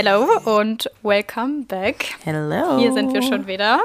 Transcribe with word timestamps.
Hello 0.00 0.28
und 0.44 0.88
welcome 1.02 1.64
back. 1.66 2.14
Hello. 2.22 2.78
Hier 2.78 2.92
sind 2.92 3.12
wir 3.12 3.20
schon 3.20 3.48
wieder 3.48 3.80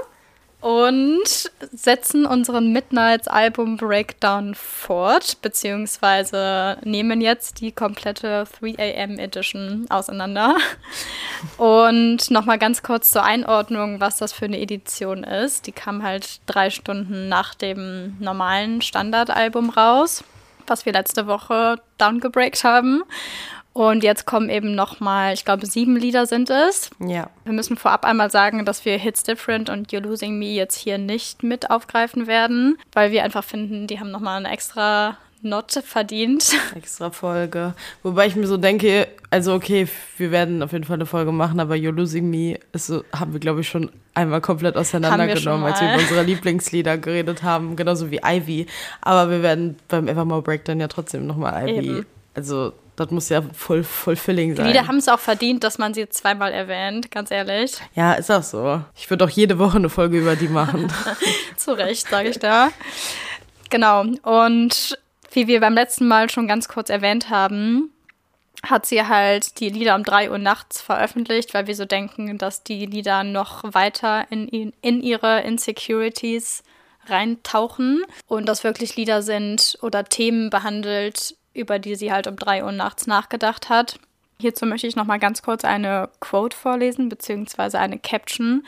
und 0.62 1.24
setzen 1.72 2.28
unseren 2.28 2.72
Midnights 2.72 3.28
Album 3.28 3.78
Breakdown 3.78 4.54
fort, 4.54 5.42
beziehungsweise 5.42 6.78
nehmen 6.84 7.20
jetzt 7.20 7.62
die 7.62 7.72
komplette 7.72 8.46
3am 8.62 9.18
Edition 9.18 9.88
auseinander. 9.90 10.56
Und 11.58 12.30
nochmal 12.30 12.60
ganz 12.60 12.84
kurz 12.84 13.10
zur 13.10 13.24
Einordnung, 13.24 14.00
was 14.00 14.18
das 14.18 14.34
für 14.34 14.46
eine 14.46 14.62
Edition 14.62 15.24
ist. 15.24 15.66
Die 15.66 15.72
kam 15.72 16.04
halt 16.04 16.42
drei 16.46 16.70
Stunden 16.70 17.28
nach 17.28 17.56
dem 17.56 18.18
normalen 18.20 18.84
Standardalbum 18.84 19.72
raus, 19.72 20.24
was 20.68 20.86
wir 20.86 20.94
letzte 20.94 21.26
Woche 21.26 21.78
downgebreakt 21.98 22.64
haben. 22.64 23.02
Und 23.74 24.04
jetzt 24.04 24.26
kommen 24.26 24.50
eben 24.50 24.76
nochmal, 24.76 25.34
ich 25.34 25.46
glaube, 25.46 25.66
sieben 25.66 25.96
Lieder 25.96 26.28
sind 26.28 26.52
es. 26.52 26.92
Ja. 27.00 27.30
Wir 27.44 27.54
müssen 27.54 27.76
vorab 27.76 28.06
einmal 28.06 28.30
sagen, 28.30 28.66
dass 28.66 28.86
wir 28.86 28.98
Hits 28.98 29.24
Different 29.24 29.70
und 29.70 29.92
You're 29.92 30.02
Losing 30.02 30.38
Me 30.38 30.46
jetzt 30.46 30.78
hier 30.78 31.00
nicht 31.00 31.42
mit 31.42 31.72
aufgreifen 31.72 32.28
werden, 32.28 32.78
weil 32.94 33.12
wir 33.12 33.24
einfach 33.24 33.44
finden, 33.44 33.88
die 33.88 34.00
haben 34.00 34.12
nochmal 34.12 34.38
eine 34.38 34.54
extra 34.54 35.18
Note 35.42 35.82
verdient. 35.82 36.54
Extra 36.76 37.12
Folge. 37.12 37.74
Wobei 38.02 38.28
ich 38.28 38.36
mir 38.36 38.48
so 38.48 38.56
denke, 38.56 39.10
also 39.30 39.54
okay, 39.54 39.88
wir 40.18 40.32
werden 40.32 40.64
auf 40.64 40.72
jeden 40.72 40.86
Fall 40.86 40.96
eine 40.96 41.06
Folge 41.06 41.34
machen, 41.34 41.60
aber 41.60 41.76
You're 41.76 41.92
Losing 41.92 42.30
Me 42.30 42.58
ist 42.72 42.88
so, 42.88 43.04
haben 43.14 43.34
wir, 43.34 43.42
glaube 43.42 43.60
ich, 43.60 43.68
schon 43.68 43.92
einmal 44.14 44.40
komplett 44.40 44.78
auseinandergenommen, 44.78 45.66
als 45.66 45.82
wir 45.82 45.94
über 45.94 46.02
unsere 46.02 46.24
Lieblingslieder 46.24 46.98
geredet 46.98 47.44
haben, 47.44 47.76
genauso 47.76 48.10
wie 48.10 48.22
Ivy. 48.24 48.68
Aber 49.02 49.30
wir 49.30 49.44
werden 49.44 49.76
beim 49.90 50.08
Evermore 50.08 50.44
Breakdown 50.44 50.80
ja 50.80 50.88
trotzdem 50.88 51.28
nochmal 51.28 51.68
Ivy. 51.68 51.88
Eben. 51.88 52.06
Also 52.36 52.74
das 52.96 53.10
muss 53.12 53.30
ja 53.30 53.42
voll 53.54 53.84
fulfilling 53.84 54.56
sein. 54.56 54.66
Die 54.66 54.72
Lieder 54.72 54.88
haben 54.88 54.98
es 54.98 55.08
auch 55.08 55.20
verdient, 55.20 55.64
dass 55.64 55.78
man 55.78 55.94
sie 55.94 56.08
zweimal 56.10 56.52
erwähnt, 56.52 57.10
ganz 57.12 57.32
ehrlich. 57.32 57.78
Ja, 57.96 58.14
ist 58.14 58.32
auch 58.32 58.44
so. 58.44 58.82
Ich 58.96 59.10
würde 59.10 59.26
auch 59.26 59.30
jede 59.30 59.58
Woche 59.60 59.78
eine 59.78 59.90
Folge 59.90 60.20
über 60.20 60.36
die 60.36 60.48
machen. 60.48 60.92
Zu 61.58 61.72
Recht, 61.74 62.08
sage 62.08 62.30
ich 62.30 62.40
da. 62.40 62.70
Genau. 63.70 64.04
Und 64.22 64.98
wie 65.32 65.48
wir 65.48 65.60
beim 65.60 65.74
letzten 65.74 66.08
Mal 66.08 66.30
schon 66.30 66.48
ganz 66.48 66.68
kurz 66.68 66.90
erwähnt 66.90 67.30
haben, 67.30 67.90
hat 68.64 68.86
sie 68.86 69.06
halt 69.06 69.60
die 69.60 69.70
Lieder 69.70 69.96
um 69.96 70.04
3 70.04 70.32
Uhr 70.32 70.38
nachts 70.38 70.82
veröffentlicht, 70.82 71.54
weil 71.54 71.68
wir 71.68 71.76
so 71.76 71.86
denken, 71.86 72.38
dass 72.38 72.64
die 72.64 72.86
Lieder 72.86 73.24
noch 73.24 73.64
weiter 73.74 74.26
in, 74.30 74.74
in 74.82 75.02
ihre 75.02 75.42
Insecurities 75.42 76.64
reintauchen 77.08 78.04
und 78.28 78.48
dass 78.48 78.64
wirklich 78.64 78.96
Lieder 78.96 79.22
sind 79.22 79.78
oder 79.82 80.06
Themen 80.06 80.50
behandelt, 80.50 81.36
über 81.54 81.80
die 81.80 81.96
sie 81.96 82.12
halt 82.12 82.28
um 82.28 82.36
drei 82.36 82.64
Uhr 82.64 82.72
nachts 82.72 83.08
nachgedacht 83.08 83.70
hat. 83.70 84.00
Hierzu 84.40 84.66
möchte 84.66 84.88
ich 84.88 84.96
nochmal 84.96 85.20
ganz 85.20 85.42
kurz 85.42 85.64
eine 85.64 86.10
Quote 86.20 86.58
vorlesen, 86.58 87.10
beziehungsweise 87.10 87.80
eine 87.80 88.00
Caption, 88.00 88.66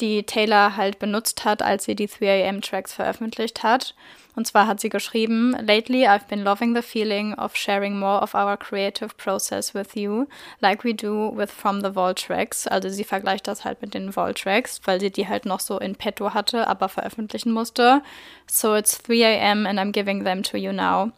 die 0.00 0.24
Taylor 0.24 0.76
halt 0.76 0.98
benutzt 0.98 1.44
hat, 1.44 1.62
als 1.62 1.84
sie 1.84 1.94
die 1.94 2.08
3am 2.08 2.60
Tracks 2.60 2.94
veröffentlicht 2.94 3.62
hat. 3.62 3.94
Und 4.36 4.48
zwar 4.48 4.66
hat 4.66 4.80
sie 4.80 4.88
geschrieben, 4.88 5.52
Lately 5.52 6.08
I've 6.08 6.26
been 6.28 6.42
loving 6.42 6.74
the 6.74 6.82
feeling 6.82 7.34
of 7.34 7.54
sharing 7.54 7.96
more 7.96 8.20
of 8.20 8.34
our 8.34 8.56
creative 8.56 9.10
process 9.16 9.74
with 9.74 9.94
you, 9.94 10.26
like 10.60 10.82
we 10.82 10.92
do 10.92 11.32
with 11.36 11.52
From 11.52 11.80
the 11.82 11.92
Vault 11.92 12.18
Tracks. 12.26 12.66
Also 12.66 12.88
sie 12.88 13.04
vergleicht 13.04 13.46
das 13.46 13.64
halt 13.64 13.80
mit 13.80 13.94
den 13.94 14.12
Vault 14.12 14.42
Tracks, 14.42 14.80
weil 14.84 14.98
sie 14.98 15.12
die 15.12 15.28
halt 15.28 15.46
noch 15.46 15.60
so 15.60 15.78
in 15.78 15.94
petto 15.94 16.34
hatte, 16.34 16.66
aber 16.66 16.88
veröffentlichen 16.88 17.52
musste. 17.52 18.02
So 18.50 18.74
it's 18.74 19.00
3am 19.08 19.68
and 19.68 19.78
I'm 19.78 19.92
giving 19.92 20.24
them 20.24 20.42
to 20.42 20.56
you 20.56 20.72
now. 20.72 21.12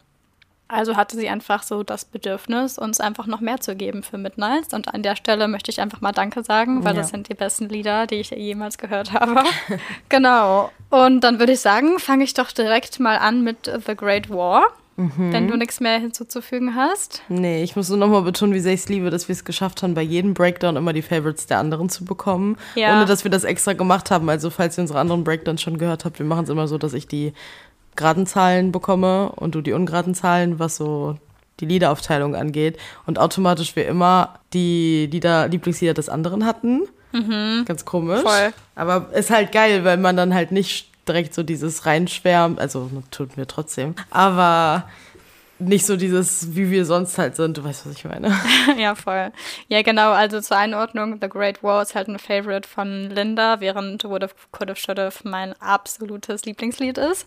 Also 0.67 0.97
hatte 0.97 1.15
sie 1.15 1.29
einfach 1.29 1.63
so 1.63 1.83
das 1.83 2.05
Bedürfnis, 2.05 2.77
uns 2.77 2.99
einfach 2.99 3.25
noch 3.25 3.39
mehr 3.39 3.59
zu 3.59 3.75
geben 3.75 4.03
für 4.03 4.17
Midnights. 4.17 4.73
Und 4.73 4.93
an 4.93 5.01
der 5.01 5.15
Stelle 5.15 5.47
möchte 5.47 5.71
ich 5.71 5.79
einfach 5.79 6.01
mal 6.01 6.11
Danke 6.11 6.43
sagen, 6.43 6.83
weil 6.83 6.95
ja. 6.95 7.01
das 7.01 7.09
sind 7.09 7.29
die 7.29 7.35
besten 7.35 7.69
Lieder, 7.69 8.05
die 8.05 8.15
ich 8.15 8.31
jemals 8.31 8.77
gehört 8.77 9.13
habe. 9.13 9.43
genau. 10.09 10.71
Und 10.89 11.21
dann 11.21 11.39
würde 11.39 11.53
ich 11.53 11.61
sagen, 11.61 11.99
fange 11.99 12.23
ich 12.25 12.33
doch 12.33 12.51
direkt 12.51 12.99
mal 12.99 13.17
an 13.17 13.43
mit 13.43 13.71
The 13.85 13.95
Great 13.95 14.29
War. 14.29 14.67
Mhm. 14.97 15.31
Wenn 15.31 15.47
du 15.47 15.57
nichts 15.57 15.79
mehr 15.79 15.99
hinzuzufügen 15.99 16.75
hast. 16.75 17.21
Nee, 17.29 17.63
ich 17.63 17.75
muss 17.75 17.87
nur 17.89 17.99
nochmal 17.99 18.23
betonen, 18.23 18.55
wie 18.55 18.59
sehr 18.59 18.73
ich 18.73 18.79
es 18.79 18.89
liebe, 18.89 19.11
dass 19.11 19.27
wir 19.27 19.33
es 19.33 19.45
geschafft 19.45 19.83
haben, 19.83 19.93
bei 19.93 20.01
jedem 20.01 20.33
Breakdown 20.33 20.75
immer 20.75 20.91
die 20.91 21.03
Favorites 21.03 21.45
der 21.45 21.59
anderen 21.59 21.87
zu 21.89 22.03
bekommen. 22.03 22.57
Ja. 22.73 22.95
Ohne 22.95 23.05
dass 23.05 23.23
wir 23.23 23.29
das 23.29 23.43
extra 23.43 23.73
gemacht 23.73 24.09
haben. 24.09 24.27
Also, 24.27 24.49
falls 24.49 24.75
ihr 24.75 24.81
unsere 24.81 24.99
anderen 24.99 25.23
Breakdowns 25.23 25.61
schon 25.61 25.77
gehört 25.77 26.03
habt, 26.03 26.17
wir 26.17 26.25
machen 26.25 26.45
es 26.45 26.49
immer 26.49 26.67
so, 26.67 26.79
dass 26.79 26.93
ich 26.93 27.07
die 27.07 27.33
geraden 27.97 28.25
Zahlen 28.25 28.71
bekomme 28.71 29.29
und 29.35 29.55
du 29.55 29.61
die 29.61 29.73
ungeraden 29.73 30.15
Zahlen, 30.15 30.59
was 30.59 30.77
so 30.77 31.17
die 31.59 31.65
Liederaufteilung 31.65 32.35
angeht. 32.35 32.77
Und 33.05 33.19
automatisch 33.19 33.75
wir 33.75 33.87
immer 33.87 34.39
die 34.53 35.07
Lieder, 35.11 35.47
Lieblingslieder 35.47 35.93
des 35.93 36.07
anderen 36.07 36.45
hatten. 36.45 36.83
Mhm. 37.11 37.65
Ganz 37.65 37.83
komisch. 37.83 38.21
Voll. 38.21 38.53
Aber 38.75 39.09
ist 39.13 39.29
halt 39.29 39.51
geil, 39.51 39.83
weil 39.83 39.97
man 39.97 40.15
dann 40.15 40.33
halt 40.33 40.51
nicht 40.51 40.89
direkt 41.07 41.33
so 41.33 41.43
dieses 41.43 41.85
reinschwärmt. 41.85 42.59
Also 42.59 42.89
tut 43.11 43.37
mir 43.37 43.47
trotzdem. 43.47 43.95
Aber 44.11 44.87
nicht 45.59 45.85
so 45.85 45.97
dieses, 45.97 46.55
wie 46.55 46.69
wir 46.69 46.85
sonst 46.85 47.17
halt 47.17 47.35
sind. 47.35 47.57
Du 47.57 47.63
weißt, 47.63 47.85
was 47.85 47.95
ich 47.95 48.05
meine. 48.05 48.35
ja, 48.77 48.95
voll. 48.95 49.31
Ja, 49.67 49.81
genau. 49.81 50.11
Also 50.11 50.39
zur 50.41 50.57
Einordnung, 50.57 51.17
The 51.21 51.29
Great 51.29 51.63
War 51.63 51.81
ist 51.81 51.95
halt 51.95 52.07
ein 52.07 52.19
Favorite 52.19 52.67
von 52.67 53.09
Linda, 53.09 53.59
während 53.59 54.03
Would 54.03 54.23
Have, 54.23 54.35
Could 54.51 54.69
Have, 54.69 54.79
Should 54.79 54.99
Have 54.99 55.27
mein 55.27 55.53
absolutes 55.61 56.45
Lieblingslied 56.45 56.97
ist. 56.97 57.25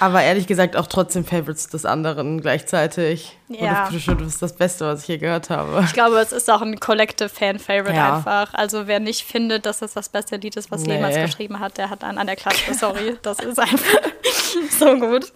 Aber 0.00 0.22
ehrlich 0.22 0.46
gesagt 0.46 0.76
auch 0.76 0.86
trotzdem 0.86 1.24
Favorites 1.24 1.68
des 1.68 1.84
anderen 1.84 2.40
gleichzeitig. 2.40 3.36
Ja. 3.48 3.58
Would 3.58 3.62
Have, 3.62 3.82
Could 3.82 3.92
Have, 3.92 4.00
Should 4.00 4.18
Have 4.18 4.28
ist 4.28 4.42
das 4.42 4.56
Beste, 4.56 4.86
was 4.86 5.00
ich 5.00 5.06
hier 5.06 5.18
gehört 5.18 5.50
habe. 5.50 5.82
Ich 5.84 5.92
glaube, 5.92 6.18
es 6.18 6.32
ist 6.32 6.50
auch 6.50 6.62
ein 6.62 6.78
Collective 6.78 7.28
Fan-Favorite 7.28 7.94
ja. 7.94 8.16
einfach. 8.16 8.54
Also 8.54 8.86
wer 8.86 9.00
nicht 9.00 9.22
findet, 9.26 9.66
dass 9.66 9.82
es 9.82 9.94
das 9.94 10.08
beste 10.08 10.36
Lied 10.36 10.56
ist, 10.56 10.70
was 10.70 10.82
nee. 10.82 10.94
jemals 10.94 11.16
geschrieben 11.16 11.58
hat, 11.58 11.78
der 11.78 11.90
hat 11.90 12.04
einen 12.04 12.18
an 12.18 12.26
der 12.26 12.36
Klasse. 12.36 12.74
Sorry, 12.74 13.16
das 13.22 13.40
ist 13.40 13.58
einfach 13.58 14.00
so 14.78 14.98
gut. 14.98 15.32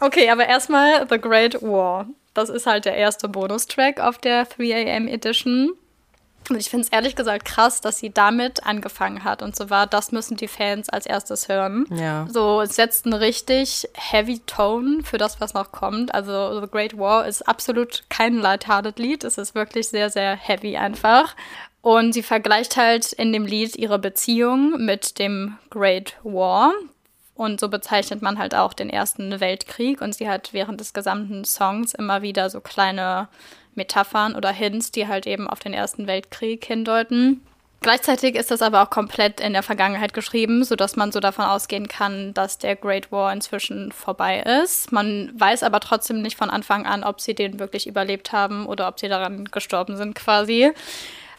Okay, 0.00 0.30
aber 0.30 0.46
erstmal 0.46 1.06
The 1.08 1.20
Great 1.20 1.62
War. 1.62 2.06
Das 2.34 2.48
ist 2.48 2.66
halt 2.66 2.84
der 2.84 2.94
erste 2.94 3.28
Bonustrack 3.28 4.00
auf 4.00 4.18
der 4.18 4.48
3am 4.48 5.08
Edition. 5.08 5.72
Und 6.48 6.56
ich 6.56 6.70
finde 6.70 6.86
es 6.86 6.92
ehrlich 6.92 7.14
gesagt 7.14 7.44
krass, 7.44 7.80
dass 7.80 7.98
sie 7.98 8.10
damit 8.10 8.64
angefangen 8.66 9.22
hat. 9.24 9.42
Und 9.42 9.54
so 9.54 9.70
war, 9.70 9.86
das 9.86 10.10
müssen 10.10 10.36
die 10.36 10.48
Fans 10.48 10.88
als 10.88 11.06
erstes 11.06 11.48
hören. 11.48 11.86
Ja. 11.90 12.26
So, 12.28 12.60
es 12.60 12.74
setzt 12.74 13.04
einen 13.04 13.14
richtig 13.14 13.88
heavy 13.94 14.40
Tone 14.46 15.02
für 15.04 15.18
das, 15.18 15.40
was 15.40 15.54
noch 15.54 15.70
kommt. 15.70 16.12
Also 16.14 16.60
The 16.60 16.66
Great 16.68 16.98
War 16.98 17.26
ist 17.26 17.46
absolut 17.46 18.04
kein 18.08 18.38
lighthearted 18.38 18.98
Lied. 18.98 19.22
Es 19.22 19.38
ist 19.38 19.54
wirklich 19.54 19.88
sehr, 19.88 20.10
sehr 20.10 20.34
heavy 20.34 20.76
einfach. 20.76 21.36
Und 21.82 22.12
sie 22.12 22.22
vergleicht 22.22 22.76
halt 22.76 23.12
in 23.12 23.32
dem 23.32 23.46
Lied 23.46 23.76
ihre 23.76 23.98
Beziehung 23.98 24.84
mit 24.84 25.18
dem 25.18 25.56
Great 25.70 26.16
War. 26.24 26.72
Und 27.40 27.58
so 27.58 27.70
bezeichnet 27.70 28.20
man 28.20 28.38
halt 28.38 28.54
auch 28.54 28.74
den 28.74 28.90
Ersten 28.90 29.40
Weltkrieg. 29.40 30.02
Und 30.02 30.14
sie 30.14 30.28
hat 30.28 30.52
während 30.52 30.78
des 30.78 30.92
gesamten 30.92 31.46
Songs 31.46 31.94
immer 31.94 32.20
wieder 32.20 32.50
so 32.50 32.60
kleine 32.60 33.28
Metaphern 33.74 34.34
oder 34.34 34.50
Hints, 34.50 34.92
die 34.92 35.08
halt 35.08 35.26
eben 35.26 35.48
auf 35.48 35.58
den 35.58 35.72
Ersten 35.72 36.06
Weltkrieg 36.06 36.62
hindeuten. 36.62 37.40
Gleichzeitig 37.80 38.34
ist 38.34 38.50
das 38.50 38.60
aber 38.60 38.82
auch 38.82 38.90
komplett 38.90 39.40
in 39.40 39.54
der 39.54 39.62
Vergangenheit 39.62 40.12
geschrieben, 40.12 40.64
sodass 40.64 40.96
man 40.96 41.12
so 41.12 41.20
davon 41.20 41.46
ausgehen 41.46 41.88
kann, 41.88 42.34
dass 42.34 42.58
der 42.58 42.76
Great 42.76 43.10
War 43.10 43.32
inzwischen 43.32 43.90
vorbei 43.90 44.40
ist. 44.62 44.92
Man 44.92 45.32
weiß 45.34 45.62
aber 45.62 45.80
trotzdem 45.80 46.20
nicht 46.20 46.36
von 46.36 46.50
Anfang 46.50 46.84
an, 46.84 47.04
ob 47.04 47.22
sie 47.22 47.34
den 47.34 47.58
wirklich 47.58 47.86
überlebt 47.86 48.32
haben 48.32 48.66
oder 48.66 48.86
ob 48.86 49.00
sie 49.00 49.08
daran 49.08 49.46
gestorben 49.46 49.96
sind 49.96 50.14
quasi. 50.14 50.72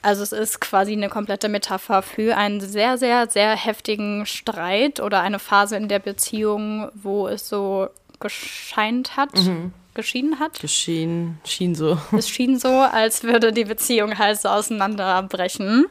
Also 0.01 0.23
es 0.23 0.31
ist 0.31 0.61
quasi 0.61 0.93
eine 0.93 1.09
komplette 1.09 1.47
Metapher 1.47 2.01
für 2.01 2.35
einen 2.35 2.59
sehr, 2.59 2.97
sehr, 2.97 3.29
sehr 3.29 3.55
heftigen 3.55 4.25
Streit 4.25 4.99
oder 4.99 5.21
eine 5.21 5.37
Phase 5.37 5.75
in 5.75 5.87
der 5.87 5.99
Beziehung, 5.99 6.89
wo 6.95 7.27
es 7.27 7.47
so 7.47 7.89
gescheint 8.19 9.15
hat. 9.15 9.35
Mhm. 9.35 9.73
Geschieden 9.93 10.39
hat. 10.39 10.59
Geschieden, 10.59 11.41
schien 11.45 11.75
so. 11.75 11.97
Es 12.17 12.29
schien 12.29 12.57
so, 12.57 12.69
als 12.69 13.23
würde 13.23 13.51
die 13.51 13.65
Beziehung 13.65 14.17
halt 14.17 14.39
so 14.39 14.47
auseinanderbrechen. 14.47 15.85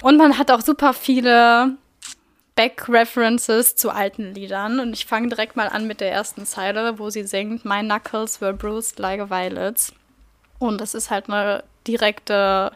Und 0.00 0.16
man 0.16 0.38
hat 0.38 0.50
auch 0.50 0.62
super 0.62 0.94
viele 0.94 1.76
Back-References 2.56 3.76
zu 3.76 3.90
alten 3.90 4.32
Liedern. 4.32 4.80
Und 4.80 4.94
ich 4.94 5.04
fange 5.04 5.28
direkt 5.28 5.54
mal 5.54 5.68
an 5.68 5.86
mit 5.86 6.00
der 6.00 6.10
ersten 6.10 6.46
Zeile, 6.46 6.98
wo 6.98 7.10
sie 7.10 7.24
singt: 7.24 7.66
My 7.66 7.80
knuckles 7.82 8.40
were 8.40 8.54
bruised 8.54 8.98
like 8.98 9.28
violets. 9.28 9.92
Und 10.58 10.80
das 10.80 10.94
ist 10.94 11.10
halt 11.10 11.28
eine 11.28 11.62
direkte 11.86 12.72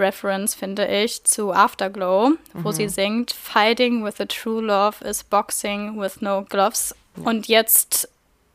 Reference, 0.00 0.54
finde 0.54 0.86
ich, 0.86 1.22
zu 1.24 1.52
Afterglow, 1.52 2.32
wo 2.54 2.68
mhm. 2.68 2.72
sie 2.72 2.88
singt, 2.88 3.32
Fighting 3.32 4.04
with 4.04 4.20
a 4.20 4.26
true 4.26 4.60
love 4.60 5.04
is 5.04 5.22
boxing 5.22 6.00
with 6.00 6.20
no 6.20 6.42
gloves. 6.42 6.94
Und 7.24 7.48
jetzt 7.48 8.08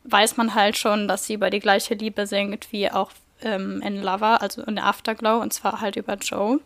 weiß 0.04 0.36
man 0.36 0.54
halt 0.54 0.76
schon, 0.76 1.08
dass 1.08 1.26
sie 1.26 1.34
über 1.34 1.50
die 1.50 1.60
gleiche 1.60 1.94
Liebe 1.94 2.26
singt 2.26 2.72
wie 2.72 2.90
auch 2.90 3.10
ähm, 3.42 3.80
in 3.82 4.02
Lover, 4.02 4.40
also 4.42 4.62
in 4.62 4.78
Afterglow, 4.78 5.40
und 5.40 5.52
zwar 5.52 5.80
halt 5.80 5.96
über 5.96 6.14
Joe. 6.14 6.60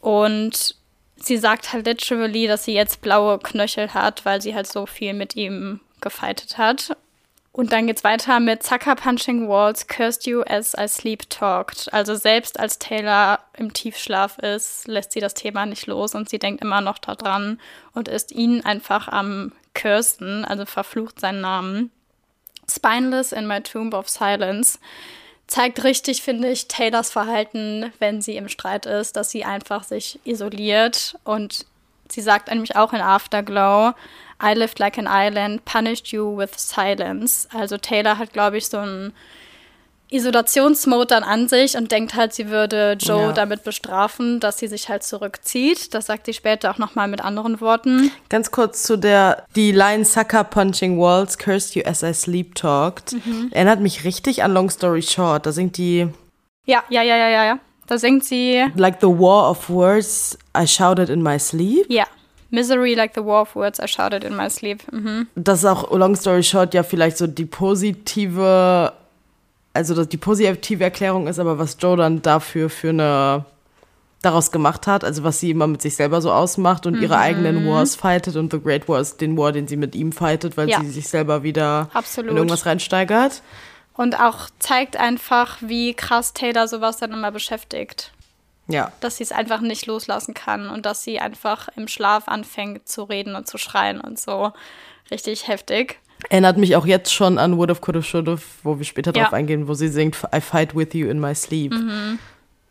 Und 0.00 0.76
sie 1.16 1.36
sagt 1.36 1.72
halt 1.72 1.86
literally, 1.86 2.46
dass 2.46 2.64
sie 2.64 2.74
jetzt 2.74 3.00
blaue 3.00 3.38
Knöchel 3.38 3.94
hat, 3.94 4.24
weil 4.24 4.42
sie 4.42 4.54
halt 4.54 4.66
so 4.66 4.86
viel 4.86 5.14
mit 5.14 5.36
ihm 5.36 5.80
gefightet 6.00 6.58
hat. 6.58 6.96
Und 7.52 7.72
dann 7.72 7.86
geht's 7.86 8.02
weiter 8.02 8.40
mit 8.40 8.62
Sucker 8.62 8.96
Punching 8.96 9.46
Walls, 9.46 9.86
Cursed 9.86 10.26
You 10.26 10.40
as 10.40 10.74
I 10.78 10.88
Sleep 10.88 11.28
Talked. 11.28 11.92
Also 11.92 12.14
selbst 12.14 12.58
als 12.58 12.78
Taylor 12.78 13.40
im 13.58 13.74
Tiefschlaf 13.74 14.38
ist, 14.38 14.88
lässt 14.88 15.12
sie 15.12 15.20
das 15.20 15.34
Thema 15.34 15.66
nicht 15.66 15.86
los 15.86 16.14
und 16.14 16.30
sie 16.30 16.38
denkt 16.38 16.62
immer 16.62 16.80
noch 16.80 16.98
daran 16.98 17.60
und 17.92 18.08
ist 18.08 18.32
ihn 18.32 18.64
einfach 18.64 19.08
am 19.08 19.52
Kirsten, 19.74 20.46
also 20.46 20.64
verflucht 20.64 21.20
seinen 21.20 21.42
Namen. 21.42 21.90
Spineless 22.70 23.32
in 23.32 23.46
My 23.46 23.60
Tomb 23.60 23.92
of 23.92 24.08
Silence 24.08 24.78
zeigt 25.46 25.84
richtig, 25.84 26.22
finde 26.22 26.48
ich, 26.48 26.68
Taylors 26.68 27.10
Verhalten, 27.10 27.92
wenn 27.98 28.22
sie 28.22 28.36
im 28.36 28.48
Streit 28.48 28.86
ist, 28.86 29.16
dass 29.16 29.30
sie 29.30 29.44
einfach 29.44 29.84
sich 29.84 30.18
isoliert 30.24 31.18
und 31.24 31.66
sie 32.12 32.20
sagt 32.20 32.48
nämlich 32.48 32.76
auch 32.76 32.92
in 32.92 33.00
Afterglow, 33.00 33.94
I 34.42 34.54
lived 34.54 34.78
like 34.78 34.98
an 34.98 35.06
island, 35.08 35.64
punished 35.64 36.08
you 36.08 36.36
with 36.36 36.50
silence. 36.56 37.48
Also 37.52 37.78
Taylor 37.78 38.18
hat, 38.18 38.32
glaube 38.32 38.58
ich, 38.58 38.66
so 38.66 38.78
einen 38.78 39.12
Isolationsmode 40.12 41.06
dann 41.06 41.22
an 41.22 41.48
sich 41.48 41.76
und 41.76 41.90
denkt 41.90 42.14
halt, 42.14 42.34
sie 42.34 42.50
würde 42.50 42.96
Joe 43.00 43.22
ja. 43.22 43.32
damit 43.32 43.64
bestrafen, 43.64 44.40
dass 44.40 44.58
sie 44.58 44.68
sich 44.68 44.88
halt 44.88 45.02
zurückzieht. 45.02 45.94
Das 45.94 46.06
sagt 46.06 46.26
sie 46.26 46.34
später 46.34 46.70
auch 46.70 46.78
nochmal 46.78 47.08
mit 47.08 47.22
anderen 47.22 47.60
Worten. 47.60 48.10
Ganz 48.28 48.50
kurz 48.50 48.82
zu 48.82 48.98
der, 48.98 49.46
die 49.56 49.72
Line 49.72 50.04
Sucker 50.04 50.44
Punching 50.44 50.98
Walls, 50.98 51.38
Cursed 51.38 51.74
You 51.74 51.82
as 51.86 52.02
I 52.02 52.12
Sleep 52.12 52.54
Talked. 52.54 53.12
Mhm. 53.12 53.48
Erinnert 53.52 53.80
mich 53.80 54.04
richtig 54.04 54.42
an 54.42 54.52
Long 54.52 54.68
Story 54.68 55.02
Short. 55.02 55.46
Da 55.46 55.52
singt 55.52 55.78
die. 55.78 56.08
Ja, 56.66 56.84
ja, 56.90 57.02
ja, 57.02 57.16
ja, 57.16 57.28
ja, 57.28 57.44
ja. 57.44 57.58
Da 57.86 57.98
singt 57.98 58.24
sie. 58.24 58.64
Like 58.76 58.98
the 59.00 59.08
war 59.08 59.50
of 59.50 59.68
words 59.68 60.38
I 60.56 60.66
shouted 60.66 61.08
in 61.08 61.22
my 61.22 61.38
sleep. 61.38 61.86
Ja. 61.88 62.04
Misery 62.50 62.94
like 62.94 63.12
the 63.14 63.24
war 63.24 63.42
of 63.42 63.56
words 63.56 63.80
I 63.80 63.88
shouted 63.88 64.24
in 64.24 64.36
my 64.36 64.48
sleep. 64.50 64.80
Mhm. 64.92 65.26
Das 65.34 65.60
ist 65.60 65.64
auch, 65.64 65.90
long 65.90 66.14
story 66.14 66.42
short, 66.42 66.74
ja 66.74 66.82
vielleicht 66.82 67.16
so 67.16 67.26
die 67.26 67.46
positive, 67.46 68.92
also 69.72 70.04
die 70.04 70.18
positive 70.18 70.84
Erklärung 70.84 71.28
ist, 71.28 71.38
aber 71.38 71.58
was 71.58 71.78
Joe 71.80 71.96
dann 71.96 72.20
dafür 72.20 72.68
für 72.68 72.90
eine 72.90 73.46
daraus 74.22 74.52
gemacht 74.52 74.86
hat, 74.86 75.02
also 75.02 75.24
was 75.24 75.40
sie 75.40 75.50
immer 75.50 75.66
mit 75.66 75.82
sich 75.82 75.96
selber 75.96 76.20
so 76.20 76.30
ausmacht 76.30 76.86
und 76.86 76.96
mhm. 76.96 77.02
ihre 77.02 77.18
eigenen 77.18 77.66
Wars 77.66 77.96
fightet 77.96 78.36
und 78.36 78.52
The 78.52 78.60
Great 78.60 78.88
War 78.88 79.00
ist 79.00 79.20
den 79.20 79.36
War, 79.36 79.52
den 79.52 79.66
sie 79.66 79.76
mit 79.76 79.94
ihm 79.94 80.12
fightet, 80.12 80.56
weil 80.56 80.68
ja. 80.68 80.80
sie 80.80 80.90
sich 80.90 81.08
selber 81.08 81.42
wieder 81.42 81.88
Absolut. 81.92 82.30
in 82.30 82.36
irgendwas 82.36 82.64
reinsteigert. 82.64 83.42
Und 84.02 84.18
auch 84.18 84.48
zeigt 84.58 84.96
einfach, 84.96 85.58
wie 85.60 85.94
krass 85.94 86.32
Taylor 86.32 86.66
sowas 86.66 86.96
dann 86.96 87.12
immer 87.12 87.30
beschäftigt. 87.30 88.10
Ja. 88.66 88.90
Dass 88.98 89.18
sie 89.18 89.22
es 89.22 89.30
einfach 89.30 89.60
nicht 89.60 89.86
loslassen 89.86 90.34
kann 90.34 90.70
und 90.70 90.86
dass 90.86 91.04
sie 91.04 91.20
einfach 91.20 91.68
im 91.76 91.86
Schlaf 91.86 92.26
anfängt 92.26 92.88
zu 92.88 93.04
reden 93.04 93.36
und 93.36 93.46
zu 93.46 93.58
schreien 93.58 94.00
und 94.00 94.18
so. 94.18 94.50
Richtig 95.12 95.46
heftig. 95.46 96.00
Erinnert 96.30 96.56
mich 96.56 96.74
auch 96.74 96.84
jetzt 96.84 97.14
schon 97.14 97.38
an 97.38 97.58
Would 97.58 97.70
Have, 97.70 97.80
Could 97.80 97.94
Have, 97.94 98.04
Should 98.04 98.26
Have, 98.26 98.42
wo 98.64 98.76
wir 98.76 98.84
später 98.84 99.14
ja. 99.14 99.22
drauf 99.22 99.34
eingehen, 99.34 99.68
wo 99.68 99.74
sie 99.74 99.86
singt 99.86 100.16
I 100.34 100.40
fight 100.40 100.74
with 100.74 100.94
you 100.94 101.08
in 101.08 101.20
my 101.20 101.32
sleep. 101.32 101.72
Mhm. 101.72 102.18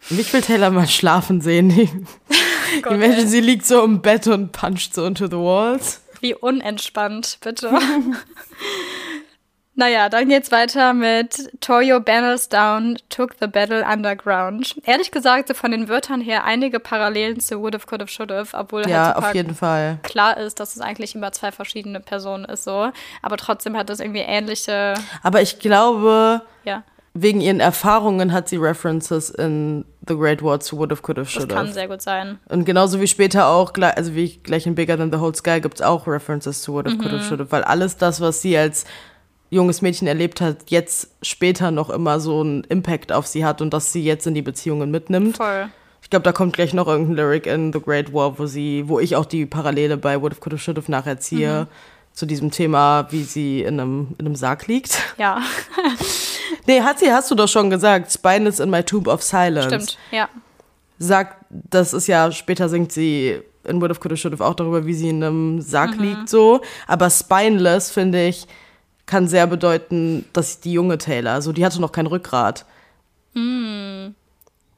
Ich 0.09 0.33
will 0.33 0.41
Taylor 0.41 0.69
mal 0.69 0.89
schlafen 0.89 1.39
sehen. 1.39 2.07
Gott, 2.81 2.91
Imagine, 2.91 3.27
sie 3.27 3.39
liegt 3.39 3.65
so 3.65 3.85
im 3.85 4.01
Bett 4.01 4.27
und 4.27 4.51
puncht 4.51 4.93
so 4.93 5.05
into 5.05 5.27
the 5.27 5.37
walls. 5.37 6.01
Wie 6.19 6.35
unentspannt, 6.35 7.37
bitte. 7.39 7.71
Naja, 9.81 10.09
dann 10.09 10.29
geht's 10.29 10.51
weiter 10.51 10.93
mit 10.93 11.59
Toyo 11.59 11.99
Banners 11.99 12.49
Down 12.49 12.99
took 13.09 13.37
the 13.41 13.47
battle 13.47 13.83
underground. 13.83 14.75
Ehrlich 14.85 15.09
gesagt, 15.09 15.47
so 15.47 15.55
von 15.55 15.71
den 15.71 15.89
Wörtern 15.89 16.21
her 16.21 16.43
einige 16.43 16.79
Parallelen 16.79 17.39
zu 17.39 17.59
Would 17.61 17.73
have, 17.73 17.87
Could 17.87 17.99
have, 17.99 18.11
Should 18.11 18.31
have, 18.31 18.55
obwohl 18.55 18.87
ja, 18.87 19.07
halt 19.07 19.15
auf 19.15 19.33
jeden 19.33 19.55
Fall. 19.55 19.97
klar 20.03 20.37
ist, 20.37 20.59
dass 20.59 20.75
es 20.75 20.83
eigentlich 20.83 21.15
immer 21.15 21.31
zwei 21.31 21.51
verschiedene 21.51 21.99
Personen 21.99 22.45
ist 22.45 22.63
so. 22.63 22.91
Aber 23.23 23.37
trotzdem 23.37 23.75
hat 23.75 23.89
es 23.89 23.99
irgendwie 23.99 24.19
ähnliche. 24.19 24.93
Aber 25.23 25.41
ich 25.41 25.57
glaube, 25.57 26.43
ja. 26.63 26.83
wegen 27.15 27.41
ihren 27.41 27.59
Erfahrungen 27.59 28.33
hat 28.33 28.49
sie 28.49 28.57
References 28.57 29.31
in 29.31 29.83
The 30.07 30.15
Great 30.15 30.43
War 30.43 30.59
zu 30.59 30.77
Would 30.77 30.91
have, 30.91 31.01
Could 31.01 31.17
have, 31.17 31.27
Should 31.27 31.51
have. 31.51 31.55
Das 31.55 31.57
kann 31.57 31.73
sehr 31.73 31.87
gut 31.87 32.03
sein. 32.03 32.37
Und 32.49 32.65
genauso 32.65 33.01
wie 33.01 33.07
später 33.07 33.47
auch, 33.47 33.73
also 33.79 34.13
wie 34.13 34.37
gleich 34.37 34.67
in 34.67 34.75
Bigger 34.75 34.97
Than 34.97 35.11
the 35.11 35.19
Whole 35.19 35.33
Sky 35.33 35.59
gibt 35.59 35.75
es 35.75 35.81
auch 35.81 36.05
References 36.05 36.61
zu 36.61 36.73
Would 36.73 36.85
have, 36.85 36.97
mhm. 36.97 37.01
Could 37.01 37.13
have, 37.13 37.23
Should 37.23 37.39
have. 37.39 37.51
Weil 37.51 37.63
alles 37.63 37.97
das, 37.97 38.21
was 38.21 38.43
sie 38.43 38.55
als 38.55 38.85
junges 39.51 39.81
Mädchen 39.81 40.07
erlebt 40.07 40.41
hat, 40.41 40.71
jetzt 40.71 41.09
später 41.21 41.69
noch 41.69 41.89
immer 41.89 42.19
so 42.19 42.39
einen 42.39 42.63
Impact 42.63 43.11
auf 43.11 43.27
sie 43.27 43.45
hat 43.45 43.61
und 43.61 43.73
dass 43.73 43.93
sie 43.93 44.03
jetzt 44.03 44.25
in 44.25 44.33
die 44.33 44.41
Beziehungen 44.41 44.89
mitnimmt. 44.89 45.37
Voll. 45.37 45.69
Ich 46.01 46.09
glaube, 46.09 46.23
da 46.23 46.31
kommt 46.31 46.53
gleich 46.53 46.73
noch 46.73 46.87
irgendein 46.87 47.15
Lyric 47.17 47.45
in 47.45 47.71
The 47.71 47.79
Great 47.79 48.13
War, 48.13 48.39
wo 48.39 48.45
sie, 48.45 48.87
wo 48.87 48.99
ich 48.99 49.15
auch 49.15 49.25
die 49.25 49.45
Parallele 49.45 49.97
bei 49.97 50.19
Would 50.21 50.33
Have 50.33 50.41
Could 50.41 50.53
Have 50.53 50.63
Should 50.63 50.77
Have 50.77 50.89
nacherziehe. 50.89 51.63
Mhm. 51.63 51.67
Zu 52.13 52.25
diesem 52.25 52.51
Thema, 52.51 53.07
wie 53.11 53.23
sie 53.23 53.61
in 53.61 53.79
einem, 53.79 54.15
in 54.17 54.25
einem 54.25 54.35
Sarg 54.35 54.67
liegt. 54.67 54.99
Ja. 55.17 55.41
nee, 56.67 56.81
hat 56.81 56.99
sie, 56.99 57.09
hast 57.09 57.31
du 57.31 57.35
doch 57.35 57.47
schon 57.47 57.69
gesagt. 57.69 58.11
Spineless 58.11 58.59
in 58.59 58.69
my 58.69 58.83
tube 58.83 59.07
of 59.07 59.23
silence. 59.23 59.67
Stimmt, 59.67 59.97
ja. 60.11 60.27
Sagt, 60.99 61.45
das 61.49 61.93
ist 61.93 62.07
ja, 62.07 62.29
später 62.33 62.67
singt 62.67 62.91
sie 62.91 63.41
in 63.63 63.79
Would 63.79 63.91
Have 63.91 64.01
Could 64.01 64.11
Have 64.11 64.17
Should 64.17 64.33
Have 64.33 64.43
auch 64.43 64.55
darüber, 64.55 64.85
wie 64.85 64.93
sie 64.93 65.09
in 65.09 65.23
einem 65.23 65.61
Sarg 65.61 65.95
mhm. 65.95 66.03
liegt, 66.03 66.29
so. 66.29 66.59
Aber 66.85 67.09
spineless, 67.09 67.91
finde 67.91 68.27
ich, 68.27 68.45
kann 69.11 69.27
sehr 69.27 69.45
bedeuten, 69.45 70.23
dass 70.31 70.61
die 70.61 70.71
junge 70.71 70.97
Taylor, 70.97 71.33
also 71.33 71.51
die 71.51 71.65
hatte 71.65 71.81
noch 71.81 71.91
kein 71.91 72.07
Rückgrat. 72.07 72.65
Mm. 73.33 74.15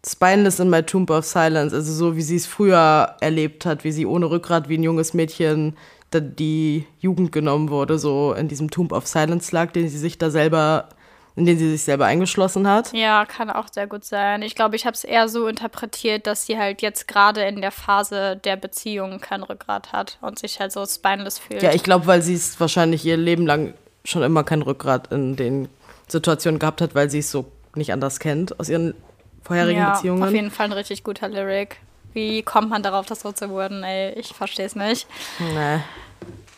Spineless 0.03 0.59
in 0.59 0.71
my 0.71 0.81
Tomb 0.81 1.11
of 1.11 1.23
Silence, 1.23 1.75
also 1.75 1.93
so 1.93 2.15
wie 2.15 2.23
sie 2.23 2.37
es 2.37 2.47
früher 2.47 3.15
erlebt 3.21 3.67
hat, 3.67 3.83
wie 3.83 3.91
sie 3.91 4.07
ohne 4.07 4.31
Rückgrat 4.31 4.69
wie 4.69 4.77
ein 4.79 4.83
junges 4.83 5.13
Mädchen 5.13 5.77
die 6.11 6.87
Jugend 6.99 7.31
genommen 7.31 7.69
wurde, 7.69 7.99
so 7.99 8.33
in 8.33 8.47
diesem 8.47 8.71
Tomb 8.71 8.91
of 8.91 9.05
Silence 9.05 9.53
lag, 9.53 9.71
den 9.71 9.87
sie 9.87 9.99
sich 9.99 10.17
da 10.17 10.31
selber, 10.31 10.89
in 11.35 11.45
den 11.45 11.59
sie 11.59 11.69
sich 11.69 11.83
selber 11.83 12.05
eingeschlossen 12.07 12.67
hat. 12.67 12.91
Ja, 12.91 13.25
kann 13.25 13.51
auch 13.51 13.67
sehr 13.71 13.85
gut 13.85 14.03
sein. 14.03 14.41
Ich 14.41 14.55
glaube, 14.55 14.75
ich 14.75 14.87
habe 14.87 14.95
es 14.95 15.03
eher 15.03 15.29
so 15.29 15.47
interpretiert, 15.47 16.25
dass 16.25 16.47
sie 16.47 16.57
halt 16.57 16.81
jetzt 16.81 17.07
gerade 17.07 17.43
in 17.43 17.61
der 17.61 17.71
Phase 17.71 18.35
der 18.43 18.55
Beziehung 18.55 19.19
kein 19.19 19.43
Rückgrat 19.43 19.91
hat 19.91 20.17
und 20.21 20.39
sich 20.39 20.59
halt 20.59 20.71
so 20.71 20.83
spineless 20.87 21.37
fühlt. 21.37 21.61
Ja, 21.61 21.71
ich 21.71 21.83
glaube, 21.83 22.07
weil 22.07 22.23
sie 22.23 22.33
es 22.33 22.59
wahrscheinlich 22.59 23.05
ihr 23.05 23.17
Leben 23.17 23.45
lang 23.45 23.75
schon 24.05 24.23
immer 24.23 24.43
kein 24.43 24.61
Rückgrat 24.61 25.11
in 25.11 25.35
den 25.35 25.69
Situationen 26.07 26.59
gehabt 26.59 26.81
hat, 26.81 26.95
weil 26.95 27.09
sie 27.09 27.19
es 27.19 27.31
so 27.31 27.45
nicht 27.75 27.93
anders 27.93 28.19
kennt 28.19 28.59
aus 28.59 28.69
ihren 28.69 28.93
vorherigen 29.41 29.79
ja, 29.79 29.93
Beziehungen. 29.93 30.23
Auf 30.23 30.31
jeden 30.31 30.51
Fall 30.51 30.67
ein 30.67 30.73
richtig 30.73 31.03
guter 31.03 31.29
Lyric. 31.29 31.77
Wie 32.13 32.43
kommt 32.43 32.69
man 32.69 32.83
darauf, 32.83 33.05
das 33.05 33.21
so 33.21 33.31
zu 33.31 33.49
wurden? 33.49 33.83
Ey, 33.83 34.13
ich 34.13 34.33
verstehe 34.33 34.65
es 34.65 34.75
nicht. 34.75 35.07
Nee. 35.39 35.79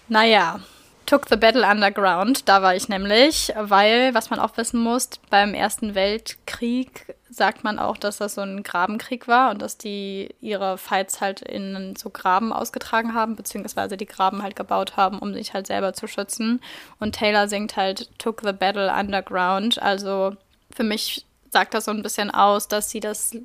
Naja, 0.10 0.60
Took 1.06 1.28
the 1.30 1.36
Battle 1.36 1.66
Underground, 1.70 2.50
da 2.50 2.62
war 2.62 2.76
ich 2.76 2.90
nämlich, 2.90 3.54
weil, 3.56 4.14
was 4.14 4.30
man 4.30 4.40
auch 4.40 4.58
wissen 4.58 4.80
muss, 4.80 5.10
beim 5.30 5.54
Ersten 5.54 5.94
Weltkrieg 5.94 7.16
sagt 7.30 7.64
man 7.64 7.80
auch, 7.80 7.98
dass 7.98 8.18
das 8.18 8.36
so 8.36 8.42
ein 8.42 8.64
Grabenkrieg 8.64 9.28
war 9.28 9.52
und 9.52 9.62
dass 9.62 9.78
die 9.78 10.34
ihre 10.42 10.78
Fights 10.78 11.22
halt 11.22 11.42
in 11.42 11.96
so 11.96 12.10
Graben 12.10 12.54
ausgetragen 12.54 13.14
haben, 13.14 13.36
beziehungsweise 13.36 13.98
die 13.98 14.06
Graben 14.06 14.42
halt 14.42 14.56
gebaut 14.56 14.96
haben, 14.98 15.20
um 15.20 15.34
sich 15.34 15.54
halt 15.54 15.68
selber 15.68 15.94
zu 15.94 16.08
schützen. 16.08 16.62
Und 17.00 17.14
Taylor 17.16 17.48
singt 17.48 17.76
halt 17.76 18.10
Took 18.18 18.42
the 18.44 18.54
Battle 18.54 18.92
Underground. 18.92 19.82
Also 19.82 20.36
für 20.72 20.84
mich 20.84 21.26
sagt 21.52 21.74
das 21.74 21.86
so 21.86 21.92
ein 21.92 22.04
bisschen 22.04 22.32
aus, 22.32 22.68
dass 22.68 22.90
sie 22.90 23.00
das, 23.00 23.36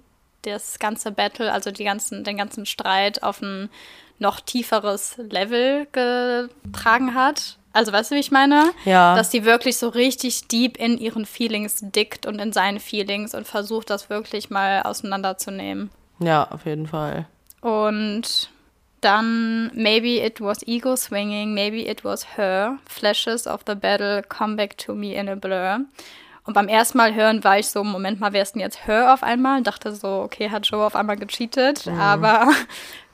das 0.42 0.78
ganze 0.78 1.10
Battle, 1.10 1.52
also 1.52 1.70
die 1.70 1.84
ganzen, 1.84 2.24
den 2.24 2.36
ganzen 2.36 2.66
Streit 2.66 3.22
auf 3.22 3.42
ein 3.42 3.68
noch 4.20 4.40
tieferes 4.40 5.16
Level 5.18 5.86
getragen 5.92 7.14
hat. 7.14 7.58
Also 7.72 7.92
weißt 7.92 8.10
du, 8.10 8.16
wie 8.16 8.20
ich 8.20 8.30
meine? 8.30 8.70
Ja. 8.84 9.14
Dass 9.14 9.30
sie 9.30 9.44
wirklich 9.44 9.76
so 9.76 9.88
richtig 9.88 10.48
deep 10.48 10.76
in 10.76 10.98
ihren 10.98 11.24
Feelings 11.24 11.78
dickt 11.80 12.26
und 12.26 12.38
in 12.38 12.52
seinen 12.52 12.80
Feelings 12.80 13.34
und 13.34 13.46
versucht, 13.46 13.90
das 13.90 14.10
wirklich 14.10 14.50
mal 14.50 14.82
auseinanderzunehmen. 14.82 15.90
Ja, 16.18 16.48
auf 16.50 16.66
jeden 16.66 16.86
Fall. 16.86 17.26
Und 17.60 18.50
dann 19.00 19.70
Maybe 19.74 20.24
it 20.24 20.40
was 20.40 20.66
ego 20.66 20.96
swinging, 20.96 21.54
maybe 21.54 21.88
it 21.88 22.04
was 22.04 22.36
her. 22.36 22.78
Flashes 22.86 23.46
of 23.46 23.60
the 23.66 23.74
battle 23.74 24.22
come 24.22 24.56
back 24.56 24.76
to 24.78 24.94
me 24.94 25.14
in 25.14 25.28
a 25.28 25.36
blur. 25.36 25.80
Und 26.44 26.54
beim 26.54 26.68
ersten 26.68 26.98
Mal 26.98 27.14
hören 27.14 27.44
war 27.44 27.58
ich 27.58 27.68
so, 27.68 27.84
Moment 27.84 28.18
mal, 28.18 28.32
wer 28.32 28.42
ist 28.42 28.54
denn 28.54 28.62
jetzt 28.62 28.86
Her 28.86 29.14
auf 29.14 29.22
einmal? 29.22 29.62
Dachte 29.62 29.94
so, 29.94 30.22
okay, 30.22 30.50
hat 30.50 30.66
Joe 30.66 30.84
auf 30.84 30.96
einmal 30.96 31.16
gecheatet. 31.16 31.86
Mhm. 31.86 32.00
Aber 32.00 32.48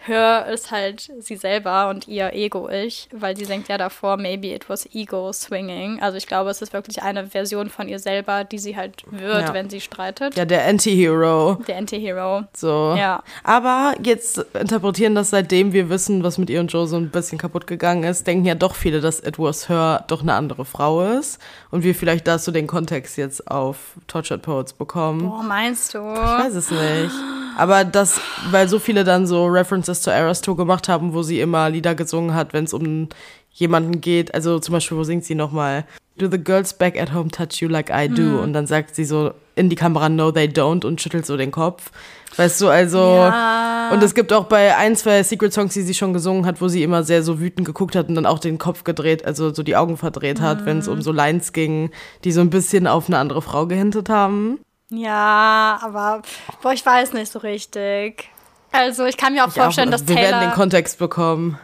Hör 0.06 0.46
ist 0.46 0.70
halt 0.70 1.10
sie 1.18 1.34
selber 1.34 1.88
und 1.88 2.06
ihr 2.06 2.32
Ego-Ich, 2.32 3.08
weil 3.12 3.36
sie 3.36 3.44
denkt 3.44 3.68
ja 3.68 3.76
davor, 3.76 4.16
maybe 4.16 4.48
it 4.48 4.68
was 4.68 4.88
ego 4.94 5.32
swinging. 5.32 6.00
Also 6.00 6.16
ich 6.16 6.28
glaube, 6.28 6.50
es 6.50 6.62
ist 6.62 6.72
wirklich 6.72 7.02
eine 7.02 7.26
Version 7.26 7.70
von 7.70 7.88
ihr 7.88 7.98
selber, 7.98 8.44
die 8.44 8.58
sie 8.58 8.76
halt 8.76 9.02
wird, 9.10 9.48
ja. 9.48 9.54
wenn 9.54 9.68
sie 9.68 9.80
streitet. 9.80 10.36
Ja, 10.36 10.44
der 10.44 10.64
Anti-Hero. 10.66 11.58
Der 11.66 11.78
Anti-Hero. 11.78 12.44
So. 12.54 12.94
Ja. 12.96 13.22
Aber 13.42 13.94
jetzt 14.02 14.38
interpretieren 14.54 15.16
das, 15.16 15.30
seitdem 15.30 15.72
wir 15.72 15.90
wissen, 15.90 16.22
was 16.22 16.38
mit 16.38 16.50
ihr 16.50 16.60
und 16.60 16.72
Joe 16.72 16.86
so 16.86 16.96
ein 16.96 17.10
bisschen 17.10 17.38
kaputt 17.38 17.66
gegangen 17.66 18.04
ist, 18.04 18.26
denken 18.28 18.44
ja 18.44 18.54
doch 18.54 18.76
viele, 18.76 19.00
dass 19.00 19.20
it 19.20 19.40
was 19.40 19.68
her 19.68 20.04
doch 20.06 20.22
eine 20.22 20.34
andere 20.34 20.64
Frau 20.64 21.02
ist. 21.02 21.40
Und 21.72 21.82
wir 21.82 21.96
vielleicht 21.96 22.28
da 22.28 22.38
so 22.38 22.52
den 22.52 22.68
Kontext 22.68 23.16
jetzt 23.16 23.50
auf 23.50 23.94
Tortured 24.06 24.42
Poets 24.42 24.72
bekommen. 24.72 25.28
Boah, 25.28 25.42
meinst 25.42 25.94
du? 25.94 25.98
Ich 25.98 26.20
weiß 26.20 26.54
es 26.54 26.70
nicht. 26.70 27.10
Aber 27.56 27.84
das, 27.84 28.20
weil 28.50 28.68
so 28.68 28.78
viele 28.78 29.04
dann 29.04 29.26
so 29.26 29.46
References 29.46 30.02
zu 30.02 30.10
Eras 30.10 30.42
Tour 30.42 30.56
gemacht 30.56 30.88
haben, 30.88 31.14
wo 31.14 31.22
sie 31.22 31.40
immer 31.40 31.70
Lieder 31.70 31.94
gesungen 31.94 32.34
hat, 32.34 32.52
wenn 32.52 32.64
es 32.64 32.74
um 32.74 33.08
jemanden 33.52 34.00
geht. 34.00 34.34
Also 34.34 34.58
zum 34.58 34.72
Beispiel, 34.72 34.98
wo 34.98 35.04
singt 35.04 35.24
sie 35.24 35.34
nochmal? 35.34 35.84
do 36.18 36.28
the 36.28 36.38
girls 36.38 36.72
back 36.72 36.98
at 36.98 37.12
home 37.12 37.30
touch 37.30 37.60
you 37.60 37.68
like 37.68 37.90
I 37.90 38.08
do? 38.08 38.22
Mhm. 38.22 38.38
Und 38.40 38.52
dann 38.52 38.66
sagt 38.66 38.94
sie 38.94 39.04
so 39.04 39.32
in 39.54 39.70
die 39.70 39.76
Kamera, 39.76 40.08
no, 40.08 40.32
they 40.32 40.46
don't 40.46 40.84
und 40.84 41.00
schüttelt 41.00 41.26
so 41.26 41.36
den 41.36 41.50
Kopf. 41.50 41.90
Weißt 42.36 42.60
du, 42.60 42.68
also. 42.68 42.98
Ja. 42.98 43.90
Und 43.92 44.02
es 44.02 44.14
gibt 44.14 44.32
auch 44.32 44.44
bei 44.44 44.76
ein, 44.76 44.96
zwei 44.96 45.22
Secret 45.22 45.52
Songs, 45.52 45.72
die 45.74 45.82
sie 45.82 45.94
schon 45.94 46.12
gesungen 46.12 46.44
hat, 46.44 46.60
wo 46.60 46.68
sie 46.68 46.82
immer 46.82 47.02
sehr 47.02 47.22
so 47.22 47.40
wütend 47.40 47.66
geguckt 47.66 47.96
hat 47.96 48.08
und 48.08 48.14
dann 48.14 48.26
auch 48.26 48.38
den 48.38 48.58
Kopf 48.58 48.84
gedreht, 48.84 49.24
also 49.24 49.54
so 49.54 49.62
die 49.62 49.76
Augen 49.76 49.96
verdreht 49.96 50.40
hat, 50.40 50.62
mhm. 50.62 50.66
wenn 50.66 50.78
es 50.78 50.88
um 50.88 51.00
so 51.02 51.12
Lines 51.12 51.52
ging, 51.52 51.90
die 52.24 52.32
so 52.32 52.40
ein 52.40 52.50
bisschen 52.50 52.86
auf 52.86 53.08
eine 53.08 53.18
andere 53.18 53.42
Frau 53.42 53.66
gehintet 53.66 54.08
haben. 54.08 54.58
Ja, 54.90 55.78
aber 55.82 56.22
boah, 56.62 56.72
ich 56.72 56.84
weiß 56.84 57.12
nicht 57.12 57.30
so 57.30 57.40
richtig. 57.40 58.30
Also 58.72 59.04
ich 59.04 59.16
kann 59.16 59.32
mir 59.32 59.44
auch 59.44 59.48
ich 59.48 59.54
vorstellen, 59.54 59.88
auch, 59.88 59.92
dass 59.92 60.06
wir 60.06 60.14
Taylor. 60.14 60.28
Wir 60.28 60.36
werden 60.36 60.50
den 60.50 60.54
Kontext 60.54 60.98
bekommen. 60.98 61.58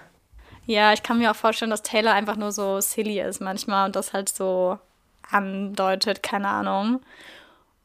Ja, 0.67 0.93
ich 0.93 1.02
kann 1.02 1.19
mir 1.19 1.31
auch 1.31 1.37
vorstellen, 1.37 1.71
dass 1.71 1.83
Taylor 1.83 2.12
einfach 2.12 2.37
nur 2.37 2.52
so 2.52 2.81
silly 2.81 3.21
ist 3.21 3.41
manchmal 3.41 3.87
und 3.87 3.97
das 3.97 4.12
halt 4.12 4.29
so 4.29 4.79
andeutet, 5.31 6.23
keine 6.23 6.49
Ahnung. 6.49 7.00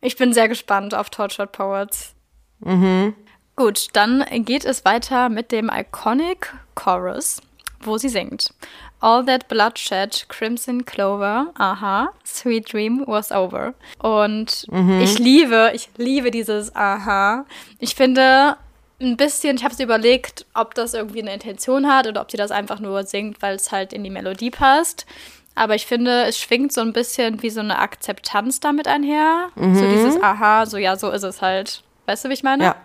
Ich 0.01 0.15
bin 0.15 0.33
sehr 0.33 0.47
gespannt 0.47 0.93
auf 0.93 1.09
Tortured 1.09 1.51
Poets. 1.51 2.13
Mhm. 2.59 3.15
Gut, 3.55 3.87
dann 3.93 4.23
geht 4.45 4.65
es 4.65 4.85
weiter 4.85 5.29
mit 5.29 5.51
dem 5.51 5.71
Iconic 5.73 6.53
Chorus, 6.75 7.41
wo 7.81 7.97
sie 7.97 8.09
singt. 8.09 8.53
All 8.99 9.23
that 9.25 9.47
bloodshed, 9.47 10.27
crimson 10.27 10.83
clover, 10.83 11.51
aha, 11.57 12.09
sweet 12.25 12.71
dream 12.71 13.03
was 13.05 13.31
over. 13.31 13.75
Und 13.99 14.65
mhm. 14.71 15.01
ich 15.01 15.19
liebe, 15.19 15.71
ich 15.73 15.89
liebe 15.97 16.31
dieses 16.31 16.75
aha. 16.75 17.45
Ich 17.79 17.95
finde 17.95 18.57
ein 18.99 19.15
bisschen, 19.15 19.57
ich 19.57 19.63
habe 19.63 19.73
es 19.73 19.79
überlegt, 19.79 20.45
ob 20.55 20.73
das 20.73 20.95
irgendwie 20.95 21.21
eine 21.21 21.33
Intention 21.33 21.87
hat 21.87 22.07
oder 22.07 22.21
ob 22.21 22.31
sie 22.31 22.37
das 22.37 22.49
einfach 22.49 22.79
nur 22.79 23.03
singt, 23.03 23.41
weil 23.41 23.55
es 23.55 23.71
halt 23.71 23.93
in 23.93 24.03
die 24.03 24.09
Melodie 24.09 24.49
passt. 24.49 25.05
Aber 25.53 25.75
ich 25.75 25.85
finde, 25.85 26.23
es 26.25 26.39
schwingt 26.39 26.71
so 26.71 26.81
ein 26.81 26.93
bisschen 26.93 27.41
wie 27.41 27.49
so 27.49 27.59
eine 27.59 27.79
Akzeptanz 27.79 28.59
damit 28.59 28.87
einher. 28.87 29.49
Mhm. 29.55 29.75
So 29.75 29.87
dieses 29.87 30.21
Aha, 30.21 30.65
so 30.65 30.77
ja, 30.77 30.95
so 30.95 31.09
ist 31.09 31.23
es 31.23 31.41
halt. 31.41 31.83
Weißt 32.05 32.25
du, 32.25 32.29
wie 32.29 32.33
ich 32.33 32.43
meine? 32.43 32.63
Ja. 32.63 32.75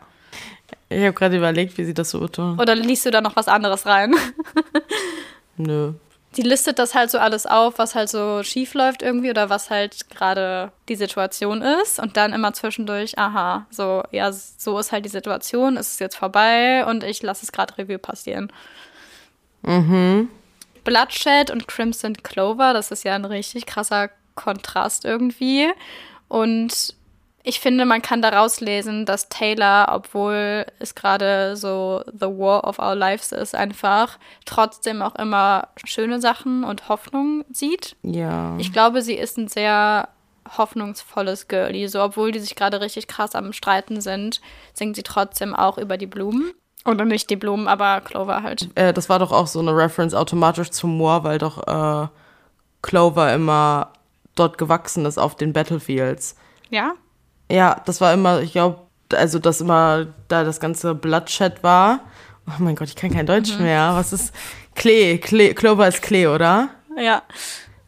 Ich 0.88 1.02
habe 1.02 1.12
gerade 1.12 1.36
überlegt, 1.36 1.76
wie 1.78 1.84
sie 1.84 1.94
das 1.94 2.10
so 2.10 2.20
betont. 2.20 2.60
Oder 2.60 2.74
liest 2.74 3.06
du 3.06 3.10
da 3.10 3.20
noch 3.20 3.36
was 3.36 3.48
anderes 3.48 3.86
rein? 3.86 4.14
Nö. 5.56 5.92
Die 6.36 6.42
listet 6.42 6.78
das 6.78 6.94
halt 6.94 7.10
so 7.10 7.18
alles 7.18 7.44
auf, 7.44 7.78
was 7.78 7.94
halt 7.94 8.08
so 8.08 8.42
schief 8.42 8.72
läuft 8.72 9.02
irgendwie 9.02 9.28
oder 9.28 9.50
was 9.50 9.68
halt 9.68 10.08
gerade 10.08 10.72
die 10.88 10.96
Situation 10.96 11.60
ist 11.60 11.98
und 11.98 12.16
dann 12.16 12.32
immer 12.32 12.54
zwischendurch, 12.54 13.18
aha, 13.18 13.66
so, 13.70 14.02
ja, 14.12 14.32
so 14.32 14.78
ist 14.78 14.92
halt 14.92 15.04
die 15.04 15.10
Situation, 15.10 15.76
es 15.76 15.92
ist 15.92 16.00
jetzt 16.00 16.16
vorbei 16.16 16.86
und 16.86 17.04
ich 17.04 17.22
lasse 17.22 17.44
es 17.44 17.52
gerade 17.52 17.76
Review 17.76 17.98
passieren. 17.98 18.50
Mhm. 19.60 20.30
Bloodshed 20.84 21.50
und 21.50 21.68
Crimson 21.68 22.14
Clover, 22.14 22.72
das 22.72 22.90
ist 22.90 23.04
ja 23.04 23.14
ein 23.14 23.26
richtig 23.26 23.66
krasser 23.66 24.08
Kontrast 24.34 25.04
irgendwie 25.04 25.70
und 26.28 26.94
ich 27.44 27.60
finde, 27.60 27.84
man 27.84 28.02
kann 28.02 28.22
daraus 28.22 28.60
lesen, 28.60 29.04
dass 29.04 29.28
Taylor, 29.28 29.88
obwohl 29.92 30.64
es 30.78 30.94
gerade 30.94 31.56
so 31.56 32.02
The 32.06 32.26
War 32.26 32.64
of 32.64 32.78
Our 32.78 32.94
Lives 32.94 33.32
ist, 33.32 33.54
einfach 33.54 34.18
trotzdem 34.44 35.02
auch 35.02 35.16
immer 35.16 35.68
schöne 35.84 36.20
Sachen 36.20 36.62
und 36.62 36.88
Hoffnung 36.88 37.44
sieht. 37.50 37.96
Ja. 38.02 38.56
Ich 38.58 38.72
glaube, 38.72 39.02
sie 39.02 39.14
ist 39.14 39.38
ein 39.38 39.48
sehr 39.48 40.08
hoffnungsvolles 40.56 41.48
Girlie. 41.48 41.88
So, 41.88 42.02
obwohl 42.02 42.30
die 42.32 42.38
sich 42.38 42.54
gerade 42.54 42.80
richtig 42.80 43.08
krass 43.08 43.34
am 43.34 43.52
Streiten 43.52 44.00
sind, 44.00 44.40
singt 44.72 44.96
sie 44.96 45.02
trotzdem 45.02 45.54
auch 45.54 45.78
über 45.78 45.96
die 45.96 46.06
Blumen. 46.06 46.52
Oder 46.84 47.04
nicht 47.04 47.30
die 47.30 47.36
Blumen, 47.36 47.68
aber 47.68 48.00
Clover 48.00 48.42
halt. 48.42 48.68
Äh, 48.74 48.92
das 48.92 49.08
war 49.08 49.18
doch 49.18 49.30
auch 49.30 49.46
so 49.46 49.60
eine 49.60 49.76
Reference 49.76 50.14
automatisch 50.14 50.70
zum 50.70 50.96
Moor, 50.96 51.22
weil 51.22 51.38
doch 51.38 51.66
äh, 51.66 52.08
Clover 52.82 53.32
immer 53.32 53.92
dort 54.34 54.58
gewachsen 54.58 55.06
ist 55.06 55.18
auf 55.18 55.36
den 55.36 55.52
Battlefields. 55.52 56.36
Ja? 56.70 56.94
Ja, 57.50 57.80
das 57.84 58.00
war 58.00 58.12
immer, 58.12 58.40
ich 58.40 58.52
glaube, 58.52 58.78
also 59.12 59.38
dass 59.38 59.60
immer 59.60 60.06
da 60.28 60.44
das 60.44 60.60
ganze 60.60 60.94
Bloodshed 60.94 61.62
war. 61.62 62.00
Oh 62.46 62.52
mein 62.58 62.76
Gott, 62.76 62.88
ich 62.88 62.96
kann 62.96 63.12
kein 63.12 63.26
Deutsch 63.26 63.56
mhm. 63.56 63.64
mehr. 63.64 63.92
Was 63.94 64.12
ist 64.12 64.34
Klee? 64.74 65.18
Klee? 65.18 65.54
Clover 65.54 65.88
ist 65.88 66.02
Klee, 66.02 66.26
oder? 66.26 66.70
Ja. 66.96 67.22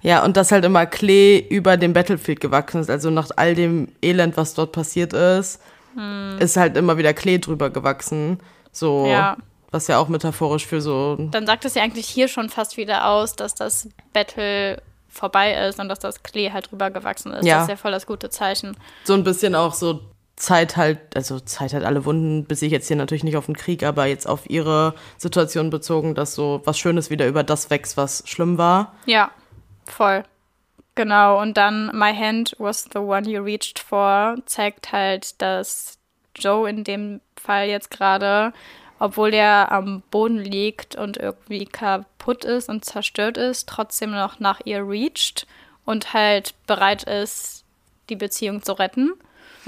Ja, 0.02 0.22
und 0.22 0.36
dass 0.36 0.52
halt 0.52 0.64
immer 0.66 0.84
Klee 0.84 1.38
über 1.38 1.76
dem 1.76 1.94
Battlefield 1.94 2.40
gewachsen 2.40 2.80
ist. 2.80 2.90
Also 2.90 3.08
nach 3.10 3.30
all 3.36 3.54
dem 3.54 3.88
Elend, 4.02 4.36
was 4.36 4.52
dort 4.52 4.72
passiert 4.72 5.14
ist, 5.14 5.60
mhm. 5.96 6.36
ist 6.40 6.56
halt 6.56 6.76
immer 6.76 6.98
wieder 6.98 7.14
Klee 7.14 7.38
drüber 7.38 7.70
gewachsen. 7.70 8.38
So. 8.70 9.06
Ja. 9.06 9.36
Was 9.70 9.88
ja 9.88 9.98
auch 9.98 10.08
metaphorisch 10.08 10.66
für 10.66 10.80
so. 10.80 11.16
Dann 11.16 11.46
sagt 11.46 11.64
es 11.64 11.74
ja 11.74 11.82
eigentlich 11.82 12.06
hier 12.06 12.28
schon 12.28 12.48
fast 12.48 12.76
wieder 12.76 13.08
aus, 13.08 13.34
dass 13.34 13.54
das 13.54 13.88
Battle 14.12 14.80
vorbei 15.14 15.54
ist 15.68 15.80
und 15.80 15.88
dass 15.88 16.00
das 16.00 16.22
Klee 16.22 16.50
halt 16.52 16.70
drüber 16.70 16.90
gewachsen 16.90 17.32
ist. 17.32 17.46
Ja. 17.46 17.56
Das 17.56 17.64
ist 17.64 17.70
ja 17.70 17.76
voll 17.76 17.92
das 17.92 18.06
gute 18.06 18.30
Zeichen. 18.30 18.76
So 19.04 19.14
ein 19.14 19.24
bisschen 19.24 19.54
auch 19.54 19.74
so 19.74 20.00
Zeit 20.36 20.76
halt, 20.76 20.98
also 21.14 21.38
Zeit 21.40 21.72
halt 21.72 21.84
alle 21.84 22.04
Wunden, 22.04 22.44
bis 22.44 22.62
ich 22.62 22.72
jetzt 22.72 22.88
hier 22.88 22.96
natürlich 22.96 23.24
nicht 23.24 23.36
auf 23.36 23.46
den 23.46 23.56
Krieg, 23.56 23.84
aber 23.84 24.06
jetzt 24.06 24.28
auf 24.28 24.50
ihre 24.50 24.94
Situation 25.16 25.70
bezogen, 25.70 26.14
dass 26.14 26.34
so 26.34 26.60
was 26.64 26.78
Schönes 26.78 27.08
wieder 27.08 27.26
über 27.28 27.44
das 27.44 27.70
wächst, 27.70 27.96
was 27.96 28.24
schlimm 28.26 28.58
war. 28.58 28.94
Ja, 29.06 29.30
voll. 29.86 30.24
Genau, 30.96 31.40
und 31.40 31.56
dann 31.56 31.90
My 31.96 32.14
Hand 32.14 32.54
was 32.58 32.88
the 32.92 32.98
one 32.98 33.28
you 33.28 33.42
reached 33.42 33.78
for 33.78 34.36
zeigt 34.46 34.92
halt, 34.92 35.40
dass 35.40 35.98
Joe 36.36 36.68
in 36.68 36.84
dem 36.84 37.20
Fall 37.36 37.68
jetzt 37.68 37.90
gerade 37.90 38.52
obwohl 39.04 39.34
er 39.34 39.70
am 39.70 40.02
Boden 40.10 40.38
liegt 40.38 40.96
und 40.96 41.18
irgendwie 41.18 41.66
kaputt 41.66 42.46
ist 42.46 42.70
und 42.70 42.86
zerstört 42.86 43.36
ist, 43.36 43.68
trotzdem 43.68 44.12
noch 44.12 44.40
nach 44.40 44.62
ihr 44.64 44.88
reacht 44.88 45.46
und 45.84 46.14
halt 46.14 46.54
bereit 46.66 47.02
ist, 47.02 47.64
die 48.08 48.16
Beziehung 48.16 48.62
zu 48.62 48.72
retten. 48.72 49.12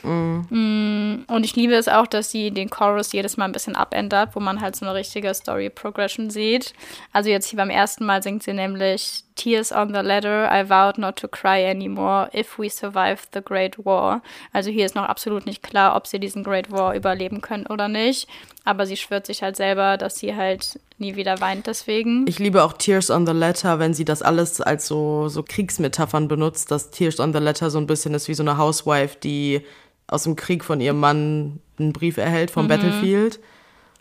Mhm. 0.02 1.24
Und 1.28 1.44
ich 1.44 1.54
liebe 1.54 1.74
es 1.74 1.86
auch, 1.86 2.06
dass 2.06 2.30
sie 2.30 2.50
den 2.50 2.70
Chorus 2.70 3.12
jedes 3.12 3.36
Mal 3.36 3.44
ein 3.44 3.52
bisschen 3.52 3.76
abändert, 3.76 4.30
wo 4.34 4.40
man 4.40 4.62
halt 4.62 4.74
so 4.74 4.86
eine 4.86 4.94
richtige 4.94 5.34
Story 5.34 5.68
Progression 5.68 6.30
sieht. 6.30 6.72
Also 7.12 7.28
jetzt 7.28 7.48
hier 7.48 7.58
beim 7.58 7.70
ersten 7.70 8.06
Mal 8.06 8.22
singt 8.22 8.42
sie 8.42 8.54
nämlich 8.54 9.24
Tears 9.34 9.70
on 9.70 9.88
the 9.88 10.00
ladder, 10.00 10.50
I 10.50 10.68
vowed 10.70 10.96
not 10.96 11.16
to 11.16 11.28
cry 11.28 11.68
anymore 11.68 12.30
if 12.34 12.58
we 12.58 12.70
survive 12.70 13.18
the 13.34 13.42
Great 13.42 13.84
War. 13.84 14.22
Also 14.54 14.70
hier 14.70 14.86
ist 14.86 14.94
noch 14.94 15.04
absolut 15.04 15.44
nicht 15.44 15.62
klar, 15.62 15.94
ob 15.94 16.06
sie 16.06 16.20
diesen 16.20 16.42
Great 16.42 16.70
War 16.70 16.94
überleben 16.94 17.42
können 17.42 17.66
oder 17.66 17.88
nicht. 17.88 18.28
Aber 18.66 18.84
sie 18.84 18.96
schwört 18.96 19.26
sich 19.26 19.44
halt 19.44 19.56
selber, 19.56 19.96
dass 19.96 20.18
sie 20.18 20.34
halt 20.34 20.80
nie 20.98 21.14
wieder 21.14 21.40
weint 21.40 21.68
deswegen. 21.68 22.26
Ich 22.26 22.40
liebe 22.40 22.64
auch 22.64 22.72
Tears 22.72 23.10
on 23.12 23.24
the 23.24 23.32
Letter, 23.32 23.78
wenn 23.78 23.94
sie 23.94 24.04
das 24.04 24.22
alles 24.22 24.60
als 24.60 24.88
so, 24.88 25.28
so 25.28 25.44
Kriegsmetaphern 25.44 26.26
benutzt, 26.26 26.72
dass 26.72 26.90
Tears 26.90 27.20
on 27.20 27.32
the 27.32 27.38
Letter 27.38 27.70
so 27.70 27.78
ein 27.78 27.86
bisschen 27.86 28.12
ist 28.12 28.26
wie 28.26 28.34
so 28.34 28.42
eine 28.42 28.58
Housewife, 28.58 29.18
die 29.22 29.64
aus 30.08 30.24
dem 30.24 30.34
Krieg 30.34 30.64
von 30.64 30.80
ihrem 30.80 30.98
Mann 30.98 31.60
einen 31.78 31.92
Brief 31.92 32.16
erhält 32.16 32.50
vom 32.50 32.64
mhm. 32.64 32.70
Battlefield. 32.70 33.38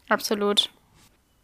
Absolut. 0.10 0.72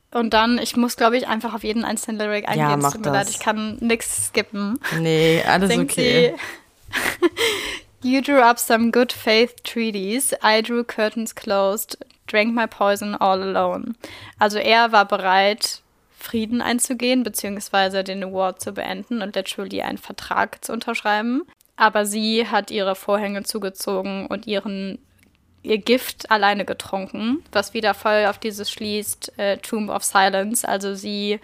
Und 0.10 0.34
dann, 0.34 0.58
ich 0.58 0.75
muss, 0.75 0.96
glaube 0.96 1.16
ich, 1.16 1.28
einfach 1.28 1.54
auf 1.54 1.63
jeden 1.63 1.86
einzelnen 1.86 2.18
Lyric 2.18 2.48
eingehen. 2.48 2.70
Ja, 2.70 2.78
mach 2.78 2.94
Tut 2.94 3.06
mir 3.06 3.12
das. 3.12 3.28
leid, 3.28 3.30
ich 3.30 3.40
kann 3.40 3.78
nichts 3.82 4.30
skippen. 4.30 4.80
Nee, 5.00 5.44
alles 5.48 5.70
Denkt 5.70 5.92
okay. 5.92 6.34
you 8.01 8.20
drew 8.20 8.40
up 8.40 8.58
some 8.58 8.90
good 8.90 9.13
faith 9.13 9.62
treaties. 9.63 10.34
I 10.44 10.63
drew 10.63 10.84
curtains 10.84 11.36
closed. 11.36 12.00
Drank 12.32 12.54
my 12.54 12.68
poison 12.68 13.16
all 13.16 13.42
alone. 13.42 13.94
Also 14.40 14.58
er 14.58 14.92
war 14.92 15.06
bereit, 15.06 15.82
Frieden 16.18 16.62
einzugehen, 16.62 17.24
beziehungsweise 17.24 18.04
den 18.04 18.24
Award 18.24 18.62
zu 18.62 18.74
beenden 18.74 19.22
und 19.22 19.36
literally 19.36 19.82
einen 19.82 19.98
Vertrag 19.98 20.64
zu 20.64 20.72
unterschreiben. 20.72 21.44
Aber 21.76 22.06
sie 22.06 22.48
hat 22.48 22.70
ihre 22.70 22.96
Vorhänge 22.96 23.44
zugezogen 23.44 24.28
und 24.28 24.46
ihren 24.46 25.00
ihr 25.64 25.78
Gift 25.78 26.32
alleine 26.32 26.66
getrunken, 26.66 27.44
was 27.52 27.74
wieder 27.74 27.94
voll 27.94 28.26
auf 28.26 28.40
dieses 28.40 28.72
schließt, 28.72 29.38
äh, 29.38 29.58
Tomb 29.58 29.90
of 29.90 30.04
Silence. 30.04 30.68
Also 30.68 30.96
sie 30.96 31.40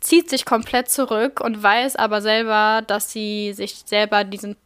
zieht 0.00 0.30
sich 0.30 0.44
komplett 0.44 0.90
zurück 0.90 1.40
und 1.40 1.62
weiß 1.62 1.96
aber 1.96 2.20
selber, 2.22 2.82
dass 2.86 3.10
sie 3.10 3.52
sich 3.52 3.82
selber 3.86 4.24
diesen 4.24 4.56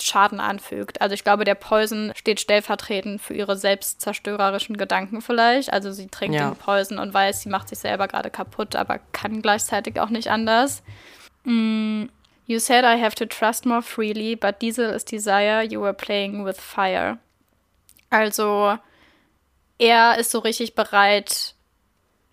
Schaden 0.00 0.40
anfügt. 0.40 1.00
Also 1.00 1.14
ich 1.14 1.24
glaube, 1.24 1.44
der 1.44 1.54
Poison 1.54 2.12
steht 2.16 2.40
stellvertretend 2.40 3.20
für 3.20 3.34
ihre 3.34 3.56
selbstzerstörerischen 3.56 4.76
Gedanken 4.76 5.20
vielleicht. 5.20 5.72
Also 5.72 5.92
sie 5.92 6.08
trinkt 6.08 6.36
ja. 6.36 6.50
den 6.50 6.56
Poison 6.56 6.98
und 6.98 7.14
weiß, 7.14 7.42
sie 7.42 7.48
macht 7.48 7.68
sich 7.68 7.78
selber 7.78 8.08
gerade 8.08 8.30
kaputt, 8.30 8.74
aber 8.74 8.98
kann 9.12 9.42
gleichzeitig 9.42 10.00
auch 10.00 10.10
nicht 10.10 10.28
anders. 10.28 10.82
Mm. 11.44 12.04
You 12.44 12.58
said 12.58 12.84
I 12.84 13.00
have 13.00 13.14
to 13.16 13.24
trust 13.24 13.66
more 13.66 13.82
freely, 13.82 14.34
but 14.34 14.60
diesel 14.60 14.90
is 14.90 15.04
desire, 15.04 15.62
you 15.62 15.80
were 15.80 15.94
playing 15.94 16.44
with 16.44 16.58
fire. 16.58 17.18
Also, 18.10 18.76
er 19.78 20.18
ist 20.18 20.32
so 20.32 20.40
richtig 20.40 20.74
bereit, 20.74 21.54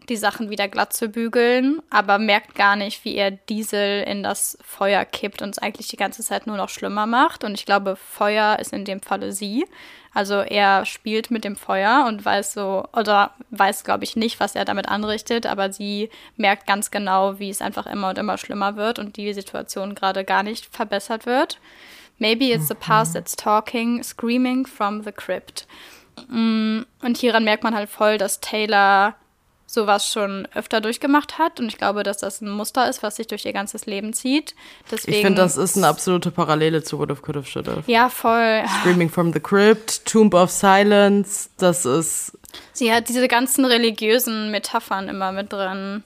die 0.09 0.17
Sachen 0.17 0.49
wieder 0.49 0.67
glatt 0.67 0.93
zu 0.93 1.09
bügeln, 1.09 1.81
aber 1.89 2.17
merkt 2.17 2.55
gar 2.55 2.75
nicht, 2.75 3.05
wie 3.05 3.15
er 3.15 3.31
Diesel 3.31 4.03
in 4.03 4.23
das 4.23 4.57
Feuer 4.61 5.05
kippt 5.05 5.41
und 5.41 5.49
es 5.51 5.59
eigentlich 5.59 5.87
die 5.87 5.97
ganze 5.97 6.23
Zeit 6.23 6.47
nur 6.47 6.57
noch 6.57 6.69
schlimmer 6.69 7.05
macht. 7.05 7.43
Und 7.43 7.53
ich 7.53 7.65
glaube, 7.65 7.95
Feuer 7.95 8.59
ist 8.59 8.73
in 8.73 8.85
dem 8.85 9.01
Falle 9.01 9.31
sie. 9.31 9.65
Also 10.13 10.35
er 10.41 10.85
spielt 10.85 11.29
mit 11.29 11.43
dem 11.43 11.55
Feuer 11.55 12.05
und 12.07 12.25
weiß 12.25 12.53
so, 12.53 12.83
oder 12.93 13.35
weiß, 13.51 13.83
glaube 13.83 14.03
ich, 14.03 14.15
nicht, 14.15 14.39
was 14.39 14.55
er 14.55 14.65
damit 14.65 14.89
anrichtet, 14.89 15.45
aber 15.45 15.71
sie 15.71 16.09
merkt 16.35 16.65
ganz 16.65 16.89
genau, 16.89 17.39
wie 17.39 17.49
es 17.49 17.61
einfach 17.61 17.85
immer 17.85 18.09
und 18.09 18.17
immer 18.17 18.37
schlimmer 18.37 18.75
wird 18.75 18.97
und 18.97 19.17
die 19.17 19.33
Situation 19.33 19.93
gerade 19.93 20.25
gar 20.25 20.43
nicht 20.43 20.65
verbessert 20.65 21.25
wird. 21.25 21.59
Maybe 22.17 22.45
it's 22.51 22.67
the 22.67 22.73
past 22.73 23.13
that's 23.13 23.35
talking, 23.35 24.03
screaming 24.03 24.65
from 24.65 25.03
the 25.03 25.11
crypt. 25.11 25.67
Mm, 26.27 26.81
und 27.01 27.17
hieran 27.17 27.43
merkt 27.45 27.63
man 27.63 27.75
halt 27.75 27.89
voll, 27.89 28.17
dass 28.17 28.41
Taylor 28.41 29.15
sowas 29.69 30.11
schon 30.11 30.47
öfter 30.55 30.81
durchgemacht 30.81 31.37
hat. 31.37 31.59
Und 31.59 31.67
ich 31.67 31.77
glaube, 31.77 32.01
dass 32.03 32.17
das 32.17 32.41
ein 32.41 32.49
Muster 32.49 32.89
ist, 32.89 33.03
was 33.03 33.17
sich 33.17 33.27
durch 33.27 33.45
ihr 33.45 33.53
ganzes 33.53 33.85
Leben 33.85 34.13
zieht. 34.13 34.55
Deswegen, 34.89 35.17
ich 35.17 35.23
finde, 35.23 35.41
das 35.41 35.57
ist 35.57 35.77
eine 35.77 35.87
absolute 35.87 36.31
Parallele 36.31 36.83
zu 36.83 36.97
What 36.97 37.11
If 37.11 37.21
Could 37.21 37.37
Have 37.37 37.47
Should 37.47 37.67
Have. 37.67 37.83
Ja, 37.85 38.09
voll. 38.09 38.63
Screaming 38.81 39.09
from 39.09 39.31
the 39.31 39.39
Crypt, 39.39 40.05
Tomb 40.05 40.33
of 40.33 40.49
Silence, 40.49 41.49
das 41.57 41.85
ist... 41.85 42.37
Sie 42.73 42.91
hat 42.91 43.09
diese 43.09 43.27
ganzen 43.27 43.63
religiösen 43.63 44.49
Metaphern 44.49 45.07
immer 45.07 45.31
mit 45.31 45.53
drin. 45.53 46.03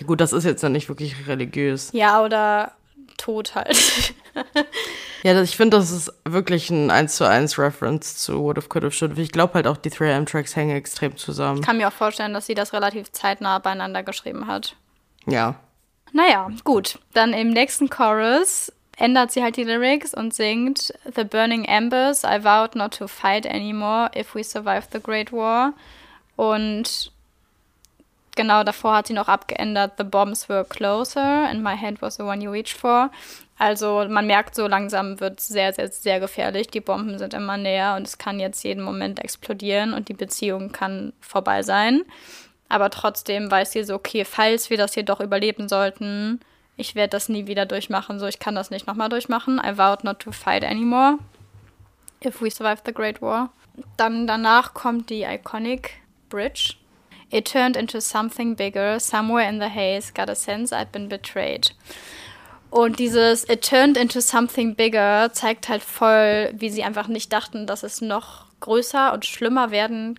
Ja, 0.00 0.06
gut, 0.06 0.20
das 0.20 0.32
ist 0.32 0.42
jetzt 0.42 0.62
ja 0.62 0.68
nicht 0.68 0.88
wirklich 0.88 1.28
religiös. 1.28 1.90
Ja, 1.92 2.20
oder 2.24 2.72
Tod 3.18 3.54
halt. 3.54 4.14
Ja, 5.24 5.40
ich 5.42 5.56
finde, 5.56 5.76
das 5.76 5.90
ist 5.90 6.12
wirklich 6.24 6.70
ein 6.70 6.90
1 6.90 7.16
zu 7.16 7.24
1 7.24 7.58
Reference 7.58 8.18
zu 8.18 8.40
What 8.40 8.58
If 8.58 8.68
Could 8.68 8.84
Have 8.84 8.94
Should 8.94 9.12
Have. 9.12 9.20
Ich 9.20 9.32
glaube 9.32 9.54
halt 9.54 9.66
auch, 9.66 9.76
die 9.76 9.90
3M-Tracks 9.90 10.54
hängen 10.54 10.76
extrem 10.76 11.16
zusammen. 11.16 11.58
Ich 11.60 11.66
kann 11.66 11.76
mir 11.76 11.88
auch 11.88 11.92
vorstellen, 11.92 12.34
dass 12.34 12.46
sie 12.46 12.54
das 12.54 12.72
relativ 12.72 13.10
zeitnah 13.10 13.58
beieinander 13.58 14.04
geschrieben 14.04 14.46
hat. 14.46 14.76
Ja. 15.26 15.56
Naja, 16.12 16.48
gut. 16.62 17.00
Dann 17.14 17.32
im 17.32 17.50
nächsten 17.50 17.90
Chorus 17.90 18.72
ändert 18.96 19.32
sie 19.32 19.42
halt 19.42 19.56
die 19.56 19.64
Lyrics 19.64 20.14
und 20.14 20.34
singt 20.34 20.92
The 21.16 21.24
burning 21.24 21.64
embers, 21.64 22.24
I 22.24 22.42
vowed 22.42 22.76
not 22.76 22.96
to 22.98 23.08
fight 23.08 23.46
anymore 23.46 24.10
if 24.16 24.34
we 24.34 24.44
survive 24.44 24.84
the 24.92 25.00
Great 25.00 25.32
War. 25.32 25.74
Und 26.36 27.12
genau 28.38 28.62
davor 28.62 28.94
hat 28.94 29.08
sie 29.08 29.14
noch 29.14 29.28
abgeändert 29.28 29.94
The 29.98 30.04
bombs 30.04 30.48
were 30.48 30.64
closer 30.64 31.48
and 31.48 31.62
my 31.62 31.76
hand 31.76 32.00
was 32.00 32.16
the 32.16 32.22
one 32.22 32.40
you 32.40 32.50
reached 32.50 32.78
for. 32.78 33.10
Also 33.58 34.06
man 34.08 34.28
merkt 34.28 34.54
so 34.54 34.68
langsam 34.68 35.18
wird 35.18 35.40
sehr, 35.40 35.72
sehr, 35.72 35.90
sehr 35.90 36.20
gefährlich. 36.20 36.68
Die 36.68 36.80
Bomben 36.80 37.18
sind 37.18 37.34
immer 37.34 37.56
näher 37.56 37.96
und 37.96 38.06
es 38.06 38.16
kann 38.16 38.38
jetzt 38.38 38.62
jeden 38.62 38.84
Moment 38.84 39.18
explodieren 39.18 39.92
und 39.92 40.08
die 40.08 40.14
Beziehung 40.14 40.70
kann 40.70 41.12
vorbei 41.20 41.62
sein. 41.64 42.02
Aber 42.68 42.90
trotzdem 42.90 43.50
weiß 43.50 43.72
sie 43.72 43.82
so, 43.82 43.94
okay, 43.96 44.24
falls 44.24 44.70
wir 44.70 44.76
das 44.76 44.94
hier 44.94 45.02
doch 45.02 45.20
überleben 45.20 45.68
sollten, 45.68 46.40
ich 46.76 46.94
werde 46.94 47.10
das 47.10 47.28
nie 47.28 47.48
wieder 47.48 47.66
durchmachen. 47.66 48.20
So, 48.20 48.26
ich 48.26 48.38
kann 48.38 48.54
das 48.54 48.70
nicht 48.70 48.86
nochmal 48.86 49.08
durchmachen. 49.08 49.58
I 49.58 49.76
vowed 49.76 50.04
not 50.04 50.20
to 50.20 50.30
fight 50.30 50.64
anymore. 50.64 51.18
If 52.24 52.40
we 52.40 52.52
survive 52.52 52.82
the 52.86 52.94
Great 52.94 53.20
War. 53.20 53.50
Dann 53.96 54.28
danach 54.28 54.74
kommt 54.74 55.10
die 55.10 55.24
iconic 55.24 55.94
Bridge. 56.28 56.74
It 57.30 57.50
turned 57.50 57.76
into 57.76 58.00
something 58.00 58.56
bigger. 58.56 58.98
Somewhere 58.98 59.48
in 59.48 59.60
the 59.60 59.68
haze, 59.68 60.12
got 60.12 60.30
a 60.30 60.34
sense 60.34 60.74
I'd 60.74 60.92
been 60.92 61.08
betrayed. 61.08 61.74
Und 62.70 62.98
dieses 62.98 63.48
It 63.48 63.62
turned 63.62 63.96
into 63.96 64.20
something 64.20 64.74
bigger 64.74 65.30
zeigt 65.32 65.68
halt 65.68 65.82
voll, 65.82 66.52
wie 66.54 66.70
sie 66.70 66.84
einfach 66.84 67.08
nicht 67.08 67.32
dachten, 67.32 67.66
dass 67.66 67.82
es 67.82 68.00
noch 68.00 68.46
größer 68.60 69.12
und 69.12 69.24
schlimmer 69.24 69.70
werden 69.70 70.18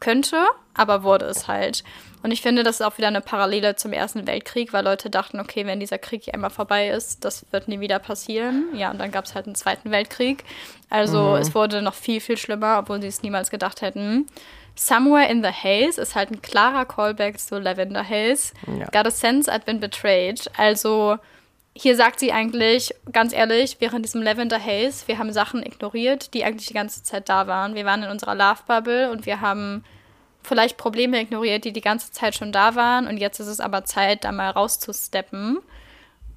könnte, 0.00 0.44
aber 0.74 1.02
wurde 1.02 1.26
es 1.26 1.46
halt. 1.46 1.84
Und 2.22 2.30
ich 2.30 2.40
finde, 2.40 2.62
das 2.62 2.76
ist 2.76 2.86
auch 2.86 2.96
wieder 2.96 3.08
eine 3.08 3.20
Parallele 3.20 3.76
zum 3.76 3.92
Ersten 3.92 4.26
Weltkrieg, 4.26 4.72
weil 4.72 4.82
Leute 4.82 5.10
dachten, 5.10 5.40
okay, 5.40 5.66
wenn 5.66 5.78
dieser 5.78 5.98
Krieg 5.98 6.32
einmal 6.32 6.50
vorbei 6.50 6.88
ist, 6.88 7.24
das 7.24 7.44
wird 7.50 7.68
nie 7.68 7.80
wieder 7.80 7.98
passieren. 7.98 8.68
Ja, 8.74 8.90
und 8.90 8.98
dann 8.98 9.10
gab 9.10 9.26
es 9.26 9.34
halt 9.34 9.44
einen 9.44 9.54
Zweiten 9.54 9.90
Weltkrieg. 9.90 10.42
Also 10.88 11.32
mhm. 11.32 11.36
es 11.36 11.54
wurde 11.54 11.82
noch 11.82 11.94
viel, 11.94 12.20
viel 12.20 12.38
schlimmer, 12.38 12.78
obwohl 12.78 13.00
sie 13.02 13.08
es 13.08 13.22
niemals 13.22 13.50
gedacht 13.50 13.82
hätten. 13.82 14.26
Somewhere 14.76 15.28
in 15.28 15.42
the 15.42 15.50
Haze 15.50 16.00
ist 16.00 16.14
halt 16.14 16.30
ein 16.30 16.42
klarer 16.42 16.84
Callback 16.84 17.38
zu 17.38 17.58
Lavender 17.58 18.02
Haze. 18.02 18.52
Ja. 18.66 18.86
Got 18.86 19.06
a 19.06 19.10
sense 19.10 19.50
I'd 19.50 19.64
been 19.64 19.80
betrayed. 19.80 20.50
Also 20.56 21.18
hier 21.76 21.96
sagt 21.96 22.20
sie 22.20 22.32
eigentlich, 22.32 22.94
ganz 23.12 23.32
ehrlich, 23.32 23.76
während 23.80 24.04
diesem 24.04 24.22
Lavender 24.22 24.58
Haze, 24.58 25.06
wir 25.06 25.18
haben 25.18 25.32
Sachen 25.32 25.64
ignoriert, 25.64 26.34
die 26.34 26.44
eigentlich 26.44 26.68
die 26.68 26.74
ganze 26.74 27.02
Zeit 27.02 27.28
da 27.28 27.46
waren. 27.46 27.74
Wir 27.74 27.84
waren 27.84 28.02
in 28.02 28.10
unserer 28.10 28.34
Love 28.34 28.60
Bubble 28.66 29.10
und 29.10 29.26
wir 29.26 29.40
haben 29.40 29.84
vielleicht 30.42 30.76
Probleme 30.76 31.20
ignoriert, 31.20 31.64
die 31.64 31.72
die 31.72 31.80
ganze 31.80 32.12
Zeit 32.12 32.34
schon 32.34 32.52
da 32.52 32.74
waren. 32.74 33.06
Und 33.06 33.16
jetzt 33.18 33.40
ist 33.40 33.48
es 33.48 33.60
aber 33.60 33.84
Zeit, 33.84 34.24
da 34.24 34.32
mal 34.32 34.50
rauszusteppen 34.50 35.58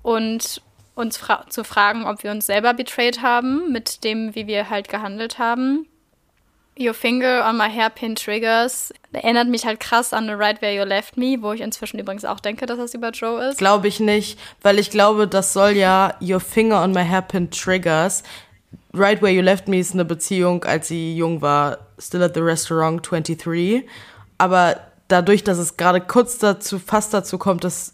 und 0.01 0.62
uns 0.95 1.17
fra 1.17 1.45
zu 1.49 1.63
fragen, 1.63 2.05
ob 2.05 2.23
wir 2.23 2.31
uns 2.31 2.47
selber 2.47 2.73
betrayed 2.73 3.21
haben 3.21 3.71
mit 3.71 4.03
dem, 4.03 4.33
wie 4.33 4.47
wir 4.47 4.69
halt 4.69 4.89
gehandelt 4.89 5.38
haben. 5.38 5.88
Your 6.79 6.93
Finger 6.93 7.43
on 7.47 7.57
My 7.57 7.69
Hairpin 7.69 8.15
Triggers 8.15 8.93
erinnert 9.11 9.47
mich 9.47 9.65
halt 9.65 9.79
krass 9.79 10.13
an 10.13 10.27
The 10.27 10.33
Right 10.33 10.61
Where 10.61 10.73
You 10.73 10.83
Left 10.83 11.17
Me, 11.17 11.37
wo 11.39 11.53
ich 11.53 11.61
inzwischen 11.61 11.99
übrigens 11.99 12.25
auch 12.25 12.39
denke, 12.39 12.65
dass 12.65 12.77
das 12.77 12.93
über 12.93 13.09
Joe 13.11 13.43
ist. 13.49 13.57
Glaube 13.57 13.87
ich 13.87 13.99
nicht, 13.99 14.39
weil 14.61 14.79
ich 14.79 14.91
glaube, 14.91 15.27
das 15.27 15.53
soll 15.53 15.71
ja 15.71 16.13
Your 16.21 16.39
Finger 16.39 16.83
on 16.83 16.91
My 16.91 17.03
Hairpin 17.03 17.49
Triggers. 17.49 18.23
Right 18.93 19.21
Where 19.21 19.31
You 19.31 19.41
Left 19.41 19.67
Me 19.67 19.79
ist 19.79 19.93
eine 19.93 20.05
Beziehung, 20.05 20.63
als 20.63 20.87
sie 20.87 21.15
jung 21.15 21.41
war, 21.41 21.79
still 21.99 22.23
at 22.23 22.33
the 22.33 22.41
restaurant 22.41 23.05
23. 23.09 23.83
Aber 24.37 24.79
dadurch, 25.07 25.43
dass 25.43 25.57
es 25.57 25.77
gerade 25.77 26.01
kurz 26.01 26.37
dazu, 26.37 26.79
fast 26.79 27.13
dazu 27.13 27.37
kommt, 27.37 27.63
dass 27.63 27.93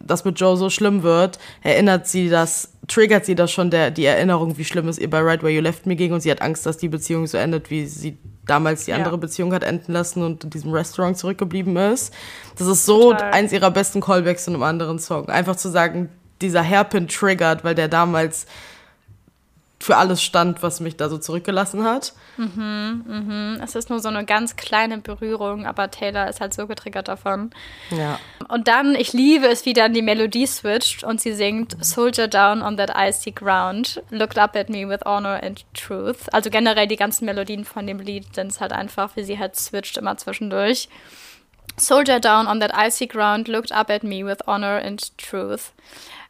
das 0.00 0.24
mit 0.24 0.38
Joe 0.38 0.56
so 0.56 0.70
schlimm 0.70 1.02
wird, 1.02 1.38
erinnert 1.62 2.06
sie 2.06 2.28
das, 2.28 2.72
triggert 2.88 3.24
sie 3.24 3.34
das 3.34 3.50
schon 3.50 3.70
der, 3.70 3.90
die 3.90 4.04
Erinnerung, 4.04 4.56
wie 4.58 4.64
schlimm 4.64 4.88
es 4.88 4.98
ihr 4.98 5.08
bei 5.10 5.20
Right 5.20 5.42
Where 5.42 5.52
You 5.52 5.60
Left 5.60 5.86
Me 5.86 5.96
ging 5.96 6.12
und 6.12 6.20
sie 6.20 6.30
hat 6.30 6.42
Angst, 6.42 6.66
dass 6.66 6.76
die 6.76 6.88
Beziehung 6.88 7.26
so 7.26 7.38
endet, 7.38 7.70
wie 7.70 7.86
sie 7.86 8.18
damals 8.46 8.84
die 8.84 8.90
ja. 8.90 8.96
andere 8.96 9.18
Beziehung 9.18 9.52
hat 9.52 9.64
enden 9.64 9.92
lassen 9.92 10.22
und 10.22 10.44
in 10.44 10.50
diesem 10.50 10.72
Restaurant 10.72 11.16
zurückgeblieben 11.16 11.76
ist. 11.76 12.12
Das 12.58 12.66
ist 12.66 12.84
so 12.84 13.12
Total. 13.12 13.32
eins 13.32 13.52
ihrer 13.52 13.70
besten 13.70 14.00
Callbacks 14.00 14.46
in 14.46 14.54
einem 14.54 14.62
anderen 14.62 14.98
Song. 14.98 15.28
Einfach 15.28 15.56
zu 15.56 15.70
sagen, 15.70 16.10
dieser 16.40 16.62
Hairpin 16.62 17.08
triggert, 17.08 17.64
weil 17.64 17.74
der 17.74 17.88
damals 17.88 18.46
für 19.80 19.96
alles 19.96 20.22
stand, 20.22 20.62
was 20.62 20.80
mich 20.80 20.96
da 20.96 21.08
so 21.08 21.18
zurückgelassen 21.18 21.84
hat. 21.84 22.14
Mhm, 22.36 23.04
mhm. 23.06 23.60
Es 23.62 23.74
ist 23.74 23.90
nur 23.90 24.00
so 24.00 24.08
eine 24.08 24.24
ganz 24.24 24.56
kleine 24.56 24.98
Berührung, 24.98 25.66
aber 25.66 25.90
Taylor 25.90 26.28
ist 26.28 26.40
halt 26.40 26.54
so 26.54 26.66
getriggert 26.66 27.08
davon. 27.08 27.50
Ja. 27.90 28.18
Und 28.48 28.68
dann, 28.68 28.94
ich 28.94 29.12
liebe 29.12 29.46
es, 29.46 29.66
wie 29.66 29.72
dann 29.72 29.92
die 29.92 30.02
Melodie 30.02 30.46
switcht 30.46 31.04
und 31.04 31.20
sie 31.20 31.32
singt 31.32 31.76
Soldier 31.84 32.28
down 32.28 32.62
on 32.62 32.76
that 32.76 32.92
icy 32.96 33.32
ground, 33.32 34.02
looked 34.10 34.38
up 34.38 34.56
at 34.56 34.70
me 34.70 34.88
with 34.88 35.04
honor 35.04 35.40
and 35.42 35.64
truth. 35.74 36.32
Also 36.32 36.50
generell 36.50 36.86
die 36.86 36.96
ganzen 36.96 37.26
Melodien 37.26 37.64
von 37.64 37.86
dem 37.86 37.98
Lied 37.98 38.34
sind 38.34 38.52
es 38.52 38.60
halt 38.60 38.72
einfach, 38.72 39.16
wie 39.16 39.24
sie 39.24 39.38
halt 39.38 39.56
switcht 39.56 39.98
immer 39.98 40.16
zwischendurch. 40.16 40.88
Soldier 41.76 42.20
down 42.20 42.46
on 42.46 42.60
that 42.60 42.72
icy 42.74 43.06
ground, 43.06 43.48
looked 43.48 43.72
up 43.72 43.90
at 43.90 44.04
me 44.04 44.24
with 44.24 44.46
honor 44.46 44.80
and 44.82 45.16
truth. 45.18 45.72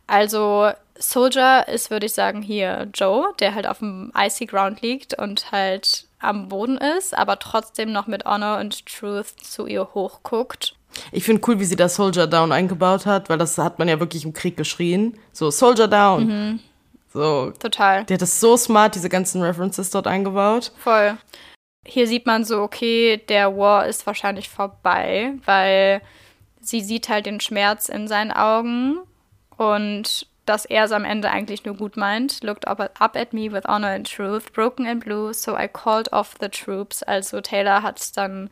Also 0.06 0.72
Soldier 0.96 1.66
ist, 1.68 1.90
würde 1.90 2.06
ich 2.06 2.12
sagen, 2.12 2.42
hier 2.42 2.88
Joe, 2.94 3.32
der 3.40 3.54
halt 3.54 3.66
auf 3.66 3.78
dem 3.78 4.12
Icy 4.16 4.46
Ground 4.46 4.80
liegt 4.80 5.18
und 5.18 5.50
halt 5.50 6.06
am 6.20 6.48
Boden 6.48 6.78
ist, 6.78 7.16
aber 7.16 7.38
trotzdem 7.38 7.92
noch 7.92 8.06
mit 8.06 8.24
Honor 8.24 8.58
und 8.58 8.86
Truth 8.86 9.34
zu 9.42 9.66
ihr 9.66 9.88
hochguckt. 9.94 10.76
Ich 11.12 11.24
finde 11.24 11.42
cool, 11.46 11.58
wie 11.58 11.64
sie 11.64 11.76
das 11.76 11.96
Soldier 11.96 12.26
Down 12.26 12.52
eingebaut 12.52 13.06
hat, 13.06 13.28
weil 13.28 13.38
das 13.38 13.58
hat 13.58 13.78
man 13.78 13.88
ja 13.88 13.98
wirklich 14.00 14.24
im 14.24 14.32
Krieg 14.32 14.56
geschrien. 14.56 15.18
So, 15.32 15.50
Soldier 15.50 15.88
Down. 15.88 16.26
Mhm. 16.26 16.60
So. 17.12 17.52
Total. 17.58 18.04
Die 18.04 18.14
hat 18.14 18.22
das 18.22 18.40
so 18.40 18.56
smart, 18.56 18.94
diese 18.94 19.08
ganzen 19.08 19.42
References 19.42 19.90
dort 19.90 20.06
eingebaut. 20.06 20.72
Voll. 20.78 21.16
Hier 21.86 22.06
sieht 22.06 22.26
man 22.26 22.44
so, 22.44 22.62
okay, 22.62 23.22
der 23.28 23.56
War 23.56 23.86
ist 23.86 24.06
wahrscheinlich 24.06 24.48
vorbei, 24.48 25.34
weil 25.44 26.00
sie 26.60 26.80
sieht 26.80 27.08
halt 27.08 27.26
den 27.26 27.40
Schmerz 27.40 27.88
in 27.88 28.08
seinen 28.08 28.32
Augen 28.32 28.98
und 29.56 30.26
dass 30.46 30.64
er 30.64 30.84
es 30.84 30.92
am 30.92 31.04
Ende 31.04 31.30
eigentlich 31.30 31.64
nur 31.64 31.76
gut 31.76 31.96
meint. 31.96 32.42
Looked 32.42 32.66
up 32.66 32.80
at, 32.80 33.00
up 33.00 33.16
at 33.16 33.32
me 33.32 33.50
with 33.50 33.66
honor 33.66 33.88
and 33.88 34.10
truth, 34.10 34.52
broken 34.52 34.86
and 34.86 35.02
blue, 35.02 35.32
so 35.32 35.56
I 35.56 35.68
called 35.68 36.12
off 36.12 36.34
the 36.40 36.48
troops. 36.48 37.02
Also 37.02 37.40
Taylor 37.40 37.82
hat 37.82 38.00
es 38.00 38.12
dann 38.12 38.50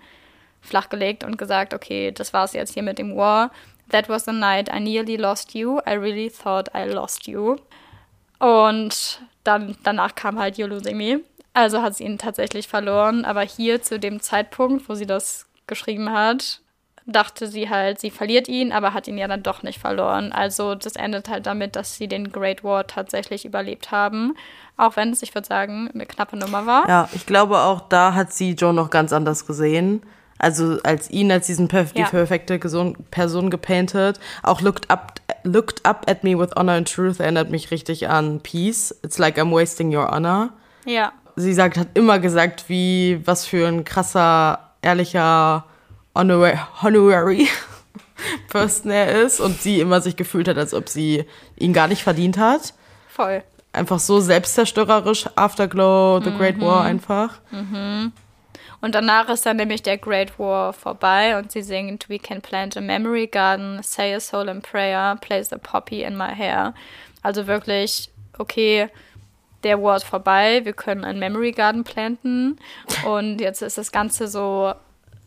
flachgelegt 0.60 1.24
und 1.24 1.36
gesagt, 1.36 1.74
okay, 1.74 2.12
das 2.12 2.32
war's 2.32 2.52
jetzt 2.52 2.74
hier 2.74 2.82
mit 2.82 2.98
dem 2.98 3.16
War. 3.16 3.50
That 3.90 4.08
was 4.08 4.24
the 4.24 4.32
night 4.32 4.70
I 4.74 4.80
nearly 4.80 5.16
lost 5.16 5.54
you. 5.54 5.78
I 5.86 5.94
really 5.94 6.30
thought 6.30 6.70
I 6.74 6.84
lost 6.84 7.26
you. 7.26 7.56
Und 8.38 9.20
dann 9.44 9.76
danach 9.82 10.14
kam 10.14 10.38
halt 10.38 10.56
You 10.56 10.66
Losing 10.66 10.96
Me. 10.96 11.20
Also 11.52 11.82
hat 11.82 11.94
sie 11.94 12.04
ihn 12.04 12.16
tatsächlich 12.16 12.68
verloren. 12.68 13.24
Aber 13.24 13.42
hier 13.42 13.82
zu 13.82 13.98
dem 13.98 14.20
Zeitpunkt, 14.20 14.88
wo 14.88 14.94
sie 14.94 15.06
das 15.06 15.46
geschrieben 15.66 16.10
hat, 16.10 16.61
dachte 17.06 17.48
sie 17.48 17.68
halt, 17.68 18.00
sie 18.00 18.10
verliert 18.10 18.48
ihn, 18.48 18.72
aber 18.72 18.94
hat 18.94 19.08
ihn 19.08 19.18
ja 19.18 19.28
dann 19.28 19.42
doch 19.42 19.62
nicht 19.62 19.78
verloren. 19.78 20.32
Also 20.32 20.74
das 20.74 20.96
endet 20.96 21.28
halt 21.28 21.46
damit, 21.46 21.76
dass 21.76 21.96
sie 21.96 22.08
den 22.08 22.30
Great 22.30 22.62
War 22.62 22.86
tatsächlich 22.86 23.44
überlebt 23.44 23.90
haben. 23.90 24.36
Auch 24.76 24.96
wenn 24.96 25.10
es, 25.10 25.22
ich 25.22 25.34
würde 25.34 25.46
sagen, 25.46 25.90
eine 25.92 26.06
knappe 26.06 26.36
Nummer 26.36 26.66
war. 26.66 26.88
Ja, 26.88 27.08
ich 27.12 27.26
glaube 27.26 27.58
auch 27.58 27.88
da 27.88 28.14
hat 28.14 28.32
sie 28.32 28.52
Joe 28.52 28.72
noch 28.72 28.90
ganz 28.90 29.12
anders 29.12 29.46
gesehen. 29.46 30.02
Also 30.38 30.78
als 30.82 31.08
ihn, 31.10 31.30
als 31.30 31.46
diesen 31.46 31.68
perf 31.68 31.92
ja. 31.94 32.04
die 32.04 32.10
perfekte 32.10 32.58
Person 32.58 33.50
gepainted. 33.50 34.18
Auch 34.42 34.60
looked 34.60 34.90
up, 34.90 35.20
looked 35.44 35.84
up 35.86 36.08
at 36.10 36.24
me 36.24 36.36
with 36.36 36.56
honor 36.56 36.72
and 36.72 36.92
truth 36.92 37.20
erinnert 37.20 37.50
mich 37.50 37.70
richtig 37.70 38.08
an 38.08 38.40
Peace. 38.40 38.92
It's 39.04 39.18
like 39.18 39.38
I'm 39.38 39.52
wasting 39.52 39.96
your 39.96 40.12
honor. 40.12 40.50
Ja. 40.84 41.12
Sie 41.36 41.54
sagt, 41.54 41.78
hat 41.78 41.88
immer 41.94 42.18
gesagt, 42.18 42.64
wie, 42.68 43.20
was 43.24 43.46
für 43.46 43.66
ein 43.66 43.84
krasser, 43.84 44.72
ehrlicher 44.82 45.64
Honorary 46.14 47.48
Person 48.48 48.90
er 48.90 49.22
ist 49.22 49.40
und 49.40 49.60
sie 49.60 49.80
immer 49.80 50.00
sich 50.00 50.16
gefühlt 50.16 50.48
hat, 50.48 50.58
als 50.58 50.74
ob 50.74 50.88
sie 50.88 51.24
ihn 51.56 51.72
gar 51.72 51.88
nicht 51.88 52.02
verdient 52.02 52.38
hat. 52.38 52.74
Voll. 53.08 53.42
Einfach 53.72 53.98
so 53.98 54.20
selbstzerstörerisch, 54.20 55.28
Afterglow, 55.34 56.20
The 56.22 56.30
mhm. 56.30 56.38
Great 56.38 56.60
War 56.60 56.82
einfach. 56.82 57.40
Mhm. 57.50 58.12
Und 58.82 58.94
danach 58.94 59.28
ist 59.28 59.46
dann 59.46 59.56
nämlich 59.56 59.82
der 59.82 59.96
Great 59.96 60.38
War 60.38 60.72
vorbei 60.72 61.38
und 61.38 61.52
sie 61.52 61.62
singt 61.62 62.08
We 62.08 62.18
can 62.18 62.40
plant 62.42 62.76
a 62.76 62.80
memory 62.80 63.28
garden, 63.28 63.80
say 63.82 64.12
a 64.12 64.20
soul 64.20 64.48
in 64.48 64.60
prayer, 64.60 65.16
place 65.20 65.52
a 65.52 65.58
poppy 65.58 66.02
in 66.02 66.16
my 66.16 66.34
hair. 66.34 66.74
Also 67.22 67.46
wirklich, 67.46 68.10
okay, 68.38 68.88
der 69.62 69.80
War 69.80 69.96
ist 69.96 70.04
vorbei, 70.04 70.64
wir 70.64 70.72
können 70.72 71.04
ein 71.04 71.18
Memory 71.18 71.52
Garden 71.52 71.84
planten 71.84 72.58
und 73.06 73.40
jetzt 73.40 73.62
ist 73.62 73.78
das 73.78 73.92
Ganze 73.92 74.26
so 74.26 74.74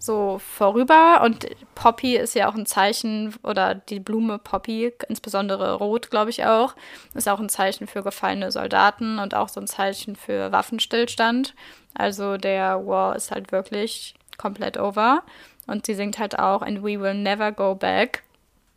so 0.06 0.40
vorüber 0.40 1.22
und 1.24 1.48
Poppy 1.76 2.16
ist 2.16 2.36
ja 2.36 2.50
auch 2.50 2.56
ein 2.56 2.66
Zeichen 2.66 3.36
oder 3.44 3.76
die 3.76 4.00
Blume 4.00 4.40
Poppy, 4.40 4.94
insbesondere 5.08 5.76
rot, 5.76 6.10
glaube 6.12 6.30
ich 6.30 6.46
auch, 6.46 6.76
ist 7.14 7.28
auch 7.28 7.40
ein 7.40 7.50
Zeichen 7.50 7.88
für 7.88 8.04
gefallene 8.04 8.52
Soldaten 8.52 9.20
und 9.20 9.34
auch 9.34 9.50
so 9.50 9.60
ein 9.60 9.68
Zeichen 9.68 10.16
für 10.16 10.52
Waffenstillstand. 10.52 11.54
Also 11.94 12.38
der 12.38 12.86
War 12.86 13.16
ist 13.16 13.32
halt 13.32 13.52
wirklich 13.52 14.16
komplett 14.38 14.78
over 14.78 15.24
und 15.68 15.86
sie 15.86 15.96
singt 15.96 16.20
halt 16.20 16.38
auch 16.38 16.62
and 16.62 16.84
we 16.84 17.00
will 17.00 17.14
never 17.14 17.52
go 17.52 17.76
back. 17.76 18.24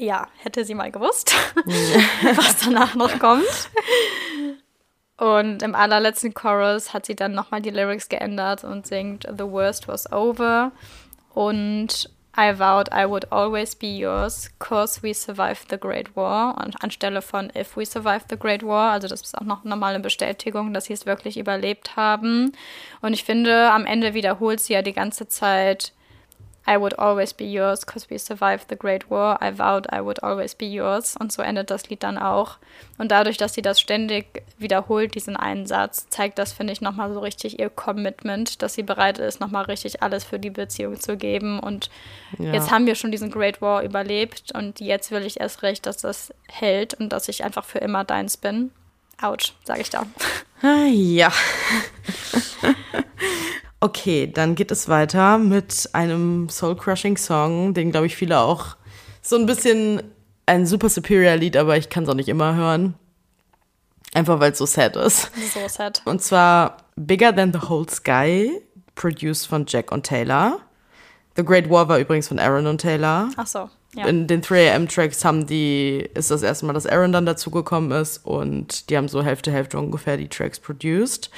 Ja, 0.01 0.29
hätte 0.39 0.65
sie 0.65 0.75
mal 0.75 0.93
gewusst, 0.93 1.35
was 2.37 2.59
danach 2.65 2.95
noch 2.95 3.19
kommt. 3.19 3.45
Und 5.19 5.65
im 5.65 5.75
allerletzten 5.75 6.33
Chorus 6.33 6.95
hat 6.95 7.05
sie 7.05 7.17
dann 7.17 7.33
nochmal 7.33 7.61
die 7.61 7.71
Lyrics 7.71 8.09
geändert 8.09 8.63
und 8.63 8.87
singt 8.87 9.25
The 9.25 9.45
worst 9.45 9.89
was 9.89 10.11
over. 10.13 10.71
Und 11.35 12.11
I 12.37 12.53
vowed 12.53 12.89
I 12.93 13.05
would 13.05 13.33
always 13.33 13.75
be 13.75 13.89
yours, 13.89 14.49
cause 14.61 15.03
we 15.03 15.13
survived 15.13 15.71
the 15.71 15.77
Great 15.77 16.15
War. 16.15 16.57
Und 16.65 16.81
anstelle 16.85 17.21
von 17.21 17.51
If 17.57 17.77
we 17.77 17.85
survived 17.85 18.27
the 18.31 18.39
Great 18.39 18.63
War, 18.63 18.93
also 18.93 19.09
das 19.09 19.23
ist 19.23 19.37
auch 19.37 19.45
noch 19.45 19.65
nochmal 19.65 19.95
eine 19.95 20.03
Bestätigung, 20.03 20.73
dass 20.73 20.85
sie 20.85 20.93
es 20.93 21.05
wirklich 21.05 21.37
überlebt 21.37 21.97
haben. 21.97 22.53
Und 23.01 23.13
ich 23.13 23.25
finde, 23.25 23.73
am 23.73 23.87
Ende 23.87 24.15
wiederholt 24.15 24.61
sie 24.61 24.75
ja 24.75 24.83
die 24.83 24.93
ganze 24.93 25.27
Zeit 25.27 25.93
I 26.69 26.77
would 26.77 26.99
always 26.99 27.33
be 27.33 27.47
yours 27.47 27.81
because 27.81 28.11
we 28.11 28.19
survived 28.19 28.67
the 28.69 28.77
Great 28.77 29.11
War. 29.11 29.39
I 29.41 29.51
vowed 29.51 29.87
I 29.91 30.03
would 30.03 30.23
always 30.23 30.55
be 30.55 30.67
yours. 30.67 31.17
Und 31.19 31.33
so 31.33 31.41
endet 31.41 31.71
das 31.71 31.89
Lied 31.89 32.03
dann 32.03 32.19
auch. 32.19 32.59
Und 32.99 33.11
dadurch, 33.11 33.39
dass 33.39 33.55
sie 33.55 33.63
das 33.63 33.81
ständig 33.81 34.45
wiederholt, 34.59 35.15
diesen 35.15 35.37
einen 35.37 35.67
Satz, 35.67 36.09
zeigt 36.11 36.39
das, 36.39 36.53
finde 36.53 36.75
ich, 36.75 36.83
nochmal 36.83 37.13
so 37.15 37.21
richtig 37.21 37.59
ihr 37.59 37.71
Commitment, 37.71 38.61
dass 38.61 38.75
sie 38.75 38.83
bereit 38.83 39.19
ist, 39.19 39.41
nochmal 39.41 39.65
richtig 39.65 40.03
alles 40.03 40.25
für 40.25 40.39
die 40.39 40.51
Beziehung 40.51 41.01
zu 41.01 41.17
geben. 41.17 41.59
Und 41.59 41.89
ja. 42.39 42.53
jetzt 42.53 42.71
haben 42.71 42.85
wir 42.85 42.97
schon 42.97 43.13
diesen 43.13 43.31
Great 43.31 43.63
War 43.63 43.83
überlebt. 43.83 44.53
Und 44.55 44.81
jetzt 44.81 45.11
will 45.11 45.25
ich 45.25 45.41
erst 45.41 45.63
recht, 45.63 45.87
dass 45.87 45.97
das 45.97 46.35
hält 46.49 46.93
und 46.93 47.09
dass 47.09 47.29
ich 47.29 47.45
einfach 47.45 47.65
für 47.65 47.79
immer 47.79 48.05
deins 48.05 48.37
bin. 48.37 48.73
Autsch, 49.23 49.55
sage 49.65 49.81
ich 49.81 49.91
da. 49.91 50.07
Ah, 50.63 50.87
ja. 50.87 51.33
Okay, 53.81 54.31
dann 54.33 54.55
geht 54.55 54.71
es 54.71 54.89
weiter 54.89 55.39
mit 55.39 55.91
einem 55.93 56.49
Soul-Crushing-Song, 56.49 57.75
den, 57.75 57.93
glaube 57.93 58.07
ich, 58.07 58.17
viele 58.17 58.41
auch 58.41 58.77
so 59.23 59.37
ein 59.37 59.47
bisschen 59.47 60.03
ein 60.47 60.67
super 60.67 60.89
superior 60.89 61.37
Lied, 61.37 61.57
aber 61.57 61.77
ich 61.77 61.89
kann 61.89 62.05
es 62.05 62.09
auch 62.09 62.15
nicht 62.15 62.29
immer 62.29 62.55
hören. 62.55 62.95
Einfach 64.15 64.41
weil 64.41 64.53
es 64.53 64.59
so 64.59 64.67
sad 64.67 64.97
ist. 64.97 65.31
So 65.53 65.61
sad. 65.69 66.03
Und 66.07 66.23
zwar 66.23 66.79
Bigger 66.97 67.35
Than 67.35 67.53
the 67.53 67.69
Whole 67.69 67.89
Sky, 67.89 68.51
produced 68.95 69.47
von 69.47 69.67
Jack 69.69 69.93
und 69.93 70.05
Taylor. 70.05 70.59
The 71.37 71.45
Great 71.45 71.71
War 71.71 71.89
war 71.89 71.99
übrigens 71.99 72.27
von 72.27 72.39
Aaron 72.39 72.67
und 72.67 72.81
Taylor. 72.81 73.31
Ach 73.37 73.47
so. 73.47 73.69
Ja. 73.95 74.07
In 74.07 74.27
den 74.27 74.43
3am-Tracks 74.43 75.25
haben 75.25 75.47
die, 75.47 76.09
ist 76.15 76.31
das 76.31 76.43
erste 76.43 76.67
Mal, 76.67 76.73
dass 76.73 76.87
Aaron 76.87 77.13
dann 77.13 77.27
dazugekommen 77.27 77.91
ist 77.93 78.25
und 78.25 78.91
die 78.91 78.97
haben 78.97 79.09
so 79.09 79.23
Hälfte, 79.23 79.53
Hälfte 79.53 79.79
ungefähr 79.79 80.17
die 80.17 80.29
Tracks 80.29 80.59
produced. 80.59 81.31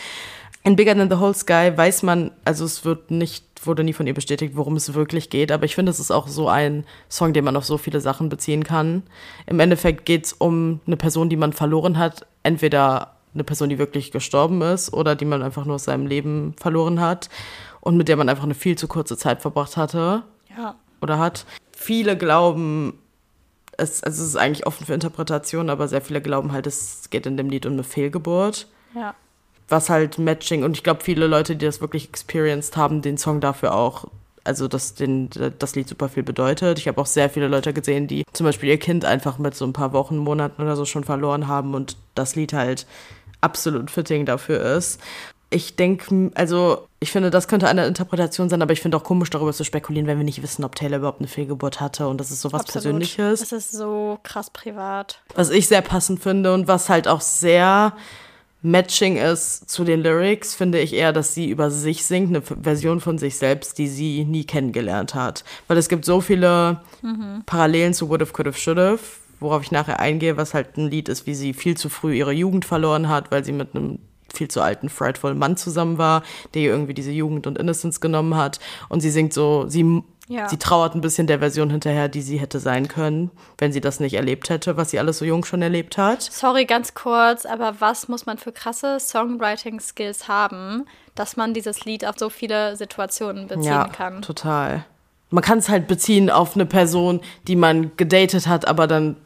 In 0.62 0.76
Bigger 0.76 0.94
Than 0.94 1.10
the 1.10 1.18
Whole 1.18 1.34
Sky 1.34 1.72
weiß 1.74 2.02
man, 2.02 2.32
also 2.44 2.66
es 2.66 2.84
wird 2.84 3.10
nicht, 3.10 3.44
wurde 3.64 3.82
nie 3.82 3.94
von 3.94 4.06
ihr 4.06 4.12
bestätigt, 4.12 4.56
worum 4.56 4.76
es 4.76 4.92
wirklich 4.92 5.30
geht, 5.30 5.52
aber 5.52 5.64
ich 5.64 5.74
finde, 5.74 5.90
es 5.90 6.00
ist 6.00 6.10
auch 6.10 6.28
so 6.28 6.48
ein 6.48 6.84
Song, 7.08 7.32
den 7.32 7.44
man 7.44 7.56
auf 7.56 7.64
so 7.64 7.78
viele 7.78 8.00
Sachen 8.00 8.28
beziehen 8.28 8.62
kann. 8.62 9.02
Im 9.46 9.58
Endeffekt 9.58 10.04
geht 10.04 10.26
es 10.26 10.32
um 10.34 10.80
eine 10.86 10.98
Person, 10.98 11.30
die 11.30 11.36
man 11.36 11.54
verloren 11.54 11.96
hat, 11.96 12.26
entweder 12.42 13.16
eine 13.32 13.44
Person, 13.44 13.70
die 13.70 13.78
wirklich 13.78 14.10
gestorben 14.10 14.60
ist 14.60 14.92
oder 14.92 15.14
die 15.14 15.24
man 15.24 15.42
einfach 15.42 15.64
nur 15.64 15.76
aus 15.76 15.84
seinem 15.84 16.06
Leben 16.06 16.54
verloren 16.58 17.00
hat 17.00 17.30
und 17.80 17.96
mit 17.96 18.08
der 18.08 18.16
man 18.16 18.28
einfach 18.28 18.44
eine 18.44 18.54
viel 18.54 18.76
zu 18.76 18.86
kurze 18.86 19.16
Zeit 19.16 19.40
verbracht 19.40 19.78
hatte. 19.78 20.24
Ja. 20.54 20.74
Oder 21.00 21.18
hat. 21.18 21.46
Viele 21.72 22.18
glauben, 22.18 22.98
es, 23.78 24.02
also 24.02 24.22
es 24.22 24.28
ist 24.28 24.36
eigentlich 24.36 24.66
offen 24.66 24.84
für 24.84 24.92
Interpretation, 24.92 25.70
aber 25.70 25.88
sehr 25.88 26.02
viele 26.02 26.20
glauben 26.20 26.52
halt, 26.52 26.66
es 26.66 27.08
geht 27.08 27.24
in 27.24 27.38
dem 27.38 27.48
Lied 27.48 27.64
um 27.64 27.72
eine 27.72 27.84
Fehlgeburt. 27.84 28.66
Ja 28.94 29.14
was 29.70 29.88
halt 29.88 30.18
Matching 30.18 30.64
und 30.64 30.76
ich 30.76 30.82
glaube, 30.82 31.02
viele 31.02 31.26
Leute, 31.26 31.56
die 31.56 31.64
das 31.64 31.80
wirklich 31.80 32.08
experienced 32.08 32.76
haben, 32.76 33.02
den 33.02 33.18
Song 33.18 33.40
dafür 33.40 33.74
auch, 33.74 34.06
also 34.44 34.68
dass 34.68 34.94
den, 34.94 35.30
das 35.58 35.74
Lied 35.74 35.88
super 35.88 36.08
viel 36.08 36.22
bedeutet. 36.22 36.78
Ich 36.78 36.88
habe 36.88 37.00
auch 37.00 37.06
sehr 37.06 37.30
viele 37.30 37.48
Leute 37.48 37.72
gesehen, 37.72 38.06
die 38.06 38.24
zum 38.32 38.46
Beispiel 38.46 38.70
ihr 38.70 38.78
Kind 38.78 39.04
einfach 39.04 39.38
mit 39.38 39.54
so 39.54 39.64
ein 39.64 39.72
paar 39.72 39.92
Wochen, 39.92 40.16
Monaten 40.16 40.62
oder 40.62 40.76
so 40.76 40.84
schon 40.84 41.04
verloren 41.04 41.46
haben 41.46 41.74
und 41.74 41.96
das 42.14 42.36
Lied 42.36 42.52
halt 42.52 42.86
absolut 43.40 43.90
fitting 43.90 44.26
dafür 44.26 44.60
ist. 44.76 45.00
Ich 45.52 45.74
denke, 45.74 46.30
also 46.34 46.86
ich 47.00 47.10
finde, 47.10 47.30
das 47.30 47.48
könnte 47.48 47.66
eine 47.66 47.86
Interpretation 47.86 48.48
sein, 48.48 48.62
aber 48.62 48.72
ich 48.72 48.80
finde 48.80 48.96
auch 48.96 49.02
komisch, 49.02 49.30
darüber 49.30 49.52
zu 49.52 49.64
spekulieren, 49.64 50.06
wenn 50.06 50.18
wir 50.18 50.24
nicht 50.24 50.42
wissen, 50.42 50.64
ob 50.64 50.76
Taylor 50.76 50.98
überhaupt 50.98 51.20
eine 51.20 51.28
Fehlgeburt 51.28 51.80
hatte 51.80 52.06
und 52.06 52.20
das 52.20 52.30
ist 52.30 52.40
so 52.40 52.52
was 52.52 52.64
Persönliches. 52.64 53.40
Das 53.40 53.52
ist 53.52 53.72
so 53.72 54.18
krass 54.22 54.50
privat. 54.50 55.20
Was 55.34 55.50
ich 55.50 55.66
sehr 55.66 55.82
passend 55.82 56.22
finde 56.22 56.54
und 56.54 56.68
was 56.68 56.88
halt 56.88 57.08
auch 57.08 57.20
sehr 57.20 57.94
Matching 58.62 59.16
ist 59.16 59.70
zu 59.70 59.84
den 59.84 60.02
Lyrics, 60.02 60.54
finde 60.54 60.80
ich 60.80 60.92
eher, 60.92 61.12
dass 61.12 61.34
sie 61.34 61.48
über 61.48 61.70
sich 61.70 62.04
singt, 62.04 62.28
eine 62.28 62.42
Version 62.42 63.00
von 63.00 63.16
sich 63.16 63.36
selbst, 63.36 63.78
die 63.78 63.88
sie 63.88 64.24
nie 64.24 64.44
kennengelernt 64.44 65.14
hat. 65.14 65.44
Weil 65.66 65.78
es 65.78 65.88
gibt 65.88 66.04
so 66.04 66.20
viele 66.20 66.80
mhm. 67.00 67.42
Parallelen 67.46 67.94
zu 67.94 68.08
Would 68.10 68.20
Have, 68.20 68.32
Could 68.32 68.48
Have, 68.48 68.58
Should 68.58 68.78
Have, 68.78 69.00
worauf 69.40 69.62
ich 69.62 69.72
nachher 69.72 69.98
eingehe, 69.98 70.36
was 70.36 70.52
halt 70.52 70.76
ein 70.76 70.90
Lied 70.90 71.08
ist, 71.08 71.26
wie 71.26 71.34
sie 71.34 71.54
viel 71.54 71.76
zu 71.76 71.88
früh 71.88 72.14
ihre 72.14 72.32
Jugend 72.32 72.66
verloren 72.66 73.08
hat, 73.08 73.30
weil 73.30 73.44
sie 73.44 73.52
mit 73.52 73.74
einem 73.74 73.98
viel 74.32 74.48
zu 74.48 74.60
alten, 74.60 74.88
frightful 74.88 75.34
Mann 75.34 75.56
zusammen 75.56 75.98
war, 75.98 76.22
der 76.54 76.62
ihr 76.62 76.70
irgendwie 76.70 76.94
diese 76.94 77.10
Jugend 77.10 77.46
und 77.46 77.58
Innocence 77.58 78.00
genommen 78.00 78.36
hat. 78.36 78.60
Und 78.88 79.00
sie 79.00 79.10
singt 79.10 79.32
so, 79.32 79.66
sie 79.68 80.02
ja. 80.30 80.48
Sie 80.48 80.58
trauert 80.58 80.94
ein 80.94 81.00
bisschen 81.00 81.26
der 81.26 81.40
Version 81.40 81.70
hinterher, 81.70 82.08
die 82.08 82.22
sie 82.22 82.38
hätte 82.38 82.60
sein 82.60 82.86
können, 82.86 83.32
wenn 83.58 83.72
sie 83.72 83.80
das 83.80 83.98
nicht 83.98 84.14
erlebt 84.14 84.48
hätte, 84.48 84.76
was 84.76 84.90
sie 84.90 85.00
alles 85.00 85.18
so 85.18 85.24
jung 85.24 85.44
schon 85.44 85.60
erlebt 85.60 85.98
hat. 85.98 86.22
Sorry, 86.22 86.66
ganz 86.66 86.94
kurz, 86.94 87.44
aber 87.44 87.80
was 87.80 88.06
muss 88.06 88.26
man 88.26 88.38
für 88.38 88.52
krasse 88.52 89.00
Songwriting-Skills 89.00 90.28
haben, 90.28 90.86
dass 91.16 91.36
man 91.36 91.52
dieses 91.52 91.84
Lied 91.84 92.06
auf 92.06 92.14
so 92.16 92.30
viele 92.30 92.76
Situationen 92.76 93.48
beziehen 93.48 93.64
ja, 93.64 93.88
kann? 93.88 94.22
Total. 94.22 94.84
Man 95.30 95.42
kann 95.42 95.58
es 95.58 95.68
halt 95.68 95.88
beziehen 95.88 96.30
auf 96.30 96.54
eine 96.54 96.66
Person, 96.66 97.20
die 97.48 97.56
man 97.56 97.96
gedatet 97.96 98.46
hat, 98.46 98.68
aber 98.68 98.86
dann, 98.86 99.16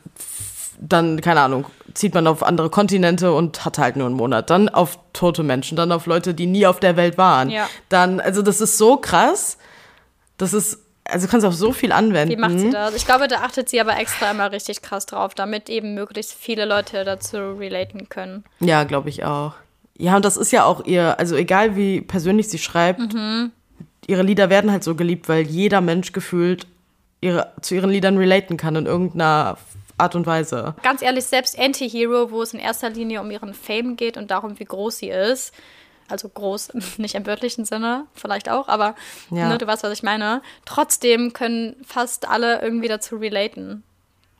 dann, 0.80 1.20
keine 1.20 1.42
Ahnung, 1.42 1.66
zieht 1.92 2.14
man 2.14 2.26
auf 2.26 2.42
andere 2.42 2.70
Kontinente 2.70 3.34
und 3.34 3.66
hat 3.66 3.76
halt 3.76 3.96
nur 3.96 4.06
einen 4.06 4.16
Monat. 4.16 4.48
Dann 4.48 4.70
auf 4.70 4.98
tote 5.12 5.42
Menschen, 5.42 5.76
dann 5.76 5.92
auf 5.92 6.06
Leute, 6.06 6.32
die 6.32 6.46
nie 6.46 6.66
auf 6.66 6.80
der 6.80 6.96
Welt 6.96 7.18
waren. 7.18 7.50
Ja. 7.50 7.68
Dann, 7.90 8.20
also 8.20 8.40
das 8.40 8.62
ist 8.62 8.78
so 8.78 8.96
krass. 8.96 9.58
Das 10.38 10.54
ist 10.54 10.83
also 11.04 11.26
du 11.26 11.30
kannst 11.30 11.46
auf 11.46 11.54
so 11.54 11.72
viel 11.72 11.92
anwenden. 11.92 12.32
Wie 12.32 12.40
macht 12.40 12.58
sie 12.58 12.70
das? 12.70 12.94
Ich 12.94 13.06
glaube, 13.06 13.28
da 13.28 13.42
achtet 13.42 13.68
sie 13.68 13.80
aber 13.80 13.98
extra 13.98 14.30
immer 14.30 14.50
richtig 14.52 14.82
krass 14.82 15.06
drauf, 15.06 15.34
damit 15.34 15.68
eben 15.68 15.94
möglichst 15.94 16.32
viele 16.32 16.64
Leute 16.64 17.04
dazu 17.04 17.36
relaten 17.36 18.08
können. 18.08 18.44
Ja, 18.60 18.84
glaube 18.84 19.10
ich 19.10 19.24
auch. 19.24 19.54
Ja, 19.96 20.16
und 20.16 20.24
das 20.24 20.36
ist 20.36 20.50
ja 20.50 20.64
auch 20.64 20.84
ihr, 20.84 21.18
also 21.18 21.36
egal 21.36 21.76
wie 21.76 22.00
persönlich 22.00 22.48
sie 22.48 22.58
schreibt, 22.58 23.14
mhm. 23.14 23.52
ihre 24.06 24.22
Lieder 24.22 24.50
werden 24.50 24.72
halt 24.72 24.82
so 24.82 24.94
geliebt, 24.94 25.28
weil 25.28 25.42
jeder 25.42 25.80
Mensch 25.80 26.12
gefühlt 26.12 26.66
ihre, 27.20 27.52
zu 27.60 27.74
ihren 27.74 27.90
Liedern 27.90 28.16
relaten 28.16 28.56
kann 28.56 28.74
in 28.74 28.86
irgendeiner 28.86 29.56
Art 29.96 30.16
und 30.16 30.26
Weise. 30.26 30.74
Ganz 30.82 31.02
ehrlich, 31.02 31.24
selbst 31.24 31.58
Anti-Hero, 31.58 32.30
wo 32.30 32.42
es 32.42 32.52
in 32.52 32.60
erster 32.60 32.90
Linie 32.90 33.20
um 33.20 33.30
ihren 33.30 33.54
Fame 33.54 33.96
geht 33.96 34.16
und 34.16 34.30
darum, 34.30 34.58
wie 34.58 34.64
groß 34.64 34.98
sie 34.98 35.10
ist, 35.10 35.54
also 36.08 36.28
groß, 36.28 36.72
nicht 36.98 37.14
im 37.14 37.26
wörtlichen 37.26 37.64
Sinne, 37.64 38.06
vielleicht 38.14 38.48
auch, 38.48 38.68
aber 38.68 38.94
ja. 39.30 39.48
ne, 39.48 39.58
du 39.58 39.66
weißt, 39.66 39.82
was 39.82 39.92
ich 39.92 40.02
meine. 40.02 40.42
Trotzdem 40.64 41.32
können 41.32 41.76
fast 41.84 42.28
alle 42.28 42.62
irgendwie 42.62 42.88
dazu 42.88 43.16
relaten. 43.16 43.82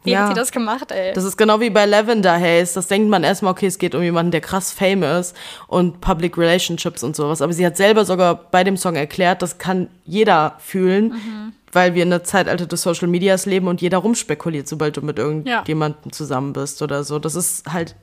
Wie 0.05 0.11
ja. 0.11 0.21
hat 0.21 0.29
sie 0.29 0.35
das 0.35 0.53
gemacht, 0.53 0.93
ey? 0.93 1.15
Das 1.15 1.25
ist 1.25 1.39
genau 1.39 1.61
wie 1.61 1.71
bei 1.71 1.87
Lavender 1.87 2.39
Haze. 2.39 2.75
Das 2.75 2.89
denkt 2.89 3.09
man 3.09 3.25
erstmal, 3.25 3.53
okay, 3.53 3.67
es 3.67 3.79
geht 3.79 3.95
um 3.95 4.03
jemanden, 4.03 4.33
der 4.33 4.43
krass 4.43 4.71
fame 4.71 5.03
ist 5.03 5.35
und 5.67 6.03
Public 6.03 6.37
Relationships 6.37 7.03
und 7.03 7.17
sowas. 7.17 7.41
Aber 7.41 7.55
sie 7.55 7.65
hat 7.65 7.79
selber 7.79 8.05
sogar 8.05 8.35
bei 8.35 8.65
dem 8.65 8.77
Song 8.77 8.97
erklärt, 8.97 9.41
das 9.41 9.57
kann 9.57 9.89
jeder 10.05 10.57
fühlen, 10.59 11.07
mhm. 11.07 11.53
weil 11.73 11.95
wir 11.95 12.03
in 12.03 12.11
der 12.11 12.23
Zeitalter 12.23 12.67
des 12.67 12.83
Social 12.83 13.09
Medias 13.09 13.47
leben 13.47 13.67
und 13.67 13.81
jeder 13.81 13.99
rumspekuliert, 13.99 14.69
sobald 14.69 14.99
du 14.99 15.01
mit 15.01 15.19
irgendjemandem 15.19 16.03
ja. 16.05 16.13
zusammen 16.13 16.53
bist 16.53 16.83
oder 16.83 17.03
so. 17.03 17.19
Das 17.19 17.35
ist 17.35 17.73
halt, 17.73 17.97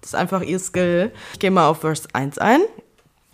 das 0.00 0.10
ist 0.10 0.14
einfach 0.14 0.40
ihr 0.40 0.58
Skill. 0.58 1.12
Ich 1.34 1.40
gehe 1.40 1.50
mal 1.50 1.68
auf 1.68 1.82
Verse 1.82 2.08
1 2.14 2.38
ein. 2.38 2.62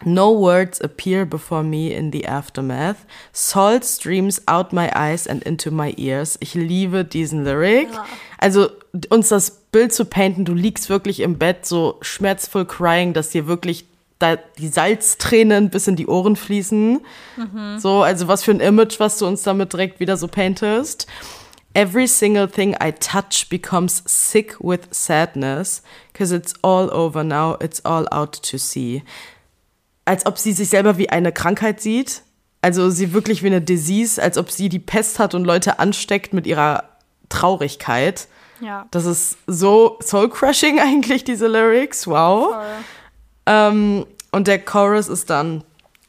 No 0.05 0.33
words 0.33 0.81
appear 0.81 1.27
before 1.27 1.63
me 1.63 1.93
in 1.93 2.11
the 2.11 2.27
aftermath. 2.27 3.07
Salt 3.33 3.85
streams 3.85 4.41
out 4.47 4.73
my 4.73 4.91
eyes 4.95 5.27
and 5.27 5.43
into 5.43 5.71
my 5.71 5.95
ears. 5.97 6.39
Ich 6.41 6.55
liebe 6.55 7.05
diesen 7.05 7.45
Lyric. 7.45 7.93
Ja. 7.93 8.07
Also 8.39 8.71
uns 9.11 9.29
das 9.29 9.51
Bild 9.71 9.93
zu 9.93 10.05
painten, 10.05 10.45
du 10.45 10.55
liegst 10.55 10.89
wirklich 10.89 11.21
im 11.21 11.39
Bett 11.39 11.67
so 11.67 11.99
schmerzvoll 12.01 12.65
crying, 12.65 13.13
dass 13.13 13.31
dir 13.31 13.47
wirklich 13.47 13.85
da 14.19 14.37
die 14.37 14.69
Salztränen 14.69 15.71
bis 15.71 15.87
in 15.87 15.97
die 15.97 16.07
Ohren 16.07 16.37
fließen. 16.37 17.01
Mhm. 17.37 17.79
So, 17.79 18.03
also 18.03 18.29
was 18.29 18.43
für 18.43 18.53
ein 18.53 18.61
Image, 18.61 19.01
was 19.01 19.19
du 19.19 19.27
uns 19.27 19.43
damit 19.43 19.73
direkt 19.73 20.01
wieder 20.01 20.17
so 20.17 20.29
paintest. 20.29 21.07
Every 21.73 22.09
single 22.09 22.49
thing 22.49 22.75
I 22.83 22.93
touch 22.93 23.49
becomes 23.49 24.03
sick 24.05 24.57
with 24.61 24.89
sadness, 24.91 25.83
because 26.13 26.35
it's 26.35 26.55
all 26.63 26.91
over 26.91 27.23
now, 27.23 27.57
it's 27.61 27.85
all 27.85 28.07
out 28.11 28.43
to 28.51 28.59
see 28.59 29.03
als 30.05 30.27
ob 30.27 30.39
sie 30.39 30.53
sich 30.53 30.69
selber 30.69 30.99
wie 30.99 31.11
eine 31.11 31.33
Krankheit 31.33 31.81
sieht. 31.81 32.23
Also 32.63 32.91
sie 32.91 33.13
wirklich 33.13 33.43
wie 33.43 33.49
eine 33.49 33.63
Disease, 33.63 34.23
als 34.23 34.37
ob 34.37 34.51
sie 34.51 34.69
die 34.69 34.79
Pest 34.79 35.19
hat 35.19 35.35
und 35.35 35.45
Leute 35.45 35.79
ansteckt 35.79 36.35
mit 36.35 36.47
ihrer 36.47 36.85
Traurigkeit. 37.29 38.29
Ja. 38.61 38.87
Das 38.91 39.07
ist 39.07 39.39
so 39.47 39.99
soul-crushing 40.03 40.79
eigentlich, 40.81 41.25
diese 41.25 41.47
Lyrics. 41.47 42.07
Wow. 42.07 42.57
Ähm, 43.47 44.07
und 44.33 44.47
der 44.47 44.59
Chorus 44.59 45.09
ist 45.09 45.31
dann 45.31 45.65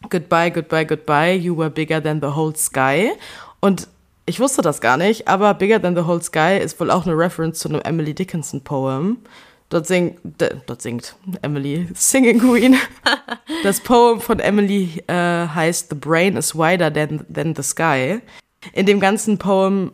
Goodbye, 0.09 0.51
goodbye, 0.51 0.85
goodbye, 0.85 1.35
you 1.35 1.55
were 1.55 1.69
bigger 1.69 2.01
than 2.01 2.19
the 2.21 2.35
whole 2.35 2.55
sky. 2.55 3.11
Und 3.59 3.87
ich 4.25 4.39
wusste 4.39 4.61
das 4.61 4.81
gar 4.81 4.97
nicht, 4.97 5.27
aber 5.27 5.53
Bigger 5.53 5.81
Than 5.81 5.95
the 5.95 6.05
Whole 6.05 6.21
Sky 6.21 6.57
ist 6.61 6.79
wohl 6.79 6.91
auch 6.91 7.05
eine 7.05 7.17
Reference 7.17 7.59
zu 7.59 7.69
einem 7.69 7.81
Emily 7.81 8.13
Dickinson 8.13 8.61
Poem. 8.61 9.17
Dort, 9.71 9.87
sing, 9.87 10.17
dort 10.67 10.81
singt 10.81 11.15
Emily, 11.41 11.87
Singing 11.95 12.39
Queen. 12.39 12.75
Das 13.63 13.79
Poem 13.79 14.19
von 14.19 14.39
Emily 14.39 15.03
äh, 15.07 15.13
heißt 15.13 15.89
The 15.89 15.95
Brain 15.95 16.35
is 16.35 16.55
wider 16.55 16.91
than, 16.91 17.25
than 17.31 17.55
the 17.55 17.63
sky. 17.63 18.19
In 18.73 18.85
dem 18.85 18.99
ganzen 18.99 19.37
Poem 19.37 19.91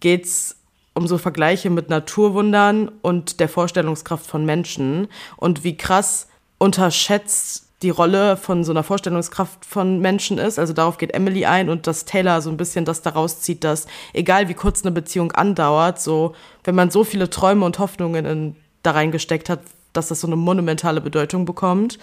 geht 0.00 0.24
es 0.24 0.56
um 0.94 1.06
so 1.06 1.18
Vergleiche 1.18 1.68
mit 1.68 1.90
Naturwundern 1.90 2.90
und 3.02 3.40
der 3.40 3.48
Vorstellungskraft 3.48 4.26
von 4.26 4.46
Menschen 4.46 5.08
und 5.36 5.62
wie 5.62 5.76
krass 5.76 6.28
unterschätzt 6.58 7.68
die 7.82 7.90
Rolle 7.90 8.36
von 8.36 8.64
so 8.64 8.72
einer 8.72 8.82
Vorstellungskraft 8.82 9.64
von 9.64 10.00
Menschen 10.00 10.38
ist. 10.38 10.58
Also 10.58 10.72
darauf 10.72 10.96
geht 10.96 11.12
Emily 11.12 11.44
ein 11.44 11.68
und 11.68 11.86
dass 11.86 12.06
Taylor 12.06 12.40
so 12.40 12.50
ein 12.50 12.56
bisschen 12.56 12.84
das 12.84 13.02
daraus 13.02 13.40
zieht, 13.40 13.62
dass 13.62 13.86
egal 14.14 14.48
wie 14.48 14.54
kurz 14.54 14.82
eine 14.82 14.90
Beziehung 14.92 15.32
andauert, 15.32 16.00
so 16.00 16.34
wenn 16.64 16.74
man 16.74 16.90
so 16.90 17.04
viele 17.04 17.28
Träume 17.30 17.66
und 17.66 17.78
Hoffnungen 17.78 18.24
in 18.24 18.56
da 18.82 18.92
reingesteckt 18.92 19.48
hat, 19.48 19.60
dass 19.92 20.08
das 20.08 20.20
so 20.20 20.26
eine 20.26 20.36
monumentale 20.36 21.00
Bedeutung 21.00 21.44
bekommt. 21.44 21.98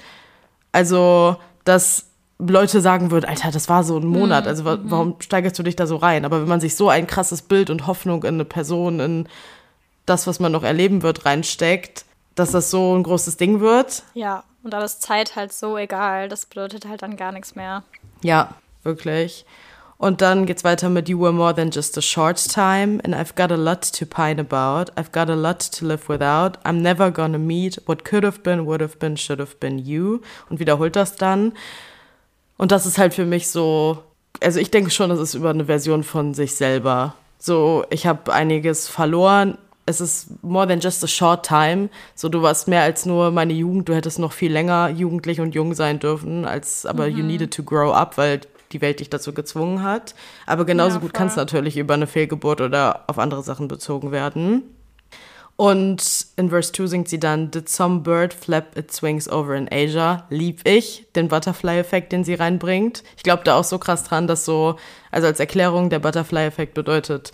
Also, 0.71 1.37
dass 1.63 2.07
Leute 2.37 2.81
sagen 2.81 3.11
würden, 3.11 3.25
Alter, 3.25 3.51
das 3.51 3.69
war 3.69 3.83
so 3.83 3.97
ein 3.97 4.05
Monat, 4.05 4.43
mhm, 4.43 4.49
also 4.49 4.63
mhm. 4.63 4.91
warum 4.91 5.15
steigerst 5.19 5.57
du 5.57 5.63
dich 5.63 5.75
da 5.75 5.87
so 5.87 5.95
rein? 5.95 6.25
Aber 6.25 6.41
wenn 6.41 6.49
man 6.49 6.59
sich 6.59 6.75
so 6.75 6.89
ein 6.89 7.07
krasses 7.07 7.41
Bild 7.41 7.69
und 7.69 7.87
Hoffnung 7.87 8.23
in 8.23 8.35
eine 8.35 8.45
Person, 8.45 8.99
in 8.99 9.29
das, 10.05 10.27
was 10.27 10.39
man 10.39 10.51
noch 10.51 10.63
erleben 10.63 11.01
wird, 11.01 11.25
reinsteckt, 11.25 12.05
dass 12.35 12.51
das 12.51 12.69
so 12.69 12.95
ein 12.95 13.03
großes 13.03 13.37
Ding 13.37 13.61
wird. 13.61 14.03
Ja, 14.13 14.43
und 14.63 14.71
da 14.71 14.83
ist 14.83 15.01
Zeit 15.01 15.35
halt 15.35 15.53
so 15.53 15.77
egal, 15.77 16.27
das 16.27 16.45
bedeutet 16.45 16.87
halt 16.87 17.01
dann 17.01 17.15
gar 17.15 17.31
nichts 17.31 17.55
mehr. 17.55 17.83
Ja, 18.21 18.55
wirklich. 18.83 19.45
Und 19.97 20.21
dann 20.21 20.45
geht's 20.45 20.63
weiter 20.63 20.89
mit 20.89 21.07
You 21.07 21.19
were 21.19 21.31
more 21.31 21.55
than 21.55 21.71
just 21.71 21.97
a 21.97 22.01
short 22.01 22.37
time 22.51 22.99
and 23.03 23.15
I've 23.15 23.35
got 23.35 23.51
a 23.51 23.55
lot 23.55 23.81
to 23.93 24.05
pine 24.05 24.39
about. 24.39 24.91
I've 24.97 25.11
got 25.11 25.29
a 25.29 25.35
lot 25.35 25.59
to 25.59 25.85
live 25.85 26.09
without. 26.09 26.59
I'm 26.65 26.81
never 26.81 27.11
gonna 27.11 27.37
meet 27.37 27.81
what 27.85 28.03
could 28.03 28.23
have 28.23 28.43
been, 28.43 28.65
would 28.65 28.81
have 28.81 28.99
been, 28.99 29.15
should 29.15 29.39
have 29.39 29.55
been 29.59 29.79
you. 29.79 30.19
Und 30.49 30.59
wiederholt 30.59 30.95
das 30.95 31.15
dann. 31.15 31.53
Und 32.57 32.71
das 32.71 32.85
ist 32.85 32.97
halt 32.97 33.13
für 33.13 33.25
mich 33.25 33.47
so, 33.47 34.03
also 34.41 34.59
ich 34.59 34.69
denke 34.69 34.91
schon, 34.91 35.09
das 35.09 35.19
ist 35.19 35.33
über 35.33 35.49
eine 35.49 35.65
Version 35.65 36.03
von 36.03 36.33
sich 36.33 36.55
selber. 36.55 37.15
So, 37.39 37.85
ich 37.89 38.05
habe 38.05 38.33
einiges 38.33 38.89
verloren. 38.89 39.57
Es 39.85 40.01
ist 40.01 40.43
more 40.43 40.67
than 40.67 40.79
just 40.79 41.03
a 41.03 41.07
short 41.07 41.45
time. 41.45 41.89
So, 42.15 42.27
du 42.27 42.41
warst 42.41 42.67
mehr 42.67 42.81
als 42.81 43.05
nur 43.05 43.31
meine 43.31 43.53
Jugend. 43.53 43.87
Du 43.87 43.93
hättest 43.93 44.19
noch 44.19 44.33
viel 44.33 44.51
länger 44.51 44.89
jugendlich 44.89 45.39
und 45.39 45.53
jung 45.53 45.73
sein 45.73 45.99
dürfen, 45.99 46.45
als 46.45 46.85
aber 46.85 47.07
mhm. 47.07 47.17
you 47.17 47.23
needed 47.23 47.53
to 47.53 47.63
grow 47.63 47.93
up, 47.93 48.17
weil 48.17 48.41
die 48.71 48.81
Welt 48.81 48.99
dich 48.99 49.09
dazu 49.09 49.33
gezwungen 49.33 49.83
hat. 49.83 50.15
Aber 50.45 50.65
genauso 50.65 50.95
ja, 50.95 51.01
gut 51.01 51.13
kann 51.13 51.27
es 51.27 51.35
natürlich 51.35 51.77
über 51.77 51.93
eine 51.93 52.07
Fehlgeburt 52.07 52.61
oder 52.61 53.03
auf 53.07 53.19
andere 53.19 53.43
Sachen 53.43 53.67
bezogen 53.67 54.11
werden. 54.11 54.63
Und 55.57 56.27
in 56.35 56.49
Verse 56.49 56.73
2 56.73 56.87
singt 56.87 57.07
sie 57.07 57.19
dann, 57.19 57.49
Did 57.49 57.69
some 57.69 58.01
bird 58.01 58.33
flap 58.33 58.77
its 58.77 59.01
wings 59.01 59.29
over 59.29 59.55
in 59.55 59.69
Asia? 59.71 60.25
Lieb 60.29 60.67
ich, 60.67 61.05
den 61.15 61.29
Butterfly-Effekt, 61.29 62.11
den 62.11 62.25
sie 62.25 62.33
reinbringt. 62.33 63.03
Ich 63.15 63.23
glaube 63.23 63.43
da 63.45 63.57
auch 63.57 63.63
so 63.63 63.79
krass 63.79 64.03
dran, 64.03 64.27
dass 64.27 64.43
so, 64.43 64.75
also 65.11 65.27
als 65.27 65.39
Erklärung, 65.39 65.89
der 65.89 65.99
Butterfly-Effekt 65.99 66.73
bedeutet, 66.73 67.31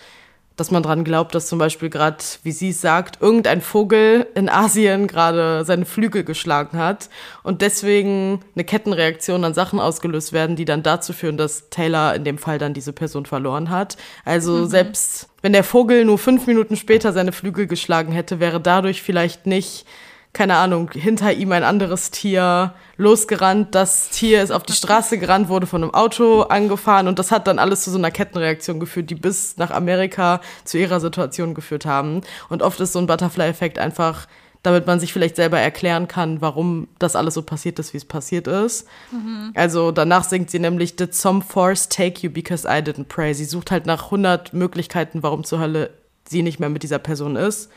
dass 0.58 0.70
man 0.70 0.84
dran 0.84 1.04
glaubt, 1.04 1.34
dass 1.34 1.48
zum 1.48 1.60
Beispiel 1.60 1.90
gerade, 1.90 2.18
wie 2.44 2.52
sie 2.52 2.70
es 2.70 2.82
sagt, 2.82 3.22
irgendein 3.22 3.62
Vogel 3.62 4.28
in 4.36 4.50
Asien 4.50 5.08
gerade 5.08 5.64
seine 5.66 5.86
Flügel 5.86 6.24
geschlagen 6.24 6.78
hat 6.78 7.10
und 7.44 7.62
deswegen 7.62 8.42
eine 8.56 8.64
Kettenreaktion 8.64 9.44
an 9.44 9.54
Sachen 9.54 9.80
ausgelöst 9.80 10.34
werden, 10.34 10.56
die 10.56 10.66
dann 10.66 10.84
dazu 10.84 11.14
führen, 11.14 11.38
dass 11.38 11.70
Taylor 11.70 12.14
in 12.16 12.24
dem 12.24 12.38
Fall 12.38 12.58
dann 12.58 12.74
diese 12.74 12.94
Person 12.94 13.26
verloren 13.26 13.70
hat. 13.70 13.98
Also 14.26 14.58
mhm. 14.58 14.68
selbst 14.68 15.30
wenn 15.42 15.54
der 15.54 15.64
Vogel 15.64 16.06
nur 16.06 16.18
fünf 16.18 16.46
Minuten 16.48 16.76
später 16.76 17.14
seine 17.14 17.32
Flügel 17.32 17.66
geschlagen 17.68 18.12
hätte, 18.12 18.40
wäre 18.40 18.62
dadurch 18.62 19.02
vielleicht 19.02 19.48
nicht 19.48 19.86
keine 20.34 20.56
Ahnung, 20.56 20.92
hinter 20.94 21.34
ihm 21.34 21.52
ein 21.52 21.64
anderes 21.64 22.10
Tier 22.10 22.74
losgerannt. 22.96 23.76
Das 23.76 24.10
Tier 24.10 24.42
ist 24.42 24.52
auf 24.52 24.64
die 24.64 24.74
Straße 24.74 25.18
gerannt, 25.18 25.50
wurde 25.50 25.68
von 25.68 25.84
einem 25.84 25.94
Auto 25.94 26.44
angefahren 26.44 27.08
und 27.08 27.20
das 27.20 27.32
hat 27.32 27.48
dann 27.48 27.60
alles 27.60 27.84
zu 27.84 27.92
so 27.92 27.98
einer 27.98 28.12
Kettenreaktion 28.12 28.80
geführt, 28.80 29.10
die 29.10 29.16
bis 29.16 29.58
nach 29.58 29.72
Amerika 29.72 30.40
zu 30.64 30.78
ihrer 30.78 31.02
Situation 31.02 31.54
geführt 31.54 31.86
haben. 31.86 32.22
Und 32.48 32.62
oft 32.62 32.80
ist 32.80 32.94
so 32.94 33.00
ein 33.00 33.08
Butterfly-Effekt 33.08 33.78
einfach, 33.78 34.28
damit 34.64 34.88
man 34.88 35.00
sich 35.00 35.12
vielleicht 35.12 35.36
selber 35.36 35.60
erklären 35.60 36.08
kann, 36.08 36.40
warum 36.40 36.88
das 37.00 37.16
alles 37.16 37.34
so 37.34 37.42
passiert 37.42 37.80
ist, 37.80 37.94
wie 37.94 37.98
es 37.98 38.06
passiert 38.06 38.48
ist. 38.48 38.88
Mhm. 39.12 39.52
Also 39.56 39.92
danach 39.92 40.24
singt 40.24 40.50
sie 40.50 40.60
nämlich, 40.60 40.96
Did 40.96 41.14
some 41.14 41.42
force 41.42 41.90
take 41.90 42.22
you 42.22 42.32
because 42.32 42.68
I 42.68 42.82
didn't 42.82 43.06
pray? 43.06 43.34
Sie 43.34 43.46
sucht 43.46 43.72
halt 43.72 43.86
nach 43.86 44.06
100 44.06 44.54
Möglichkeiten, 44.54 45.24
warum 45.24 45.44
zur 45.44 45.60
Hölle 45.60 45.90
sie 46.30 46.44
nicht 46.44 46.60
mehr 46.60 46.70
mit 46.70 46.84
dieser 46.84 47.00
Person 47.00 47.36
ist 47.36 47.70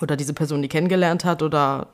oder 0.00 0.16
diese 0.16 0.34
Person 0.34 0.62
die 0.62 0.68
kennengelernt 0.68 1.24
hat 1.24 1.42
oder 1.42 1.88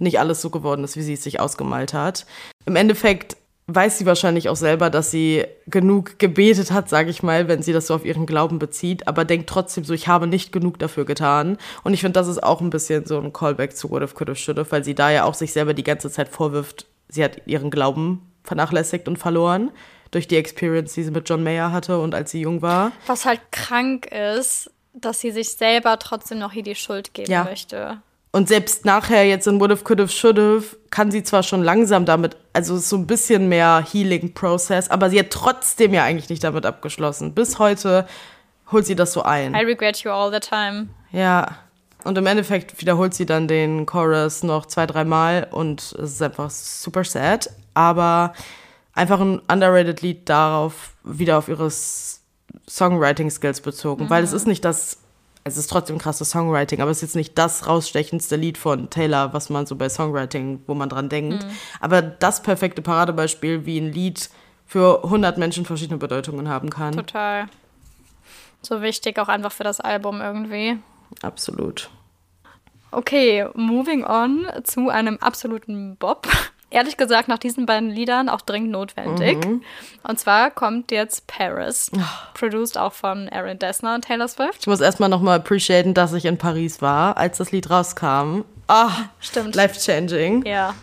nicht 0.00 0.18
alles 0.18 0.40
so 0.40 0.50
geworden 0.50 0.84
ist, 0.84 0.96
wie 0.96 1.02
sie 1.02 1.14
es 1.14 1.22
sich 1.22 1.40
ausgemalt 1.40 1.94
hat. 1.94 2.26
Im 2.66 2.76
Endeffekt 2.76 3.36
weiß 3.74 3.98
sie 3.98 4.06
wahrscheinlich 4.06 4.48
auch 4.48 4.56
selber, 4.56 4.90
dass 4.90 5.10
sie 5.10 5.44
genug 5.66 6.18
gebetet 6.18 6.72
hat, 6.72 6.88
sage 6.88 7.10
ich 7.10 7.22
mal, 7.22 7.48
wenn 7.48 7.62
sie 7.62 7.72
das 7.72 7.86
so 7.86 7.94
auf 7.94 8.04
ihren 8.04 8.26
Glauben 8.26 8.58
bezieht, 8.58 9.06
aber 9.06 9.24
denkt 9.24 9.48
trotzdem 9.48 9.84
so, 9.84 9.94
ich 9.94 10.08
habe 10.08 10.26
nicht 10.26 10.52
genug 10.52 10.78
dafür 10.78 11.04
getan. 11.04 11.56
Und 11.84 11.94
ich 11.94 12.00
finde, 12.00 12.18
das 12.18 12.28
ist 12.28 12.42
auch 12.42 12.60
ein 12.60 12.70
bisschen 12.70 13.06
so 13.06 13.18
ein 13.18 13.32
Callback 13.32 13.76
zu 13.76 13.90
What 13.90 14.02
If, 14.02 14.14
Could 14.14 14.28
Have, 14.30 14.38
Should 14.38 14.58
Have, 14.58 14.72
weil 14.72 14.84
sie 14.84 14.94
da 14.94 15.10
ja 15.10 15.24
auch 15.24 15.34
sich 15.34 15.52
selber 15.52 15.74
die 15.74 15.84
ganze 15.84 16.10
Zeit 16.10 16.28
vorwirft, 16.28 16.86
sie 17.08 17.22
hat 17.22 17.46
ihren 17.46 17.70
Glauben 17.70 18.32
vernachlässigt 18.42 19.06
und 19.08 19.18
verloren 19.18 19.70
durch 20.10 20.26
die 20.26 20.36
Experience, 20.36 20.94
die 20.94 21.04
sie 21.04 21.10
mit 21.10 21.28
John 21.28 21.44
Mayer 21.44 21.70
hatte 21.72 22.00
und 22.00 22.14
als 22.14 22.32
sie 22.32 22.40
jung 22.40 22.62
war. 22.62 22.92
Was 23.06 23.26
halt 23.26 23.40
krank 23.52 24.06
ist, 24.06 24.70
dass 24.92 25.20
sie 25.20 25.30
sich 25.30 25.52
selber 25.52 25.98
trotzdem 25.98 26.38
noch 26.38 26.52
hier 26.52 26.64
die 26.64 26.74
Schuld 26.74 27.14
geben 27.14 27.30
ja. 27.30 27.44
möchte. 27.44 28.02
Und 28.32 28.48
selbst 28.48 28.84
nachher 28.84 29.24
jetzt 29.24 29.46
in 29.48 29.60
Would 29.60 29.72
Have, 29.72 29.82
Could 29.82 30.00
Have, 30.00 30.12
Should 30.12 30.38
Have 30.38 30.76
kann 30.90 31.10
sie 31.10 31.22
zwar 31.22 31.42
schon 31.42 31.62
langsam 31.62 32.04
damit, 32.04 32.36
also 32.52 32.76
so 32.78 32.96
ein 32.96 33.06
bisschen 33.06 33.48
mehr 33.48 33.84
Healing-Process, 33.90 34.88
aber 34.88 35.10
sie 35.10 35.18
hat 35.18 35.30
trotzdem 35.30 35.92
ja 35.94 36.04
eigentlich 36.04 36.28
nicht 36.28 36.44
damit 36.44 36.64
abgeschlossen. 36.64 37.34
Bis 37.34 37.58
heute 37.58 38.06
holt 38.70 38.86
sie 38.86 38.94
das 38.94 39.12
so 39.12 39.22
ein. 39.22 39.54
I 39.54 39.64
regret 39.64 39.98
you 39.98 40.10
all 40.10 40.32
the 40.32 40.40
time. 40.40 40.88
Ja. 41.10 41.58
Und 42.04 42.16
im 42.16 42.26
Endeffekt 42.26 42.80
wiederholt 42.80 43.14
sie 43.14 43.26
dann 43.26 43.46
den 43.46 43.84
Chorus 43.84 44.42
noch 44.42 44.66
zwei, 44.66 44.86
dreimal 44.86 45.48
und 45.50 45.82
es 45.82 46.12
ist 46.12 46.22
einfach 46.22 46.48
super 46.50 47.04
sad. 47.04 47.50
Aber 47.74 48.32
einfach 48.94 49.20
ein 49.20 49.40
underrated 49.50 50.00
Lied 50.02 50.28
darauf, 50.28 50.94
wieder 51.04 51.36
auf 51.36 51.48
ihre 51.48 51.70
Songwriting-Skills 52.68 53.60
bezogen. 53.60 54.04
Mhm. 54.04 54.10
Weil 54.10 54.24
es 54.24 54.32
ist 54.32 54.46
nicht 54.46 54.64
das 54.64 54.98
es 55.44 55.56
ist 55.56 55.68
trotzdem 55.68 55.98
krasses 55.98 56.30
Songwriting, 56.30 56.80
aber 56.80 56.90
es 56.90 56.98
ist 56.98 57.02
jetzt 57.02 57.16
nicht 57.16 57.38
das 57.38 57.66
rausstechendste 57.66 58.36
Lied 58.36 58.58
von 58.58 58.90
Taylor, 58.90 59.32
was 59.32 59.50
man 59.50 59.66
so 59.66 59.76
bei 59.76 59.88
Songwriting, 59.88 60.62
wo 60.66 60.74
man 60.74 60.88
dran 60.88 61.08
denkt. 61.08 61.44
Mhm. 61.44 61.50
Aber 61.80 62.02
das 62.02 62.42
perfekte 62.42 62.82
Paradebeispiel, 62.82 63.64
wie 63.66 63.78
ein 63.78 63.92
Lied 63.92 64.30
für 64.66 65.02
100 65.04 65.38
Menschen 65.38 65.64
verschiedene 65.64 65.98
Bedeutungen 65.98 66.48
haben 66.48 66.70
kann. 66.70 66.94
Total. 66.94 67.48
So 68.62 68.82
wichtig 68.82 69.18
auch 69.18 69.28
einfach 69.28 69.52
für 69.52 69.64
das 69.64 69.80
Album 69.80 70.20
irgendwie. 70.20 70.78
Absolut. 71.22 71.90
Okay, 72.92 73.46
moving 73.54 74.04
on 74.04 74.46
zu 74.64 74.88
einem 74.88 75.16
absoluten 75.18 75.96
Bob. 75.96 76.28
Ehrlich 76.70 76.96
gesagt, 76.96 77.28
nach 77.28 77.38
diesen 77.38 77.66
beiden 77.66 77.90
Liedern 77.90 78.28
auch 78.28 78.40
dringend 78.40 78.70
notwendig. 78.70 79.44
Mhm. 79.44 79.62
Und 80.04 80.18
zwar 80.20 80.50
kommt 80.50 80.92
jetzt 80.92 81.26
Paris, 81.26 81.90
oh. 81.94 82.00
produced 82.34 82.78
auch 82.78 82.92
von 82.92 83.28
Aaron 83.28 83.58
Dessner 83.58 83.96
und 83.96 84.04
Taylor 84.04 84.28
Swift. 84.28 84.60
Ich 84.60 84.66
muss 84.68 84.80
erstmal 84.80 85.08
nochmal 85.08 85.38
appreciaten, 85.38 85.94
dass 85.94 86.12
ich 86.12 86.24
in 86.24 86.38
Paris 86.38 86.80
war, 86.80 87.16
als 87.16 87.38
das 87.38 87.50
Lied 87.50 87.70
rauskam. 87.70 88.42
Ah, 88.68 88.86
oh, 88.88 89.04
stimmt. 89.18 89.56
Life-changing. 89.56 90.46
Ja. 90.46 90.74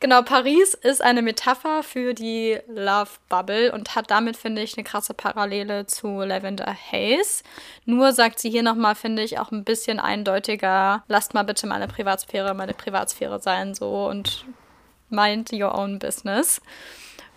Genau, 0.00 0.22
Paris 0.22 0.74
ist 0.74 1.02
eine 1.02 1.22
Metapher 1.22 1.82
für 1.82 2.14
die 2.14 2.58
Love 2.68 3.10
Bubble 3.28 3.72
und 3.72 3.94
hat 3.94 4.10
damit, 4.10 4.36
finde 4.36 4.62
ich, 4.62 4.76
eine 4.76 4.84
krasse 4.84 5.14
Parallele 5.14 5.86
zu 5.86 6.20
Lavender 6.20 6.74
Haze. 6.74 7.42
Nur 7.84 8.12
sagt 8.12 8.38
sie 8.38 8.50
hier 8.50 8.62
nochmal, 8.62 8.94
finde 8.94 9.22
ich, 9.22 9.38
auch 9.38 9.50
ein 9.52 9.64
bisschen 9.64 10.00
eindeutiger, 10.00 11.04
lasst 11.08 11.34
mal 11.34 11.44
bitte 11.44 11.66
meine 11.66 11.88
Privatsphäre 11.88 12.54
meine 12.54 12.74
Privatsphäre 12.74 13.40
sein, 13.40 13.74
so 13.74 14.06
und 14.06 14.46
mind 15.10 15.52
your 15.52 15.74
own 15.74 15.98
business. 15.98 16.60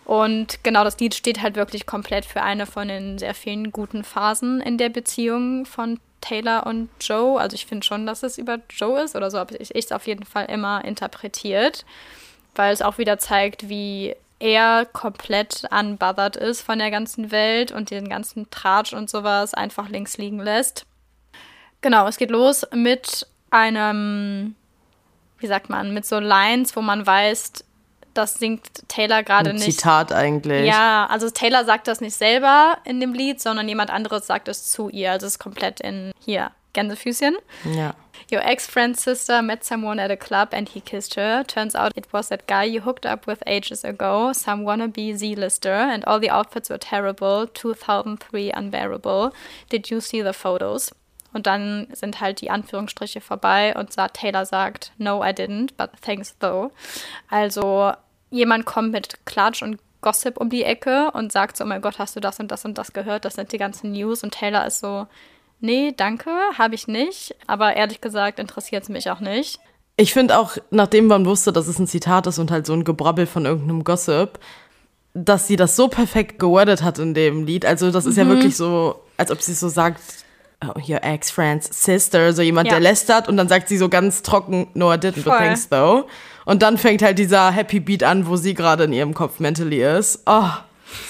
Und 0.04 0.64
genau, 0.64 0.82
das 0.82 0.98
Lied 0.98 1.14
steht 1.14 1.40
halt 1.40 1.54
wirklich 1.54 1.86
komplett 1.86 2.24
für 2.24 2.42
eine 2.42 2.66
von 2.66 2.88
den 2.88 3.18
sehr 3.18 3.34
vielen 3.34 3.70
guten 3.70 4.02
Phasen 4.02 4.60
in 4.60 4.76
der 4.76 4.88
Beziehung 4.88 5.66
von 5.66 6.00
Taylor 6.20 6.66
und 6.66 6.88
Joe. 7.00 7.40
Also 7.40 7.54
ich 7.54 7.66
finde 7.66 7.86
schon, 7.86 8.06
dass 8.06 8.22
es 8.22 8.36
über 8.36 8.58
Joe 8.70 9.02
ist 9.02 9.14
oder 9.14 9.30
so 9.30 9.38
habe 9.38 9.56
ich 9.56 9.70
es 9.74 9.92
auf 9.92 10.06
jeden 10.06 10.24
Fall 10.24 10.46
immer 10.46 10.84
interpretiert 10.84 11.84
weil 12.54 12.72
es 12.72 12.82
auch 12.82 12.98
wieder 12.98 13.18
zeigt, 13.18 13.68
wie 13.68 14.14
er 14.38 14.86
komplett 14.86 15.64
unbothered 15.70 16.36
ist 16.36 16.62
von 16.62 16.78
der 16.78 16.90
ganzen 16.90 17.30
Welt 17.30 17.72
und 17.72 17.90
den 17.90 18.08
ganzen 18.08 18.50
Tratsch 18.50 18.92
und 18.92 19.10
sowas 19.10 19.54
einfach 19.54 19.88
links 19.88 20.16
liegen 20.18 20.40
lässt. 20.40 20.86
Genau, 21.82 22.06
es 22.08 22.16
geht 22.16 22.30
los 22.30 22.66
mit 22.72 23.26
einem, 23.50 24.54
wie 25.40 25.46
sagt 25.46 25.68
man, 25.68 25.92
mit 25.92 26.06
so 26.06 26.18
Lines, 26.20 26.76
wo 26.76 26.82
man 26.82 27.06
weiß, 27.06 27.52
das 28.14 28.34
singt 28.34 28.88
Taylor 28.88 29.22
gerade 29.22 29.52
nicht. 29.52 29.64
Zitat 29.64 30.12
eigentlich. 30.12 30.66
Ja, 30.66 31.06
also 31.06 31.30
Taylor 31.30 31.64
sagt 31.64 31.88
das 31.88 32.00
nicht 32.00 32.14
selber 32.14 32.78
in 32.84 33.00
dem 33.00 33.12
Lied, 33.12 33.40
sondern 33.40 33.68
jemand 33.68 33.90
anderes 33.90 34.26
sagt 34.26 34.48
es 34.48 34.70
zu 34.70 34.88
ihr. 34.88 35.12
Also 35.12 35.26
es 35.26 35.34
ist 35.34 35.38
komplett 35.38 35.80
in 35.80 36.12
hier 36.18 36.50
Gänsefüßchen. 36.72 37.36
Ja. 37.72 37.94
Your 38.32 38.44
ex-friend's 38.44 39.02
sister 39.02 39.42
met 39.42 39.64
someone 39.64 40.00
at 40.00 40.10
a 40.10 40.16
club 40.16 40.50
and 40.52 40.68
he 40.68 40.80
kissed 40.80 41.16
her. 41.16 41.44
Turns 41.46 41.74
out 41.74 41.90
it 41.96 42.12
was 42.12 42.28
that 42.28 42.46
guy 42.46 42.64
you 42.64 42.84
hooked 42.84 43.04
up 43.04 43.26
with 43.26 43.38
ages 43.46 43.84
ago, 43.84 44.32
some 44.32 44.64
wannabe 44.64 45.16
Z-lister, 45.16 45.72
and 45.72 46.04
all 46.04 46.20
the 46.20 46.30
outfits 46.30 46.70
were 46.70 46.78
terrible, 46.78 47.48
2003 47.48 48.52
unbearable. 48.52 49.32
Did 49.68 49.90
you 49.90 50.00
see 50.00 50.22
the 50.22 50.32
photos? 50.32 50.92
Und 51.32 51.46
dann 51.46 51.86
sind 51.92 52.20
halt 52.20 52.40
die 52.40 52.50
Anführungsstriche 52.50 53.20
vorbei 53.20 53.74
und 53.76 53.94
Taylor 54.12 54.44
sagt, 54.44 54.92
no, 54.98 55.22
I 55.22 55.28
didn't, 55.28 55.70
but 55.76 55.90
thanks 56.02 56.36
though. 56.38 56.70
Also 57.28 57.92
jemand 58.30 58.64
kommt 58.64 58.92
mit 58.92 59.24
Klatsch 59.26 59.62
und 59.62 59.78
Gossip 60.00 60.38
um 60.38 60.48
die 60.48 60.64
Ecke 60.64 61.10
und 61.12 61.30
sagt 61.30 61.56
so, 61.56 61.64
oh 61.64 61.66
mein 61.66 61.82
Gott, 61.82 61.98
hast 61.98 62.16
du 62.16 62.20
das 62.20 62.40
und 62.40 62.50
das 62.50 62.64
und 62.64 62.78
das 62.78 62.92
gehört? 62.92 63.24
Das 63.24 63.34
sind 63.34 63.52
die 63.52 63.58
ganzen 63.58 63.92
News. 63.92 64.22
Und 64.22 64.32
Taylor 64.32 64.66
ist 64.66 64.80
so, 64.80 65.06
nee, 65.60 65.92
danke, 65.96 66.30
habe 66.56 66.74
ich 66.74 66.88
nicht. 66.88 67.34
Aber 67.46 67.76
ehrlich 67.76 68.00
gesagt 68.00 68.38
interessiert 68.38 68.84
es 68.84 68.88
mich 68.88 69.10
auch 69.10 69.20
nicht. 69.20 69.60
Ich 69.96 70.14
finde 70.14 70.38
auch, 70.38 70.56
nachdem 70.70 71.06
man 71.06 71.26
wusste, 71.26 71.52
dass 71.52 71.68
es 71.68 71.78
ein 71.78 71.86
Zitat 71.86 72.26
ist 72.26 72.38
und 72.38 72.50
halt 72.50 72.66
so 72.66 72.72
ein 72.72 72.84
Gebrabbel 72.84 73.26
von 73.26 73.44
irgendeinem 73.44 73.84
Gossip, 73.84 74.38
dass 75.12 75.46
sie 75.46 75.56
das 75.56 75.76
so 75.76 75.88
perfekt 75.88 76.38
gewordet 76.38 76.82
hat 76.82 76.98
in 76.98 77.12
dem 77.12 77.44
Lied. 77.44 77.66
Also 77.66 77.90
das 77.90 78.06
ist 78.06 78.16
mhm. 78.16 78.22
ja 78.22 78.28
wirklich 78.28 78.56
so, 78.56 79.00
als 79.18 79.30
ob 79.30 79.42
sie 79.42 79.52
so 79.52 79.68
sagt, 79.68 80.00
oh, 80.64 80.78
your 80.86 81.02
ex-friend's 81.02 81.68
sister, 81.70 82.32
so 82.32 82.42
jemand, 82.42 82.68
ja. 82.68 82.74
der 82.74 82.80
lästert 82.80 83.28
und 83.28 83.36
dann 83.36 83.48
sagt 83.48 83.68
sie 83.68 83.76
so 83.76 83.88
ganz 83.88 84.22
trocken, 84.22 84.68
no 84.74 84.92
I 84.92 84.96
didn't, 84.96 85.22
Voll. 85.22 85.32
but 85.32 85.38
thanks 85.38 85.68
though. 85.68 86.06
Und 86.44 86.62
dann 86.62 86.78
fängt 86.78 87.02
halt 87.02 87.18
dieser 87.18 87.50
Happy 87.50 87.80
Beat 87.80 88.02
an, 88.02 88.26
wo 88.26 88.36
sie 88.36 88.54
gerade 88.54 88.84
in 88.84 88.92
ihrem 88.92 89.14
Kopf 89.14 89.40
mentally 89.40 89.82
ist. 89.82 90.22
Oh, 90.26 90.48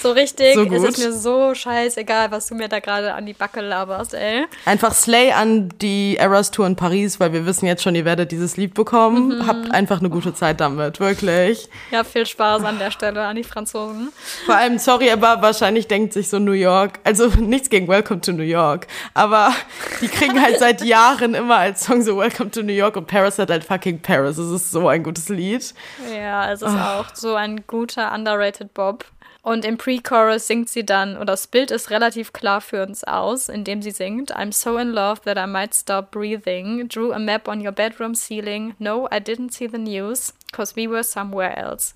so 0.01 0.11
richtig, 0.11 0.55
so 0.55 0.63
es 0.63 0.83
ist 0.83 0.97
mir 0.97 1.13
so 1.13 1.53
scheißegal, 1.53 2.31
was 2.31 2.47
du 2.47 2.55
mir 2.55 2.67
da 2.67 2.79
gerade 2.79 3.13
an 3.13 3.25
die 3.25 3.33
Backe 3.33 3.61
laberst, 3.61 4.13
ey. 4.13 4.45
Einfach 4.65 4.93
Slay 4.93 5.31
an 5.31 5.69
die 5.81 6.17
Eras 6.17 6.51
Tour 6.51 6.67
in 6.67 6.75
Paris, 6.75 7.19
weil 7.19 7.33
wir 7.33 7.45
wissen 7.45 7.65
jetzt 7.65 7.83
schon, 7.83 7.95
ihr 7.95 8.05
werdet 8.05 8.31
dieses 8.31 8.57
Lied 8.57 8.73
bekommen. 8.73 9.39
Mhm. 9.39 9.47
Habt 9.47 9.71
einfach 9.71 9.99
eine 9.99 10.09
gute 10.09 10.33
Zeit 10.33 10.59
damit, 10.59 10.99
wirklich. 10.99 11.69
Ja, 11.91 12.03
viel 12.03 12.25
Spaß 12.25 12.63
an 12.63 12.79
der 12.79 12.91
Stelle 12.91 13.21
an 13.21 13.35
die 13.35 13.43
Franzosen. 13.43 14.11
Vor 14.45 14.55
allem, 14.55 14.79
sorry, 14.79 15.11
aber 15.11 15.41
wahrscheinlich 15.41 15.87
denkt 15.87 16.13
sich 16.13 16.29
so 16.29 16.39
New 16.39 16.51
York, 16.51 16.99
also 17.03 17.27
nichts 17.27 17.69
gegen 17.69 17.87
Welcome 17.87 18.21
to 18.21 18.31
New 18.31 18.43
York, 18.43 18.87
aber 19.13 19.53
die 20.01 20.07
kriegen 20.07 20.41
halt 20.41 20.59
seit 20.59 20.81
Jahren 20.85 21.33
immer 21.33 21.57
als 21.57 21.85
Song 21.85 22.01
so 22.01 22.17
Welcome 22.17 22.51
to 22.51 22.61
New 22.61 22.73
York 22.73 22.95
und 22.97 23.07
Paris 23.07 23.39
hat 23.39 23.49
halt 23.49 23.63
fucking 23.63 24.01
Paris. 24.01 24.37
Es 24.37 24.51
ist 24.51 24.71
so 24.71 24.87
ein 24.87 25.03
gutes 25.03 25.29
Lied. 25.29 25.73
Ja, 26.13 26.51
es 26.51 26.61
ist 26.61 26.73
oh. 26.73 26.77
auch 26.77 27.05
so 27.13 27.35
ein 27.35 27.63
guter, 27.67 28.13
underrated 28.13 28.73
Bob. 28.73 29.05
Und 29.43 29.65
im 29.65 29.77
Pre-Chorus 29.77 30.45
singt 30.45 30.69
sie 30.69 30.85
dann, 30.85 31.15
oder 31.15 31.25
das 31.25 31.47
Bild 31.47 31.71
ist 31.71 31.89
relativ 31.89 32.31
klar 32.31 32.61
für 32.61 32.83
uns 32.83 33.03
aus, 33.03 33.49
indem 33.49 33.81
sie 33.81 33.89
singt, 33.89 34.35
I'm 34.35 34.53
so 34.53 34.77
in 34.77 34.91
love 34.91 35.21
that 35.25 35.37
I 35.37 35.47
might 35.47 35.73
stop 35.73 36.11
breathing, 36.11 36.87
drew 36.87 37.11
a 37.11 37.17
map 37.17 37.47
on 37.47 37.65
your 37.65 37.71
bedroom 37.71 38.13
ceiling, 38.13 38.75
no, 38.77 39.07
I 39.07 39.17
didn't 39.17 39.51
see 39.51 39.67
the 39.67 39.79
news, 39.79 40.33
cause 40.51 40.75
we 40.75 40.87
were 40.87 41.03
somewhere 41.03 41.57
else. 41.57 41.95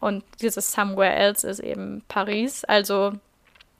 Und 0.00 0.24
dieses 0.40 0.72
somewhere 0.72 1.14
else 1.14 1.46
ist 1.46 1.60
eben 1.60 2.02
Paris, 2.08 2.64
also 2.64 3.12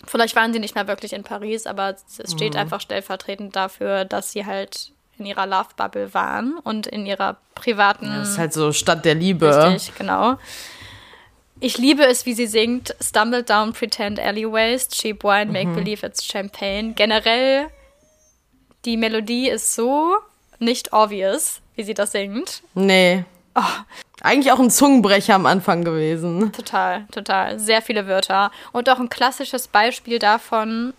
vielleicht 0.07 0.37
waren 0.37 0.53
sie 0.53 0.61
nicht 0.61 0.77
mehr 0.77 0.87
wirklich 0.87 1.13
in 1.13 1.25
Paris, 1.25 1.67
aber 1.67 1.97
es 2.19 2.33
steht 2.33 2.55
mhm. 2.55 2.61
einfach 2.61 2.81
stellvertretend 2.81 3.57
dafür, 3.57 4.05
dass 4.05 4.31
sie 4.31 4.47
halt 4.47 4.93
in 5.19 5.27
ihrer 5.27 5.47
Love-Bubble 5.47 6.15
waren 6.15 6.59
und 6.63 6.87
in 6.87 7.07
ihrer 7.07 7.39
privaten. 7.55 8.07
Das 8.07 8.31
ist 8.31 8.39
halt 8.39 8.53
so 8.53 8.73
Stadt 8.73 9.05
der 9.05 9.17
Liebe. 9.17 9.67
Richtig, 9.67 9.97
genau. 9.97 10.39
Ich 11.63 11.77
liebe 11.77 12.05
es, 12.07 12.25
wie 12.25 12.33
sie 12.33 12.47
singt. 12.47 12.95
Stumble 13.01 13.43
down, 13.43 13.75
pretend 13.75 14.19
alleyways, 14.19 14.89
cheap 14.89 15.23
wine, 15.23 15.53
make 15.53 15.69
mhm. 15.69 15.75
believe 15.75 16.05
it's 16.05 16.25
champagne. 16.25 16.95
Generell, 16.95 17.69
die 18.87 18.97
Melodie 18.97 19.49
ist 19.51 19.75
so 19.75 20.17
nicht 20.59 20.95
obvious, 20.95 21.61
wie 21.77 21.83
sie 21.83 21.95
das 21.95 22.13
singt. 22.13 22.63
Nee. 22.75 23.25
Oh. 23.55 23.63
Eigentlich 24.23 24.53
auch 24.53 24.59
ein 24.59 24.71
Zungenbrecher 24.71 25.35
am 25.35 25.47
Anfang 25.47 25.85
gewesen. 25.85 26.53
Total, 26.53 27.07
total. 27.13 27.59
Sehr 27.59 27.83
viele 27.83 28.07
Wörter. 28.07 28.51
Und 28.73 28.89
auch 28.89 28.99
ein 28.99 29.11
klassisches 29.11 29.69
Beispiel 29.69 30.19
davon, 30.19 30.95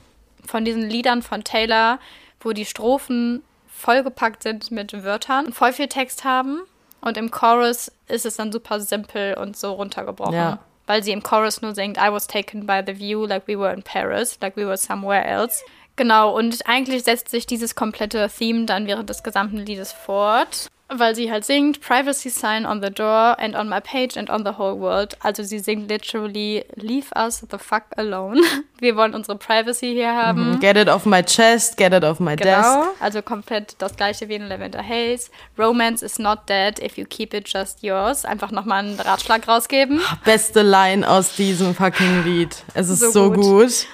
von 0.46 0.66
diesen 0.66 0.88
Liedern 0.88 1.24
von 1.24 1.44
Taylor, 1.44 2.00
wo 2.40 2.52
die 2.52 2.66
Strophen 2.66 3.44
vollgepackt 3.68 4.44
sind 4.44 4.70
mit 4.70 5.04
Wörtern 5.04 5.48
und 5.48 5.56
voll 5.56 5.74
viel 5.74 5.88
Text 5.88 6.24
haben 6.24 6.62
und 7.02 7.18
im 7.18 7.32
Chorus 7.32 7.92
ist 8.08 8.26
es 8.26 8.36
dann 8.36 8.52
super 8.52 8.80
simpel 8.80 9.36
und 9.36 9.58
so 9.58 9.74
runtergebrochen. 9.74 10.34
Ja. 10.34 10.60
Weil 10.88 11.04
sie 11.04 11.12
im 11.12 11.24
Chorus 11.24 11.62
nur 11.62 11.76
singt, 11.76 11.98
I 11.98 12.12
was 12.12 12.28
taken 12.28 12.66
by 12.66 12.82
the 12.86 12.98
view 12.98 13.26
like 13.26 13.48
we 13.48 13.58
were 13.58 13.74
in 13.74 13.84
Paris, 13.84 14.38
like 14.42 14.56
we 14.56 14.66
were 14.66 14.78
somewhere 14.78 15.24
else. 15.24 15.64
Genau, 15.96 16.36
und 16.36 16.66
eigentlich 16.68 17.04
setzt 17.04 17.30
sich 17.30 17.46
dieses 17.46 17.76
komplette 17.76 18.30
Theme 18.30 18.66
dann 18.66 18.88
während 18.88 19.10
des 19.10 19.24
gesamten 19.24 19.58
Liedes 19.58 19.92
fort 19.92 20.70
weil 20.94 21.16
sie 21.16 21.32
halt 21.32 21.46
singt 21.46 21.82
Privacy 21.82 22.30
Sign 22.30 22.66
on 22.66 22.82
the 22.82 22.90
door 22.90 23.38
and 23.40 23.56
on 23.56 23.70
my 23.70 23.80
page 23.80 24.18
and 24.18 24.30
on 24.30 24.44
the 24.44 24.58
whole 24.58 24.80
world. 24.80 25.18
Also 25.22 25.44
sie 25.44 25.60
singt 25.60 25.90
literally 25.90 26.66
Leave 26.76 27.08
us 27.16 27.46
the 27.50 27.58
fuck 27.58 27.84
alone. 27.98 28.42
Wir 28.80 28.96
wollen 28.96 29.14
unsere 29.14 29.38
Privacy 29.38 29.94
hier 29.94 30.14
haben. 30.14 30.52
Mhm. 30.52 30.60
Get 30.60 30.76
it 30.76 30.90
off 30.90 31.06
my 31.06 31.22
chest, 31.22 31.78
get 31.78 31.94
it 31.94 32.04
off 32.04 32.20
my 32.20 32.36
genau. 32.36 32.84
desk. 32.84 33.02
Also 33.02 33.22
komplett 33.22 33.76
das 33.78 33.96
gleiche 33.96 34.28
wie 34.28 34.36
in 34.36 34.48
Lavender 34.48 34.84
Haze. 34.84 35.30
Romance 35.58 36.04
is 36.04 36.20
not 36.20 36.50
dead 36.50 36.80
if 36.80 36.98
you 36.98 37.06
keep 37.06 37.34
it 37.34 37.48
just 37.48 37.84
yours. 37.84 38.26
Einfach 38.26 38.52
nochmal 38.52 38.80
einen 38.80 39.00
Ratschlag 39.00 39.48
rausgeben. 39.48 40.02
Beste 40.26 40.62
Line 40.62 41.08
aus 41.08 41.36
diesem 41.36 41.76
fucking 41.76 42.24
Lied. 42.24 42.64
Es 42.74 42.90
ist 42.90 43.00
so, 43.00 43.12
so 43.12 43.32
gut. 43.32 43.44
gut. 43.44 43.88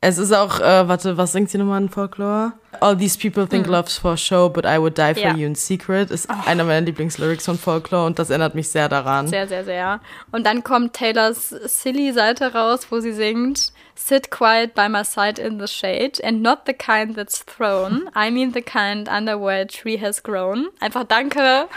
Es 0.00 0.16
ist 0.18 0.32
auch, 0.32 0.60
äh, 0.60 0.86
warte, 0.86 1.16
was 1.16 1.32
singt 1.32 1.50
sie 1.50 1.58
nochmal 1.58 1.82
in 1.82 1.88
Folklore? 1.88 2.52
All 2.80 2.96
these 2.96 3.18
people 3.18 3.48
think 3.48 3.66
hm. 3.66 3.72
love's 3.72 3.98
for 3.98 4.16
show, 4.16 4.48
but 4.48 4.64
I 4.64 4.78
would 4.78 4.96
die 4.96 5.14
for 5.14 5.30
ja. 5.30 5.34
you 5.34 5.44
in 5.44 5.56
secret. 5.56 6.12
Ist 6.12 6.28
oh. 6.30 6.34
einer 6.46 6.62
meiner 6.62 6.82
Lieblingslyrics 6.82 7.46
von 7.46 7.58
Folklore 7.58 8.06
und 8.06 8.18
das 8.18 8.30
erinnert 8.30 8.54
mich 8.54 8.68
sehr 8.68 8.88
daran. 8.88 9.26
Sehr, 9.26 9.48
sehr, 9.48 9.64
sehr. 9.64 10.00
Und 10.30 10.46
dann 10.46 10.62
kommt 10.62 10.92
Taylors 10.92 11.48
Silly-Seite 11.48 12.52
raus, 12.54 12.86
wo 12.90 13.00
sie 13.00 13.12
singt 13.12 13.72
Sit 13.96 14.30
quiet 14.30 14.74
by 14.74 14.88
my 14.88 15.02
side 15.02 15.40
in 15.40 15.58
the 15.58 15.66
shade 15.66 16.20
and 16.22 16.40
not 16.40 16.66
the 16.66 16.72
kind 16.72 17.16
that's 17.16 17.44
thrown. 17.44 18.08
I 18.14 18.30
mean 18.30 18.52
the 18.52 18.62
kind 18.62 19.08
under 19.08 19.36
where 19.36 19.62
a 19.62 19.66
tree 19.66 19.98
has 20.00 20.22
grown. 20.22 20.68
Einfach 20.78 21.02
danke. 21.02 21.68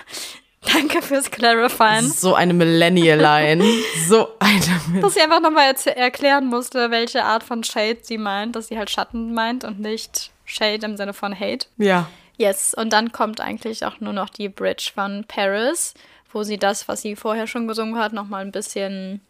Danke 0.74 1.02
fürs 1.02 1.32
Clarifying. 1.32 2.08
So 2.08 2.36
eine 2.36 2.54
Millennial-Line. 2.54 3.64
so 4.08 4.30
eine. 4.40 5.02
Dass 5.02 5.16
sie 5.16 5.22
einfach 5.22 5.42
nochmal 5.42 5.74
erklären 5.96 6.48
musste, 6.48 6.92
welche 6.92 7.24
Art 7.24 7.44
von 7.44 7.64
Shade 7.64 8.00
sie 8.04 8.18
meint, 8.18 8.56
dass 8.56 8.68
sie 8.68 8.78
halt 8.78 8.90
Schatten 8.90 9.34
meint 9.34 9.64
und 9.64 9.80
nicht 9.80 10.32
Shade 10.46 10.86
im 10.86 10.98
Sinne 10.98 11.14
von 11.14 11.38
Hate. 11.38 11.68
Ja. 11.78 12.10
Yes, 12.38 12.74
und 12.74 12.94
dann 12.94 13.12
kommt 13.12 13.42
eigentlich 13.42 13.86
auch 13.86 14.00
nur 14.00 14.14
noch 14.14 14.30
die 14.30 14.50
Bridge 14.50 14.92
von 14.94 15.26
Paris, 15.28 15.94
wo 16.32 16.44
sie 16.44 16.58
das, 16.58 16.88
was 16.88 17.02
sie 17.02 17.16
vorher 17.16 17.48
schon 17.48 17.68
gesungen 17.68 17.98
hat, 17.98 18.14
nochmal 18.14 18.44
ein 18.44 18.52
bisschen 18.52 19.22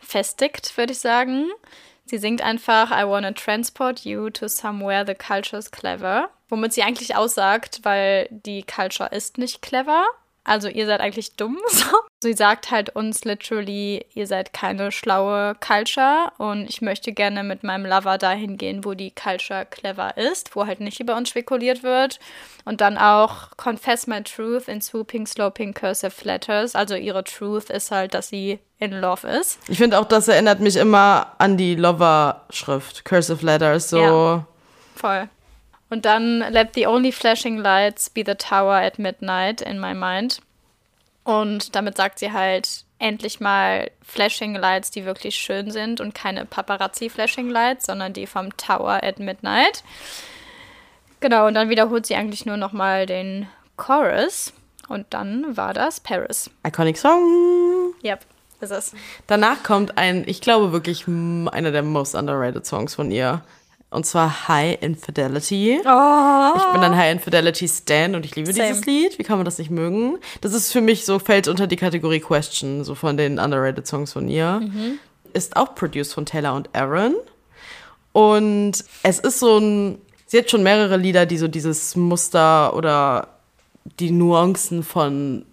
festigt, 0.00 0.76
würde 0.76 0.92
ich 0.92 0.98
sagen. 0.98 1.50
Sie 2.04 2.18
singt 2.18 2.42
einfach 2.42 2.90
I 2.90 3.06
wanna 3.06 3.32
transport 3.32 4.00
you 4.00 4.28
to 4.30 4.48
somewhere 4.48 5.04
the 5.06 5.14
culture's 5.14 5.70
clever 5.70 6.28
womit 6.52 6.74
sie 6.74 6.82
eigentlich 6.82 7.16
aussagt, 7.16 7.80
weil 7.82 8.28
die 8.30 8.62
Culture 8.62 9.08
ist 9.10 9.38
nicht 9.38 9.62
clever. 9.62 10.04
Also 10.44 10.68
ihr 10.68 10.86
seid 10.86 11.00
eigentlich 11.00 11.36
dumm. 11.36 11.58
So. 11.72 11.86
Sie 12.22 12.34
sagt 12.34 12.70
halt 12.70 12.90
uns 12.90 13.24
literally, 13.24 14.06
ihr 14.14 14.28
seid 14.28 14.52
keine 14.52 14.92
schlaue 14.92 15.56
Culture 15.56 16.30
und 16.38 16.70
ich 16.70 16.80
möchte 16.80 17.12
gerne 17.12 17.42
mit 17.42 17.64
meinem 17.64 17.84
Lover 17.84 18.16
dahin 18.16 18.58
gehen, 18.58 18.84
wo 18.84 18.94
die 18.94 19.10
Culture 19.10 19.66
clever 19.68 20.16
ist, 20.16 20.54
wo 20.54 20.64
halt 20.64 20.78
nicht 20.78 21.00
über 21.00 21.16
uns 21.16 21.30
spekuliert 21.30 21.82
wird. 21.82 22.20
Und 22.64 22.80
dann 22.80 22.96
auch 22.96 23.56
Confess 23.56 24.06
my 24.06 24.22
truth 24.22 24.68
in 24.68 24.80
swooping, 24.80 25.26
sloping, 25.26 25.74
cursive 25.74 26.24
letters. 26.24 26.76
Also 26.76 26.94
ihre 26.94 27.24
Truth 27.24 27.70
ist 27.70 27.90
halt, 27.90 28.14
dass 28.14 28.28
sie 28.28 28.60
in 28.78 28.92
love 28.92 29.26
ist. 29.26 29.58
Ich 29.66 29.78
finde 29.78 29.98
auch, 29.98 30.04
das 30.04 30.28
erinnert 30.28 30.60
mich 30.60 30.76
immer 30.76 31.34
an 31.38 31.56
die 31.56 31.74
Lover-Schrift, 31.74 33.04
cursive 33.04 33.44
letters. 33.44 33.90
So. 33.90 33.98
Ja, 33.98 34.46
voll. 34.94 35.28
Und 35.92 36.06
dann 36.06 36.38
let 36.38 36.70
the 36.74 36.86
only 36.86 37.12
flashing 37.12 37.58
lights 37.58 38.08
be 38.08 38.22
the 38.24 38.34
tower 38.34 38.76
at 38.76 38.98
midnight 38.98 39.60
in 39.60 39.78
my 39.78 39.92
mind. 39.92 40.40
Und 41.22 41.76
damit 41.76 41.98
sagt 41.98 42.18
sie 42.18 42.32
halt 42.32 42.86
endlich 42.98 43.40
mal 43.40 43.90
Flashing 44.00 44.54
Lights, 44.54 44.90
die 44.90 45.04
wirklich 45.04 45.36
schön 45.36 45.70
sind 45.70 46.00
und 46.00 46.14
keine 46.14 46.46
Paparazzi 46.46 47.10
Flashing 47.10 47.50
Lights, 47.50 47.84
sondern 47.84 48.14
die 48.14 48.26
vom 48.26 48.56
Tower 48.56 49.00
at 49.02 49.18
Midnight. 49.18 49.84
Genau, 51.20 51.46
und 51.46 51.52
dann 51.52 51.68
wiederholt 51.68 52.06
sie 52.06 52.14
eigentlich 52.14 52.46
nur 52.46 52.56
noch 52.56 52.72
mal 52.72 53.04
den 53.04 53.46
Chorus 53.76 54.54
und 54.88 55.04
dann 55.10 55.58
war 55.58 55.74
das 55.74 56.00
Paris. 56.00 56.48
Iconic 56.66 56.96
Song. 56.96 57.92
Yep, 58.02 58.20
ist 58.62 58.70
es. 58.70 58.94
Danach 59.26 59.62
kommt 59.62 59.98
ein, 59.98 60.24
ich 60.26 60.40
glaube 60.40 60.72
wirklich 60.72 61.06
einer 61.06 61.70
der 61.70 61.82
most 61.82 62.14
underrated 62.14 62.64
Songs 62.64 62.94
von 62.94 63.10
ihr. 63.10 63.42
Und 63.92 64.06
zwar 64.06 64.48
High 64.48 64.78
Infidelity. 64.80 65.80
Oh. 65.84 66.52
Ich 66.56 66.72
bin 66.72 66.82
ein 66.82 66.96
High 66.96 67.12
Infidelity 67.12 67.68
Stan 67.68 68.14
und 68.14 68.24
ich 68.24 68.34
liebe 68.34 68.50
Same. 68.50 68.68
dieses 68.68 68.86
Lied. 68.86 69.18
Wie 69.18 69.22
kann 69.22 69.36
man 69.36 69.44
das 69.44 69.58
nicht 69.58 69.70
mögen? 69.70 70.18
Das 70.40 70.54
ist 70.54 70.72
für 70.72 70.80
mich 70.80 71.04
so, 71.04 71.18
fällt 71.18 71.46
unter 71.46 71.66
die 71.66 71.76
Kategorie 71.76 72.20
Question, 72.20 72.84
so 72.84 72.94
von 72.94 73.18
den 73.18 73.38
underrated 73.38 73.86
Songs 73.86 74.14
von 74.14 74.28
ihr. 74.28 74.60
Mhm. 74.60 74.98
Ist 75.34 75.56
auch 75.56 75.74
produced 75.74 76.14
von 76.14 76.24
Taylor 76.24 76.54
und 76.54 76.70
Aaron. 76.74 77.14
Und 78.12 78.82
es 79.02 79.18
ist 79.18 79.38
so 79.38 79.58
ein, 79.58 79.98
sie 80.26 80.38
hat 80.38 80.50
schon 80.50 80.62
mehrere 80.62 80.96
Lieder, 80.96 81.26
die 81.26 81.36
so 81.36 81.48
dieses 81.48 81.94
Muster 81.94 82.74
oder 82.74 83.28
die 84.00 84.10
Nuancen 84.10 84.82
von 84.82 85.44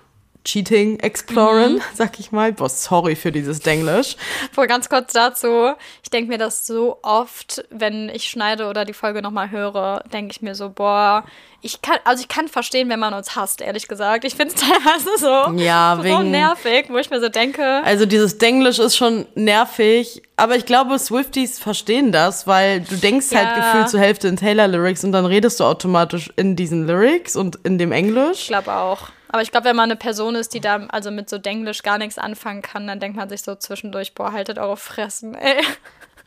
Cheating 0.50 1.00
exploren, 1.00 1.76
mhm. 1.76 1.82
sag 1.94 2.20
ich 2.20 2.32
mal. 2.32 2.52
Boah, 2.52 2.70
sorry 2.70 3.16
für 3.16 3.32
dieses 3.32 3.60
Denglisch. 3.60 4.16
Wohl 4.56 4.66
ganz 4.66 4.90
kurz 4.90 5.14
dazu. 5.14 5.74
Ich 6.02 6.10
denke 6.10 6.32
mir 6.32 6.40
das 6.40 6.66
so 6.66 6.98
oft, 7.04 7.64
wenn 7.70 8.10
ich 8.10 8.24
schneide 8.24 8.66
oder 8.68 8.84
die 8.84 8.94
Folge 8.94 9.22
nochmal 9.22 9.52
höre, 9.52 10.04
denke 10.12 10.32
ich 10.32 10.42
mir 10.42 10.56
so, 10.56 10.70
boah, 10.70 11.24
ich 11.62 11.84
kann, 11.84 11.98
also 12.04 12.22
ich 12.22 12.30
kann 12.30 12.48
verstehen, 12.48 12.90
wenn 12.90 13.00
man 13.00 13.14
uns 13.14 13.36
hasst, 13.36 13.62
ehrlich 13.62 13.88
gesagt. 13.88 14.24
Ich 14.24 14.34
finde 14.34 14.56
es 14.56 14.62
teilweise 14.62 15.10
so, 15.18 15.62
ja, 15.62 15.96
so 15.98 16.04
wegen, 16.04 16.32
nervig, 16.32 16.86
wo 16.90 16.98
ich 16.98 17.12
mir 17.12 17.20
so 17.20 17.30
denke. 17.30 17.84
Also 17.84 18.08
dieses 18.08 18.40
Denglisch 18.40 18.80
ist 18.80 18.96
schon 18.96 19.28
nervig, 19.36 20.24
aber 20.36 20.56
ich 20.56 20.66
glaube, 20.66 20.98
Swifties 20.98 21.60
verstehen 21.60 22.12
das, 22.12 22.48
weil 22.48 22.82
du 22.82 22.96
denkst 22.96 23.28
halt 23.36 23.44
ja. 23.44 23.54
halt 23.54 23.64
gefühlt 23.64 23.90
zur 23.90 24.00
Hälfte 24.00 24.28
in 24.28 24.38
Taylor-Lyrics 24.38 25.04
und 25.04 25.12
dann 25.12 25.28
redest 25.28 25.60
du 25.60 25.66
automatisch 25.66 26.32
in 26.38 26.56
diesen 26.56 26.88
Lyrics 26.88 27.36
und 27.36 27.58
in 27.64 27.78
dem 27.78 27.92
Englisch. 27.92 28.42
Ich 28.42 28.48
glaube 28.48 28.74
auch. 28.74 29.10
Aber 29.30 29.42
ich 29.44 29.52
glaube, 29.52 29.66
wenn 29.66 29.76
man 29.76 29.92
eine 29.92 29.96
Person 29.96 30.36
ist, 30.36 30.54
die 30.54 30.60
da 30.60 30.88
also 30.90 31.12
mit 31.12 31.30
so 31.30 31.38
Denglisch 31.38 31.84
gar 31.84 31.98
nichts 31.98 32.18
anfangen 32.18 32.62
kann, 32.62 32.88
dann 32.88 33.00
denkt 33.00 33.16
man 33.16 33.30
sich 33.30 33.44
so 33.44 33.56
zwischendurch, 33.56 34.16
boah, 34.16 34.32
haltet 34.32 34.58
eure 34.58 34.78
Fressen, 34.78 35.36
ey. 35.36 35.62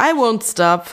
I 0.00 0.14
won't 0.14 0.48
stop. 0.48 0.86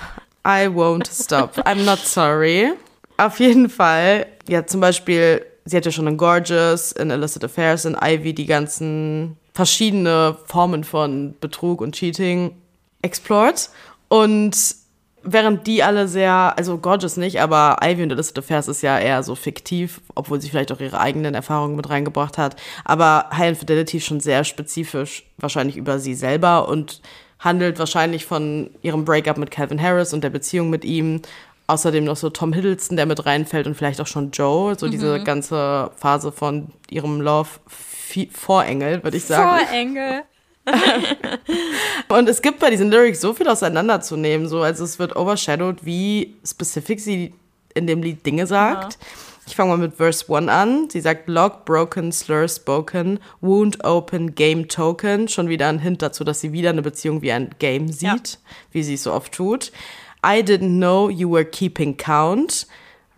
I 0.45 0.68
won't 0.68 1.07
stop. 1.12 1.57
I'm 1.60 1.84
not 1.86 1.99
sorry. 1.99 2.74
Auf 3.18 3.39
jeden 3.39 3.70
Fall, 3.70 4.26
ja, 4.47 4.66
zum 4.66 4.82
Beispiel, 4.82 5.45
sie 5.66 5.78
hat 5.78 5.86
ja 5.86 5.91
schon 5.91 6.07
in 6.07 6.18
Gorgeous, 6.18 6.91
in 6.93 7.12
Illicit 7.12 7.43
Affairs, 7.43 7.86
in 7.86 7.95
Ivy 7.99 8.34
die 8.34 8.45
ganzen 8.45 9.38
verschiedene 9.53 10.38
Formen 10.45 10.84
von 10.84 11.36
Betrug 11.39 11.82
und 11.82 11.93
Cheating 11.93 12.55
explored. 13.01 13.70
Und 14.07 14.55
während 15.24 15.67
die 15.67 15.84
alle 15.84 16.07
sehr, 16.07 16.53
also 16.57 16.78
Gorgeous 16.78 17.17
nicht, 17.17 17.41
aber 17.41 17.78
Ivy 17.84 18.03
und 18.03 18.11
Illicit 18.11 18.38
Affairs 18.39 18.67
ist 18.67 18.82
ja 18.82 18.97
eher 18.99 19.24
so 19.24 19.36
fiktiv, 19.36 20.01
obwohl 20.15 20.41
sie 20.41 20.49
vielleicht 20.49 20.72
auch 20.72 20.80
ihre 20.80 20.99
eigenen 20.99 21.36
Erfahrungen 21.36 21.76
mit 21.76 21.89
reingebracht 21.89 22.38
hat. 22.38 22.55
Aber 22.86 23.30
High 23.32 23.49
Infidelity 23.49 24.01
schon 24.01 24.20
sehr 24.20 24.43
spezifisch, 24.43 25.26
wahrscheinlich 25.38 25.78
über 25.78 25.99
sie 25.99 26.15
selber 26.15 26.67
und 26.67 27.01
handelt 27.39 27.80
wahrscheinlich 27.80 28.26
von 28.26 28.72
ihrem 28.82 29.05
Breakup 29.05 29.38
mit 29.38 29.51
Calvin 29.51 29.82
Harris 29.82 30.13
und 30.13 30.24
der 30.24 30.30
Beziehung 30.30 30.70
mit 30.70 30.84
ihm. 30.86 31.22
Außerdem 31.67 32.03
noch 32.03 32.17
so 32.17 32.32
Tom 32.32 32.51
Hiddleston, 32.51 32.97
der 32.97 33.05
mit 33.05 33.26
reinfällt 33.26 33.67
und 33.67 33.76
vielleicht 33.76 34.01
auch 34.01 34.07
schon 34.07 34.32
Joe, 34.32 34.76
so 34.76 34.88
mhm. 34.88 34.91
diese 34.91 35.24
ganze 35.24 35.91
Phase 35.97 36.32
von 36.32 36.72
ihrem 36.89 37.22
Love 37.22 37.49
Vorengel, 38.32 39.03
würde 39.03 39.17
ich 39.17 39.26
sagen. 39.26 39.65
Vorengel. 39.67 40.24
und 42.09 42.30
es 42.30 42.41
gibt 42.41 42.59
bei 42.59 42.70
diesen 42.70 42.91
Lyrics 42.91 43.22
so 43.22 43.34
viel 43.34 43.47
auseinanderzunehmen. 43.47 44.47
So, 44.47 44.61
also 44.61 44.84
es 44.84 44.99
wird 44.99 45.15
overshadowed, 45.15 45.86
wie 45.86 46.36
specific 46.45 46.99
sie 46.99 47.34
in 47.74 47.88
dem 47.88 48.01
Lied 48.01 48.26
Dinge 48.26 48.47
sagt. 48.47 48.93
Ja. 48.93 48.99
Ich 49.49 49.55
fange 49.55 49.72
mal 49.72 49.78
mit 49.78 49.95
Verse 49.95 50.24
1 50.32 50.47
an. 50.47 50.89
Sie 50.91 51.01
sagt 51.01 51.28
Lock, 51.28 51.65
broken, 51.65 52.11
slur 52.11 52.47
spoken, 52.47 53.20
wound 53.41 53.84
open, 53.84 54.36
game 54.36 54.67
token. 54.67 55.28
Schon 55.28 55.49
wieder 55.49 55.67
ein 55.70 55.80
Hint 55.80 56.03
dazu, 56.03 56.24
dass 56.24 56.39
sie 56.39 56.51
wieder 56.51 56.70
eine 56.70 56.84
Beziehung 56.84 57.24
wie 57.24 57.32
ein 57.32 57.55
Game 57.57 57.88
sieht, 57.88 58.03
ja. 58.03 58.39
wie 58.72 58.84
sie 58.84 58.93
es 58.93 59.03
so 59.03 59.13
oft 59.13 59.34
tut. 59.34 59.72
I 60.24 60.43
didn't 60.43 60.78
know 60.78 61.09
you 61.09 61.32
were 61.32 61.45
keeping 61.45 61.97
count. 61.97 62.67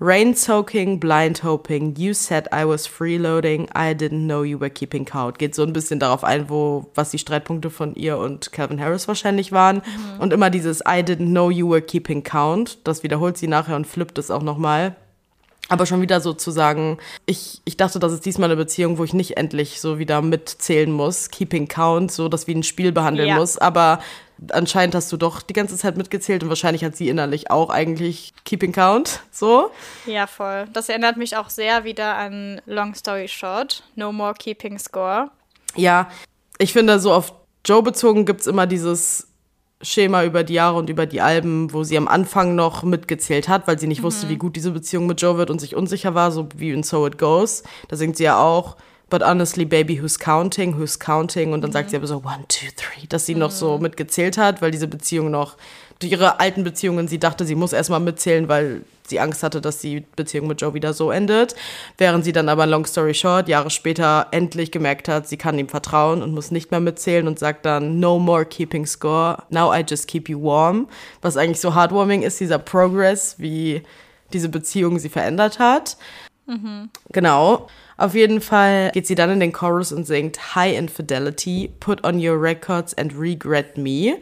Rain 0.03 0.33
soaking, 0.33 0.99
blind 0.99 1.43
hoping, 1.43 1.95
you 1.95 2.15
said 2.15 2.47
I 2.51 2.65
was 2.65 2.87
freeloading, 2.87 3.69
I 3.75 3.93
didn't 3.93 4.25
know 4.25 4.41
you 4.41 4.57
were 4.57 4.71
keeping 4.71 5.05
count. 5.05 5.37
Geht 5.37 5.53
so 5.53 5.61
ein 5.61 5.73
bisschen 5.73 5.99
darauf 5.99 6.23
ein, 6.23 6.49
wo, 6.49 6.89
was 6.95 7.11
die 7.11 7.19
Streitpunkte 7.19 7.69
von 7.69 7.93
ihr 7.93 8.17
und 8.17 8.51
Calvin 8.51 8.81
Harris 8.81 9.07
wahrscheinlich 9.07 9.51
waren. 9.51 9.75
Mhm. 9.75 10.19
Und 10.19 10.33
immer 10.33 10.49
dieses 10.49 10.79
I 10.79 11.03
didn't 11.03 11.29
know 11.29 11.51
you 11.51 11.69
were 11.69 11.83
keeping 11.83 12.23
count, 12.23 12.79
das 12.87 13.03
wiederholt 13.03 13.37
sie 13.37 13.47
nachher 13.47 13.75
und 13.75 13.85
flippt 13.85 14.17
es 14.17 14.31
auch 14.31 14.41
nochmal. 14.41 14.95
Aber 15.71 15.85
schon 15.85 16.01
wieder 16.01 16.19
sozusagen, 16.19 16.97
ich, 17.25 17.61
ich 17.63 17.77
dachte, 17.77 17.97
das 17.97 18.11
ist 18.11 18.25
diesmal 18.25 18.49
eine 18.49 18.57
Beziehung, 18.57 18.97
wo 18.97 19.05
ich 19.05 19.13
nicht 19.13 19.37
endlich 19.37 19.79
so 19.79 19.99
wieder 19.99 20.21
mitzählen 20.21 20.91
muss, 20.91 21.29
keeping 21.29 21.69
count, 21.69 22.11
so 22.11 22.27
das 22.27 22.45
wie 22.45 22.55
ein 22.55 22.63
Spiel 22.63 22.91
behandeln 22.91 23.29
ja. 23.29 23.35
muss. 23.35 23.57
Aber 23.57 23.99
anscheinend 24.51 24.95
hast 24.95 25.11
du 25.13 25.17
doch 25.17 25.41
die 25.41 25.53
ganze 25.53 25.77
Zeit 25.77 25.95
mitgezählt 25.95 26.43
und 26.43 26.49
wahrscheinlich 26.49 26.83
hat 26.83 26.95
sie 26.95 27.07
innerlich 27.07 27.51
auch 27.51 27.69
eigentlich 27.69 28.33
Keeping 28.43 28.73
Count, 28.73 29.21
so. 29.31 29.71
Ja, 30.05 30.27
voll. 30.27 30.65
Das 30.73 30.89
erinnert 30.89 31.15
mich 31.15 31.37
auch 31.37 31.49
sehr 31.49 31.83
wieder 31.83 32.15
an 32.15 32.61
Long 32.65 32.93
Story 32.93 33.27
Short, 33.27 33.83
No 33.95 34.11
More 34.11 34.33
Keeping 34.33 34.77
Score. 34.77 35.31
Ja, 35.75 36.09
ich 36.57 36.73
finde, 36.73 36.99
so 36.99 37.13
auf 37.13 37.33
Joe 37.65 37.81
bezogen 37.81 38.25
gibt 38.25 38.41
es 38.41 38.47
immer 38.47 38.67
dieses 38.67 39.30
Schema 39.83 40.23
über 40.23 40.43
die 40.43 40.53
Jahre 40.53 40.77
und 40.77 40.89
über 40.89 41.05
die 41.05 41.21
Alben, 41.21 41.73
wo 41.73 41.83
sie 41.83 41.97
am 41.97 42.07
Anfang 42.07 42.55
noch 42.55 42.83
mitgezählt 42.83 43.47
hat, 43.47 43.67
weil 43.67 43.79
sie 43.79 43.87
nicht 43.87 44.01
mhm. 44.01 44.05
wusste, 44.05 44.29
wie 44.29 44.37
gut 44.37 44.55
diese 44.55 44.71
Beziehung 44.71 45.07
mit 45.07 45.21
Joe 45.21 45.37
wird 45.37 45.49
und 45.49 45.59
sich 45.59 45.75
unsicher 45.75 46.15
war, 46.15 46.31
so 46.31 46.47
wie 46.55 46.71
in 46.71 46.83
So 46.83 47.05
It 47.07 47.17
Goes. 47.17 47.63
Da 47.87 47.95
singt 47.95 48.17
sie 48.17 48.23
ja 48.23 48.39
auch 48.39 48.77
but 49.11 49.21
honestly, 49.21 49.65
baby, 49.65 50.01
who's 50.01 50.17
counting, 50.17 50.79
who's 50.79 50.97
counting? 50.97 51.53
Und 51.53 51.61
dann 51.61 51.69
mhm. 51.69 51.73
sagt 51.73 51.91
sie 51.91 51.97
aber 51.97 52.07
so, 52.07 52.17
one, 52.17 52.45
two, 52.47 52.65
three, 52.75 53.05
dass 53.07 53.27
sie 53.27 53.35
mhm. 53.35 53.41
noch 53.41 53.51
so 53.51 53.75
mhm. 53.75 53.83
mitgezählt 53.83 54.39
hat, 54.39 54.63
weil 54.63 54.71
diese 54.71 54.87
Beziehung 54.87 55.29
noch, 55.29 55.57
ihre 56.03 56.39
alten 56.39 56.63
Beziehungen, 56.63 57.07
sie 57.07 57.19
dachte, 57.19 57.45
sie 57.45 57.55
muss 57.55 57.73
erstmal 57.73 57.99
mitzählen, 57.99 58.47
weil 58.47 58.81
sie 59.07 59.19
Angst 59.19 59.43
hatte, 59.43 59.61
dass 59.61 59.79
die 59.79 60.03
Beziehung 60.15 60.47
mit 60.47 60.61
Joe 60.61 60.73
wieder 60.73 60.93
so 60.93 61.11
endet. 61.11 61.55
Während 61.97 62.23
sie 62.23 62.31
dann 62.31 62.49
aber, 62.49 62.65
long 62.65 62.85
story 62.85 63.13
short, 63.13 63.47
Jahre 63.47 63.69
später 63.69 64.27
endlich 64.31 64.71
gemerkt 64.71 65.07
hat, 65.07 65.27
sie 65.27 65.37
kann 65.37 65.59
ihm 65.59 65.69
vertrauen 65.69 66.21
und 66.21 66.33
muss 66.33 66.51
nicht 66.51 66.71
mehr 66.71 66.79
mitzählen 66.79 67.27
und 67.27 67.37
sagt 67.37 67.65
dann, 67.65 67.99
no 67.99 68.19
more 68.19 68.45
keeping 68.45 68.85
score, 68.85 69.43
now 69.49 69.73
I 69.73 69.83
just 69.87 70.07
keep 70.07 70.29
you 70.29 70.41
warm. 70.41 70.87
Was 71.21 71.37
eigentlich 71.37 71.61
so 71.61 71.75
heartwarming 71.75 72.23
ist, 72.23 72.39
dieser 72.39 72.59
Progress, 72.59 73.35
wie 73.37 73.83
diese 74.33 74.49
Beziehung 74.49 74.97
sie 74.97 75.09
verändert 75.09 75.59
hat. 75.59 75.97
Mhm. 76.47 76.89
Genau. 77.11 77.67
Auf 77.97 78.15
jeden 78.15 78.41
Fall 78.41 78.89
geht 78.93 79.05
sie 79.05 79.15
dann 79.15 79.29
in 79.29 79.39
den 79.39 79.51
Chorus 79.51 79.91
und 79.91 80.07
singt 80.07 80.55
High 80.55 80.77
Infidelity, 80.77 81.71
Put 81.79 82.03
on 82.03 82.15
your 82.15 82.41
records 82.41 82.97
and 82.97 83.13
regret 83.17 83.77
me. 83.77 84.17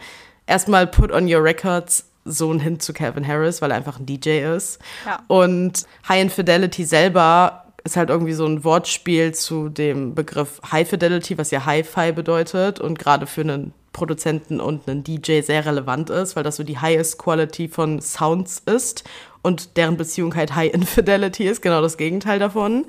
Erstmal 0.50 0.88
Put 0.88 1.12
on 1.12 1.32
your 1.32 1.44
records, 1.44 2.06
so 2.26 2.52
ein 2.52 2.60
Hint 2.60 2.82
zu 2.82 2.92
Calvin 2.92 3.26
Harris, 3.26 3.62
weil 3.62 3.70
er 3.70 3.78
einfach 3.78 4.00
ein 4.00 4.08
DJ 4.08 4.40
ist. 4.56 4.80
Ja. 5.06 5.20
Und 5.28 5.86
High 6.08 6.24
Infidelity 6.24 6.86
selber 6.86 7.66
ist 7.84 7.96
halt 7.96 8.10
irgendwie 8.10 8.34
so 8.34 8.46
ein 8.46 8.64
Wortspiel 8.64 9.34
zu 9.34 9.70
dem 9.70 10.16
Begriff 10.16 10.60
High 10.72 10.90
Fidelity, 10.90 11.38
was 11.38 11.52
ja 11.52 11.66
Hi-Fi 11.66 12.12
bedeutet 12.14 12.80
und 12.80 12.98
gerade 12.98 13.28
für 13.28 13.42
einen 13.42 13.74
Produzenten 13.94 14.60
und 14.60 14.88
einen 14.88 15.04
DJ 15.04 15.42
sehr 15.42 15.66
relevant 15.66 16.10
ist, 16.10 16.36
weil 16.36 16.44
das 16.44 16.56
so 16.56 16.64
die 16.64 16.80
highest 16.80 17.20
quality 17.20 17.68
von 17.68 18.02
Sounds 18.02 18.62
ist 18.66 19.04
und 19.42 19.78
deren 19.78 19.98
Beziehung 19.98 20.36
halt 20.36 20.56
High 20.56 20.74
Infidelity 20.74 21.48
ist, 21.48 21.62
genau 21.62 21.82
das 21.82 21.98
Gegenteil 21.98 22.40
davon. 22.40 22.86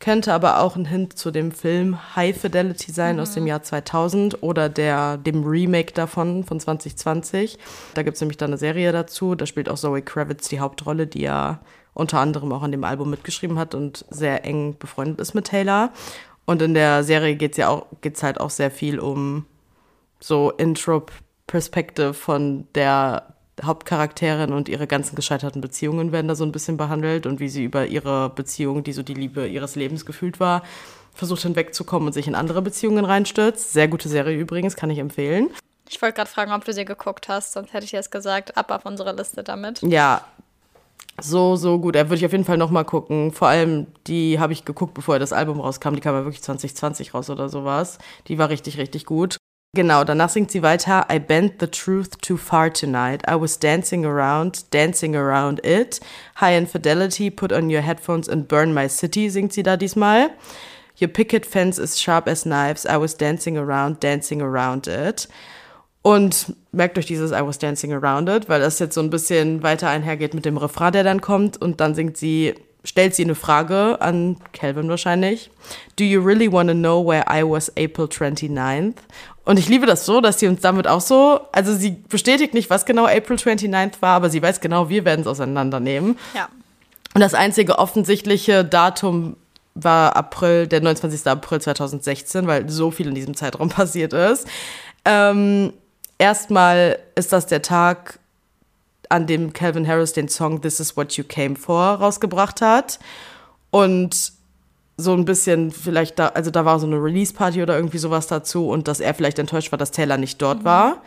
Könnte 0.00 0.32
aber 0.32 0.60
auch 0.60 0.76
ein 0.76 0.84
Hint 0.84 1.18
zu 1.18 1.30
dem 1.30 1.52
Film 1.52 2.16
High 2.16 2.36
Fidelity 2.36 2.92
sein 2.92 3.16
mhm. 3.16 3.22
aus 3.22 3.32
dem 3.32 3.46
Jahr 3.46 3.62
2000 3.62 4.42
oder 4.42 4.68
der, 4.68 5.16
dem 5.16 5.44
Remake 5.44 5.92
davon 5.92 6.44
von 6.44 6.60
2020. 6.60 7.58
Da 7.94 8.02
gibt 8.02 8.16
es 8.16 8.20
nämlich 8.20 8.36
dann 8.36 8.50
eine 8.50 8.58
Serie 8.58 8.92
dazu. 8.92 9.34
Da 9.34 9.46
spielt 9.46 9.68
auch 9.68 9.76
Zoe 9.76 10.02
Kravitz 10.02 10.48
die 10.48 10.60
Hauptrolle, 10.60 11.06
die 11.06 11.22
ja 11.22 11.60
unter 11.94 12.18
anderem 12.18 12.52
auch 12.52 12.62
an 12.62 12.72
dem 12.72 12.84
Album 12.84 13.10
mitgeschrieben 13.10 13.58
hat 13.58 13.74
und 13.74 14.04
sehr 14.10 14.44
eng 14.44 14.76
befreundet 14.78 15.20
ist 15.20 15.34
mit 15.34 15.46
Taylor. 15.46 15.90
Und 16.44 16.60
in 16.60 16.74
der 16.74 17.04
Serie 17.04 17.36
geht 17.36 17.52
es 17.52 17.56
ja 17.56 17.68
auch, 17.68 17.86
geht's 18.00 18.22
halt 18.22 18.40
auch 18.40 18.50
sehr 18.50 18.70
viel 18.70 18.98
um 18.98 19.46
so 20.20 20.50
Intro-Perspektive 20.50 22.14
von 22.14 22.66
der 22.74 23.33
Hauptcharakterin 23.62 24.52
und 24.52 24.68
ihre 24.68 24.86
ganzen 24.86 25.16
gescheiterten 25.16 25.60
Beziehungen 25.60 26.12
werden 26.12 26.28
da 26.28 26.34
so 26.34 26.44
ein 26.44 26.52
bisschen 26.52 26.76
behandelt 26.76 27.26
und 27.26 27.40
wie 27.40 27.48
sie 27.48 27.64
über 27.64 27.86
ihre 27.86 28.30
Beziehung, 28.30 28.84
die 28.84 28.92
so 28.92 29.02
die 29.02 29.14
Liebe 29.14 29.46
ihres 29.46 29.76
Lebens 29.76 30.04
gefühlt 30.06 30.40
war, 30.40 30.62
versucht 31.12 31.42
hinwegzukommen 31.42 32.08
und 32.08 32.12
sich 32.12 32.26
in 32.26 32.34
andere 32.34 32.62
Beziehungen 32.62 33.04
reinstürzt. 33.04 33.72
Sehr 33.72 33.88
gute 33.88 34.08
Serie 34.08 34.36
übrigens, 34.36 34.76
kann 34.76 34.90
ich 34.90 34.98
empfehlen. 34.98 35.50
Ich 35.88 36.00
wollte 36.02 36.16
gerade 36.16 36.30
fragen, 36.30 36.52
ob 36.52 36.64
du 36.64 36.72
sie 36.72 36.84
geguckt 36.84 37.28
hast, 37.28 37.52
sonst 37.52 37.72
hätte 37.72 37.84
ich 37.84 37.92
jetzt 37.92 38.10
gesagt, 38.10 38.56
ab 38.56 38.70
auf 38.70 38.84
unsere 38.84 39.14
Liste 39.14 39.44
damit. 39.44 39.82
Ja, 39.82 40.24
so, 41.20 41.54
so 41.54 41.78
gut. 41.78 41.94
Er 41.94 42.06
würde 42.06 42.16
ich 42.16 42.26
auf 42.26 42.32
jeden 42.32 42.44
Fall 42.44 42.56
nochmal 42.56 42.84
gucken. 42.84 43.32
Vor 43.32 43.48
allem, 43.48 43.86
die 44.06 44.40
habe 44.40 44.52
ich 44.52 44.64
geguckt, 44.64 44.94
bevor 44.94 45.18
das 45.18 45.32
Album 45.32 45.60
rauskam. 45.60 45.94
Die 45.94 46.00
kam 46.00 46.14
ja 46.14 46.24
wirklich 46.24 46.42
2020 46.42 47.14
raus 47.14 47.30
oder 47.30 47.48
sowas. 47.48 47.98
Die 48.26 48.38
war 48.38 48.48
richtig, 48.48 48.78
richtig 48.78 49.06
gut. 49.06 49.36
Genau, 49.74 50.04
danach 50.04 50.30
singt 50.30 50.52
sie 50.52 50.62
weiter. 50.62 51.06
I 51.10 51.18
bent 51.18 51.58
the 51.58 51.66
truth 51.66 52.20
too 52.20 52.36
far 52.36 52.72
tonight. 52.72 53.22
I 53.28 53.34
was 53.34 53.58
dancing 53.58 54.04
around, 54.04 54.70
dancing 54.70 55.16
around 55.16 55.58
it. 55.64 55.98
High 56.36 56.56
infidelity, 56.56 57.28
put 57.28 57.52
on 57.52 57.68
your 57.68 57.80
headphones 57.80 58.28
and 58.28 58.46
burn 58.46 58.72
my 58.72 58.88
city, 58.88 59.28
singt 59.28 59.52
sie 59.52 59.64
da 59.64 59.76
diesmal. 59.76 60.30
Your 61.00 61.08
picket 61.08 61.44
fence 61.44 61.80
is 61.80 61.98
sharp 62.00 62.28
as 62.28 62.44
knives. 62.44 62.86
I 62.86 62.96
was 62.98 63.16
dancing 63.16 63.58
around, 63.58 63.98
dancing 63.98 64.40
around 64.40 64.86
it. 64.86 65.26
Und 66.02 66.54
merkt 66.70 66.96
euch 66.96 67.06
dieses 67.06 67.32
I 67.32 67.44
was 67.44 67.58
dancing 67.58 67.92
around 67.92 68.28
it, 68.28 68.48
weil 68.48 68.60
das 68.60 68.78
jetzt 68.78 68.94
so 68.94 69.00
ein 69.00 69.10
bisschen 69.10 69.64
weiter 69.64 69.88
einhergeht 69.88 70.34
mit 70.34 70.44
dem 70.44 70.56
Refrain, 70.56 70.92
der 70.92 71.02
dann 71.02 71.20
kommt. 71.20 71.60
Und 71.60 71.80
dann 71.80 71.96
singt 71.96 72.16
sie 72.16 72.54
stellt 72.84 73.14
sie 73.14 73.24
eine 73.24 73.34
Frage 73.34 74.00
an 74.00 74.36
Calvin 74.52 74.88
wahrscheinlich. 74.88 75.50
Do 75.96 76.04
you 76.04 76.20
really 76.20 76.50
want 76.50 76.68
to 76.68 76.74
know 76.74 77.04
where 77.04 77.24
I 77.28 77.42
was 77.42 77.70
April 77.70 78.06
29th? 78.06 78.94
Und 79.44 79.58
ich 79.58 79.68
liebe 79.68 79.86
das 79.86 80.06
so, 80.06 80.20
dass 80.20 80.38
sie 80.38 80.46
uns 80.46 80.60
damit 80.60 80.86
auch 80.86 81.00
so, 81.00 81.40
also 81.52 81.74
sie 81.74 81.90
bestätigt 82.08 82.54
nicht, 82.54 82.70
was 82.70 82.86
genau 82.86 83.06
April 83.06 83.36
29th 83.36 84.00
war, 84.00 84.16
aber 84.16 84.30
sie 84.30 84.42
weiß 84.42 84.60
genau, 84.60 84.88
wir 84.88 85.04
werden 85.04 85.22
es 85.22 85.26
auseinandernehmen. 85.26 86.18
Ja. 86.34 86.48
Und 87.14 87.20
das 87.20 87.34
einzige 87.34 87.78
offensichtliche 87.78 88.64
Datum 88.64 89.36
war 89.74 90.16
April, 90.16 90.66
der 90.66 90.80
29. 90.80 91.26
April 91.26 91.60
2016, 91.60 92.46
weil 92.46 92.68
so 92.68 92.90
viel 92.90 93.08
in 93.08 93.14
diesem 93.14 93.34
Zeitraum 93.34 93.68
passiert 93.70 94.12
ist. 94.12 94.46
Ähm, 95.04 95.72
erstmal 96.18 96.98
ist 97.14 97.32
das 97.32 97.46
der 97.46 97.62
Tag, 97.62 98.18
an 99.10 99.26
dem 99.26 99.52
Calvin 99.52 99.86
Harris 99.86 100.12
den 100.12 100.28
Song 100.28 100.60
This 100.60 100.80
Is 100.80 100.96
What 100.96 101.12
You 101.14 101.24
Came 101.24 101.56
For 101.56 101.94
rausgebracht 101.94 102.60
hat. 102.60 102.98
Und 103.70 104.32
so 104.96 105.12
ein 105.12 105.24
bisschen 105.24 105.72
vielleicht 105.72 106.18
da, 106.18 106.28
also 106.28 106.50
da 106.50 106.64
war 106.64 106.78
so 106.78 106.86
eine 106.86 107.02
Release-Party 107.02 107.62
oder 107.62 107.76
irgendwie 107.76 107.98
sowas 107.98 108.26
dazu 108.26 108.68
und 108.68 108.86
dass 108.86 109.00
er 109.00 109.14
vielleicht 109.14 109.38
enttäuscht 109.38 109.72
war, 109.72 109.78
dass 109.78 109.90
Taylor 109.90 110.16
nicht 110.16 110.40
dort 110.40 110.60
mhm. 110.60 110.64
war. 110.64 111.02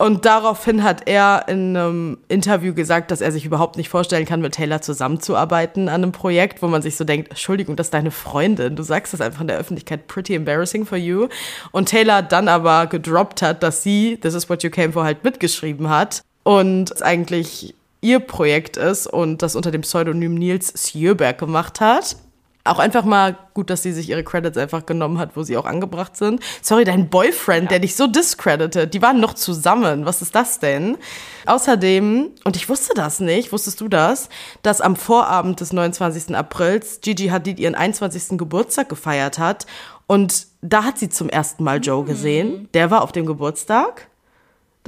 Und 0.00 0.26
daraufhin 0.26 0.84
hat 0.84 1.08
er 1.08 1.46
in 1.48 1.76
einem 1.76 2.18
Interview 2.28 2.72
gesagt, 2.72 3.10
dass 3.10 3.20
er 3.20 3.32
sich 3.32 3.44
überhaupt 3.44 3.76
nicht 3.76 3.88
vorstellen 3.88 4.26
kann, 4.26 4.40
mit 4.40 4.54
Taylor 4.54 4.80
zusammenzuarbeiten 4.80 5.88
an 5.88 6.04
einem 6.04 6.12
Projekt, 6.12 6.62
wo 6.62 6.68
man 6.68 6.82
sich 6.82 6.96
so 6.96 7.02
denkt, 7.02 7.30
Entschuldigung, 7.30 7.74
das 7.74 7.88
ist 7.88 7.94
deine 7.94 8.12
Freundin. 8.12 8.76
Du 8.76 8.84
sagst 8.84 9.12
das 9.12 9.20
einfach 9.20 9.40
in 9.40 9.48
der 9.48 9.58
Öffentlichkeit, 9.58 10.06
pretty 10.06 10.36
embarrassing 10.36 10.86
for 10.86 10.96
you. 10.96 11.26
Und 11.72 11.88
Taylor 11.88 12.22
dann 12.22 12.46
aber 12.46 12.86
gedroppt 12.86 13.42
hat, 13.42 13.64
dass 13.64 13.82
sie 13.82 14.16
This 14.18 14.34
is 14.34 14.48
what 14.48 14.62
you 14.62 14.70
came 14.70 14.92
for 14.92 15.02
halt 15.02 15.24
mitgeschrieben 15.24 15.88
hat 15.88 16.22
und 16.48 16.90
es 16.90 17.02
eigentlich 17.02 17.74
ihr 18.00 18.20
Projekt 18.20 18.78
ist 18.78 19.06
und 19.06 19.42
das 19.42 19.54
unter 19.54 19.70
dem 19.70 19.82
Pseudonym 19.82 20.34
Nils 20.34 20.72
Sjöberg 20.74 21.36
gemacht 21.36 21.82
hat. 21.82 22.16
Auch 22.64 22.78
einfach 22.78 23.04
mal 23.04 23.36
gut, 23.52 23.68
dass 23.68 23.82
sie 23.82 23.92
sich 23.92 24.08
ihre 24.08 24.24
Credits 24.24 24.56
einfach 24.56 24.86
genommen 24.86 25.18
hat, 25.18 25.36
wo 25.36 25.42
sie 25.42 25.58
auch 25.58 25.66
angebracht 25.66 26.16
sind. 26.16 26.40
Sorry, 26.62 26.84
dein 26.84 27.10
Boyfriend, 27.10 27.64
ja. 27.64 27.68
der 27.68 27.78
dich 27.80 27.96
so 27.96 28.06
discredited, 28.06 28.94
die 28.94 29.02
waren 29.02 29.20
noch 29.20 29.34
zusammen. 29.34 30.06
Was 30.06 30.22
ist 30.22 30.34
das 30.34 30.58
denn? 30.58 30.96
Außerdem, 31.44 32.30
und 32.44 32.56
ich 32.56 32.70
wusste 32.70 32.94
das 32.94 33.20
nicht, 33.20 33.52
wusstest 33.52 33.82
du 33.82 33.88
das, 33.88 34.30
dass 34.62 34.80
am 34.80 34.96
Vorabend 34.96 35.60
des 35.60 35.74
29. 35.74 36.34
Aprils 36.34 37.00
Gigi 37.02 37.28
Hadid 37.28 37.60
ihren 37.60 37.74
21. 37.74 38.38
Geburtstag 38.38 38.88
gefeiert 38.88 39.38
hat 39.38 39.66
und 40.06 40.46
da 40.62 40.84
hat 40.84 40.98
sie 40.98 41.10
zum 41.10 41.28
ersten 41.28 41.62
Mal 41.62 41.80
Joe 41.82 42.04
gesehen. 42.04 42.48
Mhm. 42.48 42.68
Der 42.72 42.90
war 42.90 43.02
auf 43.02 43.12
dem 43.12 43.26
Geburtstag. 43.26 44.07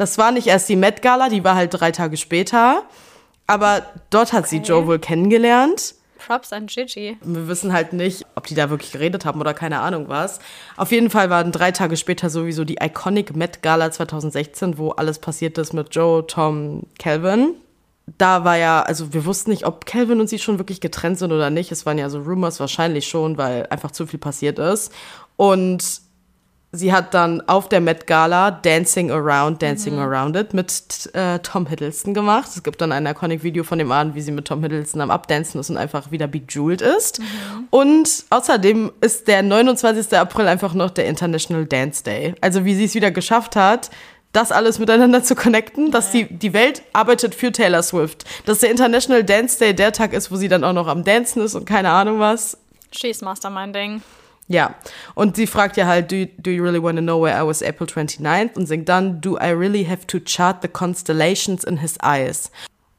Das 0.01 0.17
war 0.17 0.33
nicht 0.33 0.47
erst 0.47 0.67
die 0.71 0.77
Met 0.77 1.03
Gala, 1.03 1.29
die 1.29 1.45
war 1.45 1.57
halt 1.57 1.75
drei 1.75 1.93
Tage 1.93 2.17
später. 2.17 2.85
Aber 3.47 3.83
dort 4.09 4.33
hat 4.33 4.45
okay. 4.47 4.49
sie 4.49 4.57
Joe 4.63 4.87
wohl 4.87 4.99
kennengelernt. 4.99 5.95
Props 6.17 6.55
an 6.55 6.69
Gigi. 6.69 7.19
Wir 7.23 7.49
wissen 7.49 7.75
halt 7.75 7.93
nicht, 7.93 8.25
ob 8.35 8.47
die 8.47 8.55
da 8.55 8.71
wirklich 8.71 8.93
geredet 8.93 9.27
haben 9.27 9.43
oder 9.43 9.53
keine 9.53 9.81
Ahnung 9.81 10.09
was. 10.09 10.39
Auf 10.79 10.91
jeden 10.91 11.11
Fall 11.11 11.29
waren 11.29 11.53
drei 11.53 11.71
Tage 11.71 11.99
später 11.99 12.31
sowieso 12.31 12.65
die 12.65 12.79
Iconic 12.81 13.37
Met 13.37 13.63
Gala 13.63 13.91
2016, 13.91 14.79
wo 14.79 14.93
alles 14.93 15.19
passiert 15.19 15.59
ist 15.59 15.75
mit 15.75 15.95
Joe, 15.95 16.27
Tom, 16.27 16.85
Calvin. 16.99 17.57
Da 18.17 18.43
war 18.43 18.57
ja, 18.57 18.81
also 18.81 19.13
wir 19.13 19.27
wussten 19.27 19.51
nicht, 19.51 19.67
ob 19.67 19.85
Calvin 19.85 20.19
und 20.19 20.31
sie 20.31 20.39
schon 20.39 20.59
wirklich 20.59 20.81
getrennt 20.81 21.19
sind 21.19 21.31
oder 21.31 21.51
nicht. 21.51 21.73
Es 21.73 21.85
waren 21.85 21.99
ja 21.99 22.09
so 22.09 22.21
Rumors 22.21 22.59
wahrscheinlich 22.59 23.07
schon, 23.07 23.37
weil 23.37 23.67
einfach 23.67 23.91
zu 23.91 24.07
viel 24.07 24.19
passiert 24.19 24.59
ist. 24.59 24.95
Und 25.37 26.09
sie 26.73 26.93
hat 26.93 27.15
dann 27.15 27.41
auf 27.49 27.69
der 27.69 27.81
Met 27.81 28.07
Gala 28.07 28.51
Dancing 28.51 29.11
Around, 29.11 29.61
Dancing 29.61 29.95
mhm. 29.95 30.01
Around 30.01 30.37
It 30.37 30.55
mit 30.55 31.11
äh, 31.15 31.39
Tom 31.41 31.67
Hiddleston 31.67 32.15
gemacht. 32.15 32.49
Es 32.55 32.63
gibt 32.63 32.81
dann 32.81 32.93
ein 32.93 33.07
iconic 33.07 33.43
Video 33.43 33.65
von 33.65 33.79
dem 33.79 33.91
Abend, 33.91 34.15
wie 34.15 34.21
sie 34.21 34.33
mit 34.33 34.47
Tom 34.47 34.63
Hiddleston 34.63 35.01
am 35.01 35.11
Abdancen 35.11 35.61
ist 35.61 35.71
und 35.71 35.77
einfach 35.77 36.11
wieder 36.11 36.27
bejeweled 36.27 36.81
ist. 36.81 37.19
Mhm. 37.19 37.69
Und 37.71 38.25
außerdem 38.31 38.93
ist 39.01 39.27
der 39.29 39.43
29. 39.43 40.17
April 40.17 40.47
einfach 40.47 40.75
noch 40.75 40.91
der 40.91 41.07
International 41.07 41.67
Dance 41.67 42.05
Day. 42.05 42.35
Also 42.41 42.65
wie 42.65 42.75
sie 42.75 42.85
es 42.85 42.95
wieder 42.95 43.11
geschafft 43.11 43.57
hat, 43.57 43.91
das 44.33 44.53
alles 44.53 44.79
miteinander 44.79 45.25
zu 45.25 45.35
connecten, 45.35 45.91
dass 45.91 46.13
die, 46.13 46.25
die 46.27 46.53
Welt 46.53 46.83
arbeitet 46.93 47.35
für 47.35 47.51
Taylor 47.51 47.83
Swift. 47.83 48.25
Dass 48.47 48.61
der 48.61 48.71
International 48.71 49.25
Dance 49.25 49.59
Day 49.59 49.75
der 49.75 49.93
Tag 49.93 50.13
ist, 50.13 50.31
wo 50.31 50.37
sie 50.37 50.49
dann 50.49 50.63
auch 50.63 50.73
noch 50.73 50.87
am 50.87 51.03
Dancen 51.03 51.43
ist 51.43 51.57
und 51.57 51.65
keine 51.65 51.91
Ahnung 51.91 52.21
was. 52.21 52.57
She's 52.93 53.23
Masterminding. 53.23 54.03
Ja, 54.51 54.75
und 55.15 55.37
sie 55.37 55.47
fragt 55.47 55.77
ja 55.77 55.87
halt, 55.87 56.11
do 56.11 56.17
you, 56.17 56.27
do 56.39 56.51
you 56.51 56.65
really 56.65 56.83
want 56.83 56.99
to 56.99 57.03
know 57.03 57.23
where 57.23 57.41
I 57.41 57.47
was 57.47 57.63
April 57.63 57.87
29th? 57.87 58.57
Und 58.57 58.67
singt 58.67 58.89
dann, 58.89 59.21
do 59.21 59.37
I 59.37 59.53
really 59.53 59.85
have 59.85 60.09
to 60.09 60.19
chart 60.19 60.57
the 60.63 60.67
constellations 60.67 61.63
in 61.63 61.77
his 61.77 61.97
eyes? 62.03 62.51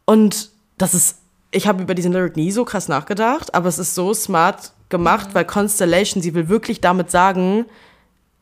Und 0.05 0.49
das 0.77 0.93
ist, 0.93 1.17
ich 1.51 1.67
habe 1.67 1.83
über 1.83 1.93
diesen 1.93 2.13
Lyric 2.13 2.37
nie 2.37 2.51
so 2.51 2.63
krass 2.63 2.87
nachgedacht, 2.87 3.53
aber 3.53 3.67
es 3.67 3.79
ist 3.79 3.95
so 3.95 4.13
smart 4.13 4.71
gemacht, 4.87 5.31
mhm. 5.31 5.35
weil 5.35 5.43
Constellation, 5.43 6.23
sie 6.23 6.33
will 6.33 6.47
wirklich 6.47 6.79
damit 6.79 7.11
sagen, 7.11 7.65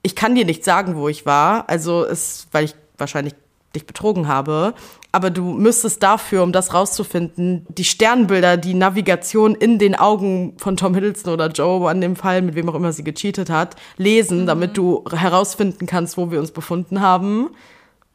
ich 0.04 0.16
kann 0.16 0.36
dir 0.36 0.46
nicht 0.46 0.64
sagen, 0.64 0.96
wo 0.96 1.10
ich 1.10 1.26
war, 1.26 1.68
also 1.68 2.04
ist, 2.04 2.48
weil 2.52 2.66
ich 2.66 2.76
wahrscheinlich 3.00 3.34
dich 3.74 3.88
betrogen 3.88 4.28
habe, 4.28 4.76
aber 5.12 5.32
du 5.32 5.44
müsstest 5.44 6.04
dafür, 6.04 6.44
um 6.44 6.52
das 6.52 6.74
rauszufinden, 6.74 7.66
die 7.70 7.84
Sternbilder, 7.84 8.58
die 8.58 8.76
Navigation 8.76 9.56
in 9.56 9.80
den 9.80 9.96
Augen 9.96 10.54
von 10.58 10.78
Tom 10.78 10.94
Hiddleston 10.94 11.34
oder 11.34 11.48
Joe 11.48 11.90
an 11.90 12.00
dem 12.00 12.16
Fall, 12.16 12.42
mit 12.42 12.56
wem 12.56 12.70
auch 12.70 12.76
immer 12.76 12.94
sie 12.94 13.04
gecheatet 13.04 13.50
hat, 13.50 13.76
lesen, 13.98 14.42
mhm. 14.42 14.46
damit 14.46 14.78
du 14.78 15.04
herausfinden 15.12 15.88
kannst, 15.88 16.18
wo 16.18 16.30
wir 16.30 16.40
uns 16.40 16.52
befunden 16.52 17.02
haben. 17.02 17.50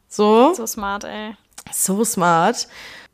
So. 0.07 0.53
So 0.53 0.65
smart, 0.65 1.03
ey. 1.03 1.35
So 1.71 2.05
smart. 2.05 2.67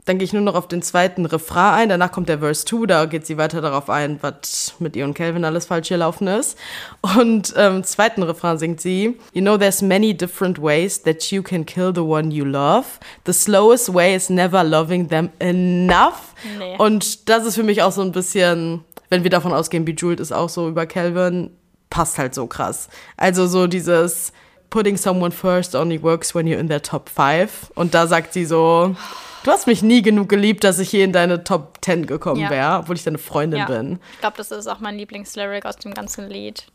Dann 0.06 0.18
gehe 0.18 0.26
ich 0.26 0.34
nur 0.34 0.42
noch 0.42 0.56
auf 0.56 0.68
den 0.68 0.82
zweiten 0.82 1.26
Refrain 1.26 1.74
ein. 1.74 1.90
Danach 1.90 2.12
kommt 2.12 2.28
der 2.28 2.40
Verse 2.40 2.66
2, 2.66 2.86
da 2.88 3.06
geht 3.06 3.26
sie 3.26 3.38
weiter 3.38 3.62
darauf 3.62 3.90
ein, 3.90 4.18
was 4.22 4.74
mit 4.80 4.96
ihr 4.96 5.06
und 5.06 5.14
Calvin 5.14 5.46
alles 5.46 5.68
falsch 5.68 5.90
gelaufen 5.90 6.28
ist. 6.28 6.58
Und 7.02 7.52
im 7.52 7.76
ähm, 7.76 7.84
zweiten 7.84 8.24
Refrain 8.24 8.58
singt 8.58 8.82
sie, 8.82 9.18
You 9.34 9.42
know 9.42 9.58
there's 9.58 9.82
many 9.82 10.16
different 10.16 10.62
ways 10.62 11.02
that 11.04 11.32
you 11.32 11.44
can 11.44 11.66
kill 11.66 11.92
the 11.94 12.02
one 12.02 12.32
you 12.32 12.46
love. 12.46 12.86
The 13.26 13.34
slowest 13.34 13.94
way 13.94 14.16
is 14.16 14.30
never 14.30 14.64
loving 14.64 15.10
them 15.10 15.30
enough. 15.40 16.34
Nee. 16.58 16.76
Und 16.78 17.30
das 17.30 17.46
ist 17.46 17.56
für 17.56 17.64
mich 17.64 17.84
auch 17.84 17.92
so 17.92 18.02
ein 18.02 18.12
bisschen, 18.12 18.84
wenn 19.10 19.24
wir 19.24 19.30
davon 19.30 19.54
ausgehen, 19.54 19.86
Bejeweled 19.86 20.20
ist 20.20 20.32
auch 20.32 20.50
so 20.50 20.68
über 20.68 20.88
Calvin, 20.88 21.52
passt 21.90 22.18
halt 22.18 22.34
so 22.34 22.48
krass. 22.48 22.90
Also 23.18 23.46
so 23.46 23.68
dieses 23.68 24.34
Putting 24.72 24.96
someone 24.96 25.32
first 25.32 25.76
only 25.76 26.02
works 26.02 26.34
when 26.34 26.48
you're 26.48 26.58
in 26.58 26.70
their 26.70 26.82
top 26.82 27.10
five. 27.10 27.72
Und 27.76 27.94
da 27.94 28.08
sagt 28.08 28.34
sie 28.34 28.46
so... 28.46 28.96
Du 29.44 29.52
hast 29.52 29.68
mich 29.68 29.82
nie 29.82 30.02
genug 30.02 30.30
geliebt, 30.30 30.64
dass 30.64 30.80
ich 30.80 30.90
hier 30.90 31.04
in 31.04 31.14
deine 31.14 31.44
Top 31.44 31.80
10 31.82 32.06
gekommen 32.06 32.42
ja. 32.42 32.50
wäre, 32.50 32.80
obwohl 32.80 32.96
ich 32.96 33.04
deine 33.04 33.18
Freundin 33.18 33.60
ja. 33.60 33.66
bin. 33.66 34.00
Ich 34.14 34.20
glaube, 34.20 34.38
das 34.38 34.52
ist 34.52 34.68
auch 34.68 34.80
mein 34.80 34.98
Lieblingslyric 34.98 35.66
aus 35.66 35.78
dem 35.78 35.94
ganzen 35.94 36.30
Lied. 36.30 36.66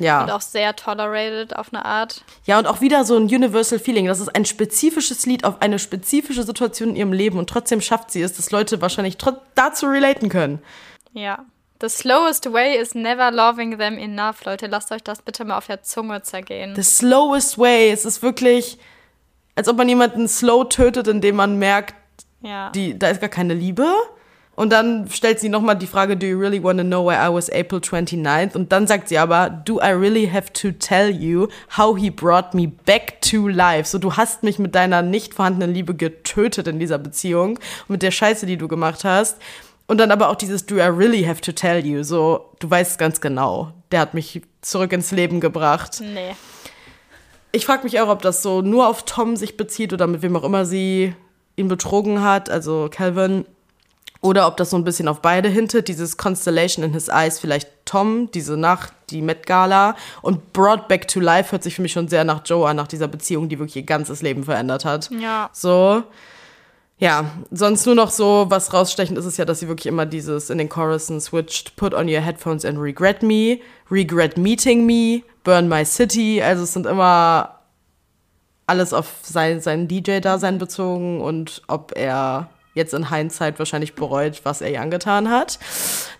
Ja. 0.00 0.22
Und 0.22 0.30
auch 0.30 0.40
sehr 0.40 0.74
tolerated 0.74 1.54
auf 1.54 1.72
eine 1.72 1.84
Art. 1.84 2.24
Ja, 2.44 2.58
und 2.58 2.66
auch 2.66 2.80
wieder 2.80 3.04
so 3.04 3.16
ein 3.16 3.24
Universal 3.24 3.78
Feeling. 3.78 4.06
Das 4.06 4.20
ist 4.20 4.34
ein 4.34 4.44
spezifisches 4.44 5.26
Lied 5.26 5.44
auf 5.44 5.62
eine 5.62 5.78
spezifische 5.78 6.42
Situation 6.42 6.90
in 6.90 6.96
ihrem 6.96 7.12
Leben 7.12 7.38
und 7.38 7.48
trotzdem 7.48 7.80
schafft 7.80 8.10
sie 8.10 8.22
es, 8.22 8.32
dass 8.32 8.50
Leute 8.50 8.80
wahrscheinlich 8.80 9.16
dazu 9.54 9.86
relaten 9.86 10.28
können. 10.28 10.60
Ja, 11.12 11.44
The 11.82 11.88
slowest 11.88 12.52
way 12.52 12.76
is 12.76 12.94
never 12.94 13.32
loving 13.32 13.76
them 13.76 13.98
enough. 13.98 14.44
Leute, 14.44 14.68
lasst 14.68 14.92
euch 14.92 15.02
das 15.02 15.20
bitte 15.20 15.44
mal 15.44 15.58
auf 15.58 15.66
der 15.66 15.82
Zunge 15.82 16.22
zergehen. 16.22 16.76
The 16.76 16.82
slowest 16.84 17.58
way. 17.58 17.90
Es 17.90 18.04
ist 18.04 18.22
wirklich, 18.22 18.78
als 19.54 19.68
ob 19.68 19.76
man 19.76 19.88
jemanden 19.88 20.28
slow 20.28 20.68
tötet, 20.68 21.08
indem 21.08 21.36
man 21.36 21.58
merkt, 21.58 21.94
ja. 22.40 22.70
die, 22.70 22.98
da 22.98 23.08
ist 23.08 23.20
gar 23.20 23.30
keine 23.30 23.54
Liebe. 23.54 23.86
Und 24.54 24.70
dann 24.70 25.08
stellt 25.10 25.40
sie 25.40 25.48
nochmal 25.48 25.76
die 25.76 25.86
Frage, 25.86 26.14
do 26.16 26.26
you 26.26 26.38
really 26.38 26.62
want 26.62 26.78
to 26.78 26.84
know 26.84 27.06
where 27.06 27.18
I 27.18 27.32
was 27.32 27.48
April 27.48 27.80
29th? 27.80 28.54
Und 28.54 28.70
dann 28.70 28.86
sagt 28.86 29.08
sie 29.08 29.16
aber, 29.16 29.48
do 29.48 29.80
I 29.80 29.92
really 29.92 30.28
have 30.28 30.52
to 30.52 30.72
tell 30.72 31.10
you 31.10 31.48
how 31.76 31.98
he 31.98 32.10
brought 32.10 32.52
me 32.52 32.68
back 32.68 33.22
to 33.22 33.48
life? 33.48 33.88
So, 33.88 33.98
du 33.98 34.14
hast 34.14 34.42
mich 34.42 34.58
mit 34.58 34.74
deiner 34.74 35.00
nicht 35.00 35.34
vorhandenen 35.34 35.74
Liebe 35.74 35.94
getötet 35.94 36.68
in 36.68 36.78
dieser 36.78 36.98
Beziehung 36.98 37.58
mit 37.88 38.02
der 38.02 38.10
Scheiße, 38.10 38.44
die 38.44 38.58
du 38.58 38.68
gemacht 38.68 39.04
hast. 39.04 39.38
Und 39.86 39.98
dann 39.98 40.10
aber 40.10 40.28
auch 40.28 40.36
dieses 40.36 40.66
Do 40.66 40.76
I 40.76 40.82
really 40.82 41.24
have 41.24 41.40
to 41.40 41.52
tell 41.52 41.84
you? 41.84 42.02
So, 42.02 42.50
du 42.60 42.70
weißt 42.70 42.98
ganz 42.98 43.20
genau, 43.22 43.72
der 43.90 44.00
hat 44.00 44.12
mich 44.12 44.42
zurück 44.60 44.92
ins 44.92 45.12
Leben 45.12 45.40
gebracht. 45.40 46.00
Nee. 46.00 46.36
Ich 47.52 47.66
frage 47.66 47.84
mich 47.84 48.00
auch, 48.00 48.08
ob 48.08 48.22
das 48.22 48.42
so 48.42 48.62
nur 48.62 48.88
auf 48.88 49.04
Tom 49.04 49.36
sich 49.36 49.56
bezieht 49.56 49.92
oder 49.92 50.06
mit 50.06 50.22
wem 50.22 50.34
auch 50.36 50.44
immer 50.44 50.64
sie 50.64 51.14
ihn 51.56 51.68
betrogen 51.68 52.22
hat, 52.22 52.50
also 52.50 52.88
Calvin. 52.90 53.44
Oder 54.22 54.46
ob 54.46 54.56
das 54.56 54.70
so 54.70 54.76
ein 54.76 54.84
bisschen 54.84 55.08
auf 55.08 55.20
beide 55.20 55.48
hintet, 55.48 55.88
dieses 55.88 56.16
Constellation 56.16 56.84
in 56.84 56.92
his 56.92 57.08
eyes, 57.08 57.40
vielleicht 57.40 57.68
Tom, 57.84 58.30
diese 58.30 58.56
Nacht, 58.56 58.92
die 59.10 59.20
Met 59.20 59.46
Gala 59.46 59.96
und 60.22 60.52
Brought 60.52 60.86
Back 60.86 61.08
to 61.08 61.18
Life 61.18 61.50
hört 61.50 61.64
sich 61.64 61.74
für 61.74 61.82
mich 61.82 61.92
schon 61.92 62.06
sehr 62.06 62.22
nach 62.22 62.42
Joe 62.44 62.68
an, 62.68 62.76
nach 62.76 62.86
dieser 62.86 63.08
Beziehung, 63.08 63.48
die 63.48 63.58
wirklich 63.58 63.76
ihr 63.76 63.82
ganzes 63.82 64.22
Leben 64.22 64.44
verändert 64.44 64.84
hat. 64.84 65.10
Ja. 65.10 65.50
So. 65.52 66.04
Ja, 66.98 67.32
sonst 67.50 67.84
nur 67.84 67.96
noch 67.96 68.12
so, 68.12 68.46
was 68.48 68.72
rausstechend 68.72 69.18
ist, 69.18 69.24
ist 69.24 69.36
ja, 69.36 69.44
dass 69.44 69.58
sie 69.58 69.66
wirklich 69.66 69.86
immer 69.86 70.06
dieses 70.06 70.50
in 70.50 70.58
den 70.58 70.68
Chorusen 70.68 71.20
switcht, 71.20 71.74
put 71.74 71.92
on 71.92 72.08
your 72.08 72.20
headphones 72.20 72.64
and 72.64 72.78
regret 72.78 73.24
me, 73.24 73.58
regret 73.90 74.38
meeting 74.38 74.86
me, 74.86 75.22
burn 75.44 75.68
my 75.68 75.84
city. 75.84 76.42
Also 76.42 76.64
es 76.64 76.72
sind 76.72 76.86
immer 76.86 77.58
alles 78.66 78.92
auf 78.92 79.06
sein, 79.22 79.60
sein 79.60 79.88
DJ-Dasein 79.88 80.58
bezogen 80.58 81.20
und 81.20 81.62
ob 81.68 81.92
er 81.96 82.48
jetzt 82.74 82.94
in 82.94 83.10
Hindsight 83.10 83.58
wahrscheinlich 83.58 83.94
bereut, 83.94 84.40
was 84.44 84.60
er 84.60 84.70
ihr 84.70 84.80
angetan 84.80 85.30
hat. 85.30 85.58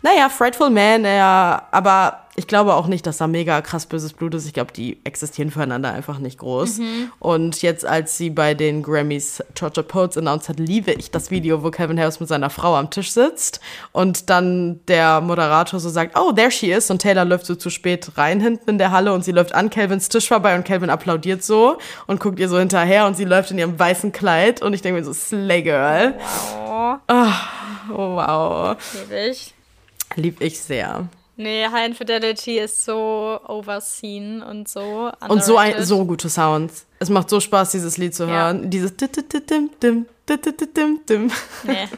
Naja, 0.03 0.29
Frightful 0.29 0.71
Man, 0.71 1.05
er, 1.05 1.69
aber 1.71 2.22
ich 2.35 2.47
glaube 2.47 2.75
auch 2.75 2.87
nicht, 2.87 3.07
dass 3.07 3.19
da 3.19 3.27
mega 3.27 3.61
krass 3.61 3.85
böses 3.85 4.15
Blut 4.15 4.35
ist. 4.35 4.47
Ich 4.47 4.55
glaube, 4.55 4.73
die 4.73 4.99
existieren 5.05 5.51
füreinander 5.51 5.93
einfach 5.93 6.19
nicht 6.19 6.39
groß. 6.39 6.79
Mhm. 6.79 7.13
Und 7.19 7.61
jetzt, 7.61 7.85
als 7.85 8.17
sie 8.17 8.31
bei 8.31 8.55
den 8.55 8.83
Grammys 8.83 9.43
Georgia 9.55 9.83
Poets 9.83 10.17
announced 10.17 10.49
hat, 10.49 10.59
liebe 10.59 10.93
ich 10.93 11.11
das 11.11 11.31
Video, 11.31 11.63
wo 11.63 11.71
Kevin 11.71 12.01
Harris 12.01 12.21
mit 12.21 12.31
seiner 12.31 12.49
Frau 12.49 12.75
am 12.75 12.91
Tisch 12.91 13.11
sitzt 13.11 13.61
und 13.93 14.31
dann 14.31 14.81
der 14.89 15.21
Moderator 15.21 15.79
so 15.79 15.91
sagt, 15.91 16.19
oh, 16.19 16.33
there 16.33 16.51
she 16.51 16.73
is. 16.73 16.91
Und 16.91 17.03
Taylor 17.03 17.27
läuft 17.27 17.45
so 17.45 17.55
zu 17.55 17.69
spät 17.69 18.17
rein 18.17 18.41
hinten 18.41 18.71
in 18.71 18.79
der 18.79 18.93
Halle 18.93 19.13
und 19.13 19.25
sie 19.25 19.33
läuft 19.33 19.55
an 19.55 19.69
Kelvins 19.69 20.09
Tisch 20.09 20.29
vorbei 20.29 20.55
und 20.55 20.65
Kelvin 20.65 20.89
applaudiert 20.89 21.43
so 21.43 21.77
und 22.07 22.19
guckt 22.19 22.39
ihr 22.39 22.49
so 22.49 22.59
hinterher 22.59 23.07
und 23.07 23.15
sie 23.15 23.25
läuft 23.25 23.51
in 23.51 23.59
ihrem 23.59 23.79
weißen 23.79 24.11
Kleid 24.11 24.63
und 24.63 24.73
ich 24.73 24.81
denke 24.81 25.01
mir 25.01 25.05
so, 25.05 25.13
Slay 25.13 25.63
Girl. 25.63 26.15
Wow. 26.19 26.99
Oh, 27.09 27.93
oh 27.93 28.17
wow. 28.17 28.77
Lieb 28.95 29.31
ich. 29.31 29.55
Lieb 30.17 30.41
ich 30.41 30.59
sehr. 30.59 31.09
Nee, 31.37 31.67
High 31.67 31.89
Infidelity 31.89 32.59
ist 32.59 32.85
so 32.85 33.41
overseen 33.47 34.43
und 34.43 34.69
so. 34.69 34.81
Underrated. 34.81 35.31
Und 35.31 35.45
so, 35.45 35.57
ein, 35.57 35.83
so 35.83 36.05
gute 36.05 36.29
Sounds. 36.29 36.87
Es 36.99 37.09
macht 37.09 37.31
so 37.31 37.41
Spaß, 37.41 37.71
dieses 37.73 37.97
Lied 37.97 38.15
zu 38.15 38.27
hören. 38.27 38.65
Ja. 38.65 38.69
Dieses 38.69 38.97
dim, 38.97 39.09
dim, 39.83 40.07
dim, 40.29 41.01
dim, 41.09 41.31
Nee, 41.65 41.89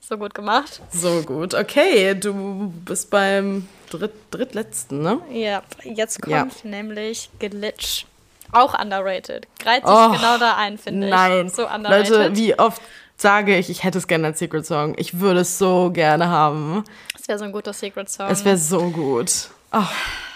so 0.00 0.18
gut 0.18 0.34
gemacht. 0.34 0.80
So 0.92 1.22
gut. 1.22 1.54
Okay, 1.54 2.14
du 2.14 2.72
bist 2.84 3.10
beim 3.10 3.66
dritt, 3.90 4.12
drittletzten, 4.30 5.02
ne? 5.02 5.20
Ja, 5.30 5.62
jetzt 5.82 6.20
kommt 6.20 6.34
ja. 6.34 6.46
nämlich 6.62 7.30
Glitch. 7.38 8.06
Auch 8.52 8.78
underrated. 8.78 9.48
Greift 9.58 9.86
sich 9.86 9.96
oh, 9.96 10.10
genau 10.12 10.38
da 10.38 10.56
ein, 10.56 10.78
finde 10.78 11.06
ich. 11.06 11.12
Nein. 11.12 11.48
So 11.48 11.66
underrated. 11.66 12.10
Leute, 12.10 12.36
wie 12.36 12.56
oft 12.58 12.80
sage 13.16 13.56
ich, 13.56 13.70
ich 13.70 13.82
hätte 13.82 13.98
es 13.98 14.06
gerne 14.06 14.28
als 14.28 14.38
Secret 14.38 14.66
Song. 14.66 14.94
Ich 14.98 15.20
würde 15.20 15.40
es 15.40 15.58
so 15.58 15.90
gerne 15.90 16.28
haben. 16.28 16.84
Es 17.24 17.28
wäre 17.28 17.38
so 17.38 17.46
ein 17.46 17.52
guter 17.52 17.72
Secret 17.72 18.10
Song. 18.10 18.28
Es 18.28 18.44
wäre 18.44 18.58
so 18.58 18.90
gut. 18.90 19.48
Oh, 19.72 19.82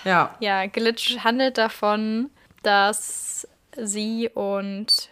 ja. 0.05 0.34
Ja, 0.41 0.64
Glitch 0.64 1.18
handelt 1.22 1.59
davon, 1.59 2.30
dass 2.62 3.47
sie 3.76 4.30
und 4.30 5.11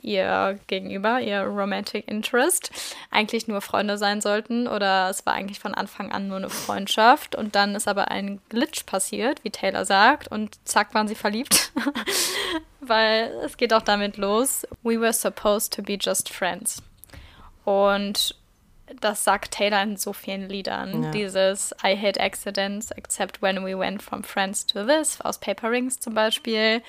ihr 0.00 0.58
Gegenüber, 0.66 1.20
ihr 1.20 1.42
Romantic 1.42 2.08
Interest, 2.08 2.72
eigentlich 3.12 3.46
nur 3.46 3.60
Freunde 3.60 3.98
sein 3.98 4.20
sollten 4.20 4.66
oder 4.66 5.08
es 5.08 5.24
war 5.24 5.34
eigentlich 5.34 5.60
von 5.60 5.74
Anfang 5.74 6.10
an 6.10 6.26
nur 6.26 6.38
eine 6.38 6.50
Freundschaft 6.50 7.36
und 7.36 7.54
dann 7.54 7.76
ist 7.76 7.86
aber 7.86 8.10
ein 8.10 8.40
Glitch 8.48 8.84
passiert, 8.84 9.44
wie 9.44 9.50
Taylor 9.50 9.84
sagt, 9.84 10.26
und 10.26 10.58
zack 10.64 10.92
waren 10.92 11.06
sie 11.06 11.14
verliebt. 11.14 11.70
Weil 12.80 13.30
es 13.44 13.56
geht 13.56 13.72
auch 13.72 13.82
damit 13.82 14.16
los. 14.16 14.66
We 14.82 15.00
were 15.00 15.12
supposed 15.12 15.72
to 15.74 15.82
be 15.82 15.98
just 16.00 16.30
friends. 16.30 16.82
Und 17.64 18.34
das 19.00 19.24
sagt 19.24 19.52
Taylor 19.52 19.82
in 19.82 19.96
so 19.96 20.12
vielen 20.12 20.48
Liedern. 20.48 21.04
Ja. 21.04 21.10
Dieses 21.10 21.74
I 21.84 21.96
hate 21.96 22.20
accidents, 22.20 22.90
except 22.92 23.42
when 23.42 23.64
we 23.64 23.78
went 23.78 24.02
from 24.02 24.22
friends 24.22 24.66
to 24.66 24.84
this, 24.84 25.20
aus 25.20 25.38
Paper 25.38 25.70
Rings 25.70 26.00
zum 26.00 26.14
Beispiel. 26.14 26.82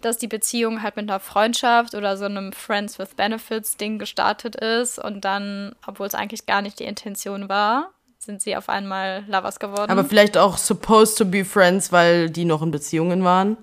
Dass 0.00 0.18
die 0.18 0.26
Beziehung 0.28 0.82
halt 0.82 0.96
mit 0.96 1.08
einer 1.08 1.20
Freundschaft 1.20 1.94
oder 1.94 2.18
so 2.18 2.26
einem 2.26 2.52
Friends 2.52 2.98
with 2.98 3.14
Benefits 3.16 3.78
Ding 3.78 3.98
gestartet 3.98 4.54
ist 4.56 4.98
und 4.98 5.24
dann, 5.24 5.74
obwohl 5.86 6.06
es 6.06 6.14
eigentlich 6.14 6.44
gar 6.44 6.60
nicht 6.60 6.78
die 6.78 6.84
Intention 6.84 7.48
war, 7.48 7.90
sind 8.18 8.42
sie 8.42 8.56
auf 8.56 8.68
einmal 8.68 9.24
Lovers 9.28 9.58
geworden. 9.58 9.90
Aber 9.90 10.04
vielleicht 10.04 10.36
auch 10.36 10.58
supposed 10.58 11.16
to 11.18 11.24
be 11.24 11.44
friends, 11.44 11.92
weil 11.92 12.28
die 12.28 12.44
noch 12.44 12.62
in 12.62 12.70
Beziehungen 12.70 13.24
waren. 13.24 13.56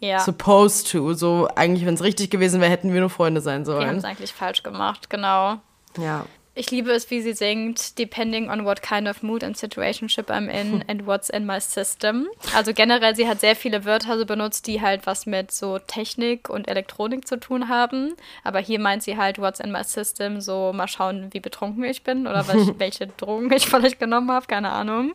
Ja. 0.00 0.20
Supposed 0.20 0.90
to. 0.90 1.14
So, 1.14 1.48
eigentlich, 1.54 1.86
wenn 1.86 1.94
es 1.94 2.02
richtig 2.02 2.30
gewesen 2.30 2.60
wäre, 2.60 2.70
hätten 2.70 2.92
wir 2.92 3.00
nur 3.00 3.10
Freunde 3.10 3.40
sein 3.40 3.64
sollen. 3.64 3.80
Wir 3.80 3.88
haben 3.88 3.96
es 3.96 4.04
eigentlich 4.04 4.34
falsch 4.34 4.62
gemacht, 4.62 5.08
genau. 5.08 5.56
Ja. 5.98 6.26
Ich 6.58 6.70
liebe 6.70 6.90
es, 6.90 7.10
wie 7.10 7.20
sie 7.20 7.34
singt, 7.34 7.98
depending 7.98 8.48
on 8.48 8.64
what 8.64 8.80
kind 8.80 9.06
of 9.06 9.22
mood 9.22 9.44
and 9.44 9.54
situationship 9.54 10.30
I'm 10.30 10.48
in 10.48 10.82
and 10.88 11.06
what's 11.06 11.28
in 11.28 11.44
my 11.44 11.60
system. 11.60 12.28
Also 12.54 12.72
generell, 12.72 13.14
sie 13.14 13.28
hat 13.28 13.40
sehr 13.40 13.54
viele 13.54 13.84
Wörter 13.84 14.24
benutzt, 14.24 14.66
die 14.66 14.80
halt 14.80 15.06
was 15.06 15.26
mit 15.26 15.52
so 15.52 15.78
Technik 15.78 16.48
und 16.48 16.66
Elektronik 16.66 17.28
zu 17.28 17.38
tun 17.38 17.68
haben. 17.68 18.14
Aber 18.42 18.58
hier 18.58 18.80
meint 18.80 19.02
sie 19.02 19.18
halt 19.18 19.38
what's 19.38 19.60
in 19.60 19.70
my 19.70 19.84
system, 19.84 20.40
so 20.40 20.72
mal 20.72 20.88
schauen, 20.88 21.28
wie 21.32 21.40
betrunken 21.40 21.84
ich 21.84 22.04
bin 22.04 22.26
oder 22.26 22.48
welche, 22.48 22.78
welche 22.78 23.06
Drogen 23.06 23.52
ich 23.52 23.66
vielleicht 23.66 24.00
genommen 24.00 24.30
habe, 24.30 24.46
keine 24.46 24.70
Ahnung. 24.70 25.12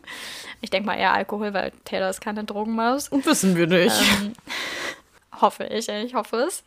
Ich 0.60 0.70
denke 0.70 0.86
mal 0.86 0.96
eher 0.96 1.12
Alkohol, 1.12 1.52
weil 1.52 1.72
Taylor 1.84 2.08
ist 2.08 2.20
keine 2.20 2.44
Drogenmaus. 2.44 3.10
Wissen 3.10 3.56
wir 3.56 3.66
nicht. 3.66 4.00
Ähm, 4.20 4.34
hoffe 5.40 5.64
ich, 5.64 5.88
ich 5.88 6.14
hoffe 6.14 6.36
es. 6.36 6.62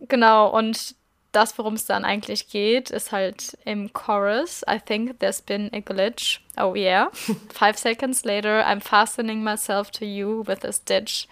Genau, 0.00 0.50
und 0.50 0.94
das, 1.34 1.58
worum 1.58 1.74
es 1.74 1.86
dann 1.86 2.04
eigentlich 2.04 2.48
geht, 2.48 2.90
ist 2.90 3.12
halt 3.12 3.58
im 3.64 3.92
Chorus. 3.92 4.64
I 4.68 4.78
think 4.78 5.18
there's 5.20 5.42
been 5.42 5.70
a 5.72 5.80
glitch. 5.80 6.40
Oh 6.56 6.74
yeah. 6.74 7.10
Five 7.52 7.78
seconds 7.78 8.24
later, 8.24 8.64
I'm 8.66 8.80
fastening 8.80 9.42
myself 9.42 9.90
to 9.92 10.04
you 10.04 10.44
with 10.46 10.64
a 10.64 10.72
stitch. 10.72 11.26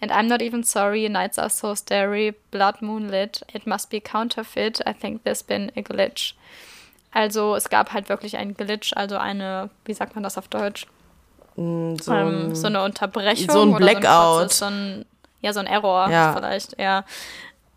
And 0.00 0.10
I'm 0.10 0.28
not 0.28 0.40
even 0.40 0.64
sorry, 0.64 1.08
nights 1.08 1.38
are 1.38 1.50
so 1.50 1.74
starry, 1.74 2.34
blood 2.50 2.80
moonlit. 2.80 3.42
It 3.52 3.66
must 3.66 3.90
be 3.90 4.00
counterfeit. 4.00 4.80
I 4.86 4.94
think 4.94 5.24
there's 5.24 5.42
been 5.42 5.70
a 5.76 5.82
glitch. 5.82 6.34
Also 7.12 7.54
es 7.54 7.68
gab 7.68 7.92
halt 7.92 8.08
wirklich 8.08 8.36
einen 8.36 8.54
Glitch, 8.54 8.92
also 8.96 9.16
eine, 9.16 9.68
wie 9.84 9.94
sagt 9.94 10.14
man 10.14 10.22
das 10.22 10.38
auf 10.38 10.48
Deutsch? 10.48 10.86
Mm, 11.56 11.96
so, 11.96 12.12
ähm, 12.12 12.54
so 12.54 12.68
eine 12.68 12.82
Unterbrechung. 12.82 13.50
So 13.50 13.62
ein 13.62 13.74
Blackout. 13.74 14.52
So 14.52 14.66
ein, 14.66 14.70
so 14.70 14.76
ein, 15.00 15.04
ja, 15.42 15.52
so 15.52 15.60
ein 15.60 15.66
Error 15.66 16.08
ja. 16.10 16.34
vielleicht, 16.34 16.78
ja. 16.78 17.04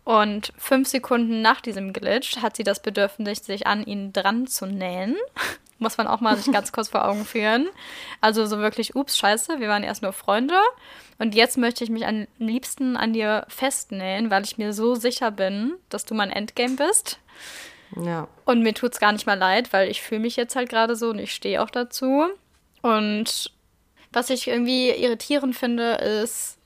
Und 0.04 0.52
fünf 0.58 0.88
Sekunden 0.88 1.40
nach 1.40 1.60
diesem 1.62 1.92
Glitch 1.92 2.36
hat 2.36 2.56
sie 2.56 2.62
das 2.62 2.80
Bedürfnis, 2.80 3.44
sich 3.44 3.66
an 3.66 3.84
ihn 3.84 4.12
dran 4.12 4.46
zu 4.46 4.66
nähen. 4.66 5.16
Muss 5.78 5.96
man 5.96 6.06
auch 6.06 6.20
mal 6.20 6.36
sich 6.36 6.52
ganz 6.52 6.72
kurz 6.72 6.88
vor 6.88 7.06
Augen 7.06 7.24
führen. 7.24 7.68
Also 8.20 8.46
so 8.46 8.58
wirklich, 8.58 8.94
ups, 8.94 9.18
scheiße, 9.18 9.58
wir 9.58 9.68
waren 9.68 9.82
erst 9.82 10.02
nur 10.02 10.12
Freunde. 10.12 10.54
Und 11.18 11.34
jetzt 11.34 11.58
möchte 11.58 11.84
ich 11.84 11.90
mich 11.90 12.06
am 12.06 12.26
liebsten 12.38 12.96
an 12.96 13.12
dir 13.12 13.44
festnähen, 13.48 14.30
weil 14.30 14.44
ich 14.44 14.56
mir 14.56 14.72
so 14.72 14.94
sicher 14.94 15.30
bin, 15.30 15.74
dass 15.88 16.04
du 16.04 16.14
mein 16.14 16.30
Endgame 16.30 16.76
bist. 16.76 17.18
Ja. 18.02 18.28
Und 18.44 18.62
mir 18.62 18.74
tut 18.74 18.92
es 18.92 19.00
gar 19.00 19.12
nicht 19.12 19.26
mal 19.26 19.38
leid, 19.38 19.72
weil 19.72 19.90
ich 19.90 20.02
fühle 20.02 20.20
mich 20.20 20.36
jetzt 20.36 20.56
halt 20.56 20.68
gerade 20.68 20.96
so 20.96 21.10
und 21.10 21.18
ich 21.18 21.34
stehe 21.34 21.62
auch 21.62 21.70
dazu. 21.70 22.26
Und 22.82 23.52
was 24.12 24.30
ich 24.30 24.48
irgendwie 24.48 24.90
irritierend 24.90 25.56
finde, 25.56 25.94
ist, 25.94 26.58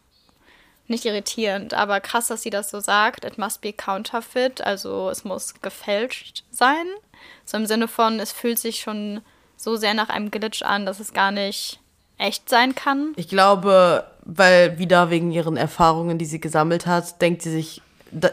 nicht 0.88 1.04
irritierend, 1.04 1.74
aber 1.74 2.00
krass, 2.00 2.28
dass 2.28 2.42
sie 2.42 2.50
das 2.50 2.70
so 2.70 2.80
sagt. 2.80 3.24
It 3.24 3.38
must 3.38 3.60
be 3.60 3.72
counterfeit, 3.72 4.60
also 4.60 5.10
es 5.10 5.24
muss 5.24 5.60
gefälscht 5.60 6.44
sein. 6.50 6.86
So 7.44 7.56
im 7.56 7.66
Sinne 7.66 7.88
von, 7.88 8.20
es 8.20 8.32
fühlt 8.32 8.58
sich 8.58 8.80
schon 8.80 9.20
so 9.56 9.76
sehr 9.76 9.94
nach 9.94 10.08
einem 10.08 10.30
Glitch 10.30 10.62
an, 10.62 10.86
dass 10.86 11.00
es 11.00 11.12
gar 11.12 11.30
nicht 11.30 11.80
echt 12.16 12.48
sein 12.48 12.74
kann. 12.74 13.12
Ich 13.16 13.28
glaube, 13.28 14.10
weil 14.24 14.78
wieder 14.78 15.10
wegen 15.10 15.30
ihren 15.30 15.56
Erfahrungen, 15.56 16.18
die 16.18 16.26
sie 16.26 16.40
gesammelt 16.40 16.86
hat, 16.86 17.20
denkt 17.20 17.42
sie 17.42 17.50
sich 17.50 17.82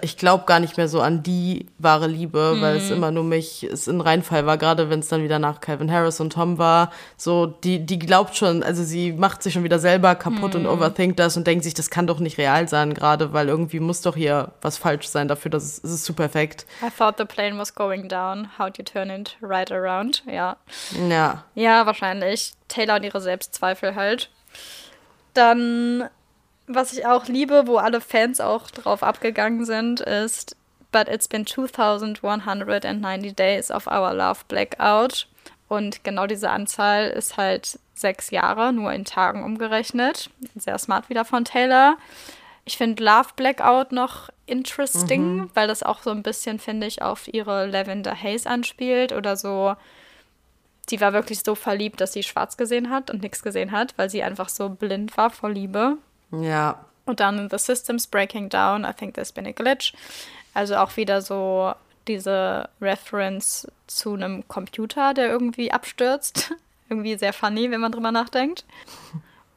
ich 0.01 0.17
glaube 0.17 0.45
gar 0.45 0.59
nicht 0.59 0.77
mehr 0.77 0.87
so 0.87 1.01
an 1.01 1.23
die 1.23 1.67
wahre 1.77 2.07
Liebe, 2.07 2.53
mhm. 2.55 2.61
weil 2.61 2.77
es 2.77 2.89
immer 2.91 3.11
nur 3.11 3.23
mich, 3.23 3.63
es 3.63 3.87
ein 3.87 4.01
Reinfall 4.01 4.45
war, 4.45 4.57
gerade 4.57 4.89
wenn 4.89 4.99
es 4.99 5.07
dann 5.07 5.23
wieder 5.23 5.39
nach 5.39 5.59
Calvin 5.59 5.91
Harris 5.91 6.19
und 6.19 6.33
Tom 6.33 6.57
war. 6.57 6.91
So, 7.17 7.45
die, 7.45 7.85
die 7.85 7.99
glaubt 7.99 8.35
schon, 8.35 8.63
also 8.63 8.83
sie 8.83 9.11
macht 9.11 9.43
sich 9.43 9.53
schon 9.53 9.63
wieder 9.63 9.79
selber 9.79 10.15
kaputt 10.15 10.53
mhm. 10.53 10.61
und 10.61 10.67
overthinkt 10.67 11.19
das 11.19 11.35
und 11.37 11.45
denkt 11.47 11.63
sich, 11.63 11.73
das 11.73 11.89
kann 11.89 12.07
doch 12.07 12.19
nicht 12.19 12.37
real 12.37 12.67
sein, 12.67 12.93
gerade 12.93 13.33
weil 13.33 13.47
irgendwie 13.49 13.79
muss 13.79 14.01
doch 14.01 14.15
hier 14.15 14.51
was 14.61 14.77
falsch 14.77 15.07
sein 15.07 15.27
dafür, 15.27 15.51
dass 15.51 15.63
es, 15.63 15.83
es 15.83 15.91
ist 15.91 16.05
zu 16.05 16.13
perfekt. 16.13 16.65
I 16.81 16.89
thought 16.89 17.15
the 17.17 17.25
plane 17.25 17.57
was 17.57 17.73
going 17.75 18.07
down. 18.07 18.49
How'd 18.57 18.77
you 18.77 18.83
turn 18.83 19.09
it 19.09 19.37
right 19.41 19.71
around? 19.71 20.23
Ja. 20.25 20.57
Ja. 21.09 21.43
Ja, 21.55 21.85
wahrscheinlich. 21.85 22.53
Taylor 22.67 22.95
und 22.95 23.03
ihre 23.03 23.21
Selbstzweifel 23.21 23.95
halt. 23.95 24.29
Dann 25.33 26.09
was 26.67 26.93
ich 26.93 27.05
auch 27.05 27.27
liebe, 27.27 27.67
wo 27.67 27.77
alle 27.77 28.01
Fans 28.01 28.41
auch 28.41 28.69
drauf 28.71 29.03
abgegangen 29.03 29.65
sind, 29.65 29.99
ist 30.01 30.55
But 30.91 31.09
it's 31.09 31.27
been 31.27 31.45
2190 31.45 33.35
days 33.35 33.69
of 33.69 33.87
our 33.87 34.13
love 34.13 34.41
blackout. 34.47 35.27
Und 35.67 36.03
genau 36.03 36.27
diese 36.27 36.49
Anzahl 36.49 37.09
ist 37.09 37.37
halt 37.37 37.79
sechs 37.95 38.29
Jahre, 38.29 38.71
nur 38.71 38.93
in 38.93 39.03
Tagen 39.03 39.43
umgerechnet. 39.43 40.29
Sehr 40.55 40.77
smart 40.77 41.09
wieder 41.09 41.25
von 41.25 41.43
Taylor. 41.43 41.97
Ich 42.65 42.77
finde 42.77 43.03
Love 43.03 43.29
Blackout 43.35 43.91
noch 43.91 44.29
interesting, 44.47 45.35
mhm. 45.35 45.49
weil 45.53 45.67
das 45.67 45.83
auch 45.83 46.01
so 46.01 46.09
ein 46.09 46.23
bisschen, 46.23 46.59
finde 46.59 46.87
ich, 46.87 47.01
auf 47.01 47.31
ihre 47.31 47.67
Lavender 47.67 48.15
Haze 48.15 48.49
anspielt 48.49 49.11
oder 49.11 49.37
so. 49.37 49.75
Die 50.89 50.99
war 51.01 51.13
wirklich 51.13 51.39
so 51.39 51.55
verliebt, 51.55 52.01
dass 52.01 52.13
sie 52.13 52.23
schwarz 52.23 52.57
gesehen 52.57 52.89
hat 52.89 53.11
und 53.11 53.21
nichts 53.21 53.43
gesehen 53.43 53.71
hat, 53.71 53.93
weil 53.97 54.09
sie 54.09 54.23
einfach 54.23 54.49
so 54.49 54.69
blind 54.69 55.15
war 55.17 55.29
vor 55.29 55.49
Liebe. 55.49 55.97
Ja. 56.31 56.85
Und 57.05 57.19
dann 57.19 57.49
The 57.49 57.57
Systems 57.57 58.07
Breaking 58.07 58.49
Down, 58.49 58.83
I 58.83 58.93
think 58.93 59.13
there's 59.13 59.31
been 59.31 59.45
a 59.45 59.51
glitch. 59.51 59.93
Also 60.53 60.75
auch 60.77 60.97
wieder 60.97 61.21
so 61.21 61.73
diese 62.07 62.69
Reference 62.81 63.67
zu 63.87 64.13
einem 64.13 64.47
Computer, 64.47 65.13
der 65.13 65.27
irgendwie 65.27 65.71
abstürzt. 65.71 66.53
irgendwie 66.89 67.17
sehr 67.17 67.33
funny, 67.33 67.71
wenn 67.71 67.81
man 67.81 67.91
drüber 67.91 68.11
nachdenkt. 68.11 68.63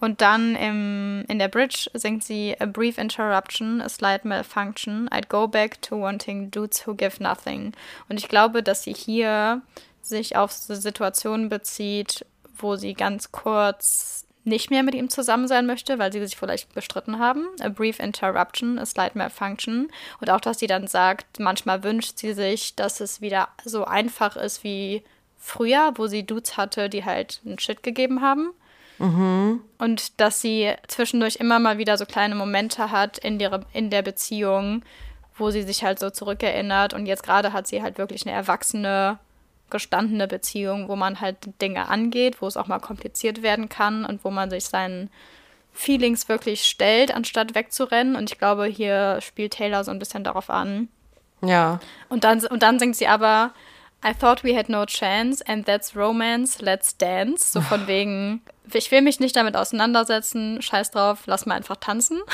Und 0.00 0.20
dann 0.20 0.54
im, 0.54 1.24
in 1.28 1.38
der 1.38 1.48
Bridge 1.48 1.90
singt 1.92 2.22
sie 2.22 2.54
A 2.60 2.66
brief 2.66 2.98
interruption, 2.98 3.80
a 3.80 3.88
slight 3.88 4.24
malfunction. 4.24 5.08
I'd 5.08 5.28
go 5.28 5.48
back 5.48 5.82
to 5.82 6.00
wanting 6.00 6.50
dudes 6.50 6.86
who 6.86 6.94
give 6.94 7.20
nothing. 7.22 7.72
Und 8.08 8.18
ich 8.18 8.28
glaube, 8.28 8.62
dass 8.62 8.84
sie 8.84 8.94
hier 8.94 9.62
sich 10.00 10.36
auf 10.36 10.52
Situationen 10.52 11.48
bezieht, 11.48 12.24
wo 12.56 12.76
sie 12.76 12.94
ganz 12.94 13.32
kurz 13.32 14.24
nicht 14.44 14.70
mehr 14.70 14.82
mit 14.82 14.94
ihm 14.94 15.10
zusammen 15.10 15.48
sein 15.48 15.66
möchte, 15.66 15.98
weil 15.98 16.12
sie 16.12 16.20
sich 16.20 16.36
vielleicht 16.36 16.74
bestritten 16.74 17.18
haben. 17.18 17.46
A 17.60 17.68
brief 17.68 17.98
interruption, 17.98 18.78
a 18.78 18.86
slight 18.86 19.14
malfunction. 19.14 19.90
Und 20.20 20.30
auch, 20.30 20.40
dass 20.40 20.58
sie 20.58 20.66
dann 20.66 20.86
sagt, 20.86 21.38
manchmal 21.38 21.82
wünscht 21.84 22.18
sie 22.18 22.32
sich, 22.32 22.74
dass 22.74 23.00
es 23.00 23.20
wieder 23.20 23.48
so 23.64 23.84
einfach 23.84 24.36
ist 24.36 24.64
wie 24.64 25.02
früher, 25.36 25.92
wo 25.96 26.06
sie 26.06 26.24
Dudes 26.24 26.56
hatte, 26.56 26.88
die 26.88 27.04
halt 27.04 27.40
einen 27.44 27.58
Shit 27.58 27.82
gegeben 27.82 28.20
haben. 28.22 28.50
Mhm. 28.98 29.60
Und 29.78 30.20
dass 30.20 30.40
sie 30.40 30.74
zwischendurch 30.88 31.36
immer 31.36 31.58
mal 31.58 31.78
wieder 31.78 31.96
so 31.96 32.04
kleine 32.04 32.34
Momente 32.34 32.90
hat 32.90 33.18
in 33.18 33.38
der, 33.38 33.60
in 33.72 33.90
der 33.90 34.02
Beziehung, 34.02 34.82
wo 35.36 35.50
sie 35.50 35.62
sich 35.62 35.84
halt 35.84 35.98
so 35.98 36.10
zurückerinnert. 36.10 36.94
Und 36.94 37.06
jetzt 37.06 37.22
gerade 37.22 37.52
hat 37.52 37.66
sie 37.66 37.82
halt 37.82 37.98
wirklich 37.98 38.26
eine 38.26 38.34
erwachsene 38.34 39.18
gestandene 39.70 40.26
Beziehung, 40.26 40.88
wo 40.88 40.96
man 40.96 41.20
halt 41.20 41.36
Dinge 41.60 41.88
angeht, 41.88 42.40
wo 42.40 42.46
es 42.46 42.56
auch 42.56 42.66
mal 42.66 42.78
kompliziert 42.78 43.42
werden 43.42 43.68
kann 43.68 44.04
und 44.04 44.24
wo 44.24 44.30
man 44.30 44.50
sich 44.50 44.64
seinen 44.64 45.10
Feelings 45.72 46.28
wirklich 46.28 46.64
stellt, 46.64 47.14
anstatt 47.14 47.54
wegzurennen. 47.54 48.16
Und 48.16 48.30
ich 48.30 48.38
glaube, 48.38 48.66
hier 48.66 49.20
spielt 49.20 49.54
Taylor 49.54 49.84
so 49.84 49.90
ein 49.90 49.98
bisschen 49.98 50.24
darauf 50.24 50.50
an. 50.50 50.88
Ja. 51.42 51.78
Und 52.08 52.24
dann, 52.24 52.44
und 52.46 52.62
dann 52.62 52.78
singt 52.78 52.96
sie 52.96 53.06
aber, 53.06 53.52
I 54.04 54.12
thought 54.14 54.44
we 54.44 54.56
had 54.56 54.68
no 54.68 54.84
chance 54.86 55.42
and 55.46 55.66
that's 55.66 55.96
romance, 55.96 56.60
let's 56.60 56.96
dance. 56.96 57.52
So 57.52 57.60
von 57.60 57.86
wegen, 57.86 58.42
ich 58.72 58.90
will 58.90 59.02
mich 59.02 59.20
nicht 59.20 59.36
damit 59.36 59.56
auseinandersetzen, 59.56 60.62
scheiß 60.62 60.90
drauf, 60.92 61.20
lass 61.26 61.46
mal 61.46 61.54
einfach 61.54 61.76
tanzen. 61.76 62.20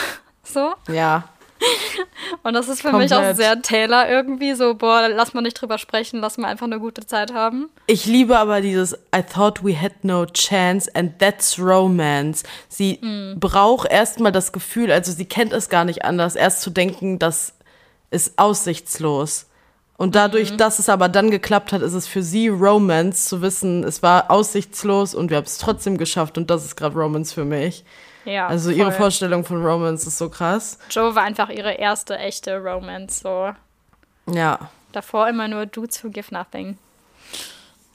So. 0.46 0.74
Ja. 0.92 1.30
Und 2.44 2.52
das 2.52 2.68
ist 2.68 2.82
für 2.82 2.90
Komplett. 2.90 3.10
mich 3.10 3.18
auch 3.18 3.34
sehr 3.34 3.62
Taylor 3.62 4.06
irgendwie 4.06 4.52
so, 4.52 4.74
boah, 4.74 5.08
lass 5.08 5.32
mal 5.32 5.40
nicht 5.40 5.60
drüber 5.60 5.78
sprechen, 5.78 6.20
lass 6.20 6.36
mal 6.36 6.48
einfach 6.48 6.66
eine 6.66 6.78
gute 6.78 7.06
Zeit 7.06 7.32
haben. 7.32 7.70
Ich 7.86 8.04
liebe 8.04 8.38
aber 8.38 8.60
dieses 8.60 8.92
I 9.16 9.22
thought 9.22 9.64
we 9.64 9.80
had 9.80 10.04
no 10.04 10.26
chance 10.26 10.90
and 10.94 11.18
that's 11.18 11.58
romance. 11.58 12.44
Sie 12.68 12.98
mm. 13.00 13.40
braucht 13.40 13.90
erstmal 13.90 14.30
das 14.30 14.52
Gefühl, 14.52 14.92
also 14.92 15.10
sie 15.10 15.24
kennt 15.24 15.54
es 15.54 15.70
gar 15.70 15.86
nicht 15.86 16.04
anders, 16.04 16.36
erst 16.36 16.60
zu 16.60 16.68
denken, 16.68 17.18
das 17.18 17.54
ist 18.10 18.38
aussichtslos. 18.38 19.46
Und 19.96 20.14
dadurch, 20.14 20.52
mhm. 20.52 20.58
dass 20.58 20.78
es 20.78 20.88
aber 20.88 21.08
dann 21.08 21.30
geklappt 21.30 21.72
hat, 21.72 21.80
ist 21.80 21.94
es 21.94 22.06
für 22.06 22.22
sie 22.22 22.48
Romance 22.48 23.26
zu 23.26 23.40
wissen, 23.42 23.84
es 23.84 24.02
war 24.02 24.30
aussichtslos 24.30 25.14
und 25.14 25.30
wir 25.30 25.38
haben 25.38 25.44
es 25.44 25.58
trotzdem 25.58 25.96
geschafft 25.96 26.36
und 26.36 26.50
das 26.50 26.64
ist 26.64 26.76
gerade 26.76 26.96
Romance 26.96 27.32
für 27.32 27.44
mich. 27.44 27.84
Ja. 28.24 28.46
Also 28.46 28.70
voll. 28.70 28.78
ihre 28.78 28.92
Vorstellung 28.92 29.44
von 29.44 29.64
Romance 29.64 30.06
ist 30.06 30.18
so 30.18 30.28
krass. 30.28 30.78
Joe 30.90 31.14
war 31.14 31.22
einfach 31.22 31.50
ihre 31.50 31.74
erste 31.74 32.18
echte 32.18 32.58
Romance, 32.58 33.20
so. 33.20 33.52
Ja. 34.32 34.70
Davor 34.92 35.28
immer 35.28 35.48
nur 35.48 35.66
Dudes 35.66 36.02
who 36.02 36.10
give 36.10 36.32
nothing. 36.32 36.78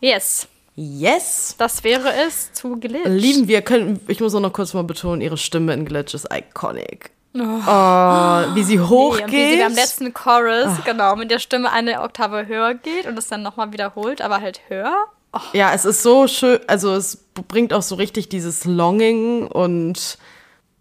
Yes. 0.02 0.48
Yes. 0.76 1.56
Das 1.58 1.84
wäre 1.84 2.14
es 2.28 2.54
zu 2.54 2.78
Glitch. 2.78 3.06
Lieben 3.06 3.48
wir, 3.48 3.62
können, 3.62 4.00
ich 4.08 4.22
muss 4.22 4.34
auch 4.36 4.40
noch 4.40 4.54
kurz 4.54 4.74
mal 4.74 4.84
betonen, 4.84 5.22
ihre 5.22 5.38
Stimme 5.38 5.74
in 5.74 5.86
Glitch 5.86 6.14
ist 6.14 6.28
iconic. 6.32 7.12
Oh, 7.36 7.40
oh 7.40 8.56
wie 8.56 8.64
sie 8.64 8.80
hochgeht. 8.80 9.28
Nee, 9.28 9.52
wie 9.52 9.58
sie 9.58 9.64
beim 9.64 9.74
letzten 9.74 10.14
Chorus, 10.14 10.78
oh. 10.80 10.82
genau, 10.86 11.16
mit 11.16 11.30
der 11.32 11.40
Stimme 11.40 11.72
eine 11.72 12.02
Oktave 12.02 12.48
höher 12.48 12.74
geht 12.74 13.06
und 13.06 13.18
es 13.20 13.28
dann 13.28 13.44
nochmal 13.44 13.72
wiederholt, 13.72 14.22
aber 14.22 14.42
halt 14.42 14.62
höher. 14.68 14.96
Oh. 15.34 15.40
Ja, 15.54 15.74
es 15.74 15.86
ist 15.86 16.02
so 16.02 16.28
schön, 16.28 16.60
also 16.68 16.94
es 16.94 17.18
bringt 17.48 17.74
auch 17.74 17.84
so 17.84 17.96
richtig 17.96 18.30
dieses 18.30 18.66
Longing 18.66 19.48
und 19.48 20.18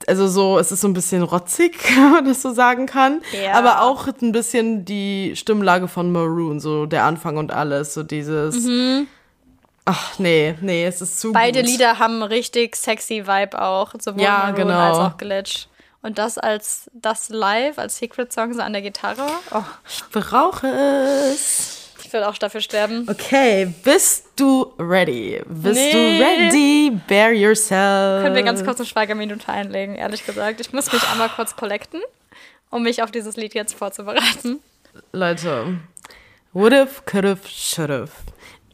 also 0.07 0.29
so, 0.29 0.59
es 0.59 0.73
ist 0.73 0.81
so 0.81 0.89
ein 0.89 0.95
bisschen 0.95 1.23
rotzig, 1.23 1.77
wenn 1.97 2.13
man 2.13 2.25
das 2.25 2.43
so 2.43 2.53
sagen 2.53 2.87
kann. 2.87 3.21
Ja. 3.33 3.55
Aber 3.55 3.83
auch 3.83 4.07
ein 4.23 4.33
bisschen 4.33 4.85
die 4.85 5.35
Stimmlage 5.37 5.89
von 5.89 6.13
Maroon, 6.13 6.61
so 6.61 6.87
der 6.87 7.05
Anfang 7.05 7.37
und 7.37 7.53
alles, 7.53 7.95
so 7.95 8.03
dieses. 8.03 8.65
Mhm. 8.65 9.09
Ach 9.85 10.19
nee, 10.19 10.55
nee, 10.61 10.85
es 10.85 11.01
ist 11.01 11.19
zu 11.21 11.33
Beide 11.33 11.63
gut. 11.63 11.71
Lieder 11.71 11.99
haben 11.99 12.23
richtig 12.23 12.77
sexy 12.77 13.27
Vibe 13.27 13.61
auch, 13.61 13.95
sowohl 14.01 14.23
ja, 14.23 14.39
Maroon 14.39 14.55
genau. 14.55 14.79
als 14.79 14.99
auch 14.99 15.17
Glitch. 15.17 15.67
Und 16.01 16.19
das 16.19 16.39
als 16.39 16.91
das 16.93 17.29
live, 17.29 17.79
als 17.79 17.99
Secret 17.99 18.33
Song 18.33 18.55
so 18.55 18.63
an 18.63 18.73
der 18.73 18.83
Gitarre. 18.83 19.27
Oh. 19.51 19.63
Ich 19.89 20.05
brauche 20.11 20.69
es. 20.69 21.78
Ich 22.09 22.15
will 22.15 22.25
auch 22.25 22.39
dafür 22.39 22.63
sterben. 22.63 23.07
Okay, 23.07 23.71
bist 23.85 24.29
du 24.37 24.73
ready? 24.79 25.43
Bist 25.47 25.75
nee. 25.75 25.93
du 25.93 26.25
ready? 26.25 27.01
Bear 27.07 27.33
yourself. 27.33 28.23
Können 28.23 28.35
wir 28.35 28.43
ganz 28.45 28.65
kurz 28.65 28.81
eine 28.81 28.87
Schweigeminute 28.87 29.47
einlegen, 29.51 29.95
ehrlich 29.95 30.25
gesagt. 30.25 30.59
Ich 30.59 30.73
muss 30.73 30.91
mich 30.91 31.07
einmal 31.07 31.29
kurz 31.29 31.55
collecten, 31.55 32.01
um 32.71 32.83
mich 32.83 33.03
auf 33.03 33.11
dieses 33.11 33.37
Lied 33.37 33.53
jetzt 33.53 33.75
vorzubereiten. 33.75 34.61
Leute, 35.13 35.81
would've, 36.55 37.03
could've, 37.05 37.47
should've 37.47 38.09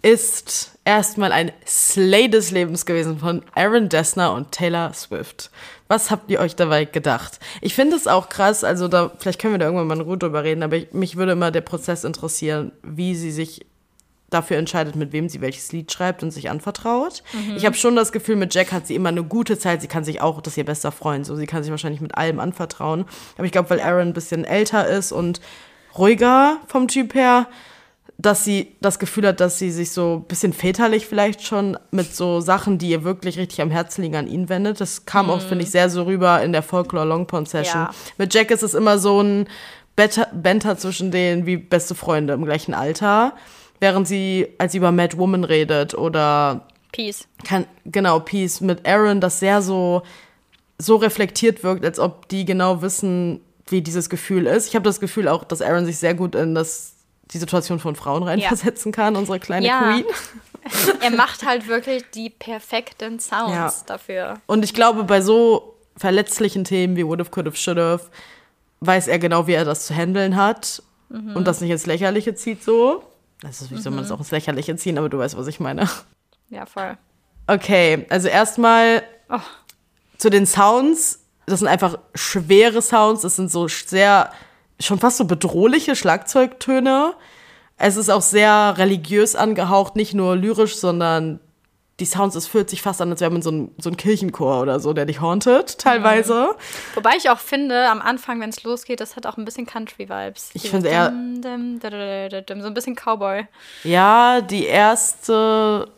ist 0.05 0.79
erstmal 0.85 1.33
ein 1.33 1.51
Slay 1.67 2.29
des 2.29 2.53
Lebens 2.53 2.87
gewesen 2.87 3.19
von 3.19 3.43
Aaron 3.55 3.89
Dessner 3.89 4.33
und 4.33 4.53
Taylor 4.53 4.93
Swift. 4.93 5.51
Was 5.89 6.11
habt 6.11 6.31
ihr 6.31 6.41
euch 6.41 6.57
dabei 6.57 6.87
gedacht? 6.87 7.41
Ich 7.61 7.75
finde 7.75 7.97
es 7.97 8.07
auch 8.07 8.29
krass, 8.29 8.65
also 8.65 8.89
da, 8.89 9.13
vielleicht 9.19 9.41
können 9.41 9.55
wir 9.55 9.59
da 9.59 9.67
irgendwann 9.67 9.87
mal 9.87 9.97
in 9.97 10.01
Ruhe 10.01 10.17
drüber 10.17 10.43
reden, 10.43 10.63
aber 10.63 10.77
ich, 10.77 10.93
mich 10.93 11.17
würde 11.17 11.33
immer 11.33 11.51
der 11.51 11.61
Prozess 11.61 12.05
interessieren, 12.05 12.73
wie 12.83 13.15
sie 13.15 13.31
sich 13.31 13.67
dafür 14.31 14.57
entscheidet, 14.57 14.97
mit 14.97 15.13
wem 15.13 15.29
sie 15.29 15.41
welches 15.41 15.73
Lied 15.73 15.93
schreibt 15.93 16.23
und 16.23 16.31
sich 16.31 16.51
anvertraut. 16.51 17.23
Mhm. 17.33 17.57
Ich 17.57 17.65
habe 17.67 17.77
schon 17.77 17.97
das 17.97 18.13
Gefühl, 18.13 18.37
mit 18.37 18.55
Jack 18.55 18.73
hat 18.73 18.87
sie 18.87 18.95
immer 18.95 19.11
eine 19.11 19.23
gute 19.23 19.59
Zeit. 19.59 19.81
Sie 19.81 19.89
kann 19.89 20.05
sich 20.05 20.21
auch, 20.21 20.41
das 20.41 20.55
ist 20.55 20.59
ihr 20.59 20.65
bester 20.65 20.93
Freund, 20.93 21.25
so 21.25 21.37
sie 21.37 21.47
kann 21.47 21.63
sich 21.63 21.71
wahrscheinlich 21.71 22.01
mit 22.01 22.17
allem 22.17 22.41
anvertrauen. 22.41 23.05
Aber 23.37 23.45
ich 23.45 23.53
glaube, 23.53 23.71
weil 23.71 23.81
Aaron 23.81 24.09
ein 24.09 24.13
bisschen 24.13 24.45
älter 24.45 24.89
ist 24.89 25.13
und 25.13 25.41
ruhiger 25.97 26.59
vom 26.67 26.89
Typ 26.89 27.15
her, 27.15 27.47
dass 28.19 28.45
sie 28.45 28.77
das 28.81 28.99
Gefühl 28.99 29.27
hat, 29.27 29.41
dass 29.41 29.59
sie 29.59 29.71
sich 29.71 29.91
so 29.91 30.17
ein 30.17 30.29
bisschen 30.29 30.53
väterlich 30.53 31.07
vielleicht 31.07 31.43
schon 31.43 31.77
mit 31.91 32.15
so 32.15 32.41
Sachen, 32.41 32.79
die 32.79 32.91
ihr 32.91 33.05
wirklich 33.05 33.39
richtig 33.39 33.61
am 33.61 33.71
Herzen 33.71 34.03
liegen, 34.03 34.17
an 34.17 34.29
ihn 34.29 34.49
wendet. 34.49 34.81
Das 34.81 35.05
kam 35.05 35.27
mm. 35.27 35.31
auch, 35.31 35.41
finde 35.41 35.65
ich, 35.65 35.71
sehr 35.71 35.91
so 35.91 36.05
rüber 36.05 36.41
in 36.43 36.53
der 36.53 36.63
Folklore 36.63 37.07
Longpond 37.07 37.49
Session. 37.49 37.83
Ja. 37.83 37.91
Mit 38.17 38.33
Jack 38.33 38.51
ist 38.51 38.63
es 38.63 38.75
immer 38.75 38.99
so 38.99 39.21
ein 39.21 39.49
Banter 40.33 40.79
zwischen 40.79 41.11
denen 41.11 41.47
wie 41.47 41.57
beste 41.57 41.95
Freunde 41.95 42.35
im 42.35 42.45
gleichen 42.45 42.75
Alter. 42.75 43.35
Während 43.81 44.07
sie, 44.07 44.49
als 44.59 44.73
sie 44.73 44.79
über 44.79 44.93
Mad 44.93 45.19
Woman 45.19 45.45
redet 45.45 45.95
oder 45.95 46.69
Peace. 46.93 47.27
Kann, 47.45 47.67
genau, 47.85 48.21
Peace 48.21 48.61
mit 48.61 48.87
Aaron, 48.87 49.21
das 49.21 49.41
sehr 49.41 49.61
so, 49.63 50.03
so 50.79 50.97
reflektiert 50.97 51.65
wirkt, 51.65 51.85
als 51.85 51.99
ob 51.99 52.29
die 52.29 52.45
genau 52.45 52.83
wissen, 52.83 53.41
wie 53.67 53.83
dieses 53.83 54.09
Gefühl 54.09 54.47
ist. 54.47 54.69
Ich 54.69 54.77
habe 54.77 54.85
das 54.85 55.01
Gefühl 55.01 55.27
auch, 55.27 55.43
dass 55.43 55.61
Aaron 55.61 55.87
sich 55.87 55.99
sehr 55.99 56.15
gut 56.15 56.37
in 56.37 56.55
das 56.55 56.94
die 57.31 57.39
Situation 57.39 57.79
von 57.79 57.97
Frauen 57.97 58.23
reinversetzen 58.23 58.93
ja. 58.93 58.97
kann, 58.97 59.17
unsere 59.17 59.41
kleine 59.41 59.67
ja. 59.67 59.81
Queen. 59.81 60.05
er 61.01 61.11
macht 61.11 61.45
halt 61.45 61.69
wirklich 61.69 62.05
die 62.15 62.31
perfekten 62.31 63.21
Sounds 63.21 63.53
ja. 63.53 63.73
dafür. 63.87 64.35
Und 64.47 64.65
ich 64.65 64.75
glaube, 64.75 65.05
bei 65.05 65.21
so 65.21 65.77
verletzlichen 65.97 66.65
Themen 66.65 66.97
wie 66.97 67.05
Would've, 67.05 67.31
Could've, 67.31 67.57
Should've 67.57 68.01
weiß 68.81 69.09
er 69.09 69.19
genau, 69.19 69.47
wie 69.47 69.53
er 69.53 69.65
das 69.65 69.87
zu 69.87 69.95
handeln 69.95 70.37
hat 70.37 70.83
mhm. 71.09 71.37
und 71.37 71.47
das 71.47 71.61
nicht 71.61 71.71
ins 71.71 71.87
Lächerliche 71.87 72.35
zieht 72.35 72.63
so. 72.63 73.03
Das 73.41 73.61
ist, 73.61 73.71
wie 73.71 73.79
soll 73.79 73.93
man 73.93 74.05
es 74.05 74.11
mhm. 74.11 74.17
auch 74.17 74.21
ins 74.21 74.31
Lächerliche 74.31 74.77
ziehen, 74.77 74.99
aber 74.99 75.09
du 75.09 75.19
weißt, 75.19 75.37
was 75.37 75.47
ich 75.47 75.61
meine. 75.61 75.89
Ja, 76.51 76.67
voll. 76.67 76.97
Okay, 77.47 78.07
also 78.09 78.29
erstmal 78.29 79.03
oh. 79.29 79.39
zu 80.19 80.31
den 80.31 80.47
Sounds. 80.47 81.21
Das 81.47 81.59
sind 81.59 81.69
einfach 81.69 81.99
schwere 82.15 82.81
Sounds. 82.81 83.23
Das 83.23 83.37
sind 83.37 83.51
so 83.51 83.69
sehr, 83.69 84.33
schon 84.87 84.99
fast 84.99 85.19
so 85.19 85.25
bedrohliche 85.25 85.97
Schlagzeugtöne. 85.97 87.15
Es 87.77 87.97
ist 87.97 88.11
auch 88.11 88.23
sehr 88.23 88.75
religiös 88.79 89.35
angehaucht, 89.35 89.97
nicht 89.97 90.15
nur 90.15 90.37
lyrisch, 90.37 90.77
sondern 90.77 91.41
die 92.01 92.07
Sounds, 92.07 92.35
es 92.35 92.49
fühlt 92.49 92.69
sich 92.69 92.83
fast 92.83 93.01
an, 93.01 93.11
als 93.11 93.21
wäre 93.21 93.31
man 93.31 93.43
so 93.43 93.53
ein, 93.53 93.71
so 93.79 93.89
ein 93.89 93.97
Kirchenchor 93.97 94.63
oder 94.63 94.81
so, 94.81 94.93
der 94.93 95.07
dich 95.07 95.21
hauntet, 95.21 95.79
teilweise. 95.79 96.49
Mhm. 96.51 96.95
Wobei 96.97 97.13
ich 97.17 97.31
auch 97.31 97.39
finde, 97.39 97.89
am 97.89 98.01
Anfang, 98.01 98.41
wenn 98.41 98.51
es 98.51 98.65
losgeht, 98.65 99.01
das 99.01 99.15
hat 99.15 99.27
auch 99.27 99.37
ein 99.37 99.45
bisschen 99.45 99.67
Country-Vibes. 99.67 100.51
Ich 100.55 100.71
finde 100.71 100.89
eher. 100.89 101.13
So 101.43 101.49
ein 101.49 102.75
bisschen 102.75 102.97
Cowboy. 102.97 103.47
Ja, 103.85 104.41
die 104.41 104.65
erste, 104.65 105.89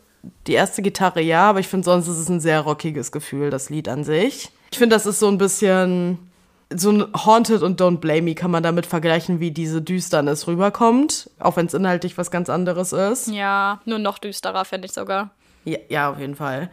die 0.45 0.53
erste 0.53 0.83
Gitarre 0.83 1.21
ja, 1.21 1.49
aber 1.49 1.61
ich 1.61 1.67
finde 1.67 1.85
sonst 1.85 2.07
ist 2.07 2.17
es 2.17 2.29
ein 2.29 2.41
sehr 2.41 2.61
rockiges 2.61 3.11
Gefühl, 3.11 3.49
das 3.49 3.71
Lied 3.71 3.89
an 3.89 4.03
sich. 4.03 4.51
Ich 4.71 4.77
finde, 4.77 4.95
das 4.95 5.07
ist 5.07 5.19
so 5.19 5.27
ein 5.27 5.39
bisschen. 5.39 6.19
So 6.75 6.91
ein 6.91 7.05
Haunted 7.13 7.61
und 7.61 7.79
Don't 7.79 7.97
Blame 7.97 8.23
Me 8.23 8.35
kann 8.35 8.51
man 8.51 8.61
damit 8.61 8.85
vergleichen, 8.85 9.39
wie 9.39 9.51
diese 9.51 9.81
Düsternis 9.81 10.47
rüberkommt, 10.47 11.29
auch 11.39 11.55
wenn 11.55 11.67
es 11.67 11.73
inhaltlich 11.73 12.17
was 12.17 12.29
ganz 12.29 12.49
anderes 12.49 12.91
ist. 12.91 13.27
Ja, 13.27 13.79
nur 13.85 13.99
noch 13.99 14.17
düsterer, 14.17 14.65
finde 14.65 14.87
ich 14.87 14.93
sogar. 14.93 15.31
Ja, 15.63 15.77
ja, 15.89 16.11
auf 16.11 16.19
jeden 16.19 16.35
Fall. 16.35 16.69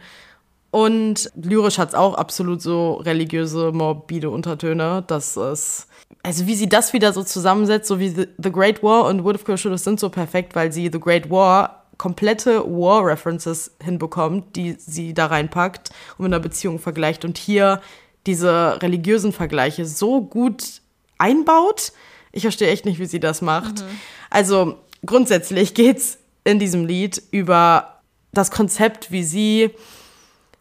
Und 0.71 1.31
lyrisch 1.35 1.77
hat 1.77 1.89
es 1.89 1.95
auch 1.95 2.15
absolut 2.15 2.61
so 2.61 2.95
religiöse, 2.95 3.71
morbide 3.71 4.29
Untertöne, 4.29 5.05
dass 5.07 5.37
es. 5.37 5.87
Also, 6.21 6.47
wie 6.47 6.55
sie 6.55 6.67
das 6.67 6.91
wieder 6.91 7.13
so 7.13 7.23
zusammensetzt, 7.23 7.87
so 7.87 7.97
wie 7.97 8.09
The, 8.09 8.27
The 8.37 8.51
Great 8.51 8.83
War 8.83 9.05
und 9.05 9.23
Wood 9.23 9.35
of 9.35 9.45
Crucius 9.45 9.85
sind 9.85 10.01
so 10.01 10.09
perfekt, 10.09 10.53
weil 10.53 10.73
sie 10.73 10.89
The 10.91 10.99
Great 10.99 11.29
War 11.29 11.85
komplette 11.97 12.61
War-References 12.65 13.75
hinbekommt, 13.81 14.55
die 14.55 14.75
sie 14.77 15.13
da 15.13 15.27
reinpackt 15.27 15.91
und 16.17 16.25
in 16.25 16.33
einer 16.33 16.41
Beziehung 16.41 16.79
vergleicht 16.79 17.23
und 17.23 17.37
hier 17.37 17.81
diese 18.25 18.81
religiösen 18.81 19.31
Vergleiche 19.31 19.85
so 19.85 20.21
gut 20.21 20.81
einbaut. 21.17 21.93
Ich 22.31 22.43
verstehe 22.43 22.69
echt 22.69 22.85
nicht, 22.85 22.99
wie 22.99 23.05
sie 23.05 23.19
das 23.19 23.41
macht. 23.41 23.81
Mhm. 23.81 23.99
Also 24.29 24.75
grundsätzlich 25.05 25.73
geht 25.73 25.97
es 25.97 26.17
in 26.43 26.59
diesem 26.59 26.85
Lied 26.85 27.21
über 27.31 28.01
das 28.33 28.51
Konzept, 28.51 29.11
wie 29.11 29.23
sie 29.23 29.71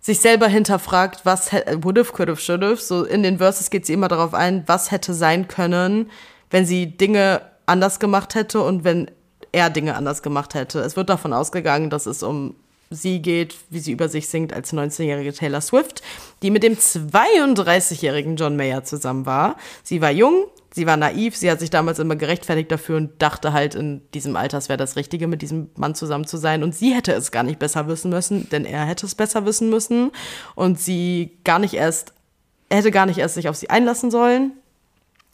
sich 0.01 0.21
selber 0.21 0.49
hinterfragt, 0.49 1.25
was 1.25 1.53
would 1.53 1.99
have, 1.99 2.13
could 2.13 2.29
have, 2.29 2.41
should 2.41 2.63
have. 2.63 2.77
So 2.77 3.05
in 3.05 3.23
den 3.23 3.39
Verses 3.39 3.71
geht 3.71 3.87
sie 3.87 3.95
immer 3.95 4.09
darauf 4.09 4.35
ein, 4.35 4.65
was 4.67 4.91
hätte 4.91 5.15
sein 5.15 5.49
können, 5.49 6.11
wenn 6.51 6.67
sie 6.67 6.97
Dinge 6.97 7.41
anders 7.67 7.99
gemacht 8.01 8.35
hätte 8.35 8.61
und 8.61 8.85
wenn 8.85 9.11
er 9.53 9.71
Dinge 9.71 9.95
anders 9.95 10.23
gemacht 10.23 10.55
hätte. 10.55 10.81
Es 10.81 10.97
wird 10.97 11.09
davon 11.09 11.33
ausgegangen, 11.33 11.89
dass 11.89 12.07
es 12.07 12.23
um 12.23 12.55
sie 12.95 13.21
geht, 13.21 13.55
wie 13.71 13.81
sie 13.81 13.93
über 13.93 14.09
sich 14.09 14.29
singt 14.29 14.53
als 14.53 14.73
19-jährige 14.73 15.33
Taylor 15.33 15.61
Swift, 15.61 16.03
die 16.43 16.51
mit 16.51 16.63
dem 16.63 16.75
32-jährigen 16.75 18.37
John 18.37 18.57
Mayer 18.57 18.85
zusammen 18.85 19.27
war. 19.27 19.57
Sie 19.83 20.01
war 20.01 20.11
jung, 20.11 20.47
sie 20.73 20.87
war 20.87 20.97
naiv, 20.97 21.37
sie 21.37 21.51
hat 21.51 21.61
sich 21.61 21.71
damals 21.71 21.99
immer 21.99 22.17
gerechtfertigt 22.17 22.71
dafür 22.71 22.97
und 22.97 23.21
dachte 23.23 23.53
halt, 23.53 23.75
in 23.75 24.03
diesem 24.13 24.37
Alter 24.37 24.61
wäre 24.69 24.77
das 24.77 24.97
Richtige, 24.97 25.27
mit 25.27 25.43
diesem 25.43 25.71
Mann 25.77 25.95
zusammen 25.95 26.27
zu 26.27 26.37
sein. 26.37 26.63
Und 26.63 26.75
sie 26.75 26.95
hätte 26.95 27.13
es 27.13 27.31
gar 27.31 27.43
nicht 27.43 27.59
besser 27.59 27.87
wissen 27.89 28.11
müssen, 28.11 28.49
denn 28.51 28.65
er 28.65 28.85
hätte 28.85 29.07
es 29.07 29.15
besser 29.15 29.47
wissen 29.47 29.71
müssen. 29.71 30.11
Und 30.55 30.81
sie 30.81 31.39
gar 31.45 31.59
nicht 31.59 31.75
erst, 31.75 32.13
er 32.69 32.79
hätte 32.79 32.91
gar 32.91 33.07
nicht 33.07 33.19
erst 33.19 33.35
sich 33.35 33.49
auf 33.49 33.57
sie 33.57 33.71
einlassen 33.71 34.11
sollen. 34.11 34.53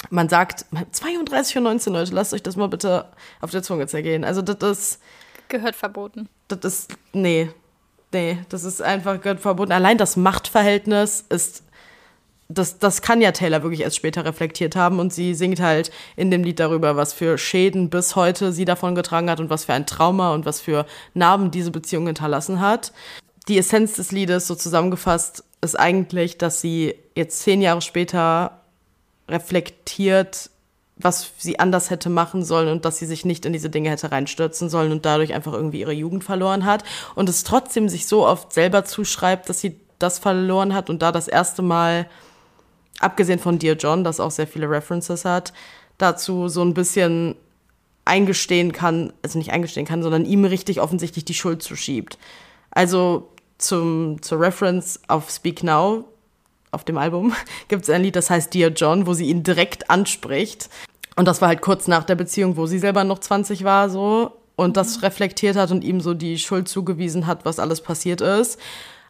Man 0.09 0.29
sagt, 0.29 0.65
32 0.93 1.59
und 1.59 1.65
19 1.65 1.93
Leute, 1.93 2.15
lasst 2.15 2.33
euch 2.33 2.43
das 2.43 2.57
mal 2.57 2.69
bitte 2.69 3.07
auf 3.41 3.51
der 3.51 3.63
Zunge 3.63 3.87
zergehen. 3.87 4.25
Also, 4.25 4.41
das 4.41 4.79
ist. 4.79 5.01
Gehört 5.49 5.77
verboten. 5.77 6.29
Das 6.51 6.65
ist. 6.65 6.95
Nee. 7.13 7.51
Nee, 8.13 8.39
das 8.49 8.65
ist 8.65 8.83
einfach 8.83 9.21
gehört 9.21 9.41
verboten. 9.41 9.73
Allein 9.73 9.97
das 9.97 10.17
Machtverhältnis 10.17 11.25
ist 11.29 11.63
das, 12.51 12.79
das 12.79 13.01
kann 13.01 13.21
ja 13.21 13.31
Taylor 13.31 13.63
wirklich 13.63 13.83
erst 13.83 13.97
später 13.97 14.25
reflektiert 14.25 14.75
haben 14.75 14.99
und 14.99 15.13
sie 15.13 15.35
singt 15.35 15.61
halt 15.61 15.91
in 16.17 16.31
dem 16.31 16.43
Lied 16.43 16.59
darüber, 16.59 16.97
was 16.97 17.13
für 17.13 17.39
Schäden 17.39 17.91
bis 17.91 18.17
heute 18.17 18.53
sie 18.53 18.65
davon 18.65 18.95
getragen 18.95 19.31
hat 19.31 19.41
und 19.41 19.51
was 19.51 19.67
für 19.67 19.73
ein 19.73 19.87
Trauma 19.87 20.35
und 20.35 20.45
was 20.45 20.61
für 20.61 20.85
Narben 21.15 21.51
diese 21.51 21.71
Beziehung 21.71 22.07
hinterlassen 22.07 22.61
hat. 22.61 22.93
Die 23.49 23.57
Essenz 23.57 23.95
des 23.95 24.11
Liedes, 24.11 24.49
so 24.49 24.55
zusammengefasst, 24.55 25.45
ist 25.61 25.79
eigentlich, 25.79 26.39
dass 26.39 26.61
sie 26.61 26.97
jetzt 27.15 27.41
zehn 27.41 27.63
Jahre 27.63 27.83
später 27.83 28.61
reflektiert, 29.29 30.50
was 31.03 31.33
sie 31.39 31.59
anders 31.59 31.91
hätte 31.91 32.11
machen 32.11 32.45
sollen 32.45 32.69
und 32.69 32.85
dass 32.85 32.99
sie 32.99 33.07
sich 33.07 33.25
nicht 33.25 33.47
in 33.47 33.53
diese 33.53 33.71
Dinge 33.71 33.91
hätte 33.91 34.13
reinstürzen 34.13 34.69
sollen 34.69 34.93
und 34.93 35.05
dadurch 35.07 35.35
einfach 35.35 35.53
irgendwie 35.53 35.81
ihre 35.81 35.93
Jugend 35.93 36.25
verloren 36.25 36.65
hat 36.65 36.85
und 37.15 37.29
es 37.29 37.45
trotzdem 37.45 37.89
sich 37.89 38.07
so 38.07 38.27
oft 38.27 38.53
selber 38.53 38.85
zuschreibt, 38.85 39.49
dass 39.49 39.61
sie 39.61 39.77
das 39.99 40.19
verloren 40.19 40.75
hat 40.75 40.91
und 40.91 41.03
da 41.03 41.13
das 41.13 41.29
erste 41.29 41.63
Mal 41.63 42.09
abgesehen 43.01 43.39
von 43.39 43.59
Dear 43.59 43.77
John, 43.77 44.05
das 44.05 44.21
auch 44.21 44.31
sehr 44.31 44.47
viele 44.47 44.69
References 44.69 45.25
hat, 45.25 45.53
dazu 45.99 46.49
so 46.49 46.63
ein 46.63 46.75
bisschen 46.75 47.37
eingestehen 48.05 48.73
kann, 48.73 49.13
also 49.23 49.39
nicht 49.39 49.53
eingestehen 49.53 49.87
kann, 49.87 50.03
sondern 50.03 50.25
ihm 50.25 50.45
richtig 50.45 50.81
offensichtlich 50.81 51.25
die 51.25 51.35
Schuld 51.35 51.63
zuschiebt. 51.63 52.19
Also 52.71 53.29
zum, 53.59 54.23
zur 54.23 54.41
Reference 54.41 55.01
auf 55.09 55.31
Speak 55.31 55.63
Now, 55.63 56.05
auf 56.71 56.85
dem 56.85 56.99
Album, 56.99 57.33
gibt 57.69 57.85
es 57.85 57.91
ein 57.91 58.03
Lied, 58.03 58.17
das 58.17 58.31
heißt 58.31 58.53
Dear 58.55 58.71
John, 58.71 59.07
wo 59.07 59.15
sie 59.15 59.27
ihn 59.27 59.43
direkt 59.43 59.91
anspricht. 59.91 60.69
Und 61.17 61.27
das 61.27 61.41
war 61.41 61.49
halt 61.49 61.61
kurz 61.61 61.89
nach 61.89 62.05
der 62.05 62.15
Beziehung, 62.15 62.57
wo 62.57 62.67
sie 62.67 62.79
selber 62.79 63.05
noch 63.05 63.19
20 63.19 63.65
war, 63.65 63.91
so. 63.91 64.33
Und 64.57 64.77
das 64.77 64.99
mhm. 64.99 65.05
reflektiert 65.05 65.57
hat 65.57 65.71
und 65.71 65.85
ihm 65.85 66.01
so 66.01 66.15
die 66.15 66.39
Schuld 66.39 66.69
zugewiesen 66.69 67.27
hat, 67.27 67.45
was 67.45 67.59
alles 67.59 67.81
passiert 67.81 68.21
ist. 68.21 68.59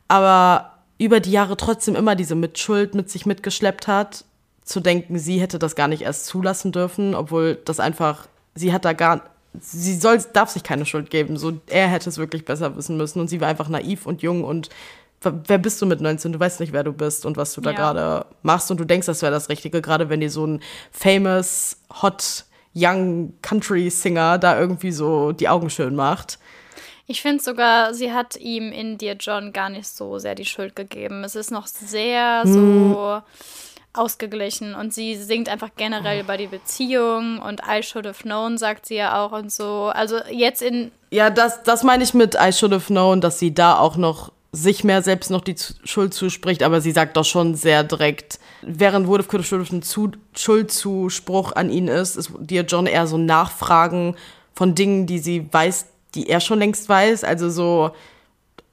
Aber 0.08 0.72
über 0.98 1.20
die 1.20 1.32
Jahre 1.32 1.56
trotzdem 1.56 1.96
immer 1.96 2.14
diese 2.14 2.34
Mitschuld 2.34 2.94
mit 2.94 3.10
sich 3.10 3.26
mitgeschleppt 3.26 3.86
hat, 3.86 4.24
zu 4.64 4.80
denken, 4.80 5.18
sie 5.18 5.40
hätte 5.40 5.58
das 5.58 5.74
gar 5.74 5.88
nicht 5.88 6.02
erst 6.02 6.26
zulassen 6.26 6.72
dürfen, 6.72 7.14
obwohl 7.14 7.58
das 7.64 7.80
einfach, 7.80 8.26
sie 8.54 8.72
hat 8.72 8.84
da 8.84 8.92
gar, 8.92 9.22
sie 9.58 9.96
soll, 9.96 10.22
darf 10.32 10.50
sich 10.50 10.62
keine 10.62 10.86
Schuld 10.86 11.10
geben. 11.10 11.36
So, 11.36 11.54
er 11.68 11.88
hätte 11.88 12.08
es 12.08 12.18
wirklich 12.18 12.44
besser 12.44 12.76
wissen 12.76 12.96
müssen 12.96 13.20
und 13.20 13.28
sie 13.28 13.40
war 13.40 13.48
einfach 13.48 13.68
naiv 13.68 14.06
und 14.06 14.22
jung 14.22 14.44
und 14.44 14.68
wer 15.22 15.58
bist 15.58 15.80
du 15.82 15.86
mit 15.86 16.00
19? 16.00 16.32
Du 16.32 16.40
weißt 16.40 16.60
nicht, 16.60 16.72
wer 16.72 16.84
du 16.84 16.92
bist 16.92 17.26
und 17.26 17.36
was 17.36 17.52
du 17.52 17.60
da 17.60 17.70
ja. 17.70 17.76
gerade 17.76 18.26
machst 18.42 18.70
und 18.70 18.78
du 18.80 18.84
denkst, 18.84 19.06
das 19.06 19.22
wäre 19.22 19.32
das 19.32 19.48
Richtige, 19.48 19.82
gerade 19.82 20.08
wenn 20.08 20.20
dir 20.20 20.30
so 20.30 20.46
ein 20.46 20.60
famous, 20.90 21.76
hot, 22.02 22.44
young 22.74 23.34
Country 23.42 23.90
Singer 23.90 24.38
da 24.38 24.58
irgendwie 24.58 24.92
so 24.92 25.32
die 25.32 25.48
Augen 25.48 25.70
schön 25.70 25.94
macht. 25.94 26.38
Ich 27.06 27.22
finde 27.22 27.42
sogar, 27.42 27.92
sie 27.92 28.12
hat 28.12 28.36
ihm 28.36 28.70
in 28.70 28.96
Dear 28.96 29.16
John 29.18 29.52
gar 29.52 29.68
nicht 29.68 29.88
so 29.88 30.18
sehr 30.18 30.36
die 30.36 30.44
Schuld 30.44 30.76
gegeben. 30.76 31.24
Es 31.24 31.34
ist 31.34 31.50
noch 31.50 31.66
sehr 31.66 32.42
hm. 32.44 32.52
so 32.92 33.22
ausgeglichen 33.92 34.76
und 34.76 34.94
sie 34.94 35.16
singt 35.16 35.48
einfach 35.48 35.70
generell 35.76 36.18
oh. 36.18 36.22
über 36.22 36.36
die 36.36 36.46
Beziehung 36.46 37.40
und 37.40 37.62
I 37.68 37.82
should 37.82 38.06
have 38.06 38.22
known, 38.22 38.58
sagt 38.58 38.86
sie 38.86 38.94
ja 38.94 39.20
auch 39.20 39.32
und 39.32 39.52
so. 39.52 39.90
Also 39.92 40.18
jetzt 40.30 40.62
in. 40.62 40.92
Ja, 41.10 41.30
das, 41.30 41.64
das 41.64 41.82
meine 41.82 42.04
ich 42.04 42.14
mit 42.14 42.36
I 42.40 42.52
should 42.52 42.72
have 42.72 42.86
known, 42.86 43.20
dass 43.20 43.40
sie 43.40 43.52
da 43.52 43.76
auch 43.76 43.96
noch 43.96 44.30
sich 44.52 44.82
mehr 44.82 45.02
selbst 45.02 45.30
noch 45.30 45.42
die 45.42 45.54
Schuld 45.84 46.12
zuspricht, 46.12 46.62
aber 46.62 46.80
sie 46.80 46.90
sagt 46.90 47.16
doch 47.16 47.24
schon 47.24 47.54
sehr 47.54 47.84
direkt, 47.84 48.40
während 48.62 49.06
Wood 49.06 49.20
of 49.20 49.28
Could 49.28 49.72
ein 49.72 49.82
Schuldzuspruch 50.36 51.52
an 51.52 51.70
ihn 51.70 51.88
ist, 51.88 52.16
ist 52.16 52.32
Dear 52.40 52.64
John 52.64 52.86
eher 52.86 53.06
so 53.06 53.16
Nachfragen 53.16 54.16
von 54.54 54.74
Dingen, 54.74 55.06
die 55.06 55.20
sie 55.20 55.46
weiß, 55.52 55.86
die 56.14 56.28
er 56.28 56.40
schon 56.40 56.58
längst 56.58 56.88
weiß. 56.88 57.22
Also 57.22 57.48
so, 57.48 57.92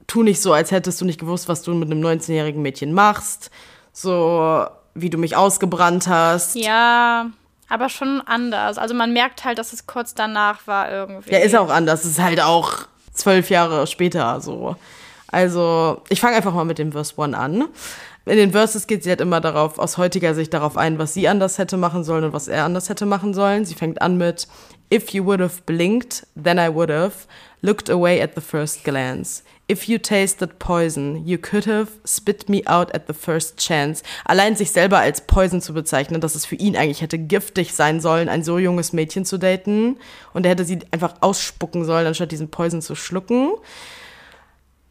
tu 0.07 0.23
nicht 0.23 0.41
so, 0.41 0.53
als 0.53 0.71
hättest 0.71 0.99
du 0.99 1.05
nicht 1.05 1.19
gewusst, 1.19 1.47
was 1.47 1.61
du 1.61 1.73
mit 1.75 1.91
einem 1.91 2.03
19-jährigen 2.03 2.61
Mädchen 2.61 2.93
machst. 2.93 3.51
So, 3.93 4.65
wie 4.95 5.11
du 5.11 5.17
mich 5.19 5.35
ausgebrannt 5.35 6.07
hast. 6.07 6.55
Ja, 6.55 7.29
aber 7.69 7.89
schon 7.89 8.21
anders. 8.21 8.79
Also 8.79 8.95
man 8.95 9.13
merkt 9.13 9.45
halt, 9.45 9.59
dass 9.59 9.73
es 9.73 9.85
kurz 9.85 10.15
danach 10.15 10.65
war 10.65 10.91
irgendwie. 10.91 11.31
Ja, 11.31 11.39
ist 11.39 11.55
auch 11.55 11.69
anders. 11.69 12.03
Es 12.03 12.11
ist 12.11 12.19
halt 12.19 12.41
auch 12.41 12.73
zwölf 13.13 13.51
Jahre 13.51 13.85
später 13.85 14.41
so. 14.41 14.75
Also, 15.29 16.01
ich 16.09 16.21
fange 16.21 16.37
einfach 16.37 16.53
mal 16.53 16.65
mit 16.65 16.77
dem 16.77 16.91
Verse 16.91 17.13
One 17.17 17.37
an. 17.37 17.65
In 18.25 18.37
den 18.37 18.51
Verses 18.51 18.87
geht 18.87 19.03
sie 19.03 19.09
halt 19.09 19.21
immer 19.21 19.39
darauf, 19.39 19.79
aus 19.79 19.97
heutiger 19.97 20.33
Sicht 20.33 20.53
darauf 20.53 20.77
ein, 20.77 20.99
was 20.99 21.13
sie 21.13 21.27
anders 21.27 21.57
hätte 21.57 21.77
machen 21.77 22.03
sollen 22.03 22.25
und 22.25 22.33
was 22.33 22.47
er 22.47 22.65
anders 22.65 22.89
hätte 22.89 23.05
machen 23.05 23.33
sollen. 23.33 23.63
Sie 23.63 23.75
fängt 23.75 24.01
an 24.01 24.17
mit 24.17 24.47
If 24.93 25.09
you 25.09 25.25
would 25.25 25.41
have 25.41 25.61
blinked, 25.65 26.25
then 26.41 26.57
I 26.57 26.73
would 26.73 26.89
have 26.89 27.27
looked 27.61 27.89
away 27.89 28.21
at 28.21 28.35
the 28.35 28.41
first 28.41 28.83
glance. 28.83 29.43
If 29.69 29.89
you 29.89 29.97
tasted 29.97 30.59
poison, 30.59 31.25
you 31.25 31.37
could 31.37 31.65
have 31.67 31.89
spit 32.05 32.47
me 32.47 32.63
out 32.65 32.93
at 32.95 33.07
the 33.07 33.13
first 33.13 33.57
chance. 33.57 34.01
Allein 34.23 34.55
sich 34.55 34.71
selber 34.71 34.99
als 34.99 35.21
Poison 35.21 35.61
zu 35.61 35.73
bezeichnen, 35.73 36.21
dass 36.21 36.35
es 36.35 36.45
für 36.45 36.55
ihn 36.55 36.77
eigentlich 36.77 37.01
hätte 37.01 37.17
giftig 37.17 37.73
sein 37.73 37.99
sollen, 37.99 38.29
ein 38.29 38.43
so 38.43 38.59
junges 38.59 38.93
Mädchen 38.93 39.25
zu 39.25 39.37
daten. 39.37 39.97
Und 40.33 40.45
er 40.45 40.51
hätte 40.51 40.63
sie 40.63 40.79
einfach 40.91 41.15
ausspucken 41.19 41.83
sollen, 41.83 42.07
anstatt 42.07 42.31
diesen 42.31 42.49
Poison 42.49 42.81
zu 42.81 42.95
schlucken. 42.95 43.51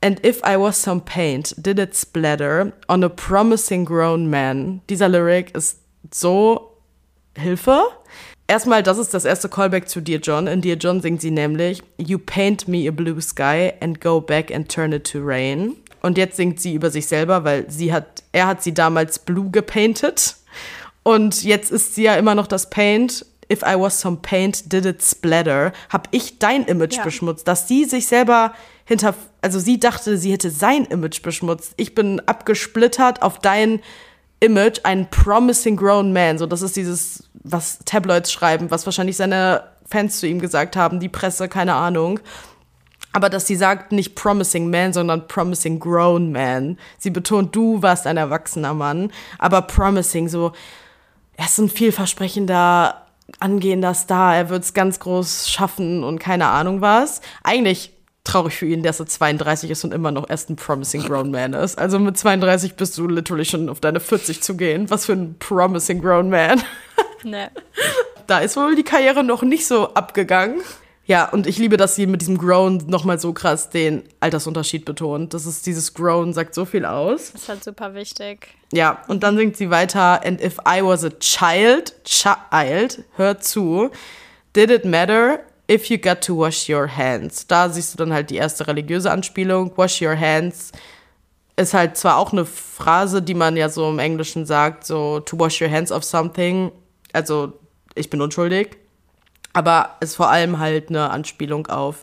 And 0.06 0.24
if 0.24 0.40
I 0.44 0.56
was 0.56 0.76
some 0.76 1.00
paint, 1.00 1.52
did 1.60 1.80
it 1.80 1.96
splatter 1.96 2.72
on 2.88 3.02
a 3.02 3.08
promising 3.08 3.84
grown 3.84 4.30
man. 4.30 4.80
Dieser 4.88 5.08
Lyric 5.08 5.52
ist 5.56 5.80
so 6.12 6.76
Hilfe. 7.36 7.82
Erstmal, 8.46 8.84
das 8.84 8.98
ist 8.98 9.14
das 9.14 9.24
erste 9.24 9.48
Callback 9.48 9.88
zu 9.88 10.00
Dear 10.00 10.20
John. 10.20 10.46
In 10.46 10.60
Dear 10.60 10.76
John 10.76 11.00
singt 11.00 11.22
sie 11.22 11.32
nämlich 11.32 11.82
You 11.98 12.18
paint 12.18 12.68
me 12.68 12.86
a 12.86 12.92
blue 12.92 13.20
sky 13.20 13.72
and 13.80 14.00
go 14.00 14.20
back 14.20 14.54
and 14.54 14.68
turn 14.72 14.92
it 14.92 15.10
to 15.10 15.18
rain. 15.18 15.74
Und 16.02 16.16
jetzt 16.18 16.36
singt 16.36 16.60
sie 16.60 16.74
über 16.74 16.92
sich 16.92 17.08
selber, 17.08 17.42
weil 17.42 17.68
sie 17.68 17.92
hat, 17.92 18.22
er 18.30 18.46
hat 18.46 18.62
sie 18.62 18.74
damals 18.74 19.18
blue 19.18 19.50
gepainted. 19.50 20.36
Und 21.02 21.42
jetzt 21.42 21.72
ist 21.72 21.96
sie 21.96 22.04
ja 22.04 22.14
immer 22.14 22.36
noch 22.36 22.46
das 22.46 22.70
Paint. 22.70 23.26
If 23.50 23.62
I 23.62 23.74
was 23.76 24.00
some 24.00 24.18
paint, 24.22 24.72
did 24.72 24.84
it 24.86 25.02
splatter. 25.02 25.72
Hab 25.88 26.06
ich 26.12 26.38
dein 26.38 26.64
Image 26.66 26.98
ja. 26.98 27.02
beschmutzt, 27.02 27.48
dass 27.48 27.66
sie 27.66 27.84
sich 27.84 28.06
selber 28.06 28.52
hinter, 28.84 29.14
also 29.46 29.60
sie 29.60 29.78
dachte, 29.78 30.18
sie 30.18 30.32
hätte 30.32 30.50
sein 30.50 30.86
Image 30.86 31.22
beschmutzt. 31.22 31.74
Ich 31.76 31.94
bin 31.94 32.20
abgesplittert 32.26 33.22
auf 33.22 33.38
dein 33.38 33.78
Image, 34.40 34.80
ein 34.82 35.08
promising 35.08 35.76
grown 35.76 36.12
man. 36.12 36.36
So, 36.36 36.46
das 36.46 36.62
ist 36.62 36.74
dieses 36.74 37.22
was 37.44 37.78
Tabloids 37.84 38.32
schreiben, 38.32 38.72
was 38.72 38.86
wahrscheinlich 38.86 39.16
seine 39.16 39.62
Fans 39.88 40.18
zu 40.18 40.26
ihm 40.26 40.40
gesagt 40.40 40.74
haben, 40.74 40.98
die 40.98 41.08
Presse, 41.08 41.48
keine 41.48 41.74
Ahnung. 41.74 42.18
Aber 43.12 43.30
dass 43.30 43.46
sie 43.46 43.54
sagt 43.54 43.92
nicht 43.92 44.16
promising 44.16 44.68
man, 44.68 44.92
sondern 44.92 45.28
promising 45.28 45.78
grown 45.78 46.32
man. 46.32 46.76
Sie 46.98 47.10
betont, 47.10 47.54
du 47.54 47.82
warst 47.82 48.08
ein 48.08 48.16
erwachsener 48.16 48.74
Mann, 48.74 49.12
aber 49.38 49.62
promising, 49.62 50.28
so, 50.28 50.54
er 51.36 51.44
ist 51.44 51.58
ein 51.58 51.68
vielversprechender, 51.68 53.06
angehender 53.38 53.94
Star, 53.94 54.34
er 54.34 54.48
wird 54.48 54.64
es 54.64 54.74
ganz 54.74 54.98
groß 54.98 55.48
schaffen 55.48 56.02
und 56.02 56.18
keine 56.18 56.48
Ahnung 56.48 56.80
was. 56.80 57.20
Eigentlich 57.44 57.95
traurig 58.26 58.54
für 58.56 58.66
ihn, 58.66 58.82
dass 58.82 59.00
er 59.00 59.06
32 59.06 59.70
ist 59.70 59.84
und 59.84 59.94
immer 59.94 60.10
noch 60.10 60.28
erst 60.28 60.50
ein 60.50 60.56
promising 60.56 61.02
grown 61.02 61.30
man 61.30 61.52
ist. 61.52 61.78
Also 61.78 61.98
mit 61.98 62.18
32 62.18 62.74
bist 62.74 62.98
du 62.98 63.06
literally 63.08 63.44
schon 63.44 63.68
auf 63.68 63.80
deine 63.80 64.00
40 64.00 64.42
zu 64.42 64.56
gehen. 64.56 64.90
Was 64.90 65.06
für 65.06 65.12
ein 65.12 65.36
promising 65.38 66.00
grown 66.00 66.30
man. 66.30 66.62
Nee. 67.24 67.48
Da 68.28 68.38
ist 68.38 68.56
wohl 68.56 68.76
die 68.76 68.84
Karriere 68.84 69.24
noch 69.24 69.42
nicht 69.42 69.66
so 69.66 69.94
abgegangen. 69.94 70.60
Ja, 71.06 71.28
und 71.28 71.46
ich 71.46 71.58
liebe, 71.58 71.76
dass 71.76 71.94
sie 71.94 72.06
mit 72.06 72.20
diesem 72.20 72.36
Grown 72.36 72.82
nochmal 72.88 73.18
so 73.20 73.32
krass 73.32 73.70
den 73.70 74.02
Altersunterschied 74.18 74.84
betont. 74.84 75.34
Das 75.34 75.46
ist 75.46 75.66
dieses 75.66 75.94
Grown 75.94 76.32
sagt 76.32 76.54
so 76.54 76.64
viel 76.64 76.84
aus. 76.84 77.32
Das 77.32 77.42
ist 77.42 77.48
halt 77.48 77.64
super 77.64 77.94
wichtig. 77.94 78.48
Ja, 78.72 79.02
und 79.06 79.22
dann 79.22 79.36
singt 79.36 79.56
sie 79.56 79.70
weiter, 79.70 80.24
and 80.24 80.42
if 80.42 80.58
I 80.68 80.82
was 80.82 81.04
a 81.04 81.10
child, 81.10 81.94
child, 82.04 83.04
hör 83.16 83.38
zu, 83.38 83.90
did 84.52 84.70
it 84.70 84.84
matter 84.84 85.40
if 85.70 85.90
you 85.90 85.98
got 85.98 86.20
to 86.22 86.36
wash 86.36 86.68
your 86.68 86.88
hands? 86.96 87.46
Da 87.46 87.68
siehst 87.68 87.94
du 87.94 87.98
dann 87.98 88.12
halt 88.12 88.30
die 88.30 88.36
erste 88.36 88.66
religiöse 88.66 89.10
Anspielung, 89.10 89.72
wash 89.76 90.00
your 90.00 90.18
hands 90.18 90.72
ist 91.56 91.74
halt 91.74 91.96
zwar 91.96 92.18
auch 92.18 92.32
eine 92.32 92.44
Phrase, 92.44 93.22
die 93.22 93.34
man 93.34 93.56
ja 93.56 93.68
so 93.68 93.88
im 93.88 93.98
Englischen 93.98 94.44
sagt, 94.44 94.84
so 94.84 95.20
to 95.20 95.38
wash 95.38 95.60
your 95.60 95.70
hands 95.70 95.90
of 95.90 96.04
something, 96.04 96.70
also 97.12 97.54
ich 97.94 98.10
bin 98.10 98.20
unschuldig, 98.20 98.76
aber 99.54 99.96
ist 100.00 100.16
vor 100.16 100.28
allem 100.28 100.58
halt 100.58 100.90
eine 100.90 101.10
Anspielung 101.10 101.66
auf 101.66 102.02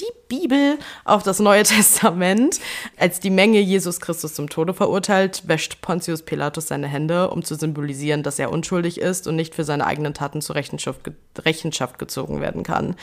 die 0.00 0.12
Bibel, 0.28 0.78
auf 1.04 1.22
das 1.22 1.38
Neue 1.38 1.62
Testament. 1.64 2.60
Als 2.98 3.20
die 3.20 3.30
Menge 3.30 3.60
Jesus 3.60 4.00
Christus 4.00 4.34
zum 4.34 4.48
Tode 4.48 4.74
verurteilt, 4.74 5.42
wäscht 5.46 5.80
Pontius 5.80 6.22
Pilatus 6.22 6.68
seine 6.68 6.88
Hände, 6.88 7.30
um 7.30 7.44
zu 7.44 7.54
symbolisieren, 7.54 8.22
dass 8.22 8.38
er 8.38 8.50
unschuldig 8.50 9.00
ist 9.00 9.26
und 9.26 9.36
nicht 9.36 9.54
für 9.54 9.64
seine 9.64 9.86
eigenen 9.86 10.14
Taten 10.14 10.40
zur 10.40 10.56
Rechenschaft, 10.56 11.00
Rechenschaft 11.38 11.98
gezogen 11.98 12.40
werden 12.40 12.62
kann. 12.62 12.96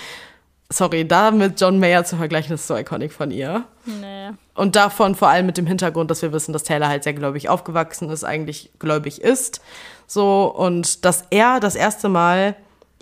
Sorry, 0.69 1.05
da 1.05 1.31
mit 1.31 1.59
John 1.59 1.79
Mayer 1.79 2.05
zu 2.05 2.15
vergleichen, 2.15 2.55
ist 2.55 2.65
so 2.65 2.77
iconic 2.77 3.11
von 3.11 3.29
ihr. 3.29 3.65
Nee. 3.85 4.29
Und 4.55 4.77
davon 4.77 5.15
vor 5.15 5.27
allem 5.27 5.45
mit 5.45 5.57
dem 5.57 5.67
Hintergrund, 5.67 6.09
dass 6.09 6.21
wir 6.21 6.31
wissen, 6.31 6.53
dass 6.53 6.63
Taylor 6.63 6.87
halt 6.87 7.03
sehr 7.03 7.13
gläubig 7.13 7.49
aufgewachsen 7.49 8.09
ist, 8.09 8.23
eigentlich 8.23 8.71
gläubig 8.79 9.21
ist. 9.21 9.61
So, 10.07 10.45
und 10.45 11.03
dass 11.03 11.25
er 11.29 11.59
das 11.59 11.75
erste 11.75 12.07
Mal 12.07 12.55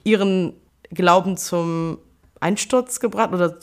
ihren 0.04 0.54
Glauben 0.90 1.38
zum 1.38 2.00
Einsturz 2.40 3.00
gebracht 3.00 3.34
oder 3.34 3.58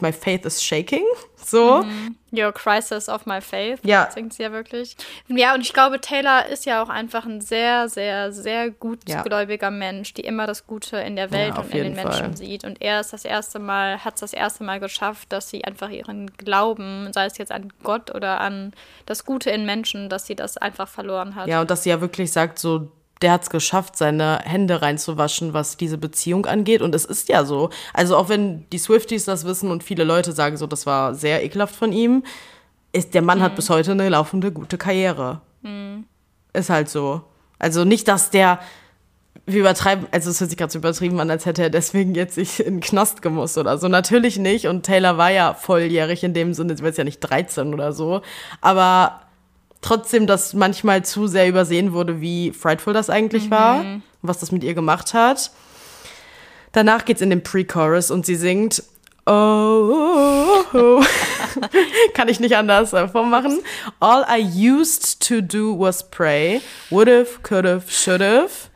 My 0.00 0.12
faith 0.12 0.46
is 0.46 0.62
shaking. 0.62 1.04
So. 1.46 1.82
Mhm. 1.82 2.16
Your 2.32 2.52
crisis 2.52 3.06
of 3.08 3.26
my 3.26 3.40
faith. 3.40 3.78
Ja. 3.84 4.10
Singt 4.10 4.32
sie 4.32 4.42
ja 4.44 4.50
wirklich. 4.50 4.96
Ja, 5.28 5.54
und 5.54 5.60
ich 5.60 5.74
glaube, 5.74 6.00
Taylor 6.00 6.46
ist 6.46 6.64
ja 6.64 6.82
auch 6.82 6.88
einfach 6.88 7.26
ein 7.26 7.42
sehr, 7.42 7.88
sehr, 7.90 8.32
sehr 8.32 8.70
gutgläubiger 8.70 9.66
ja. 9.66 9.70
Mensch, 9.70 10.14
die 10.14 10.22
immer 10.22 10.46
das 10.46 10.66
Gute 10.66 10.96
in 10.96 11.16
der 11.16 11.30
Welt 11.32 11.54
ja, 11.54 11.60
und 11.60 11.74
in 11.74 11.84
den 11.84 11.96
Fall. 11.96 12.04
Menschen 12.06 12.34
sieht. 12.34 12.64
Und 12.64 12.80
er 12.80 13.00
ist 13.00 13.12
das 13.12 13.26
erste 13.26 13.58
Mal, 13.58 14.02
hat 14.02 14.14
es 14.14 14.20
das 14.20 14.32
erste 14.32 14.64
Mal 14.64 14.80
geschafft, 14.80 15.30
dass 15.32 15.50
sie 15.50 15.64
einfach 15.64 15.90
ihren 15.90 16.28
Glauben, 16.38 17.12
sei 17.12 17.26
es 17.26 17.36
jetzt 17.36 17.52
an 17.52 17.70
Gott 17.82 18.14
oder 18.14 18.40
an 18.40 18.72
das 19.04 19.26
Gute 19.26 19.50
in 19.50 19.66
Menschen, 19.66 20.08
dass 20.08 20.26
sie 20.26 20.34
das 20.34 20.56
einfach 20.56 20.88
verloren 20.88 21.34
hat. 21.34 21.46
Ja, 21.46 21.60
und 21.60 21.70
dass 21.70 21.82
sie 21.82 21.90
ja 21.90 22.00
wirklich 22.00 22.32
sagt, 22.32 22.58
so, 22.58 22.90
der 23.22 23.32
hat 23.32 23.42
es 23.42 23.50
geschafft, 23.50 23.96
seine 23.96 24.40
Hände 24.44 24.82
reinzuwaschen, 24.82 25.54
was 25.54 25.76
diese 25.76 25.98
Beziehung 25.98 26.46
angeht. 26.46 26.82
Und 26.82 26.94
es 26.94 27.04
ist 27.04 27.28
ja 27.28 27.44
so. 27.44 27.70
Also 27.92 28.16
auch 28.16 28.28
wenn 28.28 28.68
die 28.70 28.78
Swifties 28.78 29.24
das 29.24 29.44
wissen 29.44 29.70
und 29.70 29.82
viele 29.82 30.04
Leute 30.04 30.32
sagen 30.32 30.56
so, 30.56 30.66
das 30.66 30.86
war 30.86 31.14
sehr 31.14 31.44
ekelhaft 31.44 31.74
von 31.74 31.92
ihm, 31.92 32.24
ist 32.92 33.14
der 33.14 33.22
Mann 33.22 33.38
mhm. 33.38 33.42
hat 33.42 33.56
bis 33.56 33.70
heute 33.70 33.92
eine 33.92 34.08
laufende 34.08 34.52
gute 34.52 34.78
Karriere. 34.78 35.40
Mhm. 35.62 36.04
Ist 36.52 36.70
halt 36.70 36.88
so. 36.88 37.22
Also 37.58 37.84
nicht, 37.84 38.08
dass 38.08 38.30
der 38.30 38.60
wir 39.46 39.60
übertreiben, 39.60 40.06
also 40.10 40.30
es 40.30 40.40
hört 40.40 40.50
sich 40.50 40.56
gerade 40.56 40.72
so 40.72 40.78
übertrieben 40.78 41.20
an, 41.20 41.30
als 41.30 41.44
hätte 41.44 41.62
er 41.62 41.70
deswegen 41.70 42.14
jetzt 42.14 42.34
sich 42.36 42.60
in 42.60 42.76
den 42.76 42.80
Knast 42.80 43.20
gemusst 43.20 43.58
oder 43.58 43.76
so. 43.76 43.88
Natürlich 43.88 44.38
nicht. 44.38 44.66
Und 44.68 44.84
Taylor 44.84 45.18
war 45.18 45.30
ja 45.30 45.54
volljährig 45.54 46.24
in 46.24 46.32
dem 46.32 46.54
Sinne, 46.54 46.76
sie 46.76 46.82
war 46.82 46.88
jetzt 46.88 46.98
ja 46.98 47.04
nicht 47.04 47.20
13 47.20 47.74
oder 47.74 47.92
so. 47.92 48.22
Aber 48.60 49.20
trotzdem, 49.84 50.26
dass 50.26 50.54
manchmal 50.54 51.04
zu 51.04 51.26
sehr 51.26 51.48
übersehen 51.48 51.92
wurde, 51.92 52.20
wie 52.20 52.52
frightful 52.52 52.92
das 52.92 53.10
eigentlich 53.10 53.46
mhm. 53.46 53.50
war, 53.50 53.84
was 54.22 54.38
das 54.38 54.50
mit 54.50 54.64
ihr 54.64 54.74
gemacht 54.74 55.14
hat. 55.14 55.50
Danach 56.72 57.04
geht's 57.04 57.20
in 57.20 57.30
den 57.30 57.42
Pre-Chorus 57.42 58.10
und 58.10 58.26
sie 58.26 58.34
singt 58.34 58.82
Oh, 59.26 59.30
oh, 59.32 60.64
oh. 60.74 61.02
kann 62.12 62.28
ich 62.28 62.40
nicht 62.40 62.56
anders 62.56 62.90
vormachen. 62.90 63.60
All 63.98 64.22
I 64.28 64.42
used 64.42 65.26
to 65.26 65.40
do 65.40 65.78
was 65.78 66.10
pray. 66.10 66.60
Would've, 66.90 67.40
could've, 67.42 67.88
should've. 67.88 68.68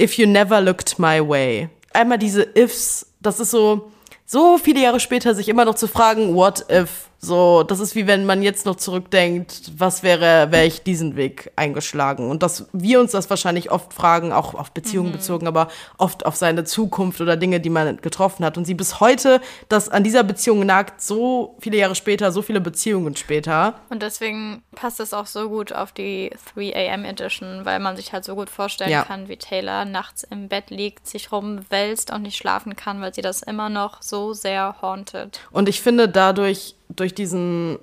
If 0.00 0.18
you 0.18 0.26
never 0.26 0.60
looked 0.60 0.98
my 0.98 1.20
way. 1.20 1.68
Einmal 1.92 2.18
diese 2.18 2.42
Ifs, 2.42 3.06
das 3.20 3.38
ist 3.38 3.52
so, 3.52 3.92
so 4.26 4.58
viele 4.58 4.80
Jahre 4.80 4.98
später 4.98 5.32
sich 5.34 5.48
immer 5.48 5.64
noch 5.64 5.76
zu 5.76 5.86
fragen, 5.86 6.34
what 6.34 6.66
if 6.68 7.08
so, 7.26 7.62
das 7.62 7.80
ist 7.80 7.94
wie 7.94 8.06
wenn 8.06 8.24
man 8.24 8.42
jetzt 8.42 8.64
noch 8.64 8.76
zurückdenkt, 8.76 9.72
was 9.76 10.02
wäre, 10.02 10.50
wäre 10.52 10.64
ich 10.64 10.82
diesen 10.82 11.16
Weg 11.16 11.50
eingeschlagen. 11.56 12.30
Und 12.30 12.42
dass 12.42 12.66
wir 12.72 13.00
uns 13.00 13.10
das 13.10 13.28
wahrscheinlich 13.28 13.70
oft 13.70 13.92
fragen, 13.92 14.32
auch 14.32 14.54
auf 14.54 14.70
Beziehungen 14.70 15.08
mhm. 15.08 15.14
bezogen, 15.14 15.46
aber 15.46 15.68
oft 15.98 16.24
auf 16.24 16.36
seine 16.36 16.64
Zukunft 16.64 17.20
oder 17.20 17.36
Dinge, 17.36 17.60
die 17.60 17.70
man 17.70 17.98
getroffen 17.98 18.44
hat. 18.44 18.56
Und 18.56 18.64
sie 18.64 18.74
bis 18.74 19.00
heute, 19.00 19.40
dass 19.68 19.88
an 19.88 20.04
dieser 20.04 20.22
Beziehung 20.22 20.64
nagt, 20.64 21.02
so 21.02 21.56
viele 21.60 21.76
Jahre 21.76 21.94
später, 21.94 22.32
so 22.32 22.42
viele 22.42 22.60
Beziehungen 22.60 23.16
später. 23.16 23.74
Und 23.90 24.02
deswegen 24.02 24.62
passt 24.74 25.00
es 25.00 25.12
auch 25.12 25.26
so 25.26 25.48
gut 25.48 25.72
auf 25.72 25.92
die 25.92 26.30
3 26.54 26.92
AM 26.92 27.04
Edition, 27.04 27.64
weil 27.64 27.80
man 27.80 27.96
sich 27.96 28.12
halt 28.12 28.24
so 28.24 28.36
gut 28.36 28.48
vorstellen 28.48 28.90
ja. 28.90 29.02
kann, 29.02 29.28
wie 29.28 29.36
Taylor 29.36 29.84
nachts 29.84 30.22
im 30.22 30.48
Bett 30.48 30.70
liegt, 30.70 31.06
sich 31.06 31.32
rumwälzt 31.32 32.12
und 32.12 32.22
nicht 32.22 32.36
schlafen 32.36 32.76
kann, 32.76 33.00
weil 33.00 33.12
sie 33.12 33.22
das 33.22 33.42
immer 33.42 33.68
noch 33.68 34.02
so 34.02 34.32
sehr 34.32 34.76
haunted. 34.80 35.40
Und 35.50 35.68
ich 35.68 35.80
finde 35.80 36.08
dadurch 36.08 36.76
durch 36.88 37.14
diesen 37.14 37.78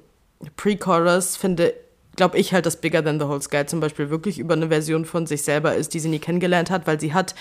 Pre-Chorus 0.55 1.35
finde 1.35 1.73
glaube 2.15 2.37
ich 2.37 2.53
halt, 2.53 2.65
dass 2.65 2.79
Bigger 2.79 3.03
Than 3.03 3.19
the 3.19 3.25
Whole 3.25 3.41
Sky 3.41 3.65
zum 3.65 3.79
Beispiel 3.79 4.09
wirklich 4.09 4.39
über 4.39 4.53
eine 4.53 4.67
Version 4.67 5.05
von 5.05 5.25
sich 5.25 5.41
selber 5.41 5.75
ist, 5.75 5.93
die 5.93 5.99
sie 5.99 6.09
nie 6.09 6.19
kennengelernt 6.19 6.69
hat, 6.69 6.87
weil 6.87 6.99
sie 6.99 7.13
hat 7.13 7.33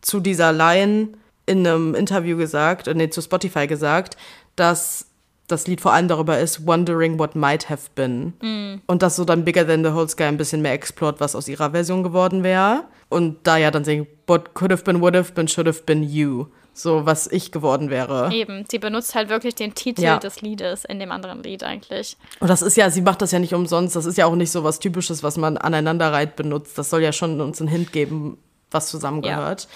zu 0.00 0.20
dieser 0.20 0.52
Line 0.52 1.08
in 1.46 1.66
einem 1.66 1.94
Interview 1.94 2.36
gesagt, 2.36 2.86
äh, 2.86 2.94
nee, 2.94 3.10
zu 3.10 3.20
Spotify 3.20 3.66
gesagt, 3.66 4.16
dass 4.56 5.06
das 5.48 5.66
Lied 5.66 5.80
vor 5.80 5.92
allem 5.92 6.08
darüber 6.08 6.38
ist, 6.38 6.66
wondering 6.66 7.18
what 7.18 7.34
might 7.34 7.68
have 7.68 7.90
been. 7.94 8.32
Mm. 8.40 8.80
Und 8.86 9.02
dass 9.02 9.16
so 9.16 9.24
dann 9.24 9.44
Bigger 9.44 9.66
Than 9.66 9.84
the 9.84 9.92
Whole 9.92 10.08
Sky 10.08 10.24
ein 10.24 10.36
bisschen 10.36 10.62
mehr 10.62 10.72
explort, 10.72 11.20
was 11.20 11.34
aus 11.34 11.48
ihrer 11.48 11.72
Version 11.72 12.02
geworden 12.02 12.42
wäre. 12.42 12.84
Und 13.08 13.38
da 13.42 13.56
ja 13.56 13.70
dann 13.70 13.84
singen, 13.84 14.06
what 14.26 14.54
could 14.54 14.70
have 14.70 14.84
been, 14.84 15.00
would 15.00 15.16
have 15.16 15.32
been, 15.32 15.48
should 15.48 15.66
have 15.66 15.82
been 15.82 16.02
you 16.02 16.46
so 16.74 17.04
was 17.06 17.26
ich 17.26 17.52
geworden 17.52 17.90
wäre. 17.90 18.32
Eben, 18.32 18.64
sie 18.70 18.78
benutzt 18.78 19.14
halt 19.14 19.28
wirklich 19.28 19.54
den 19.54 19.74
Titel 19.74 20.02
ja. 20.02 20.18
des 20.18 20.40
Liedes 20.40 20.84
in 20.84 20.98
dem 20.98 21.12
anderen 21.12 21.42
Lied 21.42 21.62
eigentlich. 21.62 22.16
Und 22.40 22.48
das 22.48 22.62
ist 22.62 22.76
ja, 22.76 22.90
sie 22.90 23.02
macht 23.02 23.22
das 23.22 23.32
ja 23.32 23.38
nicht 23.38 23.54
umsonst, 23.54 23.94
das 23.96 24.06
ist 24.06 24.18
ja 24.18 24.26
auch 24.26 24.34
nicht 24.34 24.50
so 24.50 24.64
was 24.64 24.78
Typisches, 24.78 25.22
was 25.22 25.36
man 25.36 25.56
aneinanderreiht 25.56 26.36
benutzt. 26.36 26.78
Das 26.78 26.90
soll 26.90 27.02
ja 27.02 27.12
schon 27.12 27.40
uns 27.40 27.60
einen 27.60 27.68
Hint 27.68 27.92
geben, 27.92 28.38
was 28.70 28.88
zusammengehört. 28.88 29.62
Ja. 29.62 29.68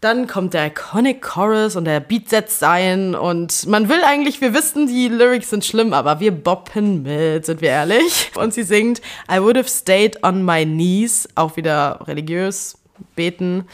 Dann 0.00 0.26
kommt 0.26 0.52
der 0.52 0.66
Iconic 0.66 1.22
Chorus 1.22 1.76
und 1.76 1.86
der 1.86 1.98
Beat 1.98 2.28
setzt 2.28 2.62
ein 2.62 3.14
und 3.14 3.66
man 3.66 3.88
will 3.88 4.02
eigentlich, 4.04 4.42
wir 4.42 4.52
wissen, 4.52 4.86
die 4.86 5.08
Lyrics 5.08 5.48
sind 5.48 5.64
schlimm, 5.64 5.94
aber 5.94 6.20
wir 6.20 6.30
boppen 6.30 7.04
mit, 7.04 7.46
sind 7.46 7.62
wir 7.62 7.70
ehrlich. 7.70 8.30
Und 8.34 8.52
sie 8.52 8.64
singt 8.64 9.00
I 9.32 9.40
would 9.40 9.56
have 9.56 9.68
stayed 9.68 10.22
on 10.22 10.44
my 10.44 10.66
knees, 10.66 11.26
auch 11.36 11.56
wieder 11.56 12.00
religiös, 12.06 12.76
beten. 13.16 13.66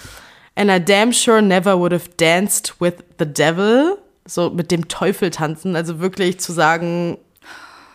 And 0.60 0.70
I 0.70 0.78
damn 0.78 1.10
sure 1.10 1.40
never 1.40 1.78
would 1.78 1.92
have 1.92 2.10
danced 2.18 2.78
with 2.80 3.02
the 3.18 3.24
devil. 3.24 3.96
So 4.26 4.50
mit 4.50 4.70
dem 4.70 4.88
Teufel 4.88 5.30
tanzen. 5.30 5.74
Also 5.74 6.00
wirklich 6.00 6.38
zu 6.38 6.52
sagen, 6.52 7.16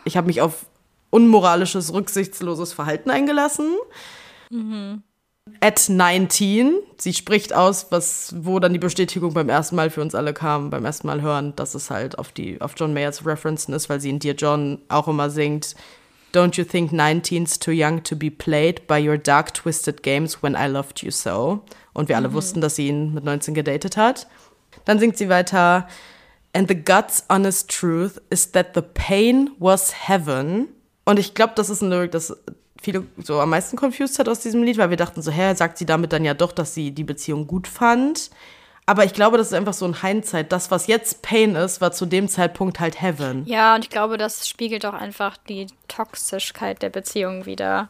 ich 0.04 0.18
habe 0.18 0.26
mich 0.26 0.42
auf 0.42 0.66
unmoralisches, 1.12 1.94
rücksichtsloses 1.94 2.74
Verhalten 2.74 3.12
eingelassen. 3.12 3.76
Mhm. 4.50 5.04
at 5.62 5.90
19. 5.90 6.80
Sie 6.98 7.14
spricht 7.14 7.54
aus, 7.54 7.88
was, 7.92 8.34
wo 8.36 8.60
dann 8.60 8.74
die 8.74 8.80
Bestätigung 8.80 9.34
beim 9.34 9.50
ersten 9.50 9.76
Mal 9.76 9.92
für 9.92 10.02
uns 10.02 10.16
alle 10.16 10.34
kam, 10.34 10.72
beim 10.72 10.86
ersten 10.86 11.06
Mal 11.06 11.22
hören, 11.22 11.56
dass 11.56 11.76
es 11.76 11.92
halt 11.92 12.18
auf 12.18 12.32
die, 12.32 12.60
auf 12.62 12.74
John 12.76 12.96
Mayer 12.96 13.12
zu 13.12 13.26
referenzen 13.26 13.74
ist, 13.76 13.88
weil 13.88 14.02
sie 14.02 14.10
in 14.10 14.18
Dear 14.18 14.34
John 14.34 14.82
auch 14.90 15.08
immer 15.08 15.30
singt, 15.30 15.76
Don't 16.34 16.58
you 16.58 16.66
think 16.66 16.92
19's 16.92 17.60
too 17.60 17.72
young 17.72 18.04
to 18.04 18.16
be 18.16 18.30
played 18.30 18.88
by 18.88 19.00
your 19.00 19.18
dark 19.18 19.54
twisted 19.54 20.04
games 20.04 20.44
when 20.44 20.54
I 20.54 20.68
loved 20.68 21.02
you 21.02 21.12
so? 21.12 21.62
Und 21.96 22.10
wir 22.10 22.18
alle 22.18 22.30
mhm. 22.30 22.34
wussten, 22.34 22.62
dass 22.62 22.76
sie 22.76 22.90
ihn 22.90 23.16
mit 23.16 23.24
19 23.24 23.56
gedatet 23.56 23.98
hat. 23.98 24.28
Dann 24.86 25.00
singt 25.00 25.18
sie 25.18 25.30
weiter, 25.30 25.88
And 26.54 26.70
the 26.70 26.76
guts 26.76 27.26
honest 27.30 27.70
truth 27.70 28.22
is 28.30 28.52
that 28.54 28.76
the 28.76 28.82
pain 28.82 29.50
was 29.60 30.08
heaven. 30.08 30.70
Und 31.04 31.20
ich 31.20 31.34
glaube, 31.34 31.52
das 31.56 31.70
ist 31.70 31.82
ein 31.82 31.90
Lyric, 31.90 32.12
das 32.12 32.38
viele 32.82 33.06
so 33.18 33.42
am 33.42 33.50
meisten 33.50 33.76
confused 33.76 34.20
hat 34.20 34.30
aus 34.30 34.40
diesem 34.40 34.64
Lied, 34.64 34.78
weil 34.78 34.90
wir 34.90 34.98
dachten 34.98 35.22
so, 35.22 35.32
hä, 35.32 35.54
sagt 35.56 35.78
sie 35.78 35.86
damit 35.86 36.14
dann 36.14 36.24
ja 36.24 36.34
doch, 36.34 36.54
dass 36.54 36.74
sie 36.74 36.92
die 36.92 37.04
Beziehung 37.04 37.48
gut 37.48 37.68
fand. 37.68 38.30
Aber 38.86 39.04
ich 39.04 39.14
glaube, 39.14 39.38
das 39.38 39.48
ist 39.48 39.54
einfach 39.54 39.74
so 39.74 39.86
ein 39.86 40.02
Hindsight. 40.02 40.52
Das, 40.52 40.70
was 40.72 40.88
jetzt 40.88 41.24
Pain 41.24 41.56
ist, 41.56 41.82
war 41.82 41.92
zu 41.92 42.06
dem 42.06 42.30
Zeitpunkt 42.30 42.80
halt 42.80 43.02
Heaven. 43.02 43.44
Ja, 43.48 43.76
und 43.76 43.84
ich 43.84 43.90
glaube, 43.90 44.18
das 44.18 44.48
spiegelt 44.48 44.86
auch 44.86 44.94
einfach 44.94 45.38
die 45.38 45.68
Toxischkeit 45.88 46.84
der 46.84 46.90
Beziehung 46.90 47.46
wieder. 47.46 47.90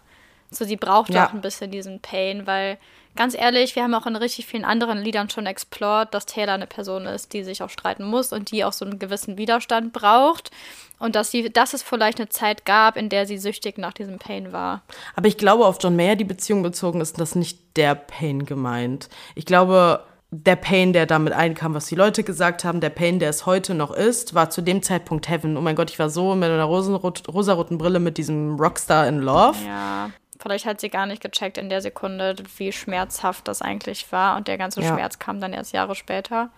So, 0.49 0.63
sie 0.63 0.77
braucht 0.77 1.13
ja 1.13 1.27
auch 1.27 1.33
ein 1.33 1.41
bisschen 1.41 1.69
diesen 1.69 1.99
Pain, 1.99 2.47
weil 2.47 2.77
ganz 3.15 3.35
ehrlich, 3.35 3.75
wir 3.75 3.83
haben 3.83 3.93
auch 3.93 4.05
in 4.05 4.15
richtig 4.15 4.45
vielen 4.45 4.65
anderen 4.65 4.99
Liedern 4.99 5.29
schon 5.29 5.45
explored, 5.45 6.13
dass 6.13 6.25
Taylor 6.25 6.53
eine 6.53 6.67
Person 6.67 7.05
ist, 7.05 7.33
die 7.33 7.43
sich 7.43 7.63
auch 7.63 7.69
streiten 7.69 8.03
muss 8.03 8.33
und 8.33 8.51
die 8.51 8.63
auch 8.63 8.73
so 8.73 8.85
einen 8.85 8.99
gewissen 8.99 9.37
Widerstand 9.37 9.93
braucht. 9.93 10.51
Und 10.97 11.15
dass, 11.15 11.29
sie, 11.29 11.49
dass 11.51 11.73
es 11.73 11.83
vielleicht 11.83 12.19
eine 12.19 12.29
Zeit 12.29 12.65
gab, 12.65 12.95
in 12.95 13.09
der 13.09 13.25
sie 13.25 13.37
süchtig 13.37 13.77
nach 13.77 13.93
diesem 13.93 14.17
Pain 14.17 14.53
war. 14.53 14.81
Aber 15.15 15.27
ich 15.27 15.37
glaube, 15.37 15.65
auf 15.65 15.77
John 15.81 15.95
Mayer 15.95 16.15
die 16.15 16.23
Beziehung 16.23 16.63
bezogen 16.63 17.01
ist 17.01 17.19
das 17.19 17.35
nicht 17.35 17.59
der 17.75 17.95
Pain 17.95 18.45
gemeint. 18.45 19.09
Ich 19.35 19.45
glaube, 19.45 20.05
der 20.31 20.55
Pain, 20.55 20.93
der 20.93 21.05
damit 21.05 21.33
einkam, 21.33 21.73
was 21.73 21.87
die 21.87 21.95
Leute 21.95 22.23
gesagt 22.23 22.63
haben, 22.63 22.79
der 22.81 22.89
Pain, 22.89 23.19
der 23.19 23.29
es 23.29 23.45
heute 23.45 23.73
noch 23.73 23.91
ist, 23.91 24.33
war 24.33 24.49
zu 24.49 24.61
dem 24.61 24.81
Zeitpunkt 24.81 25.29
Heaven. 25.29 25.57
Oh 25.57 25.61
mein 25.61 25.75
Gott, 25.75 25.91
ich 25.91 25.99
war 25.99 26.09
so 26.09 26.33
mit 26.35 26.49
einer 26.49 26.63
rosaroten 26.63 27.77
Brille 27.77 27.99
mit 27.99 28.17
diesem 28.17 28.55
Rockstar 28.55 29.07
in 29.07 29.19
Love. 29.19 29.57
Ja. 29.65 30.09
Vielleicht 30.45 30.67
hat 30.67 30.79
sie 30.79 30.89
gar 30.89 31.07
nicht 31.07 31.23
gecheckt 31.23 31.57
in 31.57 31.69
der 31.69 31.81
Sekunde, 31.81 32.35
wie 32.57 32.71
schmerzhaft 32.71 33.47
das 33.47 33.63
eigentlich 33.63 34.11
war. 34.11 34.37
Und 34.37 34.47
der 34.47 34.59
ganze 34.59 34.79
ja. 34.79 34.93
Schmerz 34.93 35.17
kam 35.17 35.41
dann 35.41 35.53
erst 35.53 35.73
Jahre 35.73 35.95
später. 35.95 36.51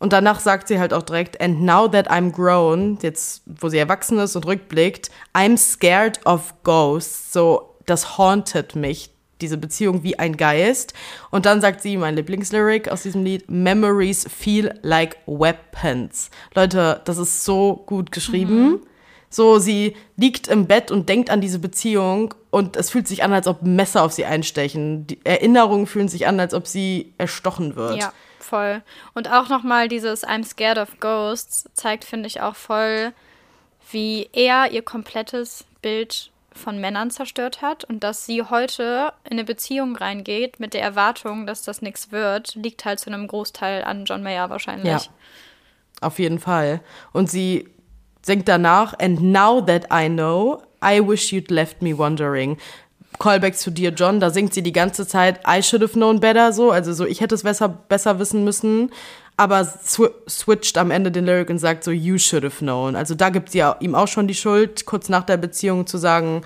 Und 0.00 0.12
danach 0.12 0.40
sagt 0.40 0.66
sie 0.66 0.80
halt 0.80 0.92
auch 0.92 1.04
direkt, 1.04 1.40
and 1.40 1.62
now 1.62 1.86
that 1.86 2.10
I'm 2.10 2.32
grown, 2.32 2.98
jetzt 3.00 3.42
wo 3.46 3.68
sie 3.68 3.78
erwachsen 3.78 4.18
ist 4.18 4.34
und 4.34 4.46
rückblickt, 4.46 5.12
I'm 5.32 5.56
scared 5.56 6.18
of 6.26 6.52
ghosts. 6.64 7.32
So, 7.32 7.76
das 7.86 8.18
haunted 8.18 8.74
mich, 8.74 9.10
diese 9.40 9.58
Beziehung 9.58 10.02
wie 10.02 10.18
ein 10.18 10.36
Geist. 10.36 10.92
Und 11.30 11.46
dann 11.46 11.60
sagt 11.60 11.82
sie, 11.82 11.96
mein 11.96 12.16
Lieblingslyric 12.16 12.88
aus 12.88 13.04
diesem 13.04 13.22
Lied, 13.22 13.48
Memories 13.48 14.26
feel 14.28 14.76
like 14.82 15.18
weapons. 15.26 16.30
Leute, 16.52 17.00
das 17.04 17.18
ist 17.18 17.44
so 17.44 17.76
gut 17.86 18.10
geschrieben. 18.10 18.70
Mhm. 18.70 18.80
So, 19.30 19.58
sie 19.58 19.96
liegt 20.16 20.48
im 20.48 20.66
Bett 20.66 20.90
und 20.90 21.08
denkt 21.08 21.30
an 21.30 21.40
diese 21.40 21.58
Beziehung 21.58 22.34
und 22.50 22.76
es 22.76 22.90
fühlt 22.90 23.06
sich 23.06 23.22
an, 23.22 23.32
als 23.32 23.46
ob 23.46 23.62
Messer 23.62 24.02
auf 24.02 24.12
sie 24.12 24.24
einstechen. 24.24 25.06
Die 25.06 25.20
Erinnerungen 25.24 25.86
fühlen 25.86 26.08
sich 26.08 26.26
an, 26.26 26.40
als 26.40 26.54
ob 26.54 26.66
sie 26.66 27.12
erstochen 27.18 27.76
wird. 27.76 27.98
Ja, 27.98 28.12
voll. 28.38 28.82
Und 29.14 29.30
auch 29.30 29.48
nochmal 29.48 29.88
dieses 29.88 30.26
I'm 30.26 30.44
scared 30.44 30.78
of 30.78 30.98
ghosts 31.00 31.68
zeigt, 31.74 32.04
finde 32.04 32.26
ich, 32.26 32.40
auch 32.40 32.56
voll, 32.56 33.12
wie 33.90 34.28
er 34.32 34.70
ihr 34.72 34.82
komplettes 34.82 35.64
Bild 35.82 36.30
von 36.52 36.80
Männern 36.80 37.10
zerstört 37.10 37.62
hat 37.62 37.84
und 37.84 38.02
dass 38.02 38.26
sie 38.26 38.42
heute 38.42 39.12
in 39.24 39.32
eine 39.32 39.44
Beziehung 39.44 39.94
reingeht 39.94 40.58
mit 40.58 40.74
der 40.74 40.82
Erwartung, 40.82 41.46
dass 41.46 41.62
das 41.62 41.82
nichts 41.82 42.10
wird, 42.10 42.54
liegt 42.56 42.84
halt 42.84 42.98
zu 42.98 43.10
einem 43.10 43.28
Großteil 43.28 43.84
an 43.84 44.04
John 44.04 44.22
Mayer 44.22 44.50
wahrscheinlich. 44.50 45.04
Ja, 45.04 45.10
auf 46.00 46.18
jeden 46.18 46.38
Fall. 46.38 46.80
Und 47.12 47.30
sie 47.30 47.68
singt 48.22 48.48
danach, 48.48 48.94
and 48.98 49.20
now 49.20 49.60
that 49.60 49.86
I 49.92 50.08
know, 50.08 50.62
I 50.82 51.00
wish 51.00 51.32
you'd 51.32 51.50
left 51.50 51.82
me 51.82 51.96
wondering. 51.96 52.56
Callback 53.18 53.56
zu 53.56 53.70
dir, 53.70 53.90
John, 53.90 54.20
da 54.20 54.30
singt 54.30 54.54
sie 54.54 54.62
die 54.62 54.72
ganze 54.72 55.06
Zeit, 55.06 55.40
I 55.46 55.62
should 55.62 55.82
have 55.82 55.94
known 55.94 56.20
better, 56.20 56.52
so, 56.52 56.70
also 56.70 56.92
so, 56.92 57.04
ich 57.04 57.20
hätte 57.20 57.34
es 57.34 57.42
besser, 57.42 57.68
besser 57.68 58.18
wissen 58.18 58.44
müssen, 58.44 58.90
aber 59.36 59.60
sw 59.60 60.08
switcht 60.28 60.78
am 60.78 60.90
Ende 60.90 61.10
den 61.10 61.24
Lyric 61.24 61.50
und 61.50 61.58
sagt 61.58 61.84
so, 61.84 61.90
you 61.90 62.18
should 62.18 62.44
have 62.44 62.58
known. 62.58 62.96
Also 62.96 63.14
da 63.14 63.30
gibt 63.30 63.50
sie 63.50 63.62
ihm 63.80 63.94
auch 63.94 64.08
schon 64.08 64.28
die 64.28 64.34
Schuld, 64.34 64.84
kurz 64.84 65.08
nach 65.08 65.24
der 65.24 65.36
Beziehung 65.36 65.86
zu 65.86 65.96
sagen, 65.96 66.42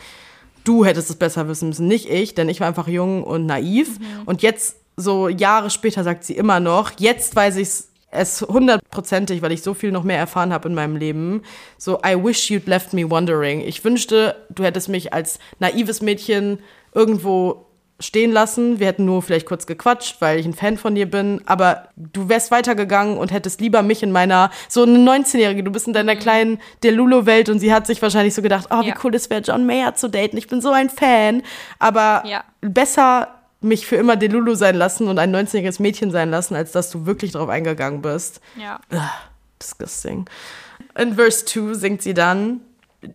du 0.64 0.84
hättest 0.84 1.10
es 1.10 1.16
besser 1.16 1.48
wissen 1.48 1.68
müssen, 1.68 1.88
nicht 1.88 2.08
ich, 2.08 2.34
denn 2.34 2.48
ich 2.48 2.60
war 2.60 2.68
einfach 2.68 2.88
jung 2.88 3.24
und 3.24 3.46
naiv. 3.46 3.98
Mhm. 3.98 4.04
Und 4.26 4.42
jetzt, 4.42 4.76
so 4.96 5.28
Jahre 5.28 5.70
später, 5.70 6.04
sagt 6.04 6.24
sie 6.24 6.36
immer 6.36 6.60
noch, 6.60 6.92
jetzt 6.98 7.34
weiß 7.34 7.56
ich 7.56 7.68
es 7.68 7.88
es 8.12 8.42
hundertprozentig, 8.42 9.42
weil 9.42 9.52
ich 9.52 9.62
so 9.62 9.74
viel 9.74 9.90
noch 9.90 10.04
mehr 10.04 10.18
erfahren 10.18 10.52
habe 10.52 10.68
in 10.68 10.74
meinem 10.74 10.96
Leben. 10.96 11.42
So, 11.78 11.98
I 12.06 12.14
wish 12.14 12.50
you'd 12.50 12.68
left 12.68 12.92
me 12.92 13.10
wondering. 13.10 13.60
Ich 13.60 13.84
wünschte, 13.84 14.36
du 14.50 14.62
hättest 14.62 14.88
mich 14.88 15.12
als 15.12 15.38
naives 15.58 16.02
Mädchen 16.02 16.58
irgendwo 16.94 17.66
stehen 18.00 18.32
lassen. 18.32 18.80
Wir 18.80 18.88
hätten 18.88 19.04
nur 19.04 19.22
vielleicht 19.22 19.46
kurz 19.46 19.66
gequatscht, 19.66 20.20
weil 20.20 20.38
ich 20.38 20.46
ein 20.46 20.52
Fan 20.52 20.76
von 20.76 20.94
dir 20.94 21.10
bin. 21.10 21.40
Aber 21.46 21.88
du 21.96 22.28
wärst 22.28 22.50
weitergegangen 22.50 23.16
und 23.16 23.32
hättest 23.32 23.60
lieber 23.60 23.82
mich 23.82 24.02
in 24.02 24.12
meiner, 24.12 24.50
so 24.68 24.82
eine 24.82 24.98
19-Jährige, 24.98 25.64
du 25.64 25.70
bist 25.70 25.86
in 25.86 25.92
deiner 25.92 26.14
mhm. 26.14 26.18
kleinen 26.18 26.58
Delulu-Welt 26.82 27.48
und 27.48 27.60
sie 27.60 27.72
hat 27.72 27.86
sich 27.86 28.02
wahrscheinlich 28.02 28.34
so 28.34 28.42
gedacht, 28.42 28.68
oh, 28.70 28.82
wie 28.82 28.88
ja. 28.88 28.94
cool 29.02 29.14
es 29.14 29.30
wäre, 29.30 29.40
John 29.40 29.64
Mayer 29.66 29.94
zu 29.94 30.08
daten. 30.08 30.36
Ich 30.36 30.48
bin 30.48 30.60
so 30.60 30.70
ein 30.70 30.90
Fan. 30.90 31.42
Aber 31.78 32.24
ja. 32.26 32.44
besser 32.60 33.28
mich 33.64 33.86
für 33.86 33.96
immer 33.96 34.16
Delulu 34.16 34.54
sein 34.54 34.76
lassen 34.76 35.08
und 35.08 35.18
ein 35.18 35.34
19-jähriges 35.34 35.80
Mädchen 35.80 36.10
sein 36.10 36.30
lassen, 36.30 36.54
als 36.54 36.72
dass 36.72 36.90
du 36.90 37.06
wirklich 37.06 37.32
drauf 37.32 37.48
eingegangen 37.48 38.02
bist. 38.02 38.40
Ja. 38.56 38.80
Ugh, 38.92 39.00
disgusting. 39.60 40.26
In 40.98 41.14
Verse 41.14 41.44
2 41.44 41.74
singt 41.74 42.02
sie 42.02 42.14
dann, 42.14 42.60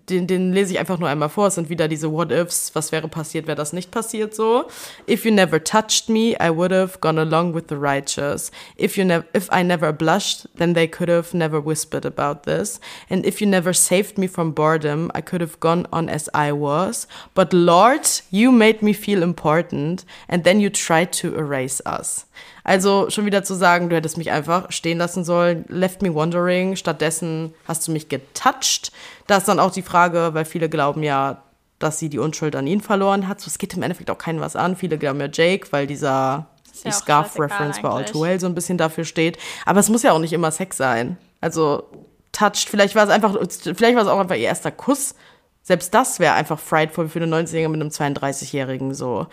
den, 0.09 0.27
den 0.27 0.51
lese 0.51 0.73
ich 0.73 0.79
einfach 0.79 0.99
nur 0.99 1.07
einmal 1.07 1.29
vor. 1.29 1.47
Es 1.47 1.55
sind 1.55 1.69
wieder 1.69 1.87
diese 1.87 2.11
What-Ifs. 2.11 2.71
Was 2.73 2.91
wäre 2.91 3.07
passiert, 3.07 3.47
wäre 3.47 3.55
das 3.55 3.71
nicht 3.71 3.89
passiert 3.91 4.35
so? 4.35 4.65
If 5.09 5.25
you 5.25 5.31
never 5.31 5.63
touched 5.63 6.09
me, 6.09 6.35
I 6.41 6.49
would 6.49 6.71
have 6.71 6.99
gone 6.99 7.19
along 7.19 7.55
with 7.55 7.65
the 7.69 7.75
righteous. 7.75 8.51
If, 8.77 8.97
you 8.97 9.05
ne 9.05 9.23
if 9.33 9.49
I 9.51 9.63
never 9.63 9.93
blushed, 9.93 10.47
then 10.57 10.73
they 10.73 10.87
could 10.87 11.09
have 11.09 11.33
never 11.33 11.63
whispered 11.63 12.05
about 12.05 12.43
this. 12.43 12.79
And 13.09 13.25
if 13.25 13.41
you 13.41 13.47
never 13.47 13.73
saved 13.73 14.17
me 14.17 14.27
from 14.27 14.51
boredom, 14.51 15.09
I 15.15 15.21
could 15.21 15.41
have 15.41 15.59
gone 15.59 15.87
on 15.91 16.09
as 16.09 16.29
I 16.33 16.51
was. 16.51 17.07
But 17.33 17.53
Lord, 17.53 18.07
you 18.29 18.51
made 18.51 18.81
me 18.81 18.91
feel 18.93 19.23
important. 19.23 20.03
And 20.27 20.43
then 20.43 20.59
you 20.59 20.69
tried 20.69 21.13
to 21.13 21.35
erase 21.35 21.81
us. 21.85 22.25
Also 22.67 23.09
schon 23.09 23.25
wieder 23.25 23.45
zu 23.45 23.53
sagen, 23.53 23.87
du 23.87 23.95
hättest 23.95 24.17
mich 24.17 24.29
einfach 24.29 24.73
stehen 24.73 24.97
lassen 24.97 25.23
sollen, 25.23 25.63
left 25.69 26.01
me 26.01 26.13
wondering, 26.13 26.75
stattdessen 26.75 27.53
hast 27.65 27.87
du 27.87 27.93
mich 27.93 28.09
getouched. 28.09 28.91
Da 29.25 29.37
ist 29.37 29.47
dann 29.47 29.61
auch 29.61 29.71
die 29.71 29.81
Frage, 29.81 30.31
weil 30.33 30.43
viele 30.43 30.67
glauben 30.67 31.01
ja, 31.01 31.43
dass 31.79 31.97
sie 31.97 32.09
die 32.09 32.19
Unschuld 32.19 32.57
an 32.57 32.67
ihn 32.67 32.81
verloren 32.81 33.29
hat. 33.29 33.39
So, 33.39 33.47
es 33.47 33.57
geht 33.57 33.73
im 33.73 33.83
Endeffekt 33.83 34.11
auch 34.11 34.17
keinen 34.17 34.41
was 34.41 34.57
an. 34.57 34.75
Viele 34.75 34.97
glauben 34.97 35.21
ja 35.21 35.29
Jake, 35.31 35.69
weil 35.71 35.87
dieser 35.87 36.47
die 36.83 36.91
Scarf-Reference 36.91 37.81
bei 37.81 37.87
All 37.87 38.03
Too 38.03 38.23
Well 38.23 38.37
so 38.37 38.47
ein 38.47 38.55
bisschen 38.55 38.77
dafür 38.77 39.05
steht. 39.05 39.37
Aber 39.65 39.79
es 39.79 39.87
muss 39.87 40.03
ja 40.03 40.11
auch 40.11 40.19
nicht 40.19 40.33
immer 40.33 40.51
Sex 40.51 40.75
sein. 40.75 41.15
Also 41.39 41.85
touched, 42.33 42.67
vielleicht 42.67 42.95
war 42.95 43.05
es 43.05 43.09
einfach, 43.09 43.37
vielleicht 43.49 43.95
war 43.95 44.03
es 44.03 44.09
auch 44.09 44.19
einfach 44.19 44.35
ihr 44.35 44.41
erster 44.41 44.71
Kuss. 44.71 45.15
Selbst 45.63 45.93
das 45.93 46.19
wäre 46.19 46.33
einfach 46.33 46.59
frightful 46.59 47.07
für 47.07 47.21
eine 47.21 47.33
19-Jährige 47.33 47.69
mit 47.69 47.79
einem 47.79 47.91
32-Jährigen 47.91 48.93
so. 48.93 49.27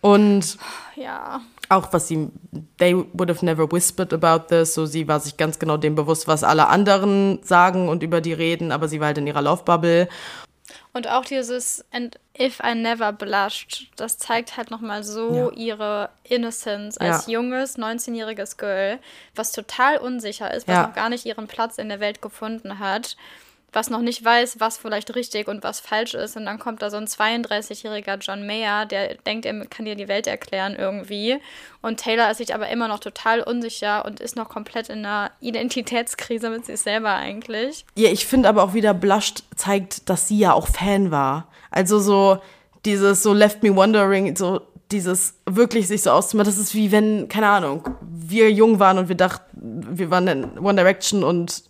Und 0.00 0.58
ja 0.94 1.40
auch 1.76 1.92
was 1.92 2.08
sie, 2.08 2.28
they 2.78 2.94
would 2.94 3.28
have 3.28 3.44
never 3.44 3.70
whispered 3.70 4.12
about 4.12 4.46
this, 4.48 4.74
so 4.74 4.86
sie 4.86 5.08
war 5.08 5.20
sich 5.20 5.36
ganz 5.36 5.58
genau 5.58 5.76
dem 5.76 5.94
bewusst, 5.94 6.28
was 6.28 6.44
alle 6.44 6.68
anderen 6.68 7.40
sagen 7.42 7.88
und 7.88 8.02
über 8.02 8.20
die 8.20 8.32
reden, 8.32 8.72
aber 8.72 8.88
sie 8.88 9.00
war 9.00 9.08
halt 9.08 9.18
in 9.18 9.26
ihrer 9.26 9.42
Laufbubble. 9.42 10.08
Und 10.94 11.08
auch 11.08 11.24
dieses 11.24 11.84
And 11.90 12.18
if 12.38 12.60
I 12.60 12.74
never 12.74 13.12
blushed, 13.12 13.90
das 13.96 14.18
zeigt 14.18 14.56
halt 14.56 14.70
nochmal 14.70 15.02
so 15.02 15.50
ja. 15.50 15.56
ihre 15.56 16.10
Innocence 16.24 16.98
als 16.98 17.26
ja. 17.26 17.34
junges, 17.34 17.78
19-jähriges 17.78 18.56
Girl, 18.58 18.98
was 19.34 19.52
total 19.52 19.98
unsicher 19.98 20.52
ist, 20.52 20.68
was 20.68 20.76
ja. 20.76 20.86
noch 20.86 20.94
gar 20.94 21.08
nicht 21.08 21.26
ihren 21.26 21.46
Platz 21.46 21.78
in 21.78 21.88
der 21.88 22.00
Welt 22.00 22.22
gefunden 22.22 22.78
hat 22.78 23.16
was 23.72 23.90
noch 23.90 24.00
nicht 24.00 24.24
weiß, 24.24 24.60
was 24.60 24.76
vielleicht 24.76 25.14
richtig 25.14 25.48
und 25.48 25.62
was 25.62 25.80
falsch 25.80 26.14
ist. 26.14 26.36
Und 26.36 26.44
dann 26.44 26.58
kommt 26.58 26.82
da 26.82 26.90
so 26.90 26.98
ein 26.98 27.06
32-jähriger 27.06 28.18
John 28.18 28.46
Mayer, 28.46 28.86
der 28.86 29.14
denkt, 29.14 29.46
er 29.46 29.64
kann 29.66 29.86
dir 29.86 29.94
die 29.94 30.08
Welt 30.08 30.26
erklären 30.26 30.76
irgendwie. 30.76 31.38
Und 31.80 31.98
Taylor 31.98 32.30
ist 32.30 32.38
sich 32.38 32.54
aber 32.54 32.68
immer 32.68 32.88
noch 32.88 33.00
total 33.00 33.42
unsicher 33.42 34.04
und 34.04 34.20
ist 34.20 34.36
noch 34.36 34.48
komplett 34.48 34.88
in 34.88 34.98
einer 34.98 35.30
Identitätskrise 35.40 36.50
mit 36.50 36.66
sich 36.66 36.80
selber 36.80 37.14
eigentlich. 37.14 37.86
Ja, 37.96 38.10
ich 38.10 38.26
finde 38.26 38.48
aber 38.48 38.62
auch 38.62 38.74
wieder 38.74 38.94
Blushed 38.94 39.44
zeigt, 39.56 40.08
dass 40.08 40.28
sie 40.28 40.38
ja 40.38 40.52
auch 40.52 40.68
Fan 40.68 41.10
war. 41.10 41.48
Also 41.70 41.98
so 41.98 42.38
dieses 42.84 43.22
so 43.22 43.32
Left 43.32 43.62
Me 43.62 43.74
Wondering, 43.74 44.36
so 44.36 44.60
dieses 44.90 45.34
wirklich 45.46 45.88
sich 45.88 46.02
so 46.02 46.10
auszumachen, 46.10 46.50
das 46.50 46.58
ist 46.58 46.74
wie 46.74 46.92
wenn, 46.92 47.28
keine 47.28 47.48
Ahnung, 47.48 47.88
wir 48.02 48.50
jung 48.52 48.78
waren 48.78 48.98
und 48.98 49.08
wir 49.08 49.16
dachten, 49.16 49.98
wir 49.98 50.10
waren 50.10 50.28
in 50.28 50.58
One 50.58 50.74
Direction 50.74 51.24
und 51.24 51.64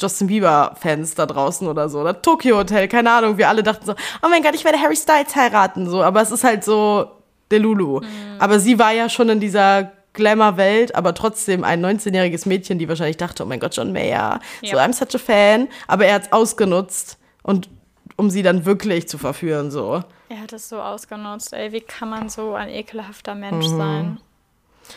Justin 0.00 0.26
Bieber-Fans 0.26 1.14
da 1.14 1.26
draußen 1.26 1.66
oder 1.66 1.88
so. 1.88 2.00
Oder 2.00 2.20
Tokyo 2.20 2.58
Hotel, 2.58 2.88
keine 2.88 3.10
Ahnung. 3.10 3.38
Wir 3.38 3.48
alle 3.48 3.62
dachten 3.62 3.86
so, 3.86 3.92
oh 4.22 4.28
mein 4.28 4.42
Gott, 4.42 4.54
ich 4.54 4.64
werde 4.64 4.80
Harry 4.80 4.96
Styles 4.96 5.34
heiraten. 5.34 5.88
So, 5.88 6.02
aber 6.02 6.20
es 6.20 6.30
ist 6.30 6.44
halt 6.44 6.64
so, 6.64 7.10
Delulu. 7.50 8.00
Mhm. 8.00 8.06
Aber 8.38 8.58
sie 8.58 8.78
war 8.78 8.92
ja 8.92 9.08
schon 9.08 9.28
in 9.28 9.40
dieser 9.40 9.92
Glamour-Welt, 10.12 10.94
aber 10.94 11.14
trotzdem 11.14 11.62
ein 11.62 11.84
19-jähriges 11.84 12.48
Mädchen, 12.48 12.78
die 12.78 12.88
wahrscheinlich 12.88 13.18
dachte, 13.18 13.42
oh 13.42 13.46
mein 13.46 13.60
Gott, 13.60 13.76
John 13.76 13.92
Mayer, 13.92 14.40
ja. 14.62 14.70
so 14.70 14.76
I'm 14.76 14.92
such 14.92 15.14
a 15.14 15.18
fan. 15.18 15.68
Aber 15.86 16.06
er 16.06 16.14
hat 16.14 16.22
es 16.24 16.32
ausgenutzt 16.32 17.18
und 17.42 17.68
um 18.16 18.30
sie 18.30 18.42
dann 18.42 18.64
wirklich 18.64 19.08
zu 19.08 19.18
verführen, 19.18 19.70
so. 19.70 20.02
Er 20.28 20.40
hat 20.40 20.52
es 20.52 20.68
so 20.68 20.80
ausgenutzt, 20.80 21.52
ey, 21.52 21.72
wie 21.72 21.80
kann 21.80 22.08
man 22.08 22.28
so 22.28 22.54
ein 22.54 22.68
ekelhafter 22.68 23.34
Mensch 23.34 23.66
mhm. 23.68 23.76
sein? 23.76 24.20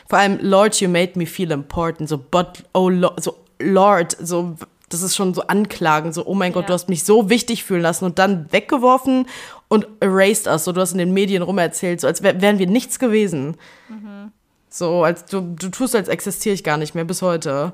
Vor 0.08 0.20
allem, 0.20 0.40
Lord, 0.42 0.80
you 0.80 0.88
made 0.88 1.14
me 1.16 1.26
feel 1.26 1.52
important, 1.52 2.10
so, 2.10 2.18
but, 2.18 2.64
oh, 2.74 2.90
so, 3.18 3.36
Lord, 3.60 4.16
so, 4.20 4.56
das 4.90 5.02
ist 5.02 5.16
schon 5.16 5.34
so 5.34 5.44
Anklagen, 5.44 6.12
so, 6.12 6.26
oh 6.26 6.34
mein 6.34 6.52
Gott, 6.52 6.64
ja. 6.64 6.68
du 6.68 6.74
hast 6.74 6.90
mich 6.90 7.04
so 7.04 7.30
wichtig 7.30 7.64
fühlen 7.64 7.82
lassen 7.82 8.06
und 8.06 8.20
dann 8.20 8.52
weggeworfen 8.52 9.28
und 9.68 9.88
erased 10.00 10.48
us, 10.48 10.66
so, 10.66 10.72
du 10.72 10.82
hast 10.82 10.92
in 10.92 10.98
den 10.98 11.14
Medien 11.14 11.44
rumerzählt, 11.44 12.02
so, 12.02 12.08
als 12.08 12.24
wär, 12.24 12.42
wären 12.42 12.60
wir 12.60 12.68
nichts 12.68 13.00
gewesen. 13.00 13.58
Mhm. 13.88 14.32
So, 14.70 15.04
als 15.04 15.26
du, 15.26 15.42
du 15.42 15.70
tust, 15.70 15.96
als 15.96 16.10
existiere 16.10 16.54
ich 16.54 16.64
gar 16.64 16.78
nicht 16.78 16.96
mehr 16.96 17.06
bis 17.06 17.22
heute. 17.22 17.74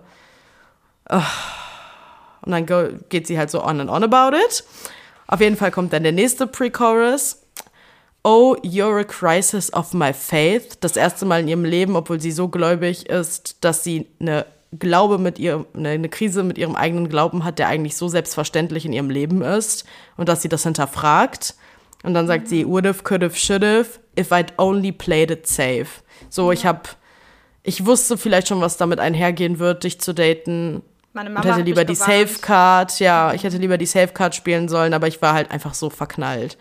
Und 1.10 2.52
dann 2.52 2.66
geht 3.10 3.28
sie 3.28 3.38
halt 3.38 3.52
so 3.52 3.64
on 3.64 3.82
and 3.82 3.90
on 3.90 4.04
about 4.04 4.36
it. 4.36 4.64
Auf 5.28 5.42
jeden 5.42 5.58
Fall 5.58 5.72
kommt 5.72 5.92
dann 5.94 6.04
der 6.04 6.12
nächste 6.12 6.48
Pre-Chorus. 6.48 7.42
Oh, 8.24 8.56
you're 8.64 9.00
a 9.00 9.04
crisis 9.04 9.72
of 9.74 9.94
my 9.94 10.14
faith. 10.14 10.78
Das 10.80 10.96
erste 10.96 11.26
Mal 11.26 11.42
in 11.42 11.48
ihrem 11.48 11.66
Leben, 11.66 11.96
obwohl 11.96 12.20
sie 12.20 12.32
so 12.32 12.48
gläubig 12.48 13.08
ist, 13.08 13.64
dass 13.64 13.84
sie 13.84 14.08
eine 14.20 14.46
Glaube 14.80 15.18
mit 15.18 15.40
ihr, 15.40 15.66
eine 15.74 16.10
Krise 16.10 16.44
mit 16.44 16.58
ihrem 16.58 16.76
eigenen 16.76 17.10
Glauben 17.10 17.44
hat, 17.44 17.60
der 17.60 17.68
eigentlich 17.68 17.96
so 17.96 18.08
selbstverständlich 18.08 18.86
in 18.86 18.94
ihrem 18.94 19.10
Leben 19.10 19.42
ist 19.42 19.86
und 20.18 20.30
dass 20.30 20.42
sie 20.42 20.50
das 20.50 20.64
hinterfragt. 20.64 21.56
Und 22.04 22.14
dann 22.14 22.28
sagt 22.28 22.48
sie, 22.48 22.66
would've, 22.66 23.04
could've, 23.04 23.36
should've, 23.36 24.00
if 24.18 24.32
I'd 24.32 24.54
only 24.58 24.92
played 24.92 25.32
it 25.32 25.48
safe. 25.48 25.88
So, 26.30 26.52
ich 26.52 26.66
habe, 26.66 26.82
ich 27.64 27.86
wusste 27.86 28.18
vielleicht 28.18 28.48
schon, 28.48 28.62
was 28.62 28.78
damit 28.78 29.00
einhergehen 29.00 29.60
wird, 29.60 29.84
dich 29.84 30.00
zu 30.00 30.14
daten. 30.14 30.84
Meine 31.14 31.30
Mama 31.30 31.42
und 31.46 31.52
hätte 31.52 31.66
lieber 31.66 31.86
die 31.86 31.96
Safe 31.96 32.40
Card, 32.42 33.00
ja, 33.00 33.34
ich 33.34 33.44
hätte 33.44 33.58
lieber 33.58 33.78
die 33.78 33.86
Safe 33.86 34.10
Card 34.10 34.36
spielen 34.36 34.68
sollen, 34.68 34.94
aber 34.94 35.08
ich 35.08 35.22
war 35.22 35.34
halt 35.34 35.50
einfach 35.50 35.74
so 35.74 35.90
verknallt. 35.90 36.58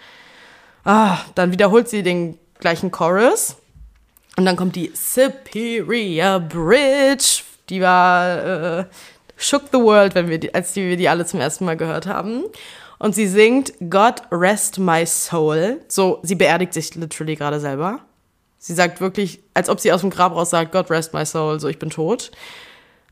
Ah, 0.85 1.19
dann 1.35 1.53
wiederholt 1.53 1.89
sie 1.89 2.03
den 2.03 2.39
gleichen 2.61 2.91
Chorus. 2.91 3.57
Und 4.37 4.47
dann 4.47 4.57
kommt 4.57 4.77
die 4.77 4.93
Superior 4.95 6.41
Bridge. 6.41 7.43
Die 7.71 7.81
war 7.81 8.79
äh, 8.79 8.85
shook 9.37 9.65
the 9.73 9.79
world, 9.79 10.15
wenn 10.15 10.29
wir 10.29 10.39
die, 10.39 10.55
als 10.55 10.73
die, 10.73 10.89
wir 10.89 10.97
die 10.97 11.09
alle 11.09 11.27
zum 11.27 11.41
ersten 11.41 11.65
Mal 11.65 11.77
gehört 11.77 12.07
haben. 12.07 12.45
Und 12.99 13.15
sie 13.15 13.27
singt 13.27 13.75
God 13.91 14.23
rest 14.31 14.79
my 14.79 15.05
soul. 15.07 15.81
So, 15.89 16.21
sie 16.23 16.35
beerdigt 16.35 16.73
sich 16.73 16.95
literally 16.95 17.37
gerade 17.37 17.61
selber. 17.61 18.01
Sie 18.59 18.75
sagt 18.75 19.01
wirklich, 19.01 19.41
als 19.53 19.69
ob 19.69 19.81
sie 19.81 19.93
aus 19.93 20.01
dem 20.01 20.11
Grab 20.11 20.35
raus 20.35 20.51
sagt, 20.51 20.73
God 20.73 20.91
rest 20.91 21.13
my 21.13 21.27
soul, 21.27 21.61
so 21.61 21.69
ich 21.69 21.79
bin 21.79 21.91
tot. 21.91 22.31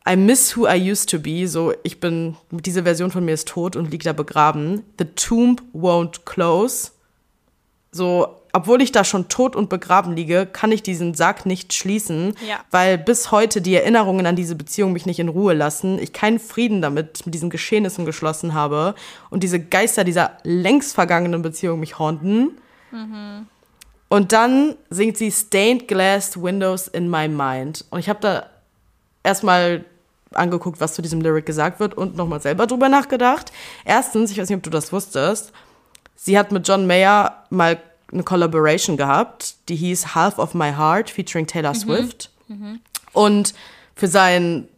I 0.09 0.17
miss 0.17 0.57
who 0.57 0.67
I 0.67 0.77
used 0.91 1.11
to 1.11 1.19
be, 1.19 1.47
so 1.47 1.75
ich 1.83 2.01
bin, 2.01 2.37
diese 2.51 2.83
Version 2.83 3.11
von 3.11 3.25
mir 3.25 3.35
ist 3.35 3.49
tot 3.49 3.77
und 3.77 3.91
liegt 3.91 4.07
da 4.07 4.13
begraben. 4.13 4.83
The 4.99 5.05
tomb 5.05 5.57
won't 5.75 6.25
close. 6.25 6.93
So, 7.93 8.42
obwohl 8.53 8.83
ich 8.83 8.93
da 8.93 9.03
schon 9.03 9.29
tot 9.29 9.57
und 9.57 9.69
begraben 9.71 10.15
liege, 10.15 10.47
kann 10.47 10.73
ich 10.73 10.83
diesen 10.83 11.15
Sarg 11.15 11.47
nicht 11.47 11.73
schließen, 11.73 12.35
ja. 12.47 12.61
weil 12.71 12.99
bis 12.99 13.31
heute 13.31 13.63
die 13.63 13.75
Erinnerungen 13.75 14.27
an 14.27 14.37
diese 14.37 14.55
Beziehung 14.55 14.93
mich 14.93 15.07
nicht 15.07 15.19
in 15.19 15.29
Ruhe 15.29 15.55
lassen. 15.55 15.99
Ich 15.99 16.13
keinen 16.13 16.39
Frieden 16.39 16.83
damit, 16.83 17.25
mit 17.25 17.35
diesen 17.35 17.49
Geschehnissen 17.49 18.05
geschlossen 18.05 18.53
habe 18.53 18.95
und 19.31 19.43
diese 19.43 19.59
Geister 19.59 20.05
dieser 20.05 20.33
längst 20.43 20.95
vergangenen 20.95 21.41
Beziehung 21.41 21.81
mich 21.81 21.99
haunten. 21.99 22.59
Mhm. 22.91 23.47
Und 24.09 24.33
dann 24.33 24.75
singt 24.91 25.17
sie 25.17 25.31
Stained 25.31 25.89
Glass 25.89 26.41
Windows 26.41 26.89
in 26.89 27.09
My 27.09 27.29
Mind. 27.29 27.87
Und 27.89 28.01
ich 28.01 28.11
habe 28.11 28.21
da 28.21 28.47
erstmal 29.23 29.87
angeguckt, 30.33 30.81
was 30.81 30.95
zu 30.95 31.01
diesem 31.01 31.23
Lyric 31.23 31.47
gesagt 31.47 31.81
wird 31.81 31.95
und 31.95 32.17
nochmal 32.17 32.43
selber 32.43 32.67
drüber 32.67 32.91
nachgedacht. 32.91 33.53
Erstens, 33.87 34.31
ich 34.31 34.39
weiß 34.39 34.51
nicht, 34.51 34.59
ob 34.59 34.63
du 34.63 34.71
das 34.71 34.93
wusstest, 34.93 35.53
sie 36.15 36.39
hat 36.39 36.53
mit 36.53 36.69
John 36.69 36.87
Mayer 36.87 37.45
mal 37.49 37.81
eine 38.13 38.23
Collaboration 38.23 38.97
gehabt, 38.97 39.55
die 39.69 39.77
hieß 39.77 40.15
Half 40.15 40.39
of 40.39 40.55
My 40.55 40.73
Heart 40.73 41.11
featuring 41.11 41.47
Taylor 41.47 41.73
mhm. 41.73 41.79
Swift. 41.79 42.31
Mhm. 42.49 42.81
Und 43.13 43.55
für 43.95 44.09
sein 44.09 44.69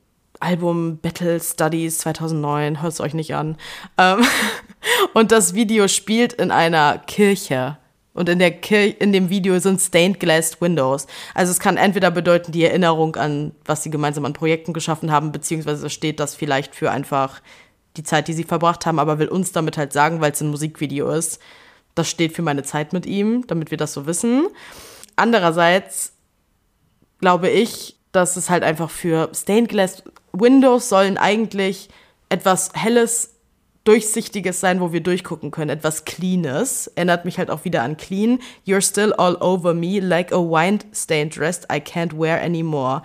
Album 0.40 0.98
Battle 0.98 1.40
Studies 1.40 1.98
2009, 1.98 2.82
hört 2.82 2.92
es 2.92 3.00
euch 3.00 3.14
nicht 3.14 3.34
an. 3.34 3.56
Ähm, 3.98 4.24
und 5.14 5.32
das 5.32 5.54
Video 5.54 5.88
spielt 5.88 6.34
in 6.34 6.50
einer 6.50 6.98
Kirche 6.98 7.78
und 8.12 8.28
in, 8.28 8.38
der 8.38 8.52
Kir 8.52 9.00
in 9.00 9.12
dem 9.12 9.28
Video 9.28 9.58
sind 9.58 9.80
stained 9.80 10.20
glass 10.20 10.60
windows. 10.60 11.06
Also 11.34 11.50
es 11.50 11.58
kann 11.58 11.76
entweder 11.76 12.10
bedeuten 12.10 12.52
die 12.52 12.64
Erinnerung 12.64 13.16
an, 13.16 13.52
was 13.64 13.82
sie 13.82 13.90
gemeinsam 13.90 14.24
an 14.24 14.32
Projekten 14.32 14.72
geschaffen 14.72 15.10
haben, 15.10 15.32
beziehungsweise 15.32 15.90
steht 15.90 16.20
das 16.20 16.36
vielleicht 16.36 16.74
für 16.74 16.90
einfach 16.90 17.40
die 17.96 18.04
Zeit, 18.04 18.28
die 18.28 18.32
sie 18.32 18.44
verbracht 18.44 18.86
haben, 18.86 18.98
aber 18.98 19.18
will 19.18 19.28
uns 19.28 19.52
damit 19.52 19.76
halt 19.76 19.92
sagen, 19.92 20.20
weil 20.20 20.32
es 20.32 20.40
ein 20.40 20.50
Musikvideo 20.50 21.10
ist, 21.10 21.40
das 21.94 22.08
steht 22.08 22.32
für 22.32 22.42
meine 22.42 22.62
Zeit 22.62 22.92
mit 22.92 23.06
ihm, 23.06 23.46
damit 23.46 23.70
wir 23.70 23.78
das 23.78 23.92
so 23.92 24.06
wissen. 24.06 24.48
Andererseits 25.16 26.12
glaube 27.20 27.48
ich, 27.48 27.96
dass 28.12 28.36
es 28.36 28.50
halt 28.50 28.62
einfach 28.62 28.90
für 28.90 29.30
Stained 29.34 29.68
Glass 29.68 30.02
Windows 30.32 30.88
sollen 30.88 31.16
eigentlich 31.18 31.88
etwas 32.28 32.70
Helles 32.74 33.30
Durchsichtiges 33.84 34.60
sein, 34.60 34.80
wo 34.80 34.94
wir 34.94 35.02
durchgucken 35.02 35.50
können, 35.50 35.68
etwas 35.68 36.06
Cleanes. 36.06 36.86
Erinnert 36.86 37.26
mich 37.26 37.36
halt 37.36 37.50
auch 37.50 37.66
wieder 37.66 37.82
an 37.82 37.98
Clean. 37.98 38.38
You're 38.66 38.80
still 38.80 39.12
all 39.12 39.36
over 39.36 39.74
me, 39.74 40.00
like 40.00 40.32
a 40.32 40.38
wine-stained 40.38 41.36
dress 41.36 41.62
I 41.70 41.80
can't 41.80 42.18
wear 42.18 42.40
anymore. 42.40 43.02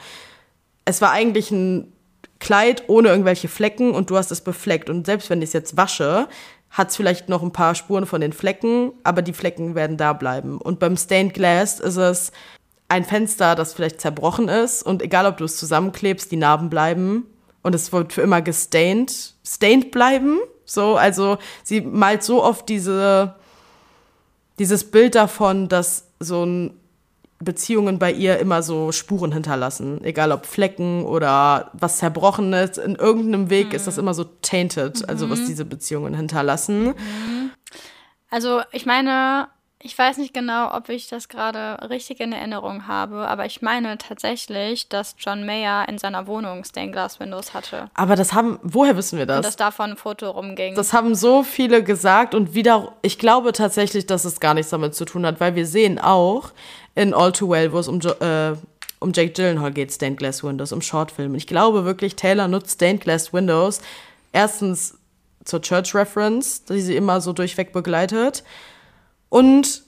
Es 0.85 1.01
war 1.01 1.11
eigentlich 1.11 1.51
ein 1.51 1.91
Kleid 2.39 2.83
ohne 2.87 3.09
irgendwelche 3.09 3.49
Flecken 3.49 3.91
und 3.91 4.09
du 4.09 4.15
hast 4.15 4.31
es 4.31 4.39
befleckt. 4.39 4.89
Und 4.89 5.05
selbst 5.05 5.29
wenn 5.29 5.41
ich 5.41 5.49
es 5.49 5.53
jetzt 5.53 5.75
wasche, 5.75 6.29
hat 6.69 6.89
es 6.89 6.95
vielleicht 6.95 7.29
noch 7.29 7.41
ein 7.41 7.51
paar 7.51 7.75
Spuren 7.75 8.05
von 8.05 8.21
den 8.21 8.33
Flecken, 8.33 8.91
aber 9.03 9.21
die 9.21 9.33
Flecken 9.33 9.75
werden 9.75 9.97
da 9.97 10.13
bleiben. 10.13 10.59
Und 10.59 10.79
beim 10.79 10.97
Stained 10.97 11.33
Glass 11.33 11.79
ist 11.79 11.97
es 11.97 12.31
ein 12.87 13.05
Fenster, 13.05 13.55
das 13.55 13.73
vielleicht 13.73 14.01
zerbrochen 14.01 14.49
ist 14.49 14.83
und 14.83 15.01
egal 15.01 15.25
ob 15.25 15.37
du 15.37 15.45
es 15.45 15.57
zusammenklebst, 15.57 16.31
die 16.31 16.37
Narben 16.37 16.69
bleiben 16.69 17.25
und 17.61 17.75
es 17.75 17.91
wird 17.91 18.13
für 18.13 18.21
immer 18.21 18.41
gestained, 18.41 19.35
stained 19.45 19.91
bleiben. 19.91 20.39
So, 20.65 20.95
also 20.95 21.37
sie 21.63 21.81
malt 21.81 22.23
so 22.23 22.43
oft 22.43 22.69
diese, 22.69 23.35
dieses 24.57 24.89
Bild 24.89 25.15
davon, 25.15 25.67
dass 25.67 26.07
so 26.19 26.43
ein 26.43 26.78
Beziehungen 27.41 27.99
bei 27.99 28.11
ihr 28.11 28.37
immer 28.39 28.61
so 28.61 28.91
Spuren 28.91 29.31
hinterlassen. 29.31 30.03
Egal 30.03 30.31
ob 30.31 30.45
Flecken 30.45 31.05
oder 31.05 31.71
was 31.73 31.97
Zerbrochenes. 31.97 32.77
In 32.77 32.95
irgendeinem 32.95 33.49
Weg 33.49 33.69
mhm. 33.69 33.75
ist 33.75 33.87
das 33.87 33.97
immer 33.97 34.13
so 34.13 34.25
tainted, 34.41 35.07
also 35.07 35.29
was 35.29 35.39
mhm. 35.39 35.45
diese 35.47 35.65
Beziehungen 35.65 36.13
hinterlassen. 36.13 36.87
Mhm. 36.87 37.51
Also 38.29 38.61
ich 38.71 38.85
meine, 38.85 39.47
ich 39.81 39.97
weiß 39.97 40.17
nicht 40.17 40.33
genau, 40.33 40.75
ob 40.75 40.89
ich 40.89 41.07
das 41.07 41.29
gerade 41.29 41.89
richtig 41.89 42.19
in 42.19 42.33
Erinnerung 42.33 42.85
habe, 42.85 43.29
aber 43.29 43.45
ich 43.45 43.61
meine 43.61 43.97
tatsächlich, 43.97 44.89
dass 44.89 45.15
John 45.17 45.45
Mayer 45.45 45.87
in 45.87 45.97
seiner 45.97 46.27
Wohnung 46.27 46.65
Stained 46.65 46.91
Glass 46.91 47.21
Windows 47.21 47.53
hatte. 47.53 47.89
Aber 47.93 48.17
das 48.17 48.33
haben, 48.33 48.59
woher 48.61 48.97
wissen 48.97 49.17
wir 49.17 49.25
das? 49.25 49.37
Und 49.37 49.45
dass 49.45 49.55
davon 49.55 49.91
ein 49.91 49.97
Foto 49.97 50.31
rumging. 50.31 50.75
Das 50.75 50.91
haben 50.91 51.15
so 51.15 51.43
viele 51.43 51.81
gesagt 51.81 52.35
und 52.35 52.53
wieder, 52.53 52.91
ich 53.03 53.19
glaube 53.19 53.53
tatsächlich, 53.53 54.05
dass 54.05 54.25
es 54.25 54.41
gar 54.41 54.53
nichts 54.53 54.69
damit 54.69 54.95
zu 54.95 55.05
tun 55.05 55.25
hat, 55.25 55.39
weil 55.39 55.55
wir 55.55 55.65
sehen 55.65 55.97
auch 55.97 56.51
in 56.95 57.13
All 57.13 57.31
Too 57.31 57.49
Well, 57.49 57.71
wo 57.71 57.79
es 57.79 57.87
um, 57.87 58.01
äh, 58.01 58.57
um 58.99 59.13
Jake 59.13 59.31
Gyllenhaal 59.31 59.71
geht, 59.71 59.93
Stained 59.93 60.17
Glass 60.17 60.43
Windows, 60.43 60.73
um 60.73 60.81
Shortfilm. 60.81 61.35
Ich 61.35 61.47
glaube 61.47 61.85
wirklich, 61.85 62.17
Taylor 62.17 62.49
nutzt 62.49 62.71
Stained 62.71 62.99
Glass 62.99 63.31
Windows 63.31 63.79
erstens 64.33 64.97
zur 65.45 65.61
Church 65.61 65.95
Reference, 65.95 66.65
die 66.65 66.81
sie 66.81 66.97
immer 66.97 67.21
so 67.21 67.31
durchweg 67.31 67.71
begleitet 67.71 68.43
und 69.29 69.83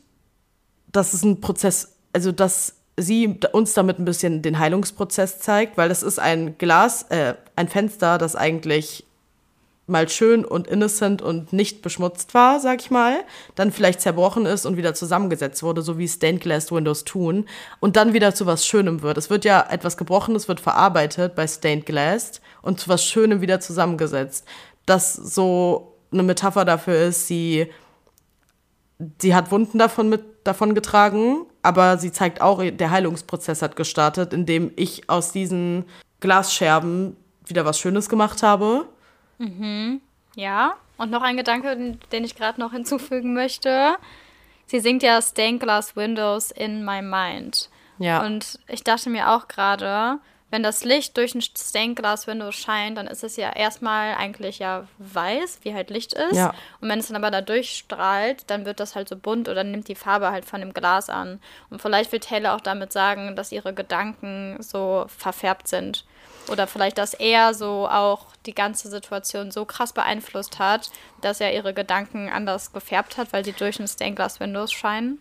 das 0.92 1.14
ist 1.14 1.24
ein 1.24 1.42
Prozess, 1.42 1.96
also 2.14 2.32
dass 2.32 2.76
sie 2.98 3.40
uns 3.54 3.74
damit 3.74 4.00
ein 4.00 4.06
bisschen 4.06 4.42
den 4.42 4.60
Heilungsprozess 4.60 5.40
zeigt, 5.40 5.78
weil 5.78 5.90
das 5.90 6.04
ist 6.04 6.20
ein 6.20 6.58
Glas, 6.58 7.04
äh, 7.10 7.36
ein 7.56 7.68
Fenster, 7.68 8.18
das 8.18 8.36
eigentlich 8.36 9.06
mal 9.88 10.08
schön 10.08 10.46
und 10.46 10.68
innocent 10.68 11.22
und 11.22 11.54
nicht 11.54 11.82
beschmutzt 11.82 12.34
war, 12.34 12.60
sag 12.60 12.82
ich 12.82 12.92
mal, 12.92 13.18
dann 13.56 13.72
vielleicht 13.72 14.02
zerbrochen 14.02 14.46
ist 14.46 14.66
und 14.66 14.78
wieder 14.78 14.94
zusammengesetzt 14.94 15.64
wurde, 15.64 15.82
so 15.82 15.98
wie 15.98 16.08
Stained 16.08 16.42
Glass 16.42 16.72
Windows 16.72 17.04
tun, 17.04 17.46
und 17.80 17.96
dann 17.98 18.14
wieder 18.14 18.34
zu 18.34 18.46
was 18.46 18.66
Schönem 18.66 19.02
wird. 19.02 19.18
Es 19.18 19.30
wird 19.30 19.44
ja 19.44 19.68
etwas 19.70 19.98
Gebrochenes 19.98 20.48
wird 20.48 20.60
verarbeitet 20.60 21.36
bei 21.36 21.46
Stained 21.48 21.86
Glass 21.86 22.42
und 22.62 22.80
zu 22.80 22.90
was 22.90 23.04
Schönem 23.04 23.42
wieder 23.42 23.60
zusammengesetzt. 23.60 24.46
Das 24.86 25.14
so 25.14 25.96
eine 26.12 26.24
Metapher 26.24 26.66
dafür 26.66 26.96
ist, 27.06 27.28
sie 27.28 27.68
sie 29.20 29.36
hat 29.36 29.52
Wunden 29.52 29.78
davon 29.78 30.10
mit 30.10 30.24
davon 30.44 30.74
getragen, 30.74 31.46
aber 31.62 31.98
sie 31.98 32.12
zeigt 32.12 32.42
auch, 32.42 32.64
der 32.64 32.92
Heilungsprozess 32.92 33.62
hat 33.62 33.76
gestartet, 33.76 34.34
indem 34.34 34.72
ich 34.76 35.10
aus 35.10 35.32
diesen 35.32 35.86
Glasscherben 36.20 37.16
wieder 37.46 37.66
was 37.66 37.80
Schönes 37.80 38.10
gemacht 38.10 38.42
habe. 38.44 38.88
Mhm. 39.38 40.02
Ja, 40.36 40.76
und 40.98 41.12
noch 41.12 41.22
ein 41.22 41.38
Gedanke, 41.38 41.98
den 42.12 42.24
ich 42.24 42.36
gerade 42.36 42.60
noch 42.60 42.72
hinzufügen 42.72 43.34
möchte. 43.34 43.96
Sie 44.66 44.80
singt 44.80 45.04
ja 45.04 45.22
Stained 45.22 45.60
Glass 45.60 45.96
Windows 45.96 46.52
in 46.52 46.86
My 46.86 47.02
Mind. 47.02 47.70
Ja. 47.98 48.26
Und 48.26 48.60
ich 48.68 48.84
dachte 48.84 49.10
mir 49.10 49.32
auch 49.32 49.48
gerade, 49.48 50.20
wenn 50.52 50.64
das 50.64 50.84
Licht 50.84 51.18
durch 51.18 51.34
ein 51.34 51.42
Stained 51.42 51.98
Glass 51.98 52.28
Window 52.28 52.52
scheint, 52.52 52.98
dann 52.98 53.08
ist 53.08 53.24
es 53.24 53.38
ja 53.38 53.52
erstmal 53.52 54.16
eigentlich 54.16 54.60
ja 54.60 54.86
weiß, 55.00 55.60
wie 55.64 55.74
halt 55.74 55.90
Licht 55.90 56.14
ist. 56.14 56.36
Ja. 56.36 56.54
Und 56.82 56.90
wenn 56.90 57.00
es 57.00 57.08
dann 57.08 57.16
aber 57.16 57.32
da 57.32 57.42
durchstrahlt, 57.42 58.44
dann 58.48 58.66
wird 58.66 58.80
das 58.82 58.94
halt 58.96 59.08
so 59.08 59.16
bunt 59.16 59.48
oder 59.48 59.64
nimmt 59.64 59.88
die 59.88 59.96
Farbe 59.96 60.30
halt 60.32 60.46
von 60.46 60.60
dem 60.60 60.74
Glas 60.74 61.10
an. 61.10 61.40
Und 61.70 61.82
vielleicht 61.82 62.12
will 62.12 62.20
Taylor 62.20 62.54
auch 62.54 62.62
damit 62.62 62.92
sagen, 62.92 63.36
dass 63.36 63.54
ihre 63.54 63.74
Gedanken 63.74 64.58
so 64.60 65.06
verfärbt 65.08 65.70
sind. 65.70 66.06
Oder 66.50 66.68
vielleicht, 66.68 66.98
dass 66.98 67.14
er 67.14 67.54
so 67.54 67.88
auch 67.88 68.26
die 68.46 68.54
ganze 68.54 68.90
Situation 68.90 69.52
so 69.52 69.64
krass 69.64 69.94
beeinflusst 69.94 70.60
hat, 70.60 70.92
dass 71.22 71.40
er 71.40 71.54
ihre 71.54 71.74
Gedanken 71.74 72.30
anders 72.30 72.74
gefärbt 72.74 73.18
hat, 73.18 73.32
weil 73.32 73.46
sie 73.46 73.54
durch 73.54 73.80
ein 73.80 73.88
Stained 73.88 74.18
Glass 74.18 74.40
Windows 74.42 74.72
scheinen. 74.74 75.20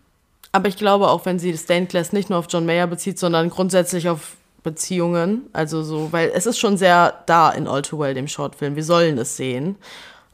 Aber 0.52 0.68
ich 0.68 0.76
glaube 0.76 1.08
auch, 1.08 1.26
wenn 1.26 1.38
sie 1.38 1.56
Stained 1.56 1.90
Glass 1.90 2.12
nicht 2.12 2.30
nur 2.30 2.38
auf 2.40 2.46
John 2.48 2.66
Mayer 2.66 2.88
bezieht, 2.88 3.18
sondern 3.18 3.50
grundsätzlich 3.50 4.08
auf 4.08 4.36
Beziehungen, 4.62 5.48
also 5.52 5.82
so, 5.82 6.12
weil 6.12 6.30
es 6.34 6.46
ist 6.46 6.58
schon 6.58 6.76
sehr 6.76 7.22
da 7.26 7.50
in 7.50 7.66
All 7.66 7.82
Too 7.82 7.98
Well, 7.98 8.14
dem 8.14 8.28
Shortfilm. 8.28 8.76
Wir 8.76 8.84
sollen 8.84 9.18
es 9.18 9.36
sehen. 9.36 9.76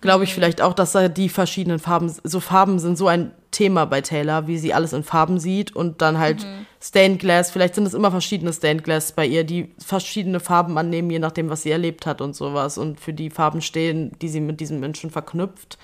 Glaube 0.01 0.25
ich 0.25 0.31
mhm. 0.31 0.35
vielleicht 0.35 0.61
auch, 0.61 0.75
dass 0.75 0.93
da 0.93 1.09
die 1.09 1.29
verschiedenen 1.29 1.79
Farben, 1.79 2.15
so 2.23 2.41
Farben 2.41 2.79
sind 2.79 2.99
so 2.99 3.09
ein 3.09 3.33
Thema 3.51 3.87
bei 3.87 4.03
Taylor, 4.03 4.47
wie 4.47 4.59
sie 4.59 4.75
alles 4.75 4.93
in 4.93 5.03
Farben 5.03 5.39
sieht 5.39 5.75
und 5.75 6.03
dann 6.03 6.19
halt 6.19 6.45
mhm. 6.45 6.67
Stained 6.83 7.19
Glass, 7.19 7.51
vielleicht 7.51 7.75
sind 7.75 7.87
es 7.87 7.95
immer 7.95 8.11
verschiedene 8.11 8.53
Stained 8.53 8.85
Glass 8.85 9.13
bei 9.13 9.27
ihr, 9.27 9.45
die 9.45 9.73
verschiedene 9.85 10.41
Farben 10.41 10.77
annehmen, 10.77 11.11
je 11.11 11.19
nachdem, 11.19 11.49
was 11.49 11.63
sie 11.63 11.71
erlebt 11.71 12.05
hat 12.05 12.21
und 12.21 12.37
sowas 12.37 12.77
und 12.77 13.01
für 13.01 13.15
die 13.15 13.31
Farben 13.31 13.63
stehen, 13.63 14.13
die 14.21 14.29
sie 14.29 14.41
mit 14.41 14.61
diesem 14.61 14.81
Menschen 14.81 15.11
verknüpft. 15.11 15.79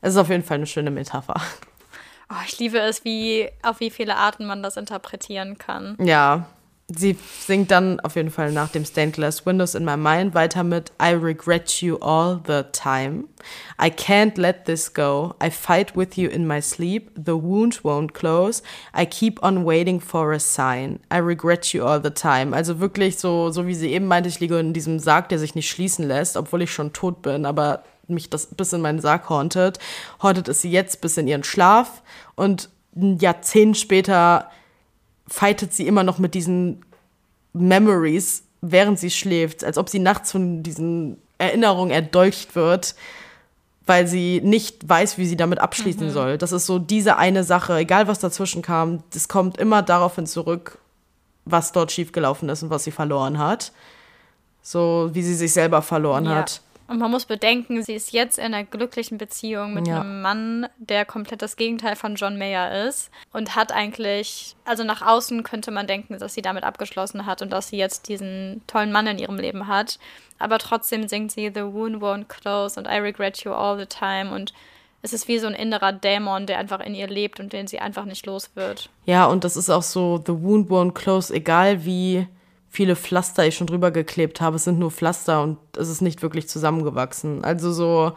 Es 0.00 0.12
ist 0.14 0.18
auf 0.18 0.30
jeden 0.30 0.44
Fall 0.44 0.58
eine 0.58 0.66
schöne 0.66 0.90
Metapher. 0.90 1.34
Oh, 2.28 2.42
ich 2.46 2.58
liebe 2.58 2.78
es, 2.78 3.04
wie 3.04 3.48
auf 3.62 3.80
wie 3.80 3.90
viele 3.90 4.16
Arten 4.16 4.46
man 4.46 4.62
das 4.62 4.76
interpretieren 4.76 5.58
kann. 5.58 5.96
Ja, 6.00 6.46
sie 6.88 7.18
singt 7.40 7.72
dann 7.72 7.98
auf 8.00 8.14
jeden 8.14 8.30
Fall 8.30 8.52
nach 8.52 8.68
dem 8.68 8.84
Stained 8.84 9.14
Glass 9.14 9.44
Windows 9.44 9.74
in 9.74 9.84
My 9.84 9.96
Mind 9.96 10.34
weiter 10.34 10.62
mit 10.62 10.92
I 11.02 11.10
regret 11.10 11.82
you 11.82 11.96
all 11.96 12.40
the 12.46 12.62
time. 12.70 13.24
I 13.80 13.90
can't 13.90 14.38
let 14.38 14.66
this 14.66 14.94
go. 14.94 15.34
I 15.42 15.50
fight 15.50 15.96
with 15.96 16.16
you 16.16 16.28
in 16.28 16.46
my 16.46 16.62
sleep. 16.62 17.10
The 17.16 17.32
wound 17.32 17.80
won't 17.82 18.12
close. 18.12 18.62
I 18.94 19.04
keep 19.04 19.42
on 19.42 19.64
waiting 19.64 20.00
for 20.00 20.32
a 20.32 20.38
sign. 20.38 21.00
I 21.12 21.18
regret 21.18 21.72
you 21.74 21.84
all 21.84 22.00
the 22.00 22.10
time. 22.10 22.54
Also 22.54 22.78
wirklich 22.78 23.18
so, 23.18 23.50
so 23.50 23.66
wie 23.66 23.74
sie 23.74 23.92
eben 23.92 24.06
meinte, 24.06 24.28
ich 24.28 24.38
liege 24.38 24.58
in 24.58 24.72
diesem 24.72 25.00
Sarg, 25.00 25.28
der 25.28 25.40
sich 25.40 25.56
nicht 25.56 25.68
schließen 25.68 26.06
lässt, 26.06 26.36
obwohl 26.36 26.62
ich 26.62 26.72
schon 26.72 26.92
tot 26.92 27.20
bin, 27.22 27.46
aber 27.46 27.82
mich 28.06 28.30
das 28.30 28.46
bis 28.46 28.72
in 28.72 28.80
meinen 28.80 29.00
Sarg 29.00 29.28
hauntet. 29.28 29.80
Hauntet 30.22 30.46
es 30.46 30.62
sie 30.62 30.70
jetzt 30.70 31.00
bis 31.00 31.16
in 31.16 31.26
ihren 31.26 31.42
Schlaf 31.42 32.02
und 32.36 32.68
ein 32.94 33.18
Jahrzehnt 33.18 33.76
später 33.76 34.50
fightet 35.28 35.72
sie 35.72 35.86
immer 35.86 36.02
noch 36.02 36.18
mit 36.18 36.34
diesen 36.34 36.84
Memories, 37.52 38.44
während 38.60 38.98
sie 38.98 39.10
schläft, 39.10 39.64
als 39.64 39.78
ob 39.78 39.88
sie 39.88 39.98
nachts 39.98 40.32
von 40.32 40.62
diesen 40.62 41.18
Erinnerungen 41.38 41.90
erdolcht 41.90 42.54
wird, 42.54 42.94
weil 43.86 44.06
sie 44.06 44.40
nicht 44.42 44.88
weiß, 44.88 45.18
wie 45.18 45.26
sie 45.26 45.36
damit 45.36 45.60
abschließen 45.60 46.08
mhm. 46.08 46.12
soll. 46.12 46.38
Das 46.38 46.52
ist 46.52 46.66
so 46.66 46.78
diese 46.78 47.16
eine 47.16 47.44
Sache, 47.44 47.76
egal 47.76 48.08
was 48.08 48.18
dazwischen 48.18 48.62
kam, 48.62 49.02
das 49.10 49.28
kommt 49.28 49.58
immer 49.58 49.82
daraufhin 49.82 50.26
zurück, 50.26 50.78
was 51.44 51.72
dort 51.72 51.92
schiefgelaufen 51.92 52.48
ist 52.48 52.62
und 52.62 52.70
was 52.70 52.84
sie 52.84 52.90
verloren 52.90 53.38
hat. 53.38 53.72
So 54.62 55.10
wie 55.12 55.22
sie 55.22 55.34
sich 55.34 55.52
selber 55.52 55.82
verloren 55.82 56.24
ja. 56.24 56.36
hat. 56.36 56.60
Und 56.88 56.98
man 56.98 57.10
muss 57.10 57.24
bedenken, 57.24 57.82
sie 57.82 57.94
ist 57.94 58.12
jetzt 58.12 58.38
in 58.38 58.46
einer 58.46 58.64
glücklichen 58.64 59.18
Beziehung 59.18 59.74
mit 59.74 59.88
ja. 59.88 60.00
einem 60.00 60.22
Mann, 60.22 60.68
der 60.78 61.04
komplett 61.04 61.42
das 61.42 61.56
Gegenteil 61.56 61.96
von 61.96 62.14
John 62.14 62.38
Mayer 62.38 62.86
ist 62.86 63.10
und 63.32 63.56
hat 63.56 63.72
eigentlich, 63.72 64.54
also 64.64 64.84
nach 64.84 65.02
außen 65.02 65.42
könnte 65.42 65.70
man 65.70 65.86
denken, 65.86 66.18
dass 66.18 66.34
sie 66.34 66.42
damit 66.42 66.64
abgeschlossen 66.64 67.26
hat 67.26 67.42
und 67.42 67.50
dass 67.50 67.68
sie 67.68 67.76
jetzt 67.76 68.08
diesen 68.08 68.62
tollen 68.66 68.92
Mann 68.92 69.06
in 69.06 69.18
ihrem 69.18 69.36
Leben 69.36 69.66
hat. 69.66 69.98
Aber 70.38 70.58
trotzdem 70.58 71.08
singt 71.08 71.32
sie 71.32 71.50
The 71.52 71.62
Wound 71.62 71.96
Won't 71.96 72.26
Close 72.26 72.78
und 72.78 72.86
I 72.86 72.98
Regret 72.98 73.38
You 73.38 73.52
All 73.52 73.78
the 73.78 73.86
Time 73.86 74.32
und 74.32 74.52
es 75.02 75.12
ist 75.12 75.28
wie 75.28 75.38
so 75.38 75.46
ein 75.46 75.54
innerer 75.54 75.92
Dämon, 75.92 76.46
der 76.46 76.58
einfach 76.58 76.80
in 76.80 76.94
ihr 76.94 77.06
lebt 77.06 77.38
und 77.38 77.52
den 77.52 77.66
sie 77.66 77.78
einfach 77.78 78.04
nicht 78.04 78.26
los 78.26 78.50
wird. 78.54 78.90
Ja, 79.04 79.26
und 79.26 79.44
das 79.44 79.56
ist 79.56 79.70
auch 79.70 79.82
so 79.82 80.22
The 80.24 80.32
Wound 80.42 80.68
Won't 80.68 80.92
Close, 80.92 81.32
egal 81.32 81.84
wie 81.84 82.26
viele 82.76 82.94
Pflaster 82.94 83.46
ich 83.46 83.56
schon 83.56 83.66
drüber 83.66 83.90
geklebt 83.90 84.42
habe. 84.42 84.56
Es 84.56 84.64
sind 84.64 84.78
nur 84.78 84.90
Pflaster 84.90 85.42
und 85.42 85.56
es 85.78 85.88
ist 85.88 86.02
nicht 86.02 86.20
wirklich 86.20 86.46
zusammengewachsen. 86.46 87.42
Also 87.42 87.72
so, 87.72 88.12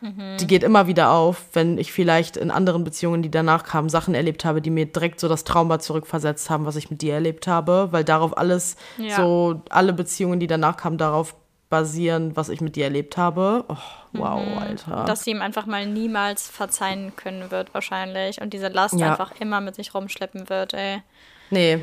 mhm. 0.00 0.36
die 0.38 0.46
geht 0.46 0.62
immer 0.62 0.86
wieder 0.86 1.10
auf, 1.10 1.42
wenn 1.52 1.78
ich 1.78 1.92
vielleicht 1.92 2.36
in 2.36 2.52
anderen 2.52 2.84
Beziehungen, 2.84 3.22
die 3.22 3.30
danach 3.30 3.64
kamen, 3.64 3.88
Sachen 3.88 4.14
erlebt 4.14 4.44
habe, 4.44 4.62
die 4.62 4.70
mir 4.70 4.86
direkt 4.86 5.18
so 5.18 5.26
das 5.26 5.42
Trauma 5.42 5.80
zurückversetzt 5.80 6.48
haben, 6.48 6.64
was 6.64 6.76
ich 6.76 6.92
mit 6.92 7.02
dir 7.02 7.14
erlebt 7.14 7.48
habe, 7.48 7.88
weil 7.90 8.04
darauf 8.04 8.38
alles, 8.38 8.76
ja. 8.98 9.16
so 9.16 9.62
alle 9.68 9.92
Beziehungen, 9.92 10.38
die 10.38 10.46
danach 10.46 10.76
kamen, 10.76 10.96
darauf 10.96 11.34
basieren, 11.68 12.36
was 12.36 12.50
ich 12.50 12.60
mit 12.60 12.76
dir 12.76 12.84
erlebt 12.84 13.16
habe. 13.16 13.64
Oh, 13.66 13.76
wow, 14.12 14.40
mhm. 14.40 14.58
Alter. 14.58 15.04
Dass 15.06 15.24
sie 15.24 15.32
ihm 15.32 15.42
einfach 15.42 15.66
mal 15.66 15.86
niemals 15.86 16.48
verzeihen 16.48 17.16
können 17.16 17.50
wird, 17.50 17.74
wahrscheinlich. 17.74 18.40
Und 18.40 18.52
diese 18.52 18.68
Last 18.68 18.94
ja. 18.94 19.10
einfach 19.10 19.32
immer 19.40 19.60
mit 19.60 19.74
sich 19.74 19.92
rumschleppen 19.92 20.48
wird, 20.48 20.72
ey. 20.72 21.02
Nee, 21.50 21.80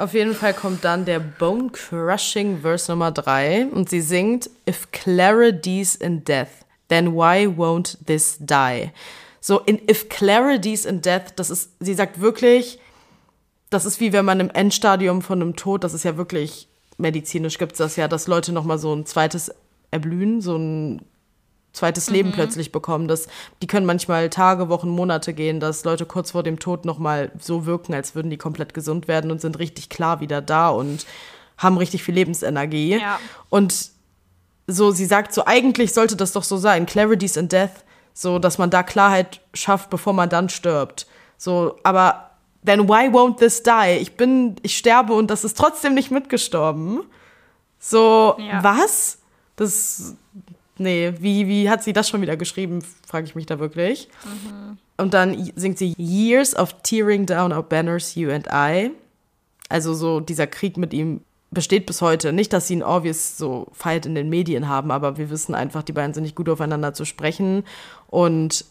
auf 0.00 0.14
jeden 0.14 0.34
Fall 0.34 0.54
kommt 0.54 0.84
dann 0.84 1.04
der 1.04 1.20
Bone 1.20 1.70
Crushing 1.70 2.60
Verse 2.62 2.90
Nummer 2.90 3.12
3 3.12 3.66
und 3.66 3.90
sie 3.90 4.00
singt 4.00 4.48
If 4.68 4.90
Clara 4.92 5.50
dies 5.50 5.94
in 5.94 6.24
death, 6.24 6.64
then 6.88 7.12
why 7.12 7.46
won't 7.46 7.98
this 8.06 8.38
die? 8.40 8.90
So 9.40 9.60
in 9.60 9.80
If 9.88 10.08
Clara 10.08 10.58
dies 10.58 10.86
in 10.86 11.02
death, 11.02 11.34
das 11.36 11.50
ist, 11.50 11.72
sie 11.80 11.94
sagt 11.94 12.20
wirklich, 12.20 12.78
das 13.68 13.84
ist 13.84 14.00
wie 14.00 14.12
wenn 14.12 14.24
man 14.24 14.40
im 14.40 14.50
Endstadium 14.50 15.22
von 15.22 15.42
einem 15.42 15.56
Tod, 15.56 15.84
das 15.84 15.94
ist 15.94 16.04
ja 16.04 16.16
wirklich 16.16 16.68
medizinisch 16.96 17.58
gibt 17.58 17.72
es 17.72 17.78
das 17.78 17.96
ja, 17.96 18.08
dass 18.08 18.26
Leute 18.26 18.52
nochmal 18.52 18.78
so 18.78 18.94
ein 18.94 19.06
zweites 19.06 19.52
Erblühen, 19.90 20.40
so 20.40 20.56
ein 20.56 21.02
zweites 21.72 22.08
mhm. 22.08 22.14
Leben 22.14 22.32
plötzlich 22.32 22.72
bekommen. 22.72 23.08
Das, 23.08 23.28
die 23.62 23.66
können 23.66 23.86
manchmal 23.86 24.30
Tage, 24.30 24.68
Wochen, 24.68 24.88
Monate 24.88 25.32
gehen, 25.32 25.60
dass 25.60 25.84
Leute 25.84 26.06
kurz 26.06 26.32
vor 26.32 26.42
dem 26.42 26.58
Tod 26.58 26.84
nochmal 26.84 27.30
so 27.38 27.66
wirken, 27.66 27.94
als 27.94 28.14
würden 28.14 28.30
die 28.30 28.36
komplett 28.36 28.74
gesund 28.74 29.08
werden 29.08 29.30
und 29.30 29.40
sind 29.40 29.58
richtig 29.58 29.88
klar 29.88 30.20
wieder 30.20 30.40
da 30.40 30.68
und 30.70 31.06
haben 31.58 31.76
richtig 31.76 32.02
viel 32.02 32.14
Lebensenergie. 32.14 32.98
Ja. 32.98 33.20
Und 33.48 33.90
so, 34.66 34.90
sie 34.90 35.06
sagt 35.06 35.32
so, 35.32 35.44
eigentlich 35.46 35.92
sollte 35.92 36.16
das 36.16 36.32
doch 36.32 36.44
so 36.44 36.56
sein, 36.56 36.86
Clarities 36.86 37.36
in 37.36 37.48
Death, 37.48 37.84
so, 38.12 38.38
dass 38.38 38.58
man 38.58 38.70
da 38.70 38.82
Klarheit 38.82 39.40
schafft, 39.54 39.90
bevor 39.90 40.12
man 40.12 40.28
dann 40.28 40.48
stirbt. 40.48 41.06
So, 41.36 41.78
aber 41.82 42.30
then 42.64 42.88
why 42.88 43.08
won't 43.08 43.38
this 43.38 43.62
die? 43.62 43.98
Ich 44.00 44.16
bin, 44.16 44.56
ich 44.62 44.76
sterbe 44.76 45.12
und 45.12 45.30
das 45.30 45.44
ist 45.44 45.56
trotzdem 45.56 45.94
nicht 45.94 46.10
mitgestorben. 46.10 47.02
So, 47.78 48.36
ja. 48.38 48.62
was? 48.62 49.18
Das 49.56 50.14
nee, 50.80 51.12
wie, 51.20 51.46
wie 51.46 51.70
hat 51.70 51.84
sie 51.84 51.92
das 51.92 52.08
schon 52.08 52.22
wieder 52.22 52.36
geschrieben, 52.36 52.82
frage 53.06 53.26
ich 53.26 53.34
mich 53.34 53.46
da 53.46 53.60
wirklich. 53.60 54.08
Mhm. 54.24 54.78
Und 54.96 55.14
dann 55.14 55.50
singt 55.56 55.78
sie 55.78 55.94
Years 55.96 56.56
of 56.56 56.74
Tearing 56.82 57.26
Down 57.26 57.52
Our 57.52 57.62
Banners, 57.62 58.14
You 58.14 58.30
and 58.30 58.48
I. 58.52 58.90
Also 59.68 59.94
so 59.94 60.20
dieser 60.20 60.46
Krieg 60.46 60.76
mit 60.76 60.92
ihm 60.92 61.20
besteht 61.50 61.86
bis 61.86 62.02
heute. 62.02 62.32
Nicht, 62.32 62.52
dass 62.52 62.66
sie 62.66 62.74
einen 62.74 62.82
obvious 62.82 63.36
so 63.36 63.68
Fight 63.72 64.06
in 64.06 64.14
den 64.14 64.28
Medien 64.28 64.68
haben, 64.68 64.90
aber 64.90 65.16
wir 65.16 65.30
wissen 65.30 65.54
einfach, 65.54 65.82
die 65.82 65.92
beiden 65.92 66.14
sind 66.14 66.24
nicht 66.24 66.36
gut 66.36 66.48
aufeinander 66.48 66.92
zu 66.94 67.04
sprechen. 67.04 67.64
Und 68.08 68.64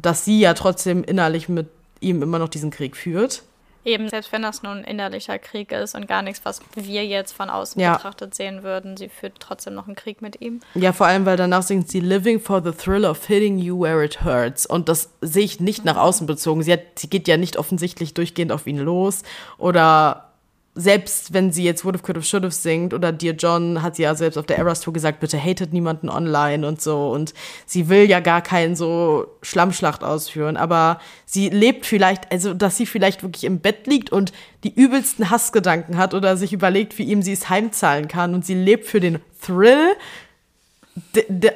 dass 0.00 0.24
sie 0.24 0.40
ja 0.40 0.54
trotzdem 0.54 1.04
innerlich 1.04 1.48
mit 1.48 1.68
ihm 2.00 2.22
immer 2.22 2.38
noch 2.38 2.48
diesen 2.48 2.70
Krieg 2.70 2.96
führt. 2.96 3.42
Eben, 3.84 4.08
selbst 4.08 4.30
wenn 4.32 4.42
das 4.42 4.62
nur 4.62 4.72
ein 4.72 4.84
innerlicher 4.84 5.38
Krieg 5.38 5.72
ist 5.72 5.94
und 5.94 6.06
gar 6.06 6.22
nichts, 6.22 6.44
was 6.44 6.60
wir 6.74 7.06
jetzt 7.06 7.32
von 7.32 7.48
außen 7.48 7.80
ja. 7.80 7.94
betrachtet 7.94 8.34
sehen 8.34 8.62
würden, 8.62 8.96
sie 8.96 9.08
führt 9.08 9.40
trotzdem 9.40 9.74
noch 9.74 9.86
einen 9.86 9.96
Krieg 9.96 10.20
mit 10.20 10.40
ihm. 10.40 10.60
Ja, 10.74 10.92
vor 10.92 11.06
allem, 11.06 11.24
weil 11.24 11.36
danach 11.36 11.62
singt 11.62 11.88
sie 11.88 12.00
Living 12.00 12.40
for 12.40 12.62
the 12.62 12.72
thrill 12.72 13.06
of 13.06 13.26
hitting 13.26 13.58
you 13.58 13.80
where 13.80 14.04
it 14.04 14.22
hurts. 14.22 14.66
Und 14.66 14.88
das 14.88 15.10
sehe 15.22 15.44
ich 15.44 15.60
nicht 15.60 15.84
nach 15.84 15.96
außen 15.96 16.26
bezogen. 16.26 16.62
Sie, 16.62 16.72
hat, 16.72 16.80
sie 16.96 17.08
geht 17.08 17.26
ja 17.26 17.36
nicht 17.36 17.56
offensichtlich 17.56 18.12
durchgehend 18.12 18.52
auf 18.52 18.66
ihn 18.66 18.78
los 18.78 19.22
oder 19.56 20.29
selbst 20.74 21.32
wenn 21.32 21.50
sie 21.52 21.64
jetzt 21.64 21.84
Would 21.84 21.96
have, 21.96 22.04
Could 22.04 22.16
have, 22.16 22.26
Should 22.26 22.44
have 22.44 22.54
singt 22.54 22.94
oder 22.94 23.10
Dear 23.10 23.34
John, 23.34 23.82
hat 23.82 23.96
sie 23.96 24.02
ja 24.02 24.14
selbst 24.14 24.36
auf 24.38 24.46
der 24.46 24.58
Eras 24.58 24.80
Tour 24.80 24.92
gesagt, 24.92 25.18
bitte 25.18 25.42
hatet 25.42 25.72
niemanden 25.72 26.08
online 26.08 26.66
und 26.66 26.80
so. 26.80 27.10
Und 27.10 27.34
sie 27.66 27.88
will 27.88 28.08
ja 28.08 28.20
gar 28.20 28.40
keinen 28.40 28.76
so 28.76 29.26
Schlammschlacht 29.42 30.04
ausführen. 30.04 30.56
Aber 30.56 31.00
sie 31.26 31.48
lebt 31.48 31.86
vielleicht, 31.86 32.30
also 32.30 32.54
dass 32.54 32.76
sie 32.76 32.86
vielleicht 32.86 33.22
wirklich 33.24 33.44
im 33.44 33.58
Bett 33.58 33.88
liegt 33.88 34.10
und 34.10 34.32
die 34.62 34.72
übelsten 34.72 35.30
Hassgedanken 35.30 35.96
hat 35.96 36.14
oder 36.14 36.36
sich 36.36 36.52
überlegt, 36.52 36.98
wie 36.98 37.04
ihm 37.04 37.22
sie 37.22 37.32
es 37.32 37.48
heimzahlen 37.48 38.06
kann. 38.06 38.32
Und 38.34 38.46
sie 38.46 38.54
lebt 38.54 38.86
für 38.86 39.00
den 39.00 39.18
Thrill 39.42 39.96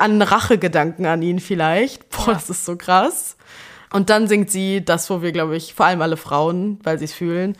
an 0.00 0.22
Rachegedanken 0.22 1.06
an 1.06 1.22
ihn 1.22 1.38
vielleicht. 1.38 2.08
Boah, 2.10 2.34
das 2.34 2.50
ist 2.50 2.64
so 2.64 2.76
krass. 2.76 3.36
Und 3.92 4.10
dann 4.10 4.26
singt 4.26 4.50
sie 4.50 4.84
das, 4.84 5.08
wo 5.08 5.22
wir, 5.22 5.30
glaube 5.30 5.56
ich, 5.56 5.72
vor 5.72 5.86
allem 5.86 6.02
alle 6.02 6.16
Frauen, 6.16 6.80
weil 6.82 6.98
sie 6.98 7.04
es 7.04 7.12
fühlen, 7.12 7.56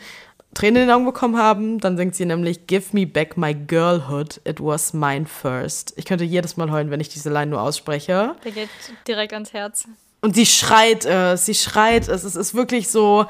Tränen 0.55 0.83
in 0.83 0.87
den 0.87 0.95
Augen 0.95 1.05
bekommen 1.05 1.37
haben. 1.37 1.79
Dann 1.79 1.97
singt 1.97 2.15
sie 2.15 2.25
nämlich 2.25 2.65
Give 2.65 2.85
me 2.93 3.05
back 3.05 3.37
my 3.37 3.53
girlhood, 3.53 4.41
it 4.45 4.59
was 4.59 4.93
mine 4.93 5.27
first. 5.27 5.93
Ich 5.97 6.05
könnte 6.05 6.23
jedes 6.23 6.57
Mal 6.57 6.71
heulen, 6.71 6.89
wenn 6.89 6.99
ich 6.99 7.09
diese 7.09 7.29
Line 7.29 7.47
nur 7.51 7.61
ausspreche. 7.61 8.35
Der 8.43 8.51
geht 8.51 8.69
direkt 9.07 9.33
ans 9.33 9.53
Herz. 9.53 9.87
Und 10.21 10.33
sie 10.33 10.47
schreit 10.47 11.05
es, 11.05 11.45
sie 11.45 11.53
schreit 11.53 12.07
es. 12.07 12.23
Es 12.23 12.35
ist 12.35 12.55
wirklich 12.55 12.89
so, 12.89 13.27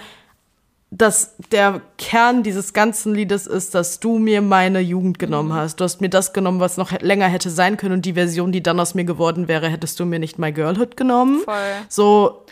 dass 0.92 1.36
der 1.52 1.82
Kern 1.98 2.44
dieses 2.44 2.72
ganzen 2.72 3.14
Liedes 3.14 3.48
ist, 3.48 3.76
dass 3.76 4.00
du 4.00 4.18
mir 4.18 4.42
meine 4.42 4.80
Jugend 4.80 5.20
genommen 5.20 5.50
mhm. 5.50 5.56
hast. 5.56 5.80
Du 5.80 5.84
hast 5.84 6.00
mir 6.00 6.10
das 6.10 6.32
genommen, 6.32 6.60
was 6.60 6.78
noch 6.78 6.92
länger 7.02 7.28
hätte 7.28 7.50
sein 7.50 7.76
können 7.76 7.96
und 7.96 8.06
die 8.06 8.14
Version, 8.14 8.52
die 8.52 8.64
dann 8.64 8.80
aus 8.80 8.94
mir 8.94 9.04
geworden 9.04 9.48
wäre, 9.48 9.68
hättest 9.68 10.00
du 10.00 10.06
mir 10.06 10.20
nicht 10.20 10.40
My 10.40 10.52
Girlhood 10.54 10.96
genommen. 10.96 11.42
Voll. 11.44 11.56
So, 11.90 12.46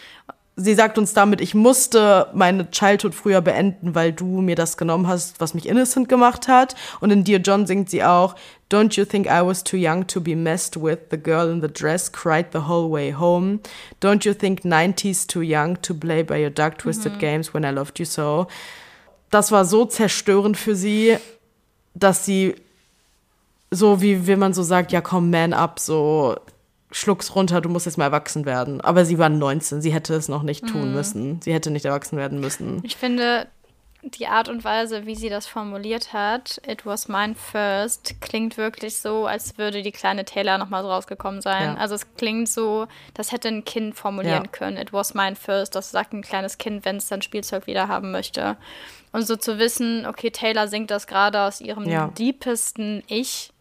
sie 0.55 0.75
sagt 0.75 0.97
uns 0.97 1.13
damit, 1.13 1.41
ich 1.41 1.55
musste 1.55 2.27
meine 2.33 2.69
Childhood 2.69 3.15
früher 3.15 3.41
beenden, 3.41 3.95
weil 3.95 4.13
du 4.13 4.41
mir 4.41 4.55
das 4.55 4.77
genommen 4.77 5.07
hast, 5.07 5.39
was 5.39 5.53
mich 5.53 5.67
innocent 5.67 6.09
gemacht 6.09 6.47
hat. 6.47 6.75
Und 6.99 7.11
in 7.11 7.23
Dear 7.23 7.39
John 7.39 7.65
singt 7.65 7.89
sie 7.89 8.03
auch, 8.03 8.35
Don't 8.71 8.97
you 8.97 9.05
think 9.05 9.27
I 9.27 9.45
was 9.45 9.63
too 9.63 9.77
young 9.77 10.07
to 10.07 10.19
be 10.19 10.35
messed 10.35 10.81
with? 10.81 10.97
The 11.11 11.17
girl 11.17 11.51
in 11.51 11.61
the 11.61 11.67
dress 11.67 12.11
cried 12.11 12.47
the 12.53 12.67
whole 12.67 12.89
way 12.89 13.13
home. 13.13 13.59
Don't 14.01 14.25
you 14.25 14.33
think 14.33 14.61
90s 14.61 15.27
too 15.27 15.41
young 15.41 15.79
to 15.81 15.93
play 15.93 16.23
by 16.23 16.41
your 16.41 16.49
dark 16.49 16.79
twisted 16.79 17.13
mhm. 17.13 17.19
games 17.19 17.53
when 17.53 17.63
I 17.63 17.69
loved 17.69 17.99
you 17.99 18.05
so? 18.05 18.47
Das 19.29 19.51
war 19.51 19.65
so 19.65 19.85
zerstörend 19.85 20.57
für 20.57 20.75
sie, 20.75 21.17
dass 21.93 22.25
sie 22.25 22.55
so 23.69 24.01
wie 24.01 24.27
wenn 24.27 24.39
man 24.39 24.53
so 24.53 24.63
sagt, 24.63 24.91
ja 24.91 25.01
komm, 25.01 25.29
man 25.29 25.53
up, 25.53 25.79
so 25.79 26.35
schluck's 26.93 27.35
runter, 27.35 27.59
du 27.59 27.69
musst 27.69 27.85
jetzt 27.85 27.97
mal 27.97 28.05
erwachsen 28.05 28.45
werden. 28.45 28.79
Aber 28.81 29.05
sie 29.05 29.17
war 29.17 29.29
19, 29.29 29.81
sie 29.81 29.91
hätte 29.91 30.13
es 30.13 30.29
noch 30.29 30.43
nicht 30.43 30.65
tun 30.67 30.89
mhm. 30.89 30.93
müssen. 30.93 31.41
Sie 31.41 31.53
hätte 31.53 31.71
nicht 31.71 31.85
erwachsen 31.85 32.17
werden 32.17 32.39
müssen. 32.39 32.81
Ich 32.83 32.95
finde, 32.95 33.47
die 34.03 34.27
Art 34.27 34.49
und 34.49 34.63
Weise, 34.63 35.05
wie 35.05 35.15
sie 35.15 35.29
das 35.29 35.47
formuliert 35.47 36.13
hat, 36.13 36.61
It 36.67 36.85
was 36.85 37.07
mine 37.07 37.35
first, 37.35 38.19
klingt 38.21 38.57
wirklich 38.57 38.97
so, 38.97 39.25
als 39.25 39.57
würde 39.57 39.81
die 39.81 39.91
kleine 39.91 40.25
Taylor 40.25 40.57
nochmal 40.57 40.83
so 40.83 40.89
rausgekommen 40.89 41.41
sein. 41.41 41.75
Ja. 41.75 41.75
Also 41.75 41.95
es 41.95 42.13
klingt 42.15 42.49
so, 42.49 42.87
das 43.13 43.31
hätte 43.31 43.47
ein 43.47 43.65
Kind 43.65 43.95
formulieren 43.95 44.45
ja. 44.45 44.51
können. 44.51 44.77
It 44.77 44.93
was 44.93 45.13
mine 45.13 45.35
first, 45.35 45.75
das 45.75 45.91
sagt 45.91 46.13
ein 46.13 46.21
kleines 46.21 46.57
Kind, 46.57 46.85
wenn 46.85 46.97
es 46.97 47.07
sein 47.07 47.21
Spielzeug 47.21 47.65
wieder 47.65 47.87
haben 47.87 48.11
möchte. 48.11 48.57
Und 49.11 49.25
so 49.25 49.35
zu 49.35 49.57
wissen, 49.57 50.05
okay, 50.05 50.31
Taylor 50.31 50.67
singt 50.67 50.91
das 50.91 51.07
gerade 51.07 51.41
aus 51.41 51.61
ihrem 51.61 51.87
ja. 51.87 52.07
deepesten 52.07 53.03
Ich 53.07 53.51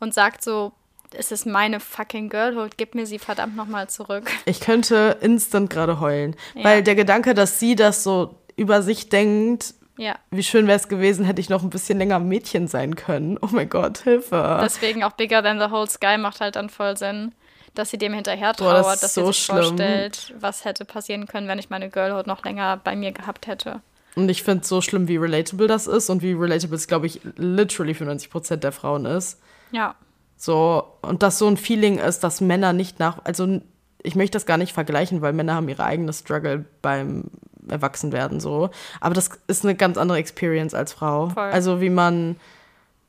und 0.00 0.12
sagt 0.12 0.42
so, 0.42 0.72
es 1.14 1.32
ist 1.32 1.46
meine 1.46 1.80
fucking 1.80 2.28
Girlhood, 2.28 2.76
gib 2.76 2.94
mir 2.94 3.06
sie 3.06 3.18
verdammt 3.18 3.56
nochmal 3.56 3.88
zurück. 3.88 4.30
Ich 4.44 4.60
könnte 4.60 5.18
instant 5.20 5.70
gerade 5.70 6.00
heulen, 6.00 6.36
ja. 6.54 6.64
weil 6.64 6.82
der 6.82 6.94
Gedanke, 6.94 7.34
dass 7.34 7.58
sie 7.60 7.74
das 7.76 8.02
so 8.02 8.38
über 8.56 8.82
sich 8.82 9.08
denkt, 9.08 9.74
ja. 9.98 10.14
Wie 10.30 10.44
schön 10.44 10.68
wäre 10.68 10.78
es 10.78 10.86
gewesen, 10.86 11.24
hätte 11.24 11.40
ich 11.40 11.48
noch 11.48 11.64
ein 11.64 11.70
bisschen 11.70 11.98
länger 11.98 12.20
Mädchen 12.20 12.68
sein 12.68 12.94
können. 12.94 13.36
Oh 13.42 13.48
mein 13.50 13.68
Gott, 13.68 13.98
Hilfe. 13.98 14.60
Deswegen 14.62 15.02
auch 15.02 15.10
Bigger 15.12 15.42
Than 15.42 15.58
the 15.58 15.72
Whole 15.72 15.88
Sky 15.88 16.16
macht 16.16 16.40
halt 16.40 16.54
dann 16.54 16.70
voll 16.70 16.96
Sinn, 16.96 17.32
dass 17.74 17.90
sie 17.90 17.98
dem 17.98 18.14
hinterher 18.14 18.52
trauert, 18.52 18.84
Boah, 18.84 18.92
das 18.92 19.00
dass 19.00 19.14
so 19.14 19.26
sie 19.26 19.32
sich 19.32 19.44
schlimm. 19.44 19.56
vorstellt, 19.56 20.34
was 20.38 20.64
hätte 20.64 20.84
passieren 20.84 21.26
können, 21.26 21.48
wenn 21.48 21.58
ich 21.58 21.68
meine 21.68 21.90
Girlhood 21.90 22.28
noch 22.28 22.44
länger 22.44 22.76
bei 22.76 22.94
mir 22.94 23.10
gehabt 23.10 23.48
hätte. 23.48 23.82
Und 24.14 24.28
ich 24.28 24.44
finde 24.44 24.62
es 24.62 24.68
so 24.68 24.80
schlimm, 24.80 25.08
wie 25.08 25.16
relatable 25.16 25.66
das 25.66 25.88
ist 25.88 26.10
und 26.10 26.22
wie 26.22 26.32
relatable 26.32 26.76
es, 26.76 26.86
glaube 26.86 27.06
ich, 27.06 27.20
literally 27.36 27.94
für 27.94 28.04
90 28.04 28.30
Prozent 28.30 28.62
der 28.62 28.72
Frauen 28.72 29.04
ist. 29.04 29.40
Ja. 29.72 29.96
So, 30.38 30.84
und 31.02 31.24
dass 31.24 31.38
so 31.38 31.48
ein 31.48 31.56
Feeling 31.56 31.98
ist, 31.98 32.20
dass 32.20 32.40
Männer 32.40 32.72
nicht 32.72 33.00
nach, 33.00 33.24
also 33.24 33.60
ich 34.02 34.14
möchte 34.14 34.36
das 34.36 34.46
gar 34.46 34.56
nicht 34.56 34.72
vergleichen, 34.72 35.20
weil 35.20 35.32
Männer 35.32 35.56
haben 35.56 35.68
ihre 35.68 35.82
eigene 35.82 36.12
Struggle 36.12 36.64
beim 36.80 37.24
Erwachsenwerden 37.68 38.38
so. 38.38 38.70
Aber 39.00 39.14
das 39.14 39.30
ist 39.48 39.64
eine 39.64 39.74
ganz 39.74 39.98
andere 39.98 40.18
Experience 40.18 40.74
als 40.74 40.92
Frau. 40.92 41.30
Voll. 41.30 41.50
Also 41.50 41.80
wie 41.80 41.90
man, 41.90 42.36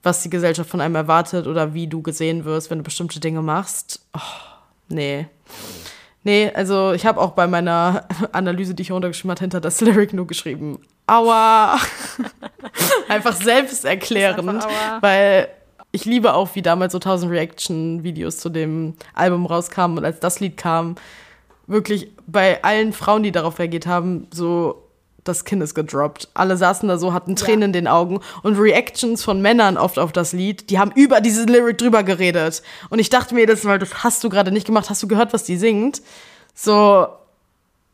was 0.02 0.24
die 0.24 0.32
Gesellschaft 0.32 0.72
von 0.72 0.82
einem 0.82 0.96
erwartet 0.96 1.46
oder 1.46 1.76
wie 1.76 1.88
du 1.88 2.02
gesehen 2.02 2.46
wirst, 2.46 2.72
wenn 2.72 2.80
du 2.80 2.84
bestimmte 2.84 3.20
Dinge 3.20 3.44
machst. 3.44 4.02
Oh, 4.18 4.20
nee. 4.88 5.28
Nee, 6.24 6.52
also 6.54 6.94
ich 6.94 7.06
habe 7.06 7.22
auch 7.22 7.32
bei 7.32 7.46
meiner 7.46 8.08
Analyse, 8.32 8.74
die 8.74 8.82
ich 8.82 8.92
runtergeschrieben 8.92 9.32
habe, 9.32 9.40
hinter 9.40 9.62
das 9.62 9.82
Lyric 9.82 10.14
nur 10.14 10.26
geschrieben. 10.26 10.80
Aua! 11.06 11.80
einfach 13.08 13.34
selbsterklärend. 13.34 14.50
Einfach 14.50 15.02
weil 15.02 15.48
ich 15.92 16.06
liebe 16.06 16.34
auch, 16.34 16.56
wie 16.56 16.62
damals 16.62 16.94
so 16.94 17.00
1000 17.00 17.32
Reaction-Videos 17.32 18.38
zu 18.38 18.50
dem 18.50 18.94
Album 19.14 19.46
rauskamen 19.46 19.98
und 19.98 20.06
als 20.06 20.20
das 20.20 20.40
Lied 20.40 20.58
kam, 20.58 20.96
wirklich 21.68 22.12
bei 22.28 22.64
allen 22.64 22.94
Frauen, 22.94 23.24
die 23.24 23.32
darauf 23.32 23.60
reagiert 23.60 23.88
haben, 23.88 24.28
so 24.32 24.84
das 25.24 25.46
Kind 25.46 25.62
ist 25.62 25.76
gedroppt. 25.76 26.30
Alle 26.34 26.58
saßen 26.58 26.88
da 26.90 26.98
so, 26.98 27.14
hatten 27.14 27.36
Tränen 27.36 27.62
ja. 27.62 27.66
in 27.68 27.74
den 27.74 27.88
Augen 27.88 28.20
und 28.44 28.58
Reactions 28.58 29.24
von 29.24 29.42
Männern 29.42 29.78
oft 29.78 30.00
auf 30.00 30.12
das 30.12 30.34
Lied, 30.34 30.70
die 30.70 30.80
haben 30.80 30.92
über 30.96 31.22
diese 31.22 31.44
Lyric 31.46 31.78
drüber 31.78 32.04
geredet. 32.04 32.64
Und 32.90 33.00
ich 33.00 33.10
dachte 33.10 33.36
mir 33.36 33.46
das 33.46 33.64
Mal, 33.64 33.80
das 33.80 34.04
hast 34.04 34.24
du 34.24 34.30
gerade 34.30 34.52
nicht 34.52 34.66
gemacht, 34.66 34.90
hast 34.90 35.04
du 35.04 35.08
gehört, 35.08 35.34
was 35.34 35.44
die 35.44 35.58
singt? 35.58 36.02
So, 36.56 37.08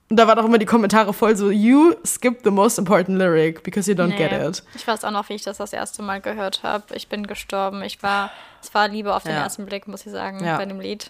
und 0.10 0.18
da 0.18 0.27
waren 0.27 0.38
auch 0.38 0.45
immer 0.45 0.60
die 0.60 0.68
Kommentare 0.68 1.14
voll 1.14 1.36
so, 1.36 1.49
you 1.49 1.95
skip 2.06 2.41
the 2.44 2.52
most 2.52 2.77
important 2.77 3.18
lyric 3.18 3.64
because 3.64 3.90
you 3.90 3.98
don't 3.98 4.10
nee. 4.10 4.18
get 4.18 4.32
it. 4.32 4.64
Ich 4.76 4.86
weiß 4.86 5.03
auch 5.03 5.11
noch, 5.11 5.30
wie 5.30 5.34
ich 5.34 5.44
das 5.44 5.57
das 5.57 5.73
erste 5.73 6.03
Mal 6.03 6.22
gehört 6.22 6.61
habe. 6.61 6.94
Ich 6.94 7.07
bin 7.07 7.26
gestorben. 7.26 7.82
Ich 7.82 8.03
war, 8.03 8.30
es 8.61 8.73
war 8.76 8.88
Liebe 8.88 9.15
auf 9.15 9.23
den 9.23 9.32
ja. 9.34 9.41
ersten 9.41 9.65
Blick, 9.65 9.88
muss 9.88 10.06
ich 10.06 10.11
sagen, 10.11 10.44
ja. 10.45 10.57
bei 10.57 10.65
dem 10.65 10.80
Lied. 10.80 11.10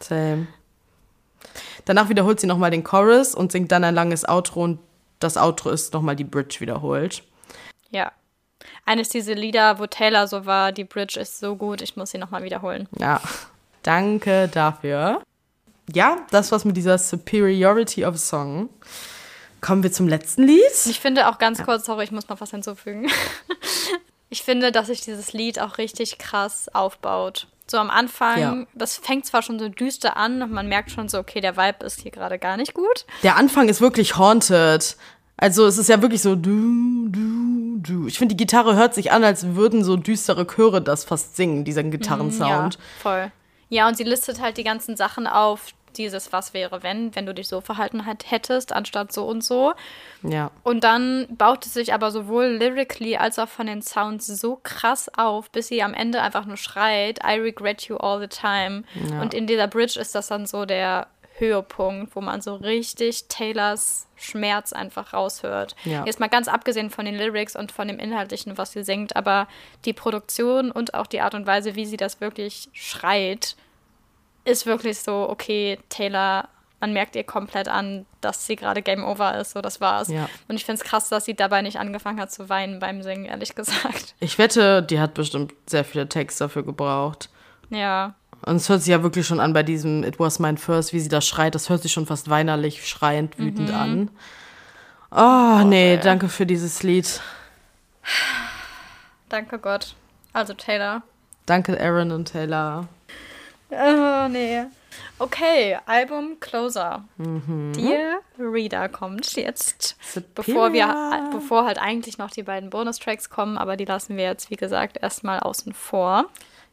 Same. 0.00 0.46
Danach 1.84 2.08
wiederholt 2.08 2.40
sie 2.40 2.46
nochmal 2.46 2.70
den 2.70 2.82
Chorus 2.82 3.34
und 3.34 3.52
singt 3.52 3.72
dann 3.72 3.84
ein 3.84 3.94
langes 3.94 4.26
Outro 4.26 4.64
und 4.64 4.78
das 5.18 5.36
Outro 5.36 5.68
ist 5.68 5.92
nochmal 5.92 6.16
die 6.16 6.24
Bridge 6.24 6.60
wiederholt. 6.60 7.22
Ja. 7.90 8.10
Eines 8.86 9.10
dieser 9.10 9.34
Lieder, 9.34 9.78
wo 9.78 9.86
Taylor 9.86 10.26
so 10.26 10.46
war, 10.46 10.72
die 10.72 10.84
Bridge 10.84 11.20
ist 11.20 11.40
so 11.40 11.56
gut, 11.56 11.82
ich 11.82 11.96
muss 11.96 12.10
sie 12.10 12.18
nochmal 12.18 12.42
wiederholen. 12.42 12.88
Ja. 12.98 13.20
Danke 13.82 14.48
dafür 14.48 15.20
ja, 15.94 16.18
das 16.30 16.52
war's 16.52 16.64
mit 16.64 16.76
dieser 16.76 16.98
Superiority 16.98 18.04
of 18.04 18.18
Song. 18.18 18.68
Kommen 19.60 19.82
wir 19.82 19.92
zum 19.92 20.08
letzten 20.08 20.44
Lied. 20.44 20.60
Ich 20.86 21.00
finde 21.00 21.28
auch 21.28 21.38
ganz 21.38 21.62
kurz, 21.62 21.86
sorry, 21.86 22.04
ich 22.04 22.12
muss 22.12 22.28
noch 22.28 22.40
was 22.40 22.50
hinzufügen. 22.50 23.08
ich 24.30 24.42
finde, 24.42 24.72
dass 24.72 24.86
sich 24.86 25.02
dieses 25.02 25.32
Lied 25.32 25.60
auch 25.60 25.78
richtig 25.78 26.18
krass 26.18 26.68
aufbaut. 26.72 27.46
So 27.66 27.76
am 27.76 27.90
Anfang, 27.90 28.38
ja. 28.40 28.66
das 28.74 28.96
fängt 28.96 29.26
zwar 29.26 29.42
schon 29.42 29.58
so 29.58 29.68
düster 29.68 30.16
an 30.16 30.42
und 30.42 30.50
man 30.50 30.66
merkt 30.66 30.90
schon 30.90 31.08
so, 31.08 31.18
okay, 31.18 31.40
der 31.40 31.56
Vibe 31.56 31.84
ist 31.84 32.00
hier 32.00 32.10
gerade 32.10 32.38
gar 32.38 32.56
nicht 32.56 32.74
gut. 32.74 33.06
Der 33.22 33.36
Anfang 33.36 33.68
ist 33.68 33.80
wirklich 33.80 34.16
haunted. 34.16 34.96
Also 35.36 35.66
es 35.66 35.78
ist 35.78 35.88
ja 35.88 36.02
wirklich 36.02 36.20
so 36.20 36.34
du, 36.34 37.08
du, 37.08 37.78
du. 37.78 38.06
Ich 38.08 38.18
finde, 38.18 38.34
die 38.34 38.44
Gitarre 38.44 38.74
hört 38.74 38.94
sich 38.94 39.12
an, 39.12 39.22
als 39.22 39.54
würden 39.54 39.84
so 39.84 39.96
düstere 39.96 40.46
Chöre 40.46 40.82
das 40.82 41.04
fast 41.04 41.36
singen, 41.36 41.64
dieser 41.64 41.82
Gitarrensound. 41.82 42.74
Ja, 42.74 42.80
voll. 43.00 43.32
Ja, 43.68 43.86
und 43.86 43.96
sie 43.96 44.04
listet 44.04 44.40
halt 44.40 44.58
die 44.58 44.64
ganzen 44.64 44.96
Sachen 44.96 45.26
auf, 45.28 45.68
dieses 45.96 46.32
Was 46.32 46.54
wäre, 46.54 46.82
wenn, 46.82 47.14
wenn 47.14 47.26
du 47.26 47.34
dich 47.34 47.48
so 47.48 47.60
verhalten 47.60 48.04
hättest, 48.04 48.72
anstatt 48.72 49.12
so 49.12 49.26
und 49.26 49.42
so. 49.42 49.72
Ja. 50.22 50.50
Und 50.62 50.84
dann 50.84 51.26
baut 51.30 51.66
es 51.66 51.74
sich 51.74 51.94
aber 51.94 52.10
sowohl 52.10 52.46
lyrically 52.46 53.16
als 53.16 53.38
auch 53.38 53.48
von 53.48 53.66
den 53.66 53.82
Sounds 53.82 54.26
so 54.26 54.58
krass 54.62 55.10
auf, 55.16 55.50
bis 55.50 55.68
sie 55.68 55.82
am 55.82 55.94
Ende 55.94 56.22
einfach 56.22 56.46
nur 56.46 56.56
schreit, 56.56 57.20
I 57.24 57.38
regret 57.40 57.82
you 57.82 57.96
all 57.96 58.20
the 58.20 58.28
time. 58.28 58.84
Ja. 59.10 59.20
Und 59.20 59.34
in 59.34 59.46
dieser 59.46 59.68
Bridge 59.68 59.98
ist 59.98 60.14
das 60.14 60.28
dann 60.28 60.46
so 60.46 60.64
der 60.64 61.08
Höhepunkt, 61.40 62.14
wo 62.14 62.20
man 62.20 62.40
so 62.40 62.54
richtig 62.54 63.26
Taylors 63.28 64.06
Schmerz 64.14 64.72
einfach 64.72 65.12
raushört. 65.12 65.74
Ja. 65.84 66.04
Jetzt 66.04 66.20
mal 66.20 66.28
ganz 66.28 66.46
abgesehen 66.46 66.90
von 66.90 67.06
den 67.06 67.16
Lyrics 67.16 67.56
und 67.56 67.72
von 67.72 67.88
dem 67.88 67.98
Inhaltlichen, 67.98 68.58
was 68.58 68.72
sie 68.72 68.84
singt, 68.84 69.16
aber 69.16 69.48
die 69.84 69.94
Produktion 69.94 70.70
und 70.70 70.94
auch 70.94 71.06
die 71.06 71.20
Art 71.20 71.34
und 71.34 71.46
Weise, 71.46 71.74
wie 71.74 71.86
sie 71.86 71.96
das 71.96 72.20
wirklich 72.20 72.68
schreit, 72.72 73.56
ist 74.50 74.66
wirklich 74.66 74.98
so, 74.98 75.28
okay, 75.28 75.78
Taylor, 75.88 76.48
man 76.80 76.92
merkt 76.92 77.14
ihr 77.14 77.24
komplett 77.24 77.68
an, 77.68 78.06
dass 78.20 78.46
sie 78.46 78.56
gerade 78.56 78.82
Game 78.82 79.04
Over 79.04 79.38
ist, 79.38 79.52
so 79.52 79.60
das 79.60 79.80
war's. 79.80 80.08
Ja. 80.08 80.28
Und 80.48 80.56
ich 80.56 80.64
finde 80.64 80.82
es 80.82 80.88
krass, 80.88 81.08
dass 81.08 81.26
sie 81.26 81.34
dabei 81.34 81.62
nicht 81.62 81.78
angefangen 81.78 82.20
hat 82.20 82.32
zu 82.32 82.48
weinen 82.48 82.78
beim 82.78 83.02
Singen, 83.02 83.26
ehrlich 83.26 83.54
gesagt. 83.54 84.14
Ich 84.20 84.38
wette, 84.38 84.82
die 84.82 84.98
hat 84.98 85.14
bestimmt 85.14 85.52
sehr 85.66 85.84
viele 85.84 86.08
Texte 86.08 86.44
dafür 86.44 86.64
gebraucht. 86.64 87.28
Ja. 87.68 88.14
Und 88.42 88.56
es 88.56 88.68
hört 88.68 88.80
sich 88.80 88.90
ja 88.90 89.02
wirklich 89.02 89.26
schon 89.26 89.40
an 89.40 89.52
bei 89.52 89.62
diesem 89.62 90.02
It 90.02 90.18
was 90.18 90.38
my 90.38 90.56
first, 90.56 90.92
wie 90.92 91.00
sie 91.00 91.10
da 91.10 91.20
schreit. 91.20 91.54
Das 91.54 91.68
hört 91.68 91.82
sich 91.82 91.92
schon 91.92 92.06
fast 92.06 92.30
weinerlich, 92.30 92.88
schreiend, 92.88 93.38
wütend 93.38 93.68
mhm. 93.68 93.74
an. 93.74 94.10
Oh, 95.10 95.60
oh 95.60 95.64
nee, 95.64 95.94
ey. 95.94 96.00
danke 96.00 96.28
für 96.28 96.46
dieses 96.46 96.82
Lied. 96.82 97.20
Danke 99.28 99.58
Gott. 99.58 99.94
Also 100.32 100.54
Taylor. 100.54 101.02
Danke 101.46 101.78
Aaron 101.80 102.12
und 102.12 102.26
Taylor. 102.26 102.88
Oh, 103.70 104.28
nee. 104.28 104.64
Okay, 105.18 105.78
Album 105.86 106.38
Closer. 106.40 107.04
Mhm. 107.18 107.72
Dear 107.74 108.20
Reader 108.38 108.88
kommt 108.88 109.36
jetzt, 109.36 109.96
bevor 110.34 110.72
wir, 110.72 111.30
bevor 111.32 111.66
halt 111.66 111.78
eigentlich 111.78 112.16
noch 112.18 112.30
die 112.30 112.42
beiden 112.42 112.70
Bonustracks 112.70 113.28
kommen, 113.28 113.58
aber 113.58 113.76
die 113.76 113.84
lassen 113.84 114.16
wir 114.16 114.24
jetzt, 114.24 114.50
wie 114.50 114.56
gesagt, 114.56 114.98
erstmal 115.00 115.40
außen 115.40 115.74
vor. 115.74 116.26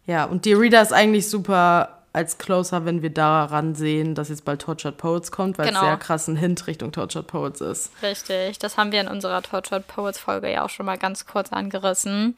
Ja, 0.05 0.23
und 0.25 0.45
Dear 0.45 0.59
Reader 0.59 0.81
ist 0.81 0.93
eigentlich 0.93 1.29
super 1.29 1.97
als 2.13 2.37
Closer, 2.37 2.85
wenn 2.85 3.01
wir 3.01 3.11
daran 3.11 3.75
sehen, 3.75 4.15
dass 4.15 4.29
jetzt 4.29 4.45
bald 4.45 4.61
Tortured 4.61 4.97
Poets 4.97 5.31
kommt, 5.31 5.57
weil 5.57 5.67
genau. 5.67 5.81
es 5.81 5.85
sehr 5.85 5.97
krass 5.97 6.27
ein 6.27 6.37
Hint 6.37 6.65
Richtung 6.67 6.91
Tortured 6.91 7.27
Poets 7.27 7.61
ist. 7.61 7.91
Richtig, 8.01 8.57
das 8.59 8.77
haben 8.77 8.91
wir 8.91 9.01
in 9.01 9.07
unserer 9.07 9.41
Tortured 9.41 9.85
Poets 9.87 10.17
Folge 10.17 10.51
ja 10.51 10.63
auch 10.63 10.69
schon 10.69 10.85
mal 10.85 10.97
ganz 10.97 11.27
kurz 11.27 11.51
angerissen. 11.51 12.35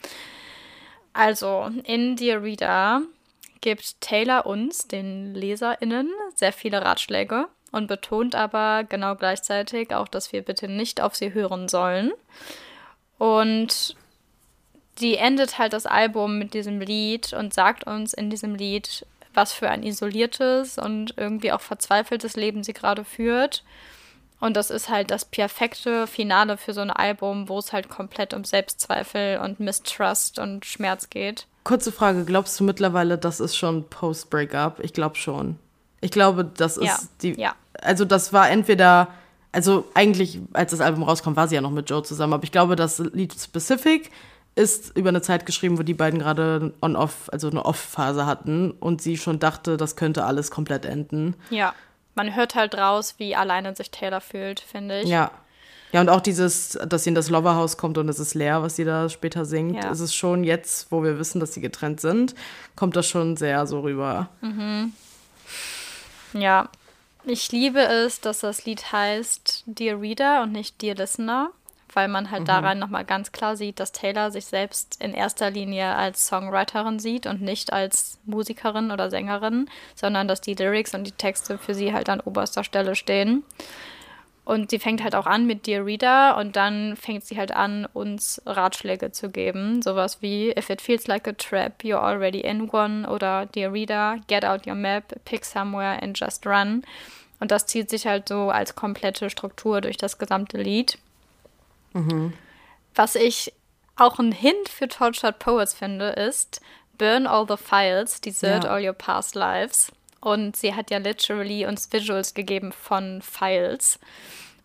Also, 1.13 1.69
in 1.83 2.15
Dear 2.15 2.41
Reader 2.41 3.03
gibt 3.61 4.01
Taylor 4.01 4.45
uns, 4.45 4.87
den 4.87 5.33
LeserInnen, 5.33 6.09
sehr 6.35 6.53
viele 6.53 6.81
Ratschläge. 6.81 7.47
und 7.71 7.87
betont 7.87 8.33
aber 8.33 8.83
genau 8.83 9.15
gleichzeitig 9.15 9.93
auch, 9.93 10.07
dass 10.07 10.33
wir 10.33 10.41
bitte 10.41 10.67
nicht 10.67 11.01
auf 11.01 11.15
sie 11.15 11.33
hören 11.33 11.67
sollen. 11.67 12.11
Und 13.19 13.95
die 14.99 15.17
endet 15.17 15.57
halt 15.57 15.73
das 15.73 15.85
Album 15.85 16.39
mit 16.39 16.53
diesem 16.53 16.81
Lied 16.81 17.33
und 17.33 17.53
sagt 17.53 17.85
uns 17.85 18.13
in 18.13 18.29
diesem 18.29 18.55
Lied, 18.55 19.05
was 19.33 19.53
für 19.53 19.69
ein 19.69 19.83
isoliertes 19.83 20.77
und 20.77 21.13
irgendwie 21.17 21.51
auch 21.51 21.61
verzweifeltes 21.61 22.35
Leben 22.35 22.63
sie 22.63 22.73
gerade 22.73 23.05
führt. 23.05 23.63
Und 24.39 24.55
das 24.55 24.69
ist 24.69 24.89
halt 24.89 25.11
das 25.11 25.25
perfekte 25.25 26.07
Finale 26.07 26.57
für 26.57 26.73
so 26.73 26.81
ein 26.81 26.91
Album, 26.91 27.49
wo 27.49 27.59
es 27.59 27.73
halt 27.73 27.89
komplett 27.89 28.33
um 28.33 28.45
Selbstzweifel 28.45 29.39
und 29.39 29.59
Mistrust 29.59 30.39
und 30.39 30.65
Schmerz 30.65 31.09
geht. 31.09 31.45
Kurze 31.69 31.91
Frage, 31.91 32.25
glaubst 32.25 32.59
du 32.59 32.63
mittlerweile, 32.63 33.19
das 33.19 33.39
ist 33.39 33.55
schon 33.55 33.87
Post-Breakup? 33.91 34.79
Ich 34.79 34.91
glaube 34.91 35.17
schon. 35.17 35.59
Ich 36.01 36.09
glaube, 36.09 36.43
das 36.43 36.77
ist 36.77 36.87
ja, 36.87 36.97
die. 37.21 37.39
Ja. 37.39 37.53
Also, 37.79 38.05
das 38.05 38.33
war 38.33 38.49
entweder. 38.49 39.09
Also, 39.51 39.85
eigentlich, 39.93 40.39
als 40.51 40.71
das 40.71 40.81
Album 40.81 41.03
rauskam, 41.03 41.35
war 41.35 41.47
sie 41.47 41.53
ja 41.53 41.61
noch 41.61 41.69
mit 41.69 41.87
Joe 41.87 42.01
zusammen. 42.01 42.33
Aber 42.33 42.43
ich 42.43 42.51
glaube, 42.51 42.75
das 42.75 42.97
Lied 42.97 43.35
Specific 43.39 44.09
ist 44.55 44.97
über 44.97 45.09
eine 45.09 45.21
Zeit 45.21 45.45
geschrieben, 45.45 45.77
wo 45.77 45.83
die 45.83 45.93
beiden 45.93 46.17
gerade 46.17 46.73
on-off, 46.81 47.29
also 47.31 47.51
eine 47.51 47.63
Off-Phase 47.63 48.25
hatten 48.25 48.71
und 48.71 49.03
sie 49.03 49.15
schon 49.15 49.37
dachte, 49.37 49.77
das 49.77 49.95
könnte 49.95 50.25
alles 50.25 50.49
komplett 50.49 50.85
enden. 50.85 51.35
Ja. 51.51 51.75
Man 52.15 52.35
hört 52.35 52.55
halt 52.55 52.73
raus, 52.79 53.13
wie 53.19 53.35
alleine 53.35 53.75
sich 53.75 53.91
Taylor 53.91 54.21
fühlt, 54.21 54.59
finde 54.59 55.01
ich. 55.01 55.07
Ja. 55.07 55.29
Ja, 55.91 56.01
und 56.01 56.09
auch 56.09 56.21
dieses, 56.21 56.77
dass 56.87 57.03
sie 57.03 57.09
in 57.09 57.15
das 57.15 57.29
Loverhaus 57.29 57.77
kommt 57.77 57.97
und 57.97 58.09
es 58.09 58.19
ist 58.19 58.35
leer, 58.35 58.61
was 58.61 58.75
sie 58.75 58.85
da 58.85 59.09
später 59.09 59.45
singt, 59.45 59.83
ja. 59.83 59.89
ist 59.89 60.01
es 60.01 60.13
schon 60.13 60.43
jetzt, 60.43 60.91
wo 60.91 61.03
wir 61.03 61.17
wissen, 61.17 61.39
dass 61.39 61.53
sie 61.53 61.61
getrennt 61.61 61.99
sind, 61.99 62.35
kommt 62.75 62.95
das 62.95 63.07
schon 63.07 63.37
sehr 63.37 63.65
so 63.65 63.79
rüber. 63.79 64.29
Mhm. 64.41 64.93
Ja, 66.33 66.69
ich 67.25 67.51
liebe 67.51 67.81
es, 67.81 68.21
dass 68.21 68.39
das 68.39 68.65
Lied 68.65 68.91
heißt 68.91 69.63
Dear 69.65 69.99
Reader 69.99 70.43
und 70.43 70.51
nicht 70.51 70.81
Dear 70.81 70.95
Listener, 70.95 71.49
weil 71.93 72.07
man 72.07 72.29
halt 72.29 72.43
mhm. 72.43 72.47
daran 72.47 72.79
nochmal 72.79 73.03
ganz 73.03 73.31
klar 73.31 73.57
sieht, 73.57 73.79
dass 73.79 73.91
Taylor 73.91 74.29
sich 74.29 74.45
selbst 74.45 75.01
in 75.01 75.13
erster 75.13 75.49
Linie 75.49 75.95
als 75.95 76.27
Songwriterin 76.27 76.99
sieht 76.99 77.25
und 77.25 77.41
nicht 77.41 77.73
als 77.73 78.19
Musikerin 78.25 78.91
oder 78.91 79.09
Sängerin, 79.09 79.69
sondern 79.95 80.27
dass 80.27 80.41
die 80.41 80.53
Lyrics 80.53 80.93
und 80.93 81.05
die 81.05 81.11
Texte 81.11 81.57
für 81.57 81.73
sie 81.73 81.93
halt 81.93 82.09
an 82.09 82.21
oberster 82.21 82.63
Stelle 82.63 82.95
stehen. 82.95 83.43
Und 84.49 84.71
sie 84.71 84.79
fängt 84.79 85.03
halt 85.03 85.13
auch 85.13 85.27
an 85.27 85.45
mit 85.45 85.67
Dear 85.67 85.85
Reader 85.85 86.35
und 86.37 86.55
dann 86.55 86.95
fängt 86.95 87.23
sie 87.23 87.37
halt 87.37 87.51
an, 87.51 87.85
uns 87.93 88.41
Ratschläge 88.47 89.11
zu 89.11 89.29
geben. 89.29 89.83
Sowas 89.83 90.23
wie, 90.23 90.49
if 90.57 90.71
it 90.71 90.81
feels 90.81 91.05
like 91.05 91.27
a 91.27 91.33
trap, 91.33 91.83
you're 91.83 92.01
already 92.01 92.39
in 92.39 92.67
one. 92.67 93.07
Oder 93.07 93.45
Dear 93.45 93.71
Reader, 93.71 94.17
get 94.25 94.43
out 94.43 94.65
your 94.65 94.73
map, 94.73 95.13
pick 95.23 95.45
somewhere 95.45 96.01
and 96.01 96.19
just 96.19 96.47
run. 96.47 96.83
Und 97.39 97.51
das 97.51 97.67
zieht 97.67 97.91
sich 97.91 98.07
halt 98.07 98.27
so 98.27 98.49
als 98.49 98.73
komplette 98.73 99.29
Struktur 99.29 99.81
durch 99.81 99.97
das 99.97 100.17
gesamte 100.17 100.57
Lied. 100.57 100.97
Mhm. 101.93 102.33
Was 102.95 103.13
ich 103.13 103.53
auch 103.97 104.17
ein 104.17 104.31
Hint 104.31 104.67
für 104.67 104.87
Tortured 104.87 105.37
Poets 105.37 105.75
finde, 105.75 106.07
ist 106.09 106.59
Burn 106.97 107.27
all 107.27 107.45
the 107.47 107.55
files, 107.55 108.19
desert 108.19 108.63
ja. 108.63 108.71
all 108.71 108.83
your 108.83 108.93
past 108.93 109.35
lives. 109.35 109.91
Und 110.21 110.55
sie 110.55 110.75
hat 110.75 110.91
ja 110.91 110.97
literally 110.97 111.65
uns 111.65 111.91
Visuals 111.91 112.33
gegeben 112.33 112.71
von 112.71 113.21
Files. 113.21 113.99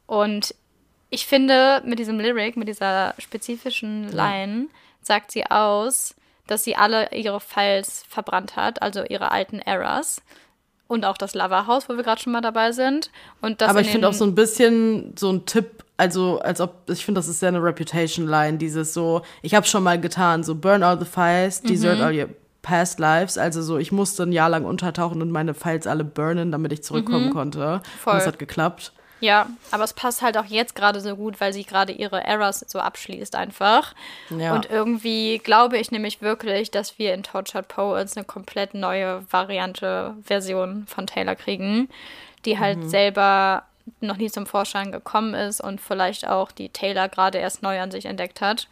Und 0.07 0.55
ich 1.11 1.27
finde, 1.27 1.83
mit 1.85 1.99
diesem 1.99 2.19
Lyric, 2.19 2.57
mit 2.57 2.69
dieser 2.69 3.15
spezifischen 3.19 4.11
Line, 4.11 4.63
ja. 4.63 4.69
sagt 5.01 5.31
sie 5.31 5.47
aus, 5.47 6.15
dass 6.47 6.65
sie 6.65 6.77
alle 6.77 7.11
ihre 7.13 7.41
Files 7.41 8.05
verbrannt 8.09 8.57
hat, 8.57 8.83
also 8.83 9.05
ihre 9.05 9.31
alten 9.31 9.61
Errors. 9.61 10.21
Und 10.87 11.05
auch 11.05 11.17
das 11.17 11.35
Loverhaus, 11.35 11.89
wo 11.89 11.97
wir 11.97 12.03
gerade 12.03 12.21
schon 12.21 12.33
mal 12.33 12.43
dabei 12.43 12.73
sind. 12.73 13.11
Und 13.41 13.63
Aber 13.63 13.81
ich 13.81 13.91
finde 13.91 14.09
auch 14.09 14.13
so 14.13 14.25
ein 14.25 14.35
bisschen 14.35 15.15
so 15.17 15.31
ein 15.31 15.47
Tipp, 15.47 15.85
also 15.97 16.41
als 16.41 16.61
ob, 16.61 16.91
ich 16.91 17.05
finde, 17.05 17.21
das 17.21 17.29
ist 17.29 17.41
sehr 17.41 17.49
eine 17.49 17.63
Reputation-Line, 17.63 18.59
dieses 18.59 18.93
so, 18.93 19.23
ich 19.41 19.55
habe 19.55 19.67
schon 19.67 19.83
mal 19.83 19.99
getan, 19.99 20.43
so 20.43 20.55
burn 20.55 20.83
all 20.83 20.99
the 20.99 21.07
files, 21.07 21.63
desert 21.63 21.99
mhm. 21.99 22.05
all 22.05 22.19
your 22.19 22.29
past 22.65 22.99
lives, 22.99 23.39
also 23.39 23.63
so, 23.63 23.79
ich 23.79 23.93
musste 23.93 24.25
ein 24.25 24.33
Jahr 24.33 24.49
lang 24.49 24.65
untertauchen 24.65 25.23
und 25.23 25.31
meine 25.31 25.55
Files 25.55 25.87
alle 25.87 26.03
burnen, 26.03 26.51
damit 26.51 26.73
ich 26.73 26.83
zurückkommen 26.83 27.27
mhm. 27.27 27.33
konnte. 27.33 27.83
Voll. 28.03 28.15
Und 28.15 28.19
das 28.19 28.27
hat 28.27 28.39
geklappt. 28.41 28.93
Ja, 29.21 29.49
aber 29.71 29.85
es 29.85 29.93
passt 29.93 30.23
halt 30.23 30.37
auch 30.37 30.47
jetzt 30.47 30.75
gerade 30.75 31.01
so 31.01 31.17
gut, 31.17 31.41
weil 31.41 31.53
sie 31.53 31.65
gerade 31.65 31.93
ihre 31.93 32.25
Errors 32.25 32.65
so 32.67 32.79
abschließt 32.79 33.37
einfach. 33.37 33.95
Ja. 34.31 34.55
Und 34.55 34.69
irgendwie 34.69 35.39
glaube 35.39 35.79
ich 35.79 35.91
nämlich 35.91 36.21
wirklich, 36.21 36.71
dass 36.71 36.99
wir 36.99 37.15
in 37.15 37.23
Tortured 37.23 37.69
Poets 37.69 38.17
eine 38.17 38.25
komplett 38.25 38.75
neue 38.75 39.23
Variante, 39.31 40.15
Version 40.23 40.87
von 40.87 41.07
Taylor 41.07 41.37
kriegen, 41.37 41.89
die 42.45 42.59
halt 42.59 42.79
mhm. 42.79 42.89
selber 42.89 43.63
noch 44.01 44.17
nie 44.17 44.31
zum 44.31 44.47
Vorschein 44.47 44.91
gekommen 44.91 45.35
ist 45.35 45.61
und 45.61 45.81
vielleicht 45.81 46.27
auch 46.27 46.51
die 46.51 46.71
Taylor 46.71 47.09
gerade 47.09 47.39
erst 47.39 47.63
neu 47.63 47.81
an 47.81 47.91
sich 47.91 48.07
entdeckt 48.07 48.41
hat. 48.41 48.69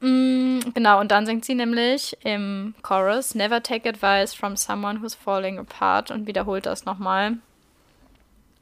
Mm, 0.00 0.60
genau, 0.74 1.00
und 1.00 1.10
dann 1.10 1.26
singt 1.26 1.44
sie 1.44 1.54
nämlich 1.54 2.16
im 2.24 2.74
Chorus 2.82 3.34
Never 3.34 3.62
take 3.62 3.88
advice 3.88 4.32
from 4.34 4.56
someone 4.56 5.02
who's 5.02 5.14
falling 5.14 5.58
apart 5.58 6.10
und 6.10 6.26
wiederholt 6.26 6.66
das 6.66 6.84
nochmal. 6.84 7.38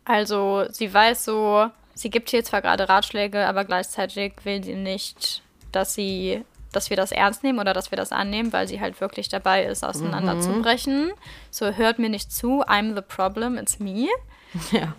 Also 0.04 0.64
sie 0.70 0.92
weiß 0.92 1.24
so, 1.24 1.70
sie 1.94 2.10
gibt 2.10 2.30
hier 2.30 2.44
zwar 2.44 2.62
gerade 2.62 2.88
Ratschläge, 2.88 3.46
aber 3.46 3.64
gleichzeitig 3.64 4.34
will 4.44 4.64
sie 4.64 4.76
nicht, 4.76 5.42
dass 5.72 5.94
sie, 5.94 6.42
dass 6.72 6.88
wir 6.88 6.96
das 6.96 7.12
ernst 7.12 7.42
nehmen 7.42 7.58
oder 7.58 7.74
dass 7.74 7.90
wir 7.90 7.96
das 7.96 8.12
annehmen, 8.12 8.52
weil 8.52 8.68
sie 8.68 8.80
halt 8.80 9.00
wirklich 9.00 9.28
dabei 9.28 9.64
ist, 9.64 9.84
auseinanderzubrechen. 9.84 11.08
Mhm. 11.08 11.12
So 11.50 11.72
hört 11.72 11.98
mir 11.98 12.08
nicht 12.08 12.32
zu, 12.32 12.62
I'm 12.64 12.94
the 12.94 13.02
problem, 13.02 13.58
it's 13.58 13.78
me. 13.78 14.08
Ja. 14.70 14.94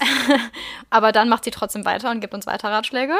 aber 0.90 1.12
dann 1.12 1.28
macht 1.28 1.44
sie 1.44 1.50
trotzdem 1.50 1.84
weiter 1.84 2.10
und 2.10 2.20
gibt 2.20 2.34
uns 2.34 2.46
weiter 2.46 2.70
Ratschläge. 2.70 3.14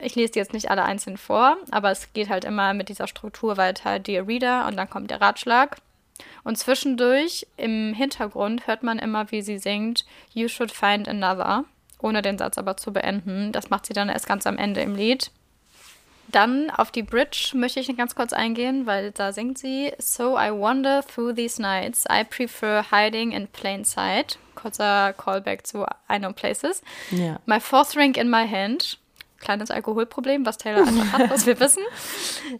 Ich 0.00 0.14
lese 0.14 0.32
die 0.32 0.38
jetzt 0.38 0.52
nicht 0.52 0.70
alle 0.70 0.84
einzeln 0.84 1.16
vor, 1.16 1.56
aber 1.70 1.90
es 1.90 2.12
geht 2.12 2.28
halt 2.28 2.44
immer 2.44 2.72
mit 2.74 2.88
dieser 2.88 3.06
Struktur 3.06 3.56
weiter. 3.56 3.98
Dear 3.98 4.26
Reader 4.26 4.66
und 4.66 4.76
dann 4.76 4.88
kommt 4.88 5.10
der 5.10 5.20
Ratschlag. 5.20 5.78
Und 6.44 6.56
zwischendurch 6.56 7.46
im 7.56 7.94
Hintergrund 7.94 8.66
hört 8.66 8.82
man 8.82 8.98
immer, 8.98 9.30
wie 9.30 9.42
sie 9.42 9.58
singt 9.58 10.04
You 10.32 10.48
should 10.48 10.72
find 10.72 11.08
another, 11.08 11.64
ohne 12.00 12.22
den 12.22 12.38
Satz 12.38 12.58
aber 12.58 12.76
zu 12.76 12.92
beenden. 12.92 13.52
Das 13.52 13.70
macht 13.70 13.86
sie 13.86 13.92
dann 13.92 14.08
erst 14.08 14.26
ganz 14.26 14.46
am 14.46 14.58
Ende 14.58 14.80
im 14.80 14.94
Lied. 14.94 15.30
Dann 16.30 16.70
auf 16.70 16.90
die 16.90 17.02
Bridge 17.02 17.52
möchte 17.54 17.80
ich 17.80 17.96
ganz 17.96 18.14
kurz 18.14 18.32
eingehen, 18.34 18.86
weil 18.86 19.12
da 19.12 19.32
singt 19.32 19.58
sie 19.58 19.92
So 19.98 20.36
I 20.36 20.50
wander 20.50 21.02
through 21.02 21.34
these 21.34 21.60
nights. 21.60 22.04
I 22.10 22.22
prefer 22.22 22.84
hiding 22.90 23.32
in 23.32 23.48
plain 23.48 23.84
sight. 23.84 24.38
Kurzer 24.54 25.14
Callback 25.14 25.66
zu 25.66 25.86
I 26.10 26.18
Know 26.18 26.32
Places. 26.32 26.82
Yeah. 27.10 27.38
My 27.46 27.58
fourth 27.58 27.96
ring 27.96 28.14
in 28.16 28.28
my 28.28 28.46
hand 28.46 28.98
kleines 29.40 29.70
Alkoholproblem, 29.70 30.44
was 30.44 30.58
Taylor 30.58 30.86
einfach 30.86 31.12
hat, 31.12 31.30
was 31.30 31.46
wir 31.46 31.58
wissen. 31.60 31.82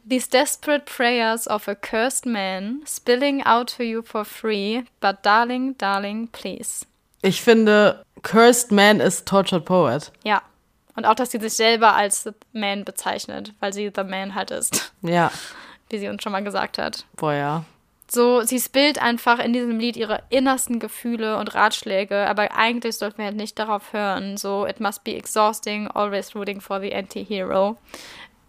These 0.09 0.29
desperate 0.31 0.85
prayers 0.85 1.49
of 1.49 1.69
a 1.69 1.75
cursed 1.75 2.27
man 2.27 2.81
spilling 2.87 3.45
out 3.45 3.77
to 3.77 3.83
you 3.83 4.03
for 4.03 4.25
free, 4.25 4.85
but 5.01 5.17
darling, 5.23 5.77
darling, 5.79 6.29
please. 6.29 6.87
Ich 7.23 7.43
finde, 7.43 8.05
Cursed 8.23 8.71
Man 8.71 9.01
ist 9.01 9.27
Tortured 9.27 9.65
Poet. 9.65 10.13
Ja. 10.25 10.43
Und 10.95 11.05
auch, 11.05 11.15
dass 11.15 11.31
sie 11.31 11.39
sich 11.39 11.55
selber 11.55 11.95
als 11.95 12.25
The 12.25 12.31
Man 12.53 12.85
bezeichnet, 12.85 13.55
weil 13.61 13.73
sie 13.73 13.91
The 13.95 14.05
Man 14.05 14.35
halt 14.35 14.51
ist. 14.51 14.93
Ja. 15.03 15.31
Wie 15.91 15.99
sie 15.99 16.09
uns 16.09 16.23
schon 16.23 16.33
mal 16.33 16.43
gesagt 16.45 16.79
hat. 16.79 17.07
Boah, 17.17 17.33
ja. 17.35 17.65
So, 18.11 18.43
sie 18.43 18.59
spielt 18.59 19.01
einfach 19.01 19.39
in 19.39 19.53
diesem 19.53 19.79
Lied 19.79 19.97
ihre 19.97 20.23
innersten 20.31 20.79
Gefühle 20.79 21.37
und 21.37 21.55
Ratschläge, 21.55 22.27
aber 22.27 22.57
eigentlich 22.57 22.97
sollten 22.97 23.19
wir 23.19 23.27
halt 23.27 23.37
nicht 23.37 23.59
darauf 23.59 23.93
hören. 23.93 24.39
So, 24.39 24.67
it 24.67 24.81
must 24.81 25.05
be 25.05 25.15
exhausting, 25.15 25.89
always 25.89 26.35
rooting 26.35 26.61
for 26.61 26.81
the 26.81 26.95
anti-hero. 26.95 27.77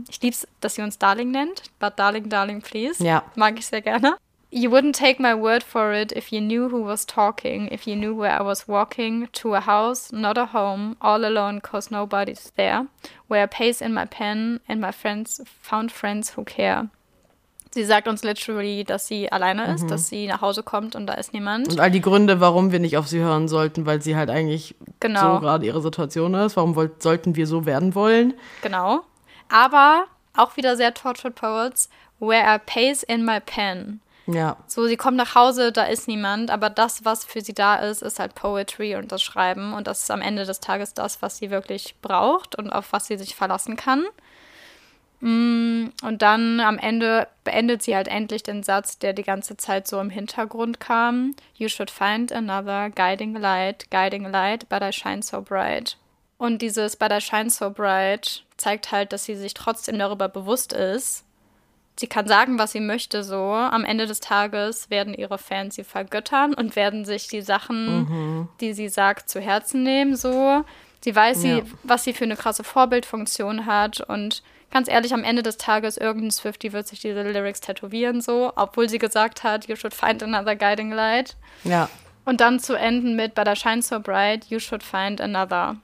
Ich 0.09 0.21
lieb's, 0.21 0.47
dass 0.61 0.75
sie 0.75 0.81
uns 0.81 0.97
Darling 0.97 1.31
nennt, 1.31 1.63
but 1.79 1.99
Darling, 1.99 2.29
Darling, 2.29 2.61
please. 2.61 3.03
Ja. 3.03 3.23
Mag 3.35 3.59
ich 3.59 3.67
sehr 3.67 3.81
gerne. 3.81 4.15
You 4.51 4.71
wouldn't 4.71 4.97
take 4.97 5.21
my 5.21 5.35
word 5.35 5.61
for 5.61 5.93
it 5.93 6.11
if 6.11 6.31
you 6.31 6.39
knew 6.39 6.69
who 6.69 6.83
was 6.83 7.05
talking, 7.05 7.67
if 7.67 7.85
you 7.85 7.95
knew 7.95 8.15
where 8.15 8.35
I 8.35 8.43
was 8.43 8.67
walking, 8.67 9.27
to 9.33 9.53
a 9.53 9.61
house, 9.61 10.11
not 10.11 10.39
a 10.39 10.47
home, 10.53 10.95
all 11.01 11.23
alone 11.23 11.61
cause 11.61 11.91
nobody's 11.91 12.51
there, 12.55 12.87
where 13.27 13.43
I 13.43 13.45
pace 13.45 13.79
in 13.79 13.93
my 13.93 14.05
pen 14.05 14.61
and 14.67 14.81
my 14.81 14.91
friends 14.91 15.39
found 15.61 15.91
friends 15.91 16.31
who 16.31 16.45
care. 16.45 16.89
Sie 17.71 17.83
sagt 17.83 18.07
uns 18.07 18.23
literally, 18.23 18.83
dass 18.83 19.07
sie 19.07 19.31
alleine 19.31 19.71
ist, 19.73 19.83
mhm. 19.83 19.87
dass 19.89 20.07
sie 20.07 20.25
nach 20.27 20.41
Hause 20.41 20.63
kommt 20.63 20.95
und 20.95 21.05
da 21.05 21.13
ist 21.13 21.33
niemand. 21.33 21.69
Und 21.69 21.79
all 21.79 21.91
die 21.91 22.01
Gründe, 22.01 22.39
warum 22.39 22.71
wir 22.71 22.79
nicht 22.79 22.97
auf 22.97 23.07
sie 23.07 23.19
hören 23.19 23.47
sollten, 23.47 23.85
weil 23.85 24.01
sie 24.01 24.15
halt 24.15 24.31
eigentlich 24.31 24.75
genau. 24.99 25.35
so 25.35 25.39
gerade 25.39 25.65
ihre 25.65 25.81
Situation 25.81 26.33
ist. 26.33 26.57
Warum 26.57 26.75
wollt, 26.75 27.03
sollten 27.03 27.35
wir 27.35 27.45
so 27.45 27.67
werden 27.67 27.93
wollen? 27.93 28.33
Genau. 28.63 29.01
Aber 29.49 30.05
auch 30.35 30.57
wieder 30.57 30.77
sehr 30.77 30.93
Tortured 30.95 31.35
Poets, 31.35 31.89
where 32.19 32.43
I 32.43 32.57
pace 32.57 33.03
in 33.03 33.23
my 33.23 33.39
pen. 33.39 34.01
Ja. 34.33 34.57
So, 34.67 34.85
sie 34.85 34.97
kommt 34.97 35.17
nach 35.17 35.33
Hause, 35.35 35.71
da 35.71 35.83
ist 35.83 36.07
niemand, 36.07 36.51
aber 36.51 36.69
das, 36.69 37.03
was 37.03 37.25
für 37.25 37.41
sie 37.41 37.53
da 37.53 37.75
ist, 37.75 38.03
ist 38.03 38.19
halt 38.19 38.35
Poetry 38.35 38.95
und 38.95 39.11
das 39.11 39.21
Schreiben. 39.21 39.73
Und 39.73 39.87
das 39.87 40.03
ist 40.03 40.11
am 40.11 40.21
Ende 40.21 40.45
des 40.45 40.59
Tages 40.59 40.93
das, 40.93 41.21
was 41.21 41.37
sie 41.37 41.49
wirklich 41.49 41.95
braucht 42.01 42.55
und 42.55 42.69
auf 42.69 42.93
was 42.93 43.07
sie 43.07 43.17
sich 43.17 43.35
verlassen 43.35 43.75
kann. 43.75 44.05
Mm, 45.21 45.87
und 46.03 46.21
dann 46.21 46.59
am 46.59 46.77
Ende 46.77 47.27
beendet 47.43 47.83
sie 47.83 47.95
halt 47.95 48.07
endlich 48.07 48.43
den 48.43 48.63
Satz, 48.63 48.99
der 48.99 49.13
die 49.13 49.23
ganze 49.23 49.57
Zeit 49.57 49.87
so 49.87 49.99
im 49.99 50.09
Hintergrund 50.09 50.79
kam. 50.79 51.35
You 51.55 51.67
should 51.67 51.91
find 51.91 52.31
another 52.31 52.89
guiding 52.89 53.35
light, 53.35 53.89
guiding 53.91 54.23
light, 54.23 54.69
but 54.69 54.81
I 54.81 54.91
shine 54.93 55.21
so 55.21 55.41
bright. 55.41 55.97
Und 56.37 56.61
dieses 56.61 56.95
But 56.95 57.11
I 57.11 57.19
shine 57.19 57.49
so 57.49 57.69
bright 57.69 58.45
zeigt 58.55 58.91
halt, 58.93 59.11
dass 59.11 59.25
sie 59.25 59.35
sich 59.35 59.53
trotzdem 59.53 59.99
darüber 59.99 60.29
bewusst 60.29 60.71
ist. 60.71 61.25
Sie 61.97 62.07
kann 62.07 62.29
sagen, 62.29 62.57
was 62.57 62.71
sie 62.71 62.79
möchte, 62.79 63.25
so. 63.25 63.51
Am 63.51 63.83
Ende 63.83 64.07
des 64.07 64.21
Tages 64.21 64.89
werden 64.89 65.13
ihre 65.13 65.37
Fans 65.37 65.75
sie 65.75 65.83
vergöttern 65.83 66.53
und 66.53 66.77
werden 66.77 67.03
sich 67.03 67.27
die 67.27 67.41
Sachen, 67.41 68.03
mhm. 68.03 68.49
die 68.61 68.71
sie 68.71 68.87
sagt, 68.87 69.29
zu 69.29 69.41
Herzen 69.41 69.83
nehmen, 69.83 70.15
so. 70.15 70.63
Sie 71.01 71.13
weiß, 71.13 71.43
ja. 71.43 71.57
sie, 71.57 71.63
was 71.83 72.05
sie 72.05 72.13
für 72.13 72.23
eine 72.23 72.37
krasse 72.37 72.63
Vorbildfunktion 72.63 73.65
hat 73.65 73.99
und 73.99 74.43
ganz 74.71 74.87
ehrlich, 74.87 75.13
am 75.13 75.23
Ende 75.23 75.43
des 75.43 75.57
Tages, 75.57 75.97
irgendein 75.97 76.31
Swifty 76.31 76.73
wird 76.73 76.87
sich 76.87 76.99
diese 76.99 77.23
Lyrics 77.23 77.61
tätowieren, 77.61 78.21
so, 78.21 78.53
obwohl 78.55 78.89
sie 78.89 78.99
gesagt 78.99 79.43
hat, 79.43 79.67
you 79.67 79.75
should 79.75 79.93
find 79.93 80.23
another 80.23 80.55
guiding 80.55 80.91
light. 80.91 81.35
Ja. 81.63 81.89
Und 82.25 82.41
dann 82.41 82.59
zu 82.59 82.75
enden 82.75 83.15
mit, 83.15 83.33
but 83.35 83.47
I 83.47 83.55
shine 83.55 83.81
so 83.81 83.99
bright, 83.99 84.45
you 84.45 84.59
should 84.59 84.83
find 84.83 85.19
another. 85.19 85.77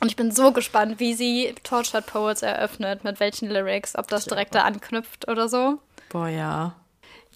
Und 0.00 0.08
ich 0.08 0.16
bin 0.16 0.32
so 0.32 0.52
gespannt, 0.52 0.98
wie 0.98 1.14
sie 1.14 1.54
Tortured 1.62 2.06
Poets 2.06 2.42
eröffnet, 2.42 3.04
mit 3.04 3.20
welchen 3.20 3.48
Lyrics, 3.48 3.96
ob 3.96 4.08
das 4.08 4.24
direkt 4.24 4.54
da 4.54 4.62
anknüpft 4.62 5.28
oder 5.28 5.48
so. 5.48 5.78
Boah, 6.08 6.28
ja. 6.28 6.74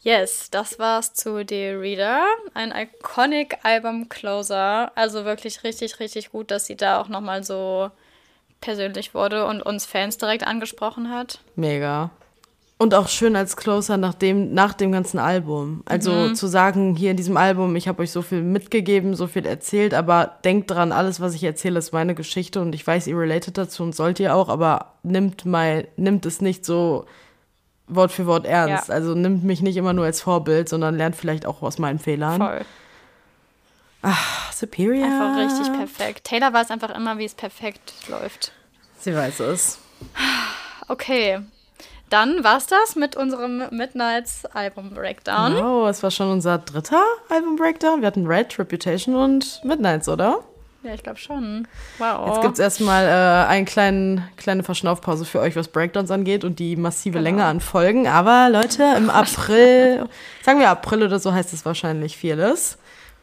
Yes, 0.03 0.51
das 0.51 0.79
war's 0.79 1.13
zu 1.15 1.45
The 1.49 1.71
Reader. 1.71 2.25
Ein 2.55 2.73
iconic 2.73 3.59
Album 3.63 4.09
Closer. 4.09 4.93
Also 4.97 5.25
wirklich 5.25 5.65
richtig, 5.65 6.01
richtig 6.01 6.31
gut, 6.31 6.51
dass 6.51 6.67
sie 6.67 6.77
da 6.77 7.01
auch 7.01 7.09
nochmal 7.09 7.43
so 7.45 7.91
persönlich 8.61 9.15
wurde 9.15 9.47
und 9.47 9.63
uns 9.63 9.87
Fans 9.87 10.19
direkt 10.19 10.47
angesprochen 10.47 11.11
hat. 11.11 11.41
Mega. 11.57 12.11
Und 12.81 12.95
auch 12.95 13.09
schön 13.09 13.35
als 13.35 13.57
Closer 13.57 13.97
nach 13.97 14.15
dem, 14.15 14.55
nach 14.55 14.73
dem 14.73 14.93
ganzen 14.93 15.19
Album. 15.19 15.83
Also 15.85 16.13
mhm. 16.13 16.35
zu 16.37 16.47
sagen, 16.47 16.95
hier 16.95 17.11
in 17.11 17.17
diesem 17.17 17.37
Album, 17.37 17.75
ich 17.75 17.89
habe 17.89 18.03
euch 18.03 18.13
so 18.13 18.23
viel 18.23 18.41
mitgegeben, 18.41 19.17
so 19.17 19.27
viel 19.27 19.47
erzählt, 19.47 19.95
aber 19.95 20.39
denkt 20.45 20.71
dran, 20.71 20.93
alles, 20.93 21.21
was 21.21 21.35
ich 21.35 21.43
erzähle, 21.43 21.81
ist 21.81 21.93
meine 21.93 22.15
Geschichte 22.15 22.61
und 22.61 22.73
ich 22.77 22.87
weiß, 22.87 23.09
ihr 23.09 23.19
relatet 23.19 23.59
dazu 23.59 23.83
und 23.83 23.97
sollt 23.97 24.21
ihr 24.21 24.35
auch, 24.35 24.49
aber 24.49 24.93
nimmt 25.03 25.45
mal, 25.45 25.89
nimmt 25.97 26.25
es 26.25 26.41
nicht 26.41 26.65
so 26.65 27.05
Wort 27.89 28.13
für 28.13 28.27
Wort 28.27 28.47
ernst. 28.47 28.89
Ja. 28.89 28.95
Also 28.95 29.15
nimmt 29.15 29.43
mich 29.43 29.61
nicht 29.61 29.77
immer 29.77 29.93
nur 29.93 30.05
als 30.05 30.21
Vorbild, 30.21 30.69
sondern 30.69 30.97
lernt 30.97 31.17
vielleicht 31.17 31.47
auch 31.47 31.63
aus 31.63 31.79
meinen 31.79 31.99
Fehlern. 31.99 32.41
Voll. 32.41 32.65
Ach, 34.03 34.53
Superior. 34.53 35.05
Einfach 35.05 35.37
richtig 35.37 35.73
perfekt. 35.73 36.25
Taylor 36.25 36.53
weiß 36.53 36.71
einfach 36.71 36.95
immer, 36.95 37.19
wie 37.19 37.25
es 37.25 37.35
perfekt 37.35 37.93
läuft. 38.09 38.53
Sie 38.99 39.15
weiß 39.15 39.41
es. 39.41 39.79
Okay. 40.89 41.41
Dann 42.11 42.43
war's 42.43 42.67
das 42.67 42.97
mit 42.97 43.17
unserem 43.17 43.65
Midnights 43.71 44.47
Album 44.47 44.91
Breakdown. 44.95 45.55
Wow, 45.55 45.89
es 45.91 46.03
war 46.03 46.11
schon 46.11 46.31
unser 46.31 46.59
dritter 46.59 47.05
Album 47.29 47.57
Breakdown. 47.57 48.01
Wir 48.01 48.07
hatten 48.07 48.27
Red, 48.27 48.59
Reputation 48.59 49.15
und 49.15 49.63
Midnights, 49.63 50.09
oder? 50.09 50.43
Ja, 50.83 50.95
ich 50.95 51.03
glaube 51.03 51.19
schon. 51.19 51.69
Wow. 51.99 52.29
Jetzt 52.29 52.41
gibt 52.41 52.55
es 52.55 52.61
erstmal 52.61 53.05
äh, 53.05 53.49
eine 53.49 53.65
kleine, 53.67 54.29
kleine 54.37 54.63
Verschnaufpause 54.63 55.25
für 55.25 55.41
euch, 55.41 55.57
was 55.57 55.69
Breakdowns 55.69 56.11
angeht 56.11 56.45
und 56.45 56.61
die 56.61 56.77
massive 56.77 57.19
genau. 57.19 57.25
Länge 57.25 57.45
an 57.45 57.61
Folgen. 57.61 58.07
Aber 58.07 58.49
Leute, 58.49 58.85
im 58.97 59.11
April, 59.11 60.09
sagen 60.43 60.61
wir 60.61 60.71
April 60.71 61.03
oder 61.03 61.19
so 61.19 61.33
heißt 61.33 61.53
es 61.53 61.67
wahrscheinlich 61.67 62.17
vieles. 62.17 62.79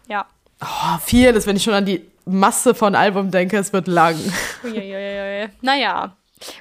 Ja. 0.07 0.25
Oh, 0.65 0.97
vieles, 1.03 1.45
wenn 1.47 1.55
ich 1.55 1.63
schon 1.63 1.73
an 1.73 1.85
die 1.85 2.03
Masse 2.25 2.73
von 2.73 2.95
Album 2.95 3.29
denke, 3.31 3.57
es 3.57 3.71
wird 3.71 3.87
lang. 3.87 4.17
Uiuiui. 4.63 5.49
Naja, 5.61 6.15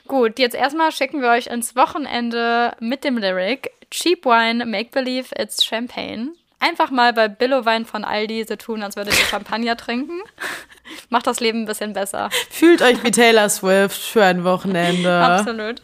Gut, 0.06 0.39
jetzt 0.39 0.55
erstmal 0.55 0.93
schicken 0.93 1.20
wir 1.20 1.31
euch 1.31 1.47
ins 1.47 1.76
Wochenende 1.76 2.76
mit 2.81 3.05
dem 3.05 3.18
Lyric 3.18 3.70
Cheap 3.90 4.24
Wine, 4.24 4.64
Make 4.66 4.90
Believe 4.90 5.28
It's 5.39 5.64
Champagne. 5.64 6.32
Einfach 6.60 6.90
mal 6.90 7.12
bei 7.12 7.28
Billow-Wein 7.28 7.85
von 7.85 8.05
Aldi 8.05 8.44
so 8.48 8.56
tun, 8.56 8.82
als 8.82 8.97
würdet 8.97 9.18
ihr 9.18 9.26
Champagner 9.26 9.76
trinken. 9.76 10.20
Macht 11.10 11.26
das 11.26 11.40
Leben 11.40 11.62
ein 11.62 11.66
bisschen 11.66 11.93
besser. 11.93 12.31
Fühlt 12.51 12.81
euch 12.81 13.02
wie 13.05 13.10
Taylor 13.10 13.48
Swift 13.48 14.01
für 14.01 14.24
ein 14.24 14.44
Wochenende. 14.44 15.12
Absolut. 15.22 15.82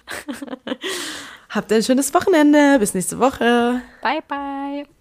Habt 1.50 1.72
ein 1.72 1.82
schönes 1.82 2.14
Wochenende. 2.14 2.78
Bis 2.78 2.94
nächste 2.94 3.18
Woche. 3.18 3.82
Bye, 4.00 4.22
bye. 4.26 4.99